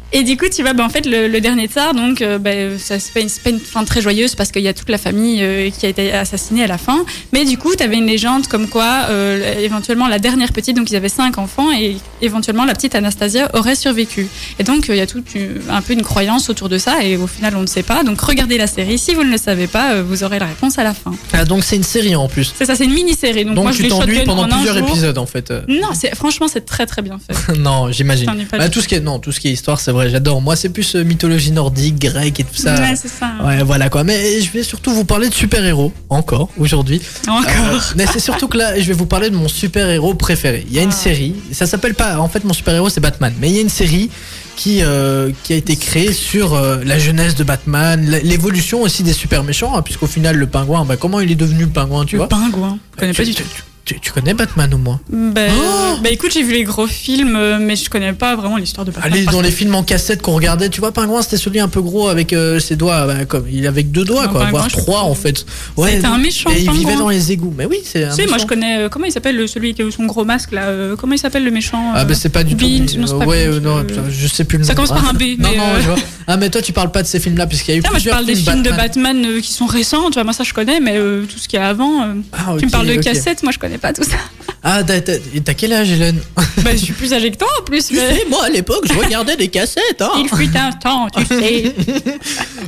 Et 0.13 0.23
du 0.23 0.35
coup, 0.35 0.45
tu 0.53 0.61
vois, 0.61 0.73
bah, 0.73 0.83
en 0.83 0.89
fait, 0.89 1.05
le, 1.05 1.27
le 1.29 1.39
dernier 1.41 1.67
tsar, 1.67 1.93
donc, 1.93 2.21
euh, 2.21 2.37
bah, 2.37 2.51
ça 2.77 2.99
c'est 2.99 3.13
pas, 3.13 3.21
une- 3.21 3.29
c'est 3.29 3.41
pas 3.43 3.49
une 3.49 3.59
fin 3.61 3.85
très 3.85 4.01
joyeuse 4.01 4.35
parce 4.35 4.51
qu'il 4.51 4.61
y 4.61 4.67
a 4.67 4.73
toute 4.73 4.89
la 4.89 4.97
famille 4.97 5.41
euh, 5.41 5.69
qui 5.69 5.85
a 5.85 5.89
été 5.89 6.11
assassinée 6.11 6.63
à 6.63 6.67
la 6.67 6.77
fin. 6.77 7.05
Mais 7.31 7.45
du 7.45 7.57
coup, 7.57 7.73
tu 7.77 7.83
avais 7.83 7.95
une 7.97 8.07
légende 8.07 8.47
comme 8.47 8.67
quoi, 8.67 9.05
euh, 9.09 9.59
éventuellement, 9.61 10.07
la 10.09 10.19
dernière 10.19 10.51
petite, 10.51 10.75
donc 10.75 10.89
ils 10.91 10.95
avaient 10.97 11.07
cinq 11.09 11.37
enfants 11.37 11.71
et 11.71 11.95
éventuellement 12.21 12.65
la 12.65 12.73
petite 12.73 12.93
Anastasia 12.95 13.49
aurait 13.53 13.75
survécu. 13.75 14.27
Et 14.59 14.63
donc, 14.63 14.89
euh, 14.89 14.95
il 14.95 14.97
y 14.97 15.01
a 15.01 15.07
toute 15.07 15.25
un 15.69 15.81
peu 15.81 15.93
une 15.93 16.01
croyance 16.03 16.49
autour 16.49 16.67
de 16.67 16.77
ça 16.77 17.03
et 17.05 17.15
au 17.15 17.27
final, 17.27 17.55
on 17.55 17.61
ne 17.61 17.65
sait 17.67 17.83
pas. 17.83 18.03
Donc, 18.03 18.19
regardez 18.19 18.57
la 18.57 18.67
série. 18.67 18.97
Si 18.99 19.13
vous 19.13 19.23
ne 19.23 19.31
le 19.31 19.37
savez 19.37 19.67
pas, 19.67 20.01
vous 20.01 20.23
aurez 20.25 20.39
la 20.39 20.47
réponse 20.47 20.77
à 20.77 20.83
la 20.83 20.93
fin. 20.93 21.13
Ah, 21.31 21.45
donc 21.45 21.63
c'est 21.63 21.77
une 21.77 21.83
série 21.83 22.15
en 22.17 22.27
plus. 22.27 22.53
C'est 22.57 22.65
ça, 22.65 22.75
c'est 22.75 22.83
une 22.85 22.93
mini-série. 22.93 23.45
Donc, 23.45 23.55
Donc, 23.55 23.63
moi, 23.63 23.71
je 23.71 23.83
tu 23.83 23.87
t'ennuies 23.87 24.23
pendant 24.25 24.47
plusieurs 24.47 24.77
jour. 24.77 24.89
épisodes 24.89 25.17
en 25.17 25.25
fait. 25.25 25.53
Non, 25.69 25.89
c'est, 25.93 26.13
franchement, 26.15 26.47
c'est 26.49 26.65
très 26.65 26.85
très 26.85 27.01
bien 27.01 27.17
fait. 27.17 27.53
non, 27.57 27.91
j'imagine. 27.93 28.29
Bah, 28.51 28.67
tout 28.67 28.81
ce 28.81 28.89
qui 28.89 28.95
est 28.95 28.99
non, 28.99 29.19
tout 29.19 29.31
ce 29.31 29.39
qui 29.39 29.47
est 29.47 29.51
histoire, 29.51 29.79
c'est 29.79 29.91
vrai, 29.91 30.00
j'adore. 30.09 30.41
Moi, 30.41 30.55
c'est 30.55 30.69
plus 30.69 30.95
euh, 30.95 31.03
mythologie 31.03 31.51
nordique, 31.51 31.99
grecque 31.99 32.39
et 32.39 32.43
tout 32.43 32.55
ça. 32.55 32.75
Ouais, 32.75 32.95
c'est 32.95 33.07
ça. 33.07 33.31
Ouais, 33.43 33.63
voilà 33.63 33.89
quoi. 33.89 34.03
Mais 34.03 34.41
je 34.41 34.51
vais 34.51 34.63
surtout 34.63 34.91
vous 34.93 35.05
parler 35.05 35.29
de 35.29 35.33
super-héros 35.33 35.91
encore 36.09 36.49
aujourd'hui. 36.57 37.01
Encore. 37.27 37.43
Euh, 37.73 37.79
mais 37.95 38.05
c'est 38.11 38.19
surtout 38.19 38.47
que 38.47 38.57
là, 38.57 38.79
je 38.79 38.85
vais 38.85 38.93
vous 38.93 39.05
parler 39.05 39.29
de 39.29 39.35
mon 39.35 39.47
super-héros 39.47 40.13
préféré. 40.13 40.65
Il 40.69 40.73
y 40.75 40.79
a 40.79 40.83
une 40.83 40.89
Ah. 40.89 40.91
série, 40.91 41.35
ça 41.51 41.65
s'appelle 41.67 41.93
pas. 41.95 42.17
En 42.19 42.27
fait, 42.27 42.43
mon 42.43 42.53
super-héros 42.53 42.89
c'est 42.89 43.01
Batman, 43.01 43.33
mais 43.39 43.49
il 43.49 43.55
y 43.55 43.59
a 43.59 43.61
une 43.61 43.69
série 43.69 44.09
qui 44.57 44.79
euh, 44.83 45.31
qui 45.43 45.53
a 45.53 45.55
été 45.55 45.75
créée 45.75 46.13
sur 46.13 46.53
euh, 46.53 46.79
la 46.85 46.99
jeunesse 46.99 47.35
de 47.35 47.43
Batman, 47.43 48.05
l'évolution 48.23 48.81
aussi 48.81 49.01
des 49.03 49.13
super 49.13 49.43
méchants, 49.43 49.75
hein, 49.75 49.81
puisqu'au 49.81 50.07
final, 50.07 50.35
le 50.35 50.45
pingouin, 50.47 50.85
bah, 50.85 50.97
comment 50.97 51.19
il 51.19 51.31
est 51.31 51.35
devenu 51.35 51.63
le 51.63 51.69
pingouin, 51.69 52.05
tu 52.05 52.15
le 52.15 52.19
vois? 52.19 52.29
pingouin. 52.29 52.77
Je 52.95 52.99
connais 52.99 53.13
pas 53.13 53.23
du 53.23 53.33
tout. 53.33 53.43
tu- 53.43 53.63
tu- 53.93 53.99
tu 53.99 54.11
connais 54.11 54.33
Batman 54.33 54.73
au 54.73 54.77
moins 54.77 54.99
Bah, 55.09 55.41
Oh 55.51 55.97
bah, 56.01 56.09
écoute, 56.09 56.31
j'ai 56.33 56.43
vu 56.43 56.53
les 56.53 56.63
gros 56.63 56.87
films, 56.87 57.35
euh, 57.35 57.57
mais 57.59 57.75
je 57.75 57.89
connais 57.89 58.13
pas 58.13 58.35
vraiment 58.35 58.57
l'histoire 58.57 58.85
de 58.85 58.91
Batman. 58.91 59.11
Allez, 59.13 59.25
dans 59.25 59.41
les 59.41 59.51
films 59.51 59.75
en 59.75 59.83
cassette 59.83 60.21
qu'on 60.21 60.33
regardait, 60.35 60.69
tu 60.69 60.79
vois, 60.79 60.91
Pingouin, 60.91 61.21
c'était 61.21 61.37
celui 61.37 61.59
un 61.59 61.67
peu 61.67 61.81
gros 61.81 62.07
avec 62.07 62.33
euh, 62.33 62.59
ses 62.59 62.75
doigts, 62.75 63.05
bah, 63.07 63.25
comme 63.25 63.45
il 63.51 63.67
avait 63.67 63.83
deux 63.83 64.03
doigts, 64.05 64.25
Non, 64.27 64.31
quoi, 64.31 64.45
voire 64.49 64.67
trois 64.69 65.01
en 65.01 65.15
fait. 65.15 65.45
C'était 65.77 66.05
un 66.05 66.17
méchant, 66.17 66.49
Et 66.51 66.61
il 66.61 66.71
vivait 66.71 66.95
dans 66.95 67.09
les 67.09 67.31
égouts. 67.31 67.53
Mais 67.57 67.65
oui, 67.65 67.77
c'est 67.83 68.03
un 68.05 68.09
Tu 68.15 68.23
sais, 68.23 68.27
moi 68.27 68.37
je 68.37 68.45
connais. 68.45 68.79
euh, 68.79 68.89
comment 68.89 69.05
il 69.05 69.11
s'appelle 69.11 69.35
le- 69.35 69.47
celui 69.47 69.73
qui 69.73 69.81
a 69.81 69.91
son 69.91 70.05
gros 70.05 70.25
masque 70.25 70.51
là 70.51 70.65
euh, 70.65 70.95
Comment 70.95 71.13
il 71.13 71.19
s'appelle 71.19 71.43
le 71.43 71.51
méchant 71.51 71.91
Ah 71.93 72.01
euh, 72.01 72.05
bah 72.05 72.13
c'est 72.15 72.29
pas 72.29 72.43
du 72.43 72.55
tout. 72.55 72.65
Non, 72.65 73.05
euh, 73.15 73.19
pas 73.19 73.25
ouais, 73.25 73.47
euh, 73.47 73.59
non, 73.59 73.77
euh, 73.79 73.83
je 74.09 74.27
sais 74.27 74.43
plus 74.45 74.57
le 74.57 74.63
nom. 74.63 74.67
Ça 74.67 74.75
commence 74.75 74.89
par 74.89 75.07
un 75.09 75.13
B, 75.13 75.21
Non, 75.39 75.49
mais, 75.51 75.57
non, 75.57 75.63
euh, 75.63 75.79
je 75.81 75.85
vois. 75.87 75.95
Ah 76.27 76.37
mais 76.37 76.49
toi 76.49 76.61
tu 76.61 76.71
parles 76.71 76.91
pas 76.91 77.01
de 77.01 77.07
ces 77.07 77.19
films-là 77.19 77.47
puisqu'il 77.47 77.71
y 77.71 77.73
a 77.73 77.77
eu 77.77 77.81
Tiens, 77.81 77.89
moi 77.91 77.99
je 77.99 78.09
parle 78.09 78.25
des 78.25 78.35
films 78.35 78.63
de 78.63 78.69
Batman. 78.69 79.25
Euh, 79.25 79.41
qui 79.41 79.51
sont 79.51 79.65
récents, 79.65 80.05
tu 80.07 80.13
vois, 80.13 80.23
moi 80.23 80.33
ça 80.33 80.43
je 80.43 80.53
connais, 80.53 80.79
mais 80.79 80.95
euh, 80.95 81.23
tout 81.25 81.37
ce 81.39 81.47
qu'il 81.47 81.59
y 81.59 81.61
a 81.61 81.67
avant. 81.67 82.03
euh, 82.03 82.13
Ah, 82.33 82.55
Tu 82.59 82.65
me 82.65 82.71
parles 82.71 82.87
de 82.87 82.93
ok. 82.93 83.01
cassettes, 83.01 83.43
moi 83.43 83.51
je 83.51 83.59
connais 83.59 83.77
pas 83.81 83.93
tout 83.93 84.03
ça. 84.03 84.17
Ah 84.63 84.83
t'as 84.83 85.53
quel 85.55 85.73
âge 85.73 85.89
Hélène 85.89 86.19
bah, 86.63 86.69
je 86.73 86.77
suis 86.77 86.93
plus 86.93 87.13
âgée 87.13 87.31
que 87.31 87.37
toi 87.37 87.47
en 87.59 87.63
plus, 87.63 87.87
Tu 87.87 87.95
mais. 87.95 88.13
sais, 88.13 88.25
moi 88.29 88.43
à 88.45 88.49
l'époque 88.49 88.85
je 88.87 88.93
regardais 88.93 89.35
des 89.35 89.47
cassettes. 89.47 90.01
Hein. 90.01 90.11
Il 90.19 90.29
fut 90.29 90.55
un 90.55 90.71
temps, 90.71 91.07
tu 91.09 91.25
sais. 91.35 91.73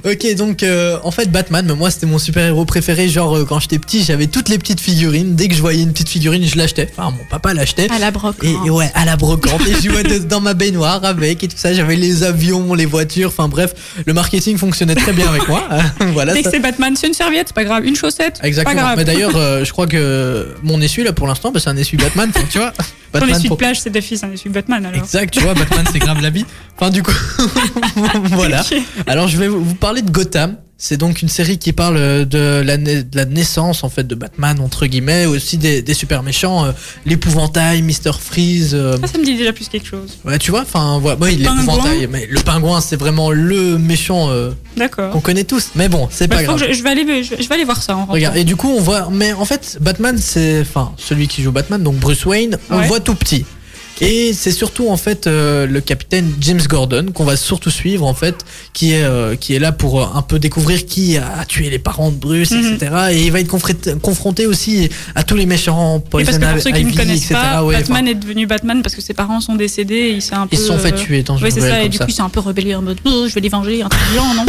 Ok 0.05 0.35
donc 0.35 0.63
euh, 0.63 0.97
en 1.03 1.11
fait 1.11 1.31
Batman, 1.31 1.63
mais 1.67 1.75
moi 1.75 1.91
c'était 1.91 2.07
mon 2.07 2.17
super 2.17 2.45
héros 2.47 2.65
préféré. 2.65 3.07
Genre 3.09 3.37
euh, 3.37 3.45
quand 3.45 3.59
j'étais 3.59 3.77
petit 3.77 4.03
j'avais 4.03 4.25
toutes 4.27 4.49
les 4.49 4.57
petites 4.57 4.79
figurines. 4.79 5.35
Dès 5.35 5.47
que 5.47 5.53
je 5.55 5.61
voyais 5.61 5.83
une 5.83 5.91
petite 5.91 6.09
figurine 6.09 6.43
je 6.47 6.57
l'achetais. 6.57 6.89
Enfin 6.97 7.11
mon 7.11 7.23
papa 7.29 7.53
l'achetait. 7.53 7.87
À 7.91 7.99
la 7.99 8.09
brocante. 8.09 8.43
Et, 8.43 8.55
et 8.65 8.69
ouais, 8.71 8.89
à 8.95 9.05
la 9.05 9.15
brocante. 9.15 9.61
Et 9.67 9.73
je 9.75 9.89
jouais 9.89 10.19
dans 10.21 10.41
ma 10.41 10.55
baignoire 10.55 11.03
avec 11.05 11.43
et 11.43 11.47
tout 11.47 11.57
ça. 11.57 11.73
J'avais 11.73 11.95
les 11.95 12.23
avions, 12.23 12.73
les 12.73 12.85
voitures. 12.87 13.29
Enfin 13.29 13.47
bref, 13.47 13.73
le 14.05 14.13
marketing 14.13 14.57
fonctionnait 14.57 14.95
très 14.95 15.13
bien 15.13 15.27
avec 15.27 15.47
moi. 15.47 15.63
voilà. 16.13 16.33
Dès 16.33 16.41
que 16.43 16.49
c'est 16.49 16.59
Batman, 16.59 16.95
c'est 16.95 17.07
une 17.07 17.13
serviette, 17.13 17.49
c'est 17.49 17.55
pas 17.55 17.65
grave. 17.65 17.85
Une 17.85 17.95
chaussette, 17.95 18.39
pas 18.41 18.47
Exactement. 18.47 18.81
grave. 18.81 18.97
Mais 18.97 19.05
d'ailleurs, 19.05 19.35
euh, 19.35 19.63
je 19.63 19.71
crois 19.71 19.85
que 19.87 20.47
mon 20.63 20.81
essuie 20.93 21.03
là 21.03 21.13
pour 21.13 21.27
l'instant, 21.27 21.51
bah, 21.51 21.59
c'est 21.59 21.69
un 21.69 21.77
essuie 21.77 21.97
Batman. 21.97 22.31
Enfin, 22.33 22.45
tu 22.49 22.59
vois, 22.59 22.71
Ton 23.11 23.19
Batman 23.19 23.35
essuie 23.35 23.49
de 23.49 23.55
plage, 23.55 23.81
c'est 23.81 24.23
un 24.23 24.31
essuie 24.31 24.49
Batman 24.49 24.85
alors. 24.85 25.01
Exact, 25.01 25.31
tu 25.33 25.39
vois, 25.39 25.53
Batman 25.53 25.85
c'est 25.91 25.99
grave 25.99 26.21
la 26.21 26.29
vie. 26.29 26.45
Enfin 26.75 26.89
du 26.89 27.01
coup, 27.01 27.13
voilà. 28.31 28.63
Alors 29.07 29.27
je 29.27 29.37
vais 29.37 29.47
vous 29.47 29.75
parler 29.75 30.01
de 30.01 30.11
Gotham. 30.11 30.57
C'est 30.85 30.97
donc 30.97 31.21
une 31.21 31.29
série 31.29 31.57
qui 31.59 31.71
parle 31.71 31.95
euh, 31.95 32.25
de 32.25 32.61
la, 32.61 32.75
na- 32.75 33.03
de 33.03 33.15
la 33.15 33.23
naissance 33.23 33.85
en 33.85 33.89
fait 33.89 34.05
de 34.05 34.15
Batman 34.15 34.59
entre 34.59 34.85
guillemets, 34.85 35.25
aussi 35.25 35.57
des, 35.57 35.81
des 35.81 35.93
super 35.93 36.23
méchants, 36.23 36.65
euh, 36.65 36.71
l'épouvantail, 37.05 37.81
Mister 37.81 38.11
Freeze. 38.19 38.71
euh, 38.73 38.97
Ça, 38.99 39.07
ça 39.07 39.17
me 39.17 39.23
dit 39.23 39.37
déjà 39.37 39.53
plus 39.53 39.69
quelque 39.69 39.87
chose. 39.87 40.17
ouais, 40.25 40.37
tu 40.39 40.51
vois, 40.51 40.63
enfin 40.63 40.99
ouais, 40.99 41.15
l'épouvantail, 41.35 42.07
mais 42.11 42.27
le 42.29 42.41
pingouin 42.41 42.81
c'est 42.81 42.97
vraiment 42.97 43.31
le 43.31 43.77
méchant 43.77 44.29
euh, 44.29 44.51
D'accord. 44.75 45.11
qu'on 45.11 45.21
connaît 45.21 45.45
tous. 45.45 45.69
Mais 45.75 45.87
bon, 45.87 46.09
c'est 46.11 46.27
Bah, 46.27 46.35
pas 46.35 46.43
grave. 46.43 46.65
je, 46.67 46.73
je 46.73 46.83
vais 46.83 46.89
aller, 46.89 47.23
je, 47.23 47.35
je 47.41 47.47
vais 47.47 47.55
aller 47.55 47.63
voir 47.63 47.81
ça 47.81 47.95
en. 47.95 48.05
Regarde, 48.05 48.35
et 48.35 48.43
du 48.43 48.57
coup, 48.57 48.67
on 48.69 48.81
voit. 48.81 49.07
Mais 49.09 49.31
en 49.31 49.45
fait, 49.45 49.77
Batman, 49.79 50.17
c'est. 50.17 50.59
Enfin, 50.59 50.91
celui 50.97 51.29
qui 51.29 51.41
joue 51.43 51.53
Batman, 51.53 51.81
donc 51.81 51.95
Bruce 51.95 52.25
Wayne, 52.25 52.57
on 52.69 52.79
Ouais. 52.79 52.87
voit 52.87 52.99
tout 52.99 53.15
petit. 53.15 53.45
Et 54.03 54.33
c'est 54.33 54.51
surtout 54.51 54.89
en 54.89 54.97
fait 54.97 55.27
euh, 55.27 55.65
le 55.65 55.79
capitaine 55.79 56.29
James 56.41 56.59
Gordon 56.67 57.05
qu'on 57.13 57.23
va 57.23 57.37
surtout 57.37 57.69
suivre 57.69 58.05
en 58.05 58.13
fait, 58.13 58.35
qui 58.73 58.91
est 58.91 59.03
euh, 59.03 59.35
qui 59.35 59.55
est 59.55 59.59
là 59.59 59.71
pour 59.71 60.01
euh, 60.01 60.05
un 60.13 60.21
peu 60.21 60.39
découvrir 60.39 60.85
qui 60.85 61.17
a 61.17 61.45
tué 61.47 61.69
les 61.69 61.79
parents 61.79 62.11
de 62.11 62.15
Bruce, 62.17 62.51
Mhm. 62.51 62.73
etc. 62.75 62.91
Et 63.11 63.21
il 63.25 63.31
va 63.31 63.39
être 63.39 63.47
confronté, 63.47 63.93
confronté 64.01 64.45
aussi 64.45 64.89
à 65.15 65.23
tous 65.23 65.35
les 65.35 65.45
méchants, 65.45 65.97
Et 66.05 66.09
Poison 66.09 66.25
parce 66.25 66.37
que 66.37 66.51
pour 66.53 66.61
ceux 66.61 66.71
qui 66.71 66.81
Ivy, 66.81 66.91
ne 66.91 66.97
connaissent 66.97 67.17
etc. 67.25 67.35
pas, 67.35 67.63
ouais, 67.63 67.75
Batman 67.77 68.03
enfin, 68.03 68.11
est 68.11 68.15
devenu 68.15 68.45
Batman 68.45 68.81
parce 68.81 68.93
que 68.95 69.01
ses 69.01 69.13
parents 69.13 69.39
sont 69.39 69.55
décédés 69.55 69.95
et 69.95 70.11
il 70.11 70.21
s'est 70.21 70.35
un 70.35 70.47
peu. 70.47 70.55
ils 70.57 70.59
se 70.59 70.65
sont 70.67 70.77
fait 70.77 70.91
tuer 70.93 71.23
Oui, 71.41 71.49
c'est 71.51 71.61
ça, 71.61 71.81
et 71.83 71.87
du 71.89 71.97
ça. 71.97 72.03
coup, 72.05 72.11
il 72.11 72.13
s'est 72.13 72.21
un 72.21 72.29
peu 72.29 72.41
rebellé 72.41 72.75
en 72.75 72.81
mode 72.81 72.97
Oh, 73.05 73.25
je 73.29 73.33
vais 73.33 73.41
les 73.41 73.49
venger, 73.49 73.79
genre, 73.79 74.33
non 74.35 74.45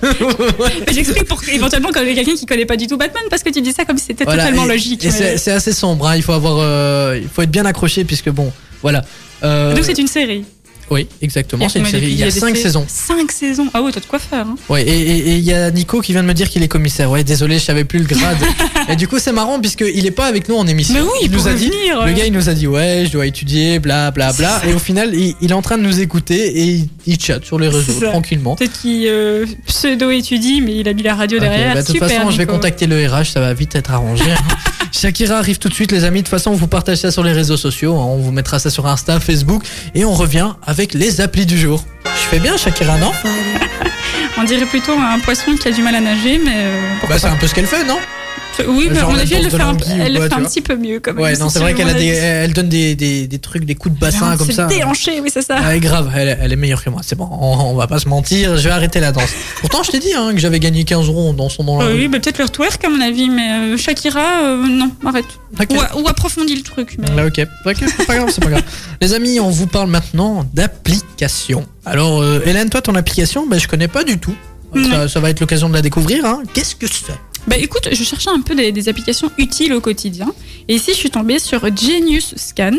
J'explique 0.92 1.24
pour 1.24 1.40
éventuellement 1.52 1.90
quand 1.92 2.00
il 2.02 2.08
y 2.08 2.12
a 2.12 2.14
quelqu'un 2.14 2.34
qui 2.36 2.46
connaît 2.46 2.66
pas 2.66 2.76
du 2.76 2.86
tout 2.86 2.96
Batman 2.96 3.22
parce 3.30 3.42
que 3.42 3.50
tu 3.50 3.60
dis 3.60 3.72
ça 3.72 3.84
comme 3.84 3.98
si 3.98 4.06
c'était 4.06 4.24
Voilà, 4.24 4.44
totalement 4.44 4.64
et- 4.64 4.68
logique. 4.74 5.04
Et 5.04 5.08
mais- 5.08 5.12
c'est 5.12 5.38
c'est 5.38 5.50
assez 5.52 5.72
sombre, 5.72 6.06
hein, 6.08 6.16
il 6.16 6.22
faut 6.22 6.32
avoir, 6.32 7.14
il 7.16 7.28
faut 7.28 7.42
être 7.42 7.50
bien 7.50 7.64
accroché 7.64 8.04
puisque 8.04 8.30
bon, 8.30 8.52
voilà. 8.90 9.04
Euh, 9.44 9.74
Donc 9.74 9.84
c'est 9.84 9.98
une 9.98 10.08
série. 10.08 10.44
oui, 10.90 11.06
exactement, 11.20 11.60
Il 11.60 11.64
y 11.64 11.66
a 11.66 11.70
c'est 11.70 11.78
une 11.80 11.84
série. 11.86 12.06
Il 12.12 12.18
y 12.18 12.22
a 12.22 12.26
des 12.26 12.30
5 12.32 12.56
sé- 12.56 12.62
saisons. 12.62 12.86
Cinq 12.88 13.30
saisons. 13.30 13.66
Ah 13.74 13.82
ouais, 13.82 13.92
t'as 13.92 14.00
de 14.00 14.06
quoi 14.06 14.18
faire. 14.18 14.46
Hein. 14.46 14.56
Ouais, 14.70 14.82
et 14.82 15.36
il 15.36 15.44
y 15.44 15.52
a 15.52 15.70
Nico 15.70 16.00
qui 16.00 16.12
vient 16.12 16.22
de 16.22 16.28
me 16.28 16.32
dire 16.34 16.48
qu'il 16.48 16.62
est 16.62 16.68
commissaire. 16.68 17.10
Ouais, 17.10 17.22
désolé, 17.24 17.58
je 17.58 17.64
savais 17.64 17.84
plus 17.84 17.98
le 18.00 18.06
grade. 18.06 18.38
et 18.88 18.96
du 18.96 19.06
coup, 19.06 19.18
c'est 19.18 19.32
marrant 19.32 19.60
puisqu'il 19.60 20.06
est 20.06 20.10
pas 20.10 20.26
avec 20.26 20.48
nous 20.48 20.56
en 20.56 20.66
émission. 20.66 20.94
Mais 20.94 21.02
oui, 21.02 21.08
il 21.22 21.26
il 21.26 21.30
nous 21.32 21.46
a 21.46 21.52
dit. 21.52 21.68
venir. 21.68 22.06
Le 22.06 22.12
gars, 22.12 22.24
il 22.24 22.32
nous 22.32 22.48
a 22.48 22.54
dit 22.54 22.66
ouais, 22.66 23.04
je 23.06 23.12
dois 23.12 23.26
étudier, 23.26 23.78
bla 23.78 24.10
bla 24.10 24.32
bla. 24.32 24.62
Et 24.66 24.72
au 24.72 24.78
final, 24.78 25.14
il, 25.14 25.34
il 25.42 25.50
est 25.50 25.54
en 25.54 25.62
train 25.62 25.76
de 25.78 25.82
nous 25.82 26.00
écouter 26.00 26.58
et 26.58 26.64
il, 26.64 26.88
il 27.06 27.20
chatte 27.20 27.44
sur 27.44 27.58
les 27.58 27.68
réseaux 27.68 28.00
tranquillement. 28.00 28.56
Peut-être 28.56 28.80
qu'il 28.80 29.06
euh, 29.08 29.44
pseudo-étudie, 29.66 30.60
mais 30.62 30.76
il 30.76 30.88
a 30.88 30.92
mis 30.94 31.02
la 31.02 31.14
radio 31.14 31.38
derrière. 31.38 31.74
bah, 31.74 31.82
de 31.82 31.86
toute 31.86 31.98
façon, 31.98 32.30
je 32.30 32.38
vais 32.38 32.46
contacter 32.46 32.86
le 32.86 33.06
RH, 33.06 33.26
ça 33.26 33.40
va 33.40 33.52
vite 33.54 33.74
être 33.76 33.90
arrangé. 33.92 34.24
hein. 34.30 34.36
Shakira 35.00 35.38
arrive 35.38 35.58
tout 35.58 35.68
de 35.68 35.74
suite, 35.74 35.92
les 35.92 36.04
amis. 36.04 36.20
De 36.20 36.24
toute 36.24 36.30
façon, 36.30 36.50
on 36.50 36.54
vous 36.54 36.66
partage 36.66 36.98
ça 36.98 37.10
sur 37.10 37.22
les 37.22 37.32
réseaux 37.32 37.56
sociaux. 37.56 37.94
hein. 37.96 38.04
On 38.04 38.16
vous 38.18 38.32
mettra 38.32 38.58
ça 38.58 38.68
sur 38.70 38.86
Insta, 38.86 39.20
Facebook. 39.20 39.62
Et 39.94 40.04
on 40.04 40.12
revient 40.12 40.48
avec 40.66 40.92
les 40.94 41.20
applis 41.20 41.46
du 41.46 41.58
jour. 41.58 41.84
Je 42.04 42.26
fais 42.28 42.38
bien, 42.40 42.56
Shakira, 42.56 42.96
non? 42.98 43.12
On 44.40 44.44
dirait 44.44 44.66
plutôt 44.66 44.92
un 44.92 45.18
poisson 45.18 45.56
qui 45.60 45.66
a 45.66 45.72
du 45.72 45.82
mal 45.82 45.94
à 45.96 46.00
nager, 46.00 46.40
mais. 46.44 46.52
euh, 46.54 47.06
Bah, 47.08 47.18
c'est 47.18 47.26
un 47.26 47.34
peu 47.36 47.46
ce 47.48 47.54
qu'elle 47.54 47.66
fait, 47.66 47.84
non? 47.84 47.98
Oui, 48.66 48.88
mais 48.90 48.96
à 48.98 49.00
genre 49.00 49.10
mon 49.10 49.16
la 49.16 49.22
avis, 49.22 49.34
elle 49.34 49.44
le 49.44 49.50
danse 49.50 49.76
de 49.76 49.84
un, 49.84 49.98
elle 50.00 50.12
le 50.12 50.18
quoi, 50.18 50.28
fait 50.28 50.34
un 50.34 50.44
petit 50.44 50.60
peu 50.60 50.76
mieux 50.76 51.00
quand 51.00 51.12
même. 51.12 51.22
Ouais, 51.22 51.36
non, 51.36 51.48
c'est 51.48 51.58
vrai 51.60 51.74
qu'elle 51.74 51.88
a 51.88 51.94
des, 51.94 52.06
elle 52.06 52.52
donne 52.52 52.68
des, 52.68 52.94
des, 52.94 53.26
des 53.26 53.38
trucs, 53.38 53.64
des 53.64 53.74
coups 53.74 53.94
de 53.94 54.00
bassin 54.00 54.36
comme 54.36 54.50
ça. 54.50 54.66
déhanché, 54.66 55.20
oui, 55.20 55.30
c'est 55.32 55.42
ça. 55.42 55.58
Ah, 55.62 55.78
grave, 55.78 56.10
elle, 56.16 56.38
elle 56.40 56.52
est 56.52 56.56
meilleure 56.56 56.82
que 56.82 56.90
moi, 56.90 57.02
c'est 57.04 57.16
bon, 57.16 57.28
on, 57.30 57.70
on 57.70 57.74
va 57.74 57.86
pas 57.86 57.98
se 57.98 58.08
mentir, 58.08 58.56
je 58.56 58.64
vais 58.64 58.74
arrêter 58.74 59.00
la 59.00 59.12
danse. 59.12 59.30
Pourtant, 59.60 59.82
je 59.82 59.90
t'ai 59.90 59.98
dit 59.98 60.12
hein, 60.14 60.32
que 60.32 60.38
j'avais 60.38 60.60
gagné 60.60 60.84
15 60.84 61.06
euros 61.08 61.28
en 61.30 61.32
dansant 61.32 61.64
dans 61.64 61.80
la 61.80 61.86
Euh, 61.86 61.94
oui, 61.96 62.08
bah, 62.08 62.18
peut-être 62.20 62.38
le 62.38 62.48
twerk 62.48 62.84
à 62.84 62.88
mon 62.88 63.00
avis, 63.00 63.28
mais 63.28 63.50
euh, 63.52 63.76
Shakira, 63.76 64.42
euh, 64.44 64.66
non, 64.66 64.90
arrête. 65.06 65.26
Ou, 65.70 66.00
ou 66.02 66.08
approfondis 66.08 66.56
le 66.56 66.62
truc. 66.62 66.96
Mais... 66.98 67.08
Ah, 67.16 67.26
ok, 67.26 67.46
ok, 67.66 67.76
c'est 67.96 68.06
pas 68.06 68.16
grave, 68.16 68.30
c'est 68.32 68.42
pas 68.42 68.50
grave. 68.50 68.62
Les 69.00 69.14
amis, 69.14 69.40
on 69.40 69.50
vous 69.50 69.66
parle 69.66 69.88
maintenant 69.88 70.44
d'application. 70.52 71.64
Alors, 71.84 72.20
euh, 72.22 72.40
Hélène, 72.44 72.70
toi, 72.70 72.82
ton 72.82 72.94
application, 72.94 73.46
ben, 73.46 73.58
je 73.58 73.68
connais 73.68 73.88
pas 73.88 74.04
du 74.04 74.18
tout. 74.18 74.34
Ça, 74.90 75.08
ça 75.08 75.20
va 75.20 75.30
être 75.30 75.40
l'occasion 75.40 75.68
de 75.70 75.74
la 75.74 75.80
découvrir. 75.80 76.26
Hein. 76.26 76.42
Qu'est-ce 76.52 76.76
que 76.76 76.86
c'est? 76.86 77.14
Bah 77.46 77.56
écoute, 77.56 77.88
je 77.90 78.04
cherchais 78.04 78.30
un 78.30 78.40
peu 78.40 78.54
des, 78.54 78.72
des 78.72 78.88
applications 78.88 79.30
utiles 79.38 79.72
au 79.72 79.80
quotidien. 79.80 80.32
Et 80.68 80.74
ici, 80.74 80.90
je 80.92 80.96
suis 80.98 81.10
tombée 81.10 81.38
sur 81.38 81.60
Genius 81.74 82.34
Scan. 82.36 82.72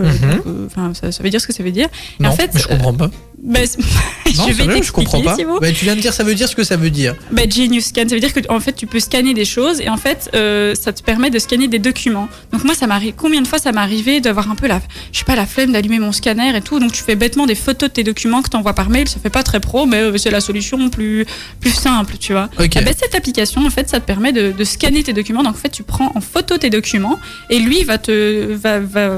Euh, 0.00 0.04
Mhm. 0.04 0.42
euh, 0.46 0.66
Enfin, 0.66 0.94
ça, 0.94 1.10
ça 1.12 1.22
veut 1.22 1.30
dire 1.30 1.40
ce 1.40 1.46
que 1.46 1.52
ça 1.52 1.62
veut 1.62 1.70
dire. 1.72 1.88
Non, 2.20 2.30
en 2.30 2.32
fait, 2.32 2.50
mais 2.54 2.60
je 2.60 2.68
comprends 2.68 2.94
pas. 2.94 3.10
Bah, 3.42 3.60
Non, 4.38 4.46
je 4.48 4.62
vais 4.62 4.82
je 4.82 4.92
comprends 4.92 5.20
pas. 5.20 5.36
Thibaut. 5.36 5.60
Bah, 5.60 5.72
tu 5.72 5.84
viens 5.84 5.96
de 5.96 6.00
dire 6.00 6.12
ça 6.12 6.24
veut 6.24 6.34
dire 6.34 6.48
ce 6.48 6.56
que 6.56 6.64
ça 6.64 6.76
veut 6.76 6.90
dire. 6.90 7.14
Bah, 7.30 7.42
Genius 7.48 7.86
Scan, 7.86 8.04
ça 8.08 8.14
veut 8.14 8.20
dire 8.20 8.32
que 8.32 8.40
en 8.48 8.60
fait, 8.60 8.72
tu 8.72 8.86
peux 8.86 9.00
scanner 9.00 9.34
des 9.34 9.44
choses 9.44 9.80
et 9.80 9.88
en 9.88 9.96
fait, 9.96 10.30
euh, 10.34 10.74
ça 10.74 10.92
te 10.92 11.02
permet 11.02 11.30
de 11.30 11.38
scanner 11.38 11.68
des 11.68 11.78
documents. 11.78 12.28
Donc 12.52 12.64
moi, 12.64 12.74
ça 12.74 12.86
m'arrive. 12.86 13.14
Combien 13.16 13.42
de 13.42 13.46
fois 13.46 13.58
ça 13.58 13.72
m'est 13.72 13.80
arrivé 13.80 14.20
d'avoir 14.20 14.50
un 14.50 14.54
peu 14.54 14.66
la, 14.66 14.80
je 15.12 15.18
sais 15.18 15.24
pas, 15.24 15.36
la 15.36 15.46
flemme 15.46 15.72
d'allumer 15.72 15.98
mon 15.98 16.12
scanner 16.12 16.56
et 16.56 16.60
tout. 16.60 16.78
Donc 16.78 16.92
tu 16.92 17.02
fais 17.02 17.16
bêtement 17.16 17.46
des 17.46 17.54
photos 17.54 17.88
de 17.88 17.94
tes 17.94 18.04
documents 18.04 18.42
que 18.42 18.48
t'envoies 18.48 18.74
par 18.74 18.90
mail. 18.90 19.08
Ça 19.08 19.18
fait 19.20 19.30
pas 19.30 19.42
très 19.42 19.60
pro, 19.60 19.86
mais 19.86 19.98
euh, 19.98 20.16
c'est 20.18 20.30
la 20.30 20.40
solution 20.40 20.88
plus 20.88 21.26
plus 21.60 21.72
simple, 21.72 22.16
tu 22.18 22.32
vois. 22.32 22.48
Ok. 22.58 22.72
Ah 22.76 22.80
bah, 22.80 22.92
cette 22.98 23.14
application, 23.14 23.64
en 23.66 23.70
fait, 23.70 23.88
ça 23.88 24.00
te 24.00 24.06
permet 24.06 24.32
de, 24.32 24.52
de 24.52 24.64
scanner 24.64 25.02
tes 25.02 25.12
documents. 25.12 25.42
Donc 25.42 25.54
en 25.54 25.58
fait, 25.58 25.70
tu 25.70 25.82
prends 25.82 26.12
en 26.14 26.20
photo 26.20 26.58
tes 26.58 26.70
documents 26.70 27.18
et 27.50 27.58
lui 27.58 27.82
va 27.84 27.98
te 27.98 28.54
va, 28.54 28.80
va, 28.80 29.08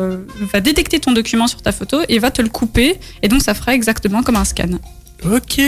va 0.40 0.60
détecter 0.60 0.98
ton 0.98 1.12
document 1.12 1.46
sur 1.46 1.62
ta 1.62 1.72
photo 1.72 1.98
et 2.08 2.18
va 2.18 2.30
te 2.30 2.42
le 2.42 2.48
couper. 2.48 2.96
Et 3.22 3.28
donc 3.28 3.42
ça 3.42 3.54
fera 3.54 3.74
exactement 3.74 4.13
comme 4.22 4.36
un 4.36 4.44
scan. 4.44 4.68
Ok. 5.24 5.60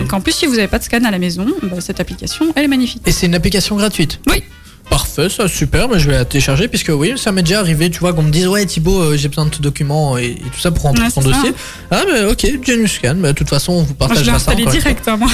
Donc 0.00 0.12
en 0.12 0.20
plus, 0.20 0.32
si 0.32 0.46
vous 0.46 0.54
n'avez 0.56 0.68
pas 0.68 0.78
de 0.78 0.84
scan 0.84 1.04
à 1.04 1.10
la 1.10 1.18
maison, 1.18 1.46
bah, 1.62 1.76
cette 1.80 2.00
application, 2.00 2.52
elle 2.54 2.64
est 2.64 2.68
magnifique. 2.68 3.02
Et 3.06 3.12
c'est 3.12 3.26
une 3.26 3.34
application 3.34 3.76
gratuite? 3.76 4.20
Oui. 4.28 4.42
Parfait, 4.88 5.28
ça 5.28 5.46
super, 5.46 5.88
mais 5.88 6.00
je 6.00 6.08
vais 6.10 6.16
la 6.16 6.24
télécharger 6.24 6.66
puisque 6.66 6.88
oui, 6.88 7.12
ça 7.16 7.30
m'est 7.30 7.42
déjà 7.44 7.60
arrivé, 7.60 7.90
tu 7.90 8.00
vois, 8.00 8.12
qu'on 8.12 8.22
me 8.24 8.30
dise 8.32 8.48
ouais 8.48 8.66
Thibaut, 8.66 9.00
euh, 9.00 9.16
j'ai 9.16 9.28
besoin 9.28 9.44
de 9.44 9.50
tes 9.50 9.60
documents 9.60 10.18
et, 10.18 10.30
et 10.30 10.34
tout 10.52 10.58
ça 10.60 10.72
pour 10.72 10.82
rentrer 10.82 11.04
Ouais, 11.04 11.10
ton 11.12 11.20
dossier. 11.20 11.52
Ah 11.92 12.02
bah 12.04 12.28
ok, 12.28 12.44
Genius 12.66 12.94
Scan, 12.94 13.14
bah, 13.18 13.28
de 13.28 13.32
toute 13.38 13.48
façon 13.48 13.72
on 13.74 13.82
vous 13.82 13.90
je 13.90 13.94
partagera 13.94 14.38
ça. 14.40 14.52
direct, 14.54 15.06
hein, 15.06 15.16
moi. 15.16 15.28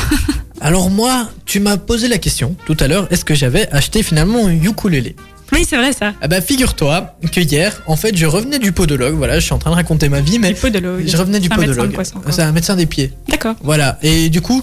Alors 0.61 0.91
moi, 0.91 1.31
tu 1.47 1.61
m'as 1.61 1.79
posé 1.79 2.07
la 2.09 2.19
question 2.19 2.55
tout 2.67 2.77
à 2.81 2.87
l'heure, 2.87 3.07
est-ce 3.11 3.25
que 3.25 3.35
j'avais 3.35 3.67
acheté 3.73 4.03
finalement 4.03 4.47
un 4.47 4.53
ukulélé? 4.53 5.17
Oui, 5.53 5.65
c'est 5.69 5.77
vrai 5.77 5.93
ça. 5.93 6.13
Ah 6.21 6.29
bah 6.29 6.41
figure-toi 6.41 7.17
que 7.33 7.41
hier, 7.41 7.83
en 7.87 7.97
fait, 7.97 8.17
je 8.17 8.27
revenais 8.27 8.59
du 8.59 8.73
podologue, 8.73 9.15
voilà, 9.15 9.39
je 9.39 9.45
suis 9.45 9.53
en 9.53 9.59
train 9.59 9.71
de 9.71 9.77
raconter 9.77 10.09
ma 10.09 10.21
vie, 10.21 10.39
mais 10.39 10.53
Du 10.53 10.61
podologue. 10.61 11.05
je 11.07 11.17
revenais 11.17 11.41
du 11.41 11.49
podologue. 11.49 11.97
C'est 12.31 12.43
un 12.43 12.53
médecin 12.53 12.75
des 12.77 12.87
pieds. 12.87 13.13
D'accord. 13.29 13.55
Voilà, 13.63 13.99
et 14.03 14.29
du 14.29 14.41
coup, 14.41 14.63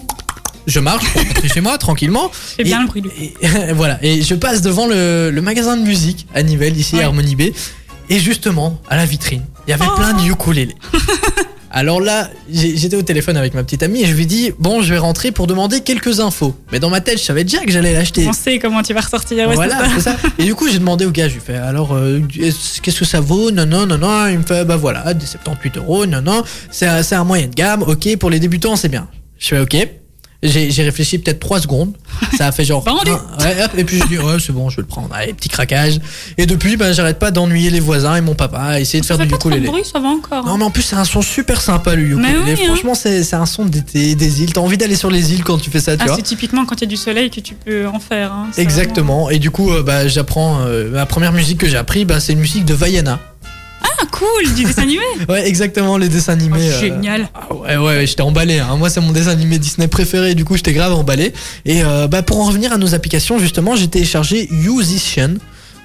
je 0.68 0.80
marche 0.80 1.06
pour 1.14 1.22
rentrer 1.24 1.48
chez 1.50 1.62
moi 1.62 1.78
tranquillement. 1.78 2.30
Fais 2.34 2.64
bien 2.64 2.80
Et- 2.80 2.82
le 2.82 2.88
bruit. 2.88 3.02
lui. 3.02 3.34
Et, 3.42 3.72
voilà, 3.74 3.98
et 4.04 4.22
je 4.22 4.36
passe 4.36 4.62
devant 4.62 4.88
le, 4.88 5.30
le 5.32 5.42
magasin 5.42 5.78
de 5.78 5.84
musique 5.84 6.28
à 6.36 6.44
Nivelles, 6.44 6.78
ici 6.78 6.96
Ouais. 6.96 7.04
à 7.04 7.08
Harmonie 7.08 7.36
B, 7.36 7.42
et 8.10 8.20
justement, 8.20 8.82
à 8.90 8.98
la 8.98 9.06
vitrine, 9.06 9.44
il 9.68 9.72
y 9.72 9.74
avait 9.74 9.86
Oh. 9.88 9.96
plein 9.98 10.14
de 10.14 10.28
ukulélés. 10.30 10.76
Alors 11.76 12.00
là, 12.00 12.30
j'étais 12.52 12.96
au 12.96 13.02
téléphone 13.02 13.36
avec 13.36 13.56
ma 13.56 13.64
petite 13.64 13.82
amie 13.82 14.04
et 14.04 14.06
je 14.06 14.14
lui 14.14 14.28
dis 14.28 14.52
bon, 14.60 14.84
je 14.84 14.94
vais 14.94 15.00
rentrer 15.00 15.32
pour 15.32 15.48
demander 15.48 15.82
quelques 15.82 16.20
infos. 16.20 16.56
Mais 16.72 16.80
dans 16.80 16.92
ma 16.92 17.02
tête, 17.02 17.18
je 17.18 17.24
savais 17.24 17.44
déjà 17.44 17.66
que 17.66 17.72
j'allais 17.72 17.94
l'acheter. 17.94 18.28
On 18.28 18.34
sait 18.34 18.60
comment 18.60 18.84
tu 18.84 18.94
vas 18.94 19.02
ressortir. 19.02 19.48
ouais, 19.50 19.56
voilà, 19.56 19.80
c'est 19.96 20.02
ça. 20.02 20.16
ça. 20.18 20.28
Et 20.38 20.44
du 20.46 20.54
coup, 20.54 20.70
j'ai 20.70 20.78
demandé 20.78 21.06
au 21.06 21.12
gars, 21.12 21.28
je 21.28 21.34
lui 21.34 21.42
fais 21.42 21.56
alors, 21.56 21.94
euh, 21.96 22.22
est-ce- 22.40 22.80
qu'est-ce 22.80 23.00
que 23.00 23.06
ça 23.06 23.22
vaut? 23.22 23.50
Non, 23.50 23.66
non, 23.66 23.88
non, 23.88 23.98
non. 23.98 24.28
Il 24.28 24.38
me 24.38 24.44
fait 24.44 24.66
bah 24.66 24.76
voilà, 24.78 25.14
des 25.16 25.26
78 25.26 25.78
euros. 25.78 26.06
Non, 26.06 26.22
non. 26.22 26.44
C'est 26.70 26.86
un 26.88 27.24
moyen 27.24 27.48
de 27.48 27.56
gamme. 27.56 27.82
Ok, 27.84 28.18
pour 28.18 28.30
les 28.30 28.40
débutants, 28.40 28.76
c'est 28.76 28.90
bien. 28.90 29.08
Je 29.40 29.48
fais 29.48 29.60
ok. 29.60 29.76
J'ai 30.44 30.84
réfléchi 30.84 31.18
peut-être 31.20 31.40
3 31.40 31.62
secondes. 31.62 31.94
Ça 32.38 32.48
a 32.48 32.52
fait 32.52 32.66
genre. 32.66 32.84
Vendu. 32.86 33.12
un- 33.12 33.44
ouais, 33.44 33.64
hop, 33.64 33.72
et 33.78 33.84
puis 33.84 33.98
je 34.00 34.06
dis 34.08 34.18
ouais, 34.20 34.36
c'est 34.46 34.52
bon, 34.52 34.70
je 34.70 34.76
vais 34.76 34.82
le 34.82 34.88
prendre. 34.88 35.10
Allez, 35.14 35.34
petit 35.34 35.50
craquage. 35.50 36.00
Et 36.38 36.46
depuis, 36.46 36.76
ben, 36.78 36.92
j'arrête 36.94 37.18
pas 37.20 37.32
d'ennuyer 37.32 37.70
les 37.70 37.80
voisins 37.80 38.16
et 38.16 38.22
mon 38.22 38.36
papa 38.36 38.60
à 38.60 38.80
essayer 38.80 39.00
de 39.02 39.06
faire 39.06 39.18
du 39.18 39.28
ukulélé. 39.28 39.68
bruit, 39.68 39.84
ça 39.86 40.00
va 40.00 40.10
encore. 40.10 40.46
Non 40.46 40.58
mais 40.58 40.66
en 40.66 40.72
plus 40.72 40.82
c'est 40.84 40.96
un 40.96 41.06
son 41.06 41.22
super 41.22 41.62
sympa 41.62 41.96
le 41.96 42.04
ukulélé. 42.04 42.36
Oui, 42.46 42.52
hein. 42.52 42.66
Franchement 42.68 42.94
c'est 42.96 43.24
c'est 43.24 43.36
un 43.38 43.46
son 43.46 43.66
d'été 43.66 44.16
des 44.16 44.44
îles. 44.44 44.54
T'as 44.54 44.62
envie 44.62 44.78
d'aller 44.78 44.96
sur 44.96 45.10
les 45.10 45.34
îles 45.34 45.44
quand 45.44 45.58
tu 45.58 45.70
fais 45.70 45.80
ça, 45.80 45.96
tu 45.96 46.04
Ah, 46.04 46.08
vois. 46.08 46.16
c'est 46.18 46.22
typiquement 46.24 46.66
quand 46.66 46.76
il 46.76 46.82
y 46.82 46.88
a 46.88 46.88
du 46.88 46.98
soleil 46.98 47.30
que 47.30 47.40
tu 47.40 47.54
peux 47.56 47.88
en 47.88 48.00
faire. 48.00 48.32
hein. 48.34 48.48
Exactement. 48.58 49.30
Et 49.30 49.40
du 49.40 49.50
coup, 49.52 49.72
euh, 49.72 49.82
bah, 49.84 50.08
j'apprends. 50.08 50.60
euh, 50.62 50.92
la 50.92 51.06
première 51.06 51.32
musique 51.32 51.58
que 51.60 51.68
j'ai 51.70 51.78
appris, 51.78 52.06
bah, 52.06 52.20
c'est 52.20 52.34
une 52.34 52.40
musique 52.40 52.66
de 52.66 52.74
Vaiana. 52.74 53.20
Ah, 53.84 54.06
cool, 54.12 54.54
du 54.56 54.64
dessin 54.64 54.84
animé. 54.84 55.04
Ouais, 55.30 55.48
exactement, 55.48 55.98
les 55.98 56.10
dessins 56.10 56.34
Oh, 56.38 56.42
animés. 56.42 56.70
euh, 56.72 56.80
Génial. 56.80 57.30
ah 57.36 57.54
ouais, 57.54 57.78
ouais, 57.78 57.86
ouais, 57.98 58.08
j'étais 58.08 58.22
emballé. 58.22 58.60
hein. 58.60 58.76
Moi, 58.78 58.90
c'est 58.90 59.02
mon 59.02 59.12
dessin 59.12 59.32
animé 59.32 59.60
Disney 59.60 59.88
préféré. 59.88 60.36
Du 60.36 60.46
coup, 60.46 60.56
j'étais 60.56 60.74
grave 60.74 60.94
emballé. 60.94 61.34
Et 61.66 61.84
euh, 61.84 62.08
bah, 62.08 62.22
pour 62.24 62.40
en 62.40 62.46
revenir 62.46 62.72
à 62.74 62.78
nos 62.78 62.96
applications, 62.96 63.40
justement, 63.40 63.76
j'ai 63.76 63.88
téléchargé 63.88 64.48
Musician. 64.52 65.32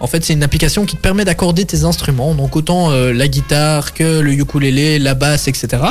En 0.00 0.06
fait, 0.06 0.24
c'est 0.24 0.32
une 0.32 0.44
application 0.44 0.84
qui 0.84 0.94
te 0.96 1.00
permet 1.00 1.24
d'accorder 1.24 1.64
tes 1.64 1.82
instruments, 1.82 2.32
donc 2.36 2.54
autant 2.54 2.92
euh, 2.92 3.12
la 3.12 3.26
guitare 3.26 3.94
que 3.94 4.20
le 4.20 4.32
ukulélé, 4.32 5.00
la 5.00 5.14
basse, 5.14 5.48
etc. 5.48 5.82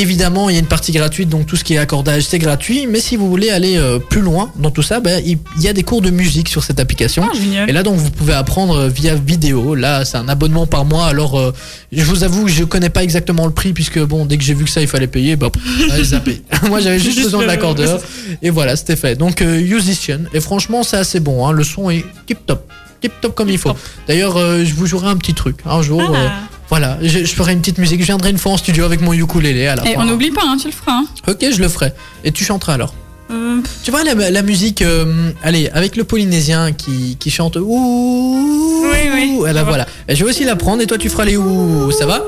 Évidemment, 0.00 0.48
il 0.48 0.54
y 0.54 0.56
a 0.56 0.60
une 0.60 0.66
partie 0.66 0.92
gratuite, 0.92 1.28
donc 1.28 1.46
tout 1.46 1.56
ce 1.56 1.62
qui 1.64 1.74
est 1.74 1.78
accordage, 1.78 2.22
c'est 2.22 2.38
gratuit. 2.38 2.86
Mais 2.86 3.00
si 3.00 3.16
vous 3.16 3.28
voulez 3.28 3.50
aller 3.50 3.76
euh, 3.76 3.98
plus 3.98 4.22
loin 4.22 4.50
dans 4.56 4.70
tout 4.70 4.80
ça, 4.82 4.98
bah, 4.98 5.20
il 5.20 5.36
y 5.58 5.68
a 5.68 5.74
des 5.74 5.82
cours 5.82 6.00
de 6.00 6.08
musique 6.08 6.48
sur 6.48 6.64
cette 6.64 6.80
application. 6.80 7.28
Ah. 7.30 7.66
Et 7.68 7.72
là, 7.72 7.82
donc, 7.82 7.96
vous 7.96 8.10
pouvez 8.10 8.32
apprendre 8.32 8.76
euh, 8.76 8.88
via 8.88 9.14
vidéo. 9.14 9.74
Là, 9.74 10.06
c'est 10.06 10.16
un 10.16 10.26
abonnement 10.30 10.66
par 10.66 10.86
mois. 10.86 11.04
Alors, 11.04 11.38
euh, 11.38 11.52
je 11.92 12.02
vous 12.04 12.24
avoue, 12.24 12.48
je 12.48 12.64
connais 12.64 12.88
pas 12.88 13.02
exactement 13.02 13.44
le 13.44 13.52
prix, 13.52 13.74
puisque 13.74 13.98
bon, 13.98 14.24
dès 14.24 14.38
que 14.38 14.42
j'ai 14.42 14.54
vu 14.54 14.64
que 14.64 14.70
ça, 14.70 14.80
il 14.80 14.88
fallait 14.88 15.06
payer, 15.06 15.36
bah, 15.36 15.50
allez, 15.92 16.04
zapper. 16.04 16.40
Moi, 16.68 16.80
j'avais 16.80 16.98
juste, 16.98 17.10
Juste 17.16 17.24
besoin 17.26 17.42
de 17.42 17.46
l'accordeur. 17.48 18.00
Et 18.40 18.48
voilà, 18.48 18.76
c'était 18.76 18.96
fait. 18.96 19.16
Donc, 19.16 19.42
euh, 19.42 19.60
Musician. 19.60 20.20
Et 20.32 20.40
franchement, 20.40 20.82
c'est 20.82 20.96
assez 20.96 21.20
bon. 21.20 21.46
hein. 21.46 21.52
Le 21.52 21.62
son 21.62 21.90
est 21.90 22.06
tip 22.26 22.38
top. 22.46 22.66
Tip 23.02 23.12
top 23.20 23.34
comme 23.34 23.50
il 23.50 23.58
faut. 23.58 23.74
D'ailleurs, 24.08 24.38
euh, 24.38 24.64
je 24.64 24.72
vous 24.74 24.86
jouerai 24.86 25.08
un 25.08 25.16
petit 25.16 25.34
truc. 25.34 25.56
Un 25.66 25.82
jour, 25.82 26.00
Ah. 26.14 26.18
euh, 26.18 26.28
voilà, 26.70 26.96
je, 27.02 27.18
je 27.24 27.34
ferai 27.34 27.52
une 27.52 27.60
petite 27.60 27.78
musique. 27.78 28.00
Je 28.00 28.06
viendrai 28.06 28.30
une 28.30 28.38
fois 28.38 28.52
en 28.52 28.56
studio 28.56 28.84
avec 28.84 29.00
mon 29.02 29.12
ukulélé 29.12 29.66
à 29.66 29.76
la 29.76 29.84
Et 29.88 29.94
fin. 29.94 30.00
on 30.00 30.04
n'oublie 30.04 30.30
pas, 30.30 30.42
hein, 30.46 30.56
tu 30.58 30.68
le 30.68 30.72
feras. 30.72 30.92
hein. 31.00 31.04
Ok, 31.28 31.44
je 31.52 31.60
le 31.60 31.68
ferai. 31.68 31.92
Et 32.24 32.32
tu 32.32 32.44
chanteras 32.44 32.74
alors. 32.74 32.94
Euh, 33.30 33.60
Tu 33.84 33.90
vois 33.92 34.02
la, 34.02 34.14
la 34.30 34.42
musique, 34.42 34.82
euh, 34.82 35.30
allez, 35.42 35.68
avec 35.72 35.94
le 35.96 36.02
polynésien 36.04 36.72
qui, 36.72 37.16
qui 37.20 37.30
chante 37.30 37.56
ouh. 37.56 38.84
Oui, 38.90 38.98
oui, 39.12 39.36
voilà. 39.38 39.86
Et 40.08 40.16
je 40.16 40.24
vais 40.24 40.30
aussi 40.30 40.44
la 40.44 40.56
prendre 40.56 40.82
et 40.82 40.86
toi 40.86 40.98
tu 40.98 41.08
feras 41.08 41.24
les 41.24 41.36
ouh. 41.36 41.90
Ça 41.92 42.06
va 42.06 42.22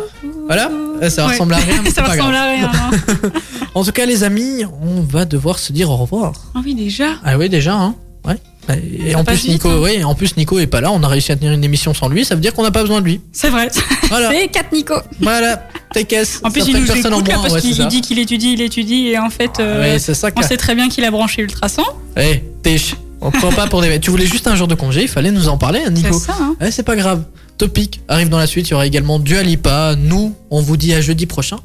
Voilà. 0.47 0.70
Ça 1.09 1.26
ouais. 1.26 1.32
ressemble 1.32 1.55
à 1.55 1.57
rien. 1.57 1.82
ça 1.95 2.05
ressemble 2.05 2.34
à 2.34 2.51
rien. 2.53 2.70
hein. 2.72 2.90
En 3.74 3.82
tout 3.84 3.93
cas, 3.93 4.05
les 4.05 4.22
amis, 4.22 4.64
on 4.82 5.01
va 5.01 5.24
devoir 5.24 5.59
se 5.59 5.72
dire 5.72 5.90
au 5.90 5.97
revoir. 5.97 6.32
Ah 6.55 6.61
oui, 6.62 6.74
déjà. 6.74 7.14
Ah 7.24 7.38
oui, 7.38 7.49
déjà, 7.49 7.74
hein. 7.74 7.95
Ouais. 8.24 8.36
Et 8.70 9.10
Ça 9.12 9.18
en 9.18 9.24
plus, 9.24 9.34
vite, 9.36 9.48
Nico, 9.50 9.68
hein. 9.68 9.80
oui, 9.82 10.04
en 10.04 10.14
plus 10.14 10.36
Nico 10.36 10.58
est 10.58 10.68
pas 10.68 10.80
là. 10.80 10.92
On 10.92 11.02
a 11.02 11.08
réussi 11.08 11.32
à 11.32 11.36
tenir 11.36 11.52
une 11.52 11.64
émission 11.64 11.94
sans 11.94 12.08
lui. 12.08 12.24
Ça 12.24 12.36
veut 12.36 12.40
dire 12.40 12.54
qu'on 12.54 12.62
n'a 12.62 12.70
pas 12.70 12.82
besoin 12.82 13.00
de 13.00 13.06
lui. 13.06 13.20
C'est 13.32 13.48
vrai. 13.48 13.68
Voilà. 14.08 14.30
C'est 14.32 14.48
4 14.48 14.72
Nico. 14.72 14.94
voilà. 15.20 15.68
T'es 15.92 16.04
caisse. 16.04 16.40
En 16.44 16.50
plus, 16.50 16.66
il 16.68 16.76
nous 16.78 16.86
personne 16.86 17.12
en 17.12 17.18
écoute 17.18 17.28
là 17.28 17.38
parce 17.42 17.54
ouais, 17.54 17.60
qu'il 17.60 17.74
c'est 17.74 17.86
dit 17.88 18.00
qu'il 18.00 18.18
étudie, 18.20 18.52
il 18.52 18.60
étudie 18.60 19.08
et 19.08 19.18
en 19.18 19.30
fait, 19.30 19.58
euh, 19.58 19.80
Ouais, 19.80 19.98
c'est 19.98 20.14
ça. 20.14 20.28
on 20.36 20.42
sait 20.42 20.56
très 20.56 20.74
bien 20.76 20.88
qu'il 20.88 21.04
a 21.04 21.10
branché 21.10 21.42
Ultrason. 21.42 21.82
Eh, 22.16 22.42
t'es 22.62 22.76
On 23.20 23.30
prend 23.32 23.50
pas 23.52 23.66
pour 23.66 23.82
des. 23.82 23.98
Tu 23.98 24.10
voulais 24.10 24.26
juste 24.26 24.46
un 24.46 24.54
jour 24.54 24.68
de 24.68 24.74
congé. 24.76 25.02
Il 25.02 25.08
fallait 25.08 25.32
nous 25.32 25.48
en 25.48 25.58
parler, 25.58 25.80
hein, 25.80 25.92
C'est 25.94 26.02
Nico. 26.04 26.18
ça. 26.18 26.36
Hein. 26.40 26.54
Ouais, 26.60 26.70
c'est 26.70 26.82
pas 26.84 26.94
grave. 26.96 27.24
Topic 27.58 28.00
arrive 28.08 28.28
dans 28.28 28.38
la 28.38 28.46
suite. 28.46 28.68
Il 28.68 28.70
y 28.70 28.74
aura 28.74 28.86
également 28.86 29.18
Dua 29.18 29.42
Lipa. 29.42 29.96
Nous, 29.98 30.34
on 30.50 30.62
vous 30.62 30.76
dit 30.76 30.94
à 30.94 31.00
jeudi 31.00 31.26
prochain. 31.26 31.58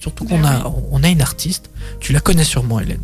Surtout 0.00 0.24
qu'on 0.24 0.38
Ben 0.38 0.46
a, 0.48 0.72
on 0.90 1.04
a 1.04 1.08
une 1.08 1.20
artiste. 1.22 1.70
Tu 2.00 2.12
la 2.12 2.20
connais 2.20 2.42
sûrement, 2.44 2.80
Hélène. 2.80 2.98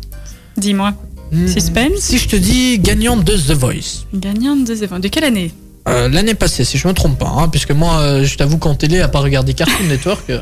Dis-moi. 0.57 0.93
Hmm, 1.31 1.47
Suspense. 1.47 1.99
Si 1.99 2.17
je 2.17 2.27
te 2.27 2.35
dis 2.35 2.79
gagnante 2.79 3.23
de 3.23 3.35
The 3.35 3.51
Voice. 3.51 4.05
Gagnante 4.13 4.63
de 4.65 4.73
événements. 4.73 4.99
De 4.99 5.07
quelle 5.07 5.23
année 5.23 5.51
Euh, 5.87 6.07
L'année 6.09 6.35
passée, 6.35 6.63
si 6.63 6.77
je 6.77 6.87
me 6.87 6.93
trompe 6.93 7.17
pas, 7.19 7.27
hein, 7.27 7.47
puisque 7.49 7.71
moi, 7.71 7.99
euh, 7.99 8.23
je 8.23 8.37
t'avoue 8.37 8.57
qu'en 8.57 8.75
télé, 8.75 8.99
à 9.01 9.07
part 9.07 9.23
regarder 9.23 9.53
Cartoon 9.53 9.85
Network, 9.89 10.29
euh, 10.29 10.41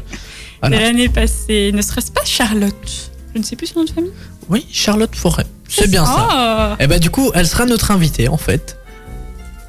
Voilà. 0.61 0.77
De 0.77 0.81
l'année 0.83 1.09
passée. 1.09 1.71
Ne 1.73 1.81
serait-ce 1.81 2.11
pas 2.11 2.21
Charlotte 2.25 3.11
Je 3.33 3.39
ne 3.39 3.43
sais 3.43 3.55
plus 3.55 3.67
son 3.67 3.79
nom 3.79 3.85
de 3.85 3.89
famille. 3.91 4.11
oui, 4.49 4.65
Charlotte 4.71 5.15
Forêt. 5.15 5.45
C'est 5.69 5.89
bien 5.89 6.05
ça. 6.05 6.27
Ah, 6.29 6.75
Et 6.79 6.85
bah 6.87 6.99
du 6.99 7.09
coup, 7.09 7.31
elle 7.33 7.47
sera 7.47 7.65
notre 7.65 7.89
invitée 7.91 8.27
en 8.27 8.37
fait 8.37 8.77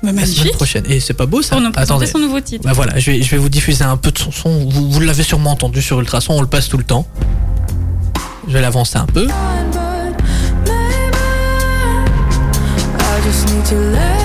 bah, 0.02 0.10
la 0.10 0.10
semaine 0.10 0.14
magnifique. 0.26 0.52
prochaine. 0.52 0.84
Et 0.90 1.00
c'est 1.00 1.14
pas 1.14 1.24
beau 1.26 1.40
ça 1.40 1.56
Pour 1.56 1.60
nous 1.64 1.72
présenter 1.72 1.92
Attendez. 2.04 2.06
son 2.10 2.18
nouveau 2.18 2.40
titre. 2.40 2.62
Bah 2.64 2.72
voilà, 2.74 2.98
je 2.98 3.10
vais, 3.12 3.22
je 3.22 3.30
vais 3.30 3.38
vous 3.38 3.48
diffuser 3.48 3.84
un 3.84 3.96
peu 3.96 4.10
de 4.10 4.18
son 4.18 4.30
son. 4.30 4.68
Vous, 4.68 4.90
vous 4.90 5.00
l'avez 5.00 5.22
sûrement 5.22 5.52
entendu 5.52 5.80
sur 5.80 5.98
Ultrason, 6.00 6.34
on 6.34 6.40
le 6.42 6.46
passe 6.46 6.68
tout 6.68 6.76
le 6.76 6.84
temps. 6.84 7.06
Je 8.48 8.52
vais 8.52 8.60
l'avancer 8.60 8.98
un 8.98 9.06
peu. 9.06 9.26
just 13.24 13.54
need 13.54 13.64
to 13.64 13.74
let 13.76 14.23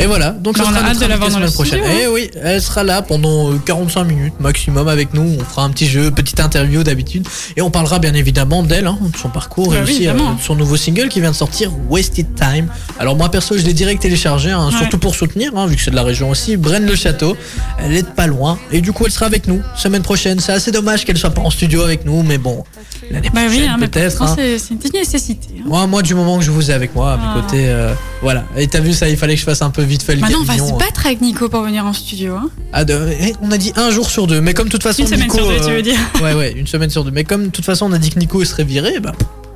Et 0.00 0.06
voilà, 0.06 0.30
donc 0.30 0.56
Bah, 0.56 0.64
ça 0.64 0.70
on 0.70 0.74
sera 0.74 0.86
a 0.86 0.90
hâte 0.90 1.00
de 1.00 1.06
la 1.06 1.16
voir 1.16 1.30
semaine 1.30 1.50
prochaine. 1.52 1.80
hein. 1.84 1.90
Eh 2.02 2.06
oui, 2.06 2.30
elle 2.42 2.62
sera 2.62 2.84
là 2.84 3.02
pendant 3.02 3.50
euh, 3.52 3.58
45 3.64 4.04
minutes 4.04 4.34
maximum 4.40 4.88
avec 4.88 5.12
nous. 5.14 5.36
On 5.38 5.44
fera 5.44 5.62
un 5.64 5.70
petit 5.70 5.86
jeu, 5.86 6.10
petite 6.10 6.40
interview 6.40 6.82
d'habitude. 6.82 7.26
Et 7.56 7.62
on 7.62 7.70
parlera 7.70 7.98
bien 7.98 8.14
évidemment 8.14 8.62
d'elle, 8.62 8.86
hein, 8.86 8.98
de 9.00 9.16
son 9.16 9.28
parcours 9.28 9.74
et 9.74 9.78
Bah 9.78 9.84
oui, 9.86 9.92
aussi 9.92 10.08
euh, 10.08 10.12
de 10.14 10.40
son 10.42 10.54
nouveau 10.54 10.76
single 10.76 11.08
qui 11.08 11.20
vient 11.20 11.30
de 11.30 11.36
sortir, 11.36 11.70
Wasted 11.88 12.26
Time. 12.34 12.68
Alors 12.98 13.16
moi 13.16 13.30
perso, 13.30 13.56
je 13.58 13.62
l'ai 13.62 13.74
direct 13.74 14.00
téléchargé, 14.02 14.50
hein, 14.50 14.68
Ouais. 14.70 14.78
surtout 14.78 14.98
pour 14.98 15.14
soutenir, 15.14 15.52
hein, 15.56 15.66
vu 15.66 15.76
que 15.76 15.82
c'est 15.82 15.90
de 15.90 15.96
la 15.96 16.02
région 16.02 16.30
aussi. 16.30 16.56
Braine 16.56 16.86
le 16.86 16.94
Château, 16.96 17.36
elle 17.78 17.92
est 17.94 18.02
de 18.02 18.08
pas 18.08 18.26
loin. 18.26 18.58
Et 18.72 18.80
du 18.80 18.92
coup, 18.92 19.04
elle 19.06 19.12
sera 19.12 19.26
avec 19.26 19.46
nous 19.48 19.60
semaine 19.76 20.02
prochaine. 20.02 20.40
C'est 20.40 20.52
assez 20.52 20.70
dommage 20.72 21.04
qu'elle 21.04 21.18
soit 21.18 21.30
pas 21.30 21.42
en 21.42 21.50
studio 21.50 21.82
avec 21.82 22.04
nous, 22.06 22.22
mais 22.22 22.38
bon, 22.38 22.64
l'année 23.10 23.28
Bah 23.34 23.40
oui, 23.42 23.48
prochaine 23.48 23.68
hein, 23.70 23.76
mais 23.80 23.88
peut-être. 23.88 24.22
hein. 24.22 24.34
c'est 24.36 24.56
une 24.70 24.78
petite 24.78 24.94
nécessité. 24.94 25.48
hein. 25.58 25.62
Moi, 25.66 25.86
moi, 25.86 26.02
du 26.02 26.14
moment 26.14 26.38
que 26.38 26.44
je 26.44 26.50
vous 26.50 26.70
ai 26.70 26.74
avec 26.74 26.94
moi, 26.94 27.12
à 27.12 27.16
mes 27.16 27.22
Ah. 27.26 27.40
côtés, 27.40 27.64
euh, 27.68 27.92
voilà. 28.22 28.44
Et 28.56 28.66
t'as 28.66 28.80
vu 28.80 28.92
ça, 28.92 29.08
il 29.08 29.16
fallait 29.16 29.34
que 29.34 29.40
je 29.40 29.44
fasse 29.44 29.62
un 29.62 29.70
peu 29.70 29.82
vite 29.90 30.02
fait 30.02 30.14
le 30.14 30.20
Maintenant, 30.22 30.38
on 30.40 30.44
va 30.44 30.56
se 30.56 30.62
mignon, 30.62 30.78
battre 30.78 31.04
avec 31.06 31.20
Nico 31.20 31.48
pour 31.48 31.62
venir 31.62 31.84
en 31.84 31.92
studio. 31.92 32.34
Hein. 32.36 32.48
ah, 32.72 32.84
de- 32.84 33.10
eh, 33.20 33.34
on 33.42 33.50
a 33.50 33.58
dit 33.58 33.72
un 33.76 33.90
jour 33.90 34.08
sur 34.08 34.26
deux, 34.26 34.40
mais 34.40 34.54
comme 34.54 34.66
de 34.68 34.70
toute 34.72 34.82
façon 34.82 35.02
Une 35.02 35.08
semaine 35.08 35.22
Nico, 35.22 35.36
sur 35.36 35.46
deux, 35.48 35.54
euh, 35.54 35.66
tu 35.66 35.72
veux 35.72 35.82
dire. 35.82 35.98
Ouais, 36.22 36.32
ouais, 36.34 36.52
une 36.52 36.66
semaine 36.66 36.88
sur 36.90 37.04
deux. 37.04 37.10
Mais 37.10 37.24
comme 37.24 37.46
de 37.46 37.50
toute 37.50 37.64
façon 37.64 37.86
on 37.86 37.92
a 37.92 37.98
dit 37.98 38.10
que 38.10 38.18
Nico 38.18 38.42
serait 38.44 38.64
viré, 38.64 39.00
bah 39.00 39.12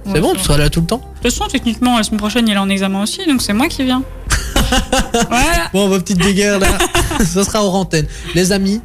c'est 0.06 0.12
Ouais, 0.12 0.20
bon, 0.20 0.34
tu 0.34 0.40
seras 0.40 0.58
là 0.58 0.68
tout 0.68 0.80
le 0.82 0.86
temps. 0.86 0.98
De 0.98 1.02
toute 1.28 1.32
façon, 1.32 1.48
techniquement, 1.50 1.96
la 1.96 2.02
semaine 2.02 2.18
prochaine, 2.18 2.46
il 2.46 2.52
est 2.52 2.58
en 2.58 2.68
examen 2.68 3.02
aussi, 3.02 3.24
donc 3.26 3.40
c'est 3.40 3.54
moi 3.54 3.68
qui 3.68 3.84
viens. 3.84 4.02
voilà. 5.30 5.70
Bon, 5.72 5.88
vos 5.88 5.98
petites 5.98 6.18
guéguerres 6.18 6.58
là, 6.58 6.68
ça 7.24 7.42
sera 7.44 7.64
hors 7.64 7.74
antenne. 7.74 8.06
Les 8.34 8.52
amis, 8.52 8.80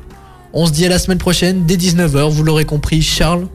on 0.54 0.66
se 0.66 0.72
dit 0.72 0.86
à 0.86 0.90
la 0.90 0.98
semaine 1.00 1.18
prochaine 1.18 1.66
dès 1.66 1.76
19h. 1.76 2.30
Vous 2.30 2.44
l'aurez 2.44 2.66
compris, 2.66 3.02
Charles. 3.02 3.48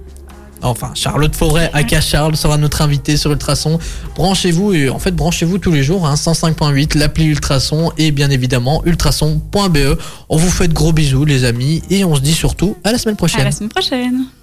Enfin, 0.65 0.93
Charlotte 0.95 1.35
Forêt, 1.35 1.70
aka 1.73 2.01
Charles, 2.01 2.36
sera 2.36 2.57
notre 2.57 2.82
invité 2.82 3.16
sur 3.16 3.31
Ultrason. 3.32 3.78
Branchez-vous, 4.16 4.73
et 4.73 4.89
en 4.89 4.99
fait, 4.99 5.12
branchez-vous 5.12 5.59
tous 5.59 5.70
les 5.70 5.82
jours, 5.82 6.07
hein, 6.07 6.15
105.8, 6.15 6.99
l'appli 6.99 7.27
Ultrason 7.27 7.93
et 7.99 8.11
bien 8.11 8.31
évidemment 8.31 8.82
ultrason.be. 8.85 9.99
On 10.28 10.36
vous 10.36 10.51
fait 10.51 10.69
de 10.69 10.74
gros 10.74 10.93
bisous, 10.93 11.24
les 11.24 11.45
amis, 11.45 11.82
et 11.91 12.05
on 12.05 12.15
se 12.15 12.20
dit 12.20 12.35
surtout 12.35 12.77
à 12.85 12.93
la 12.93 12.99
semaine 12.99 13.16
prochaine. 13.16 13.43
À 13.43 13.45
la 13.45 13.53
semaine 13.53 13.70
prochaine. 13.70 14.24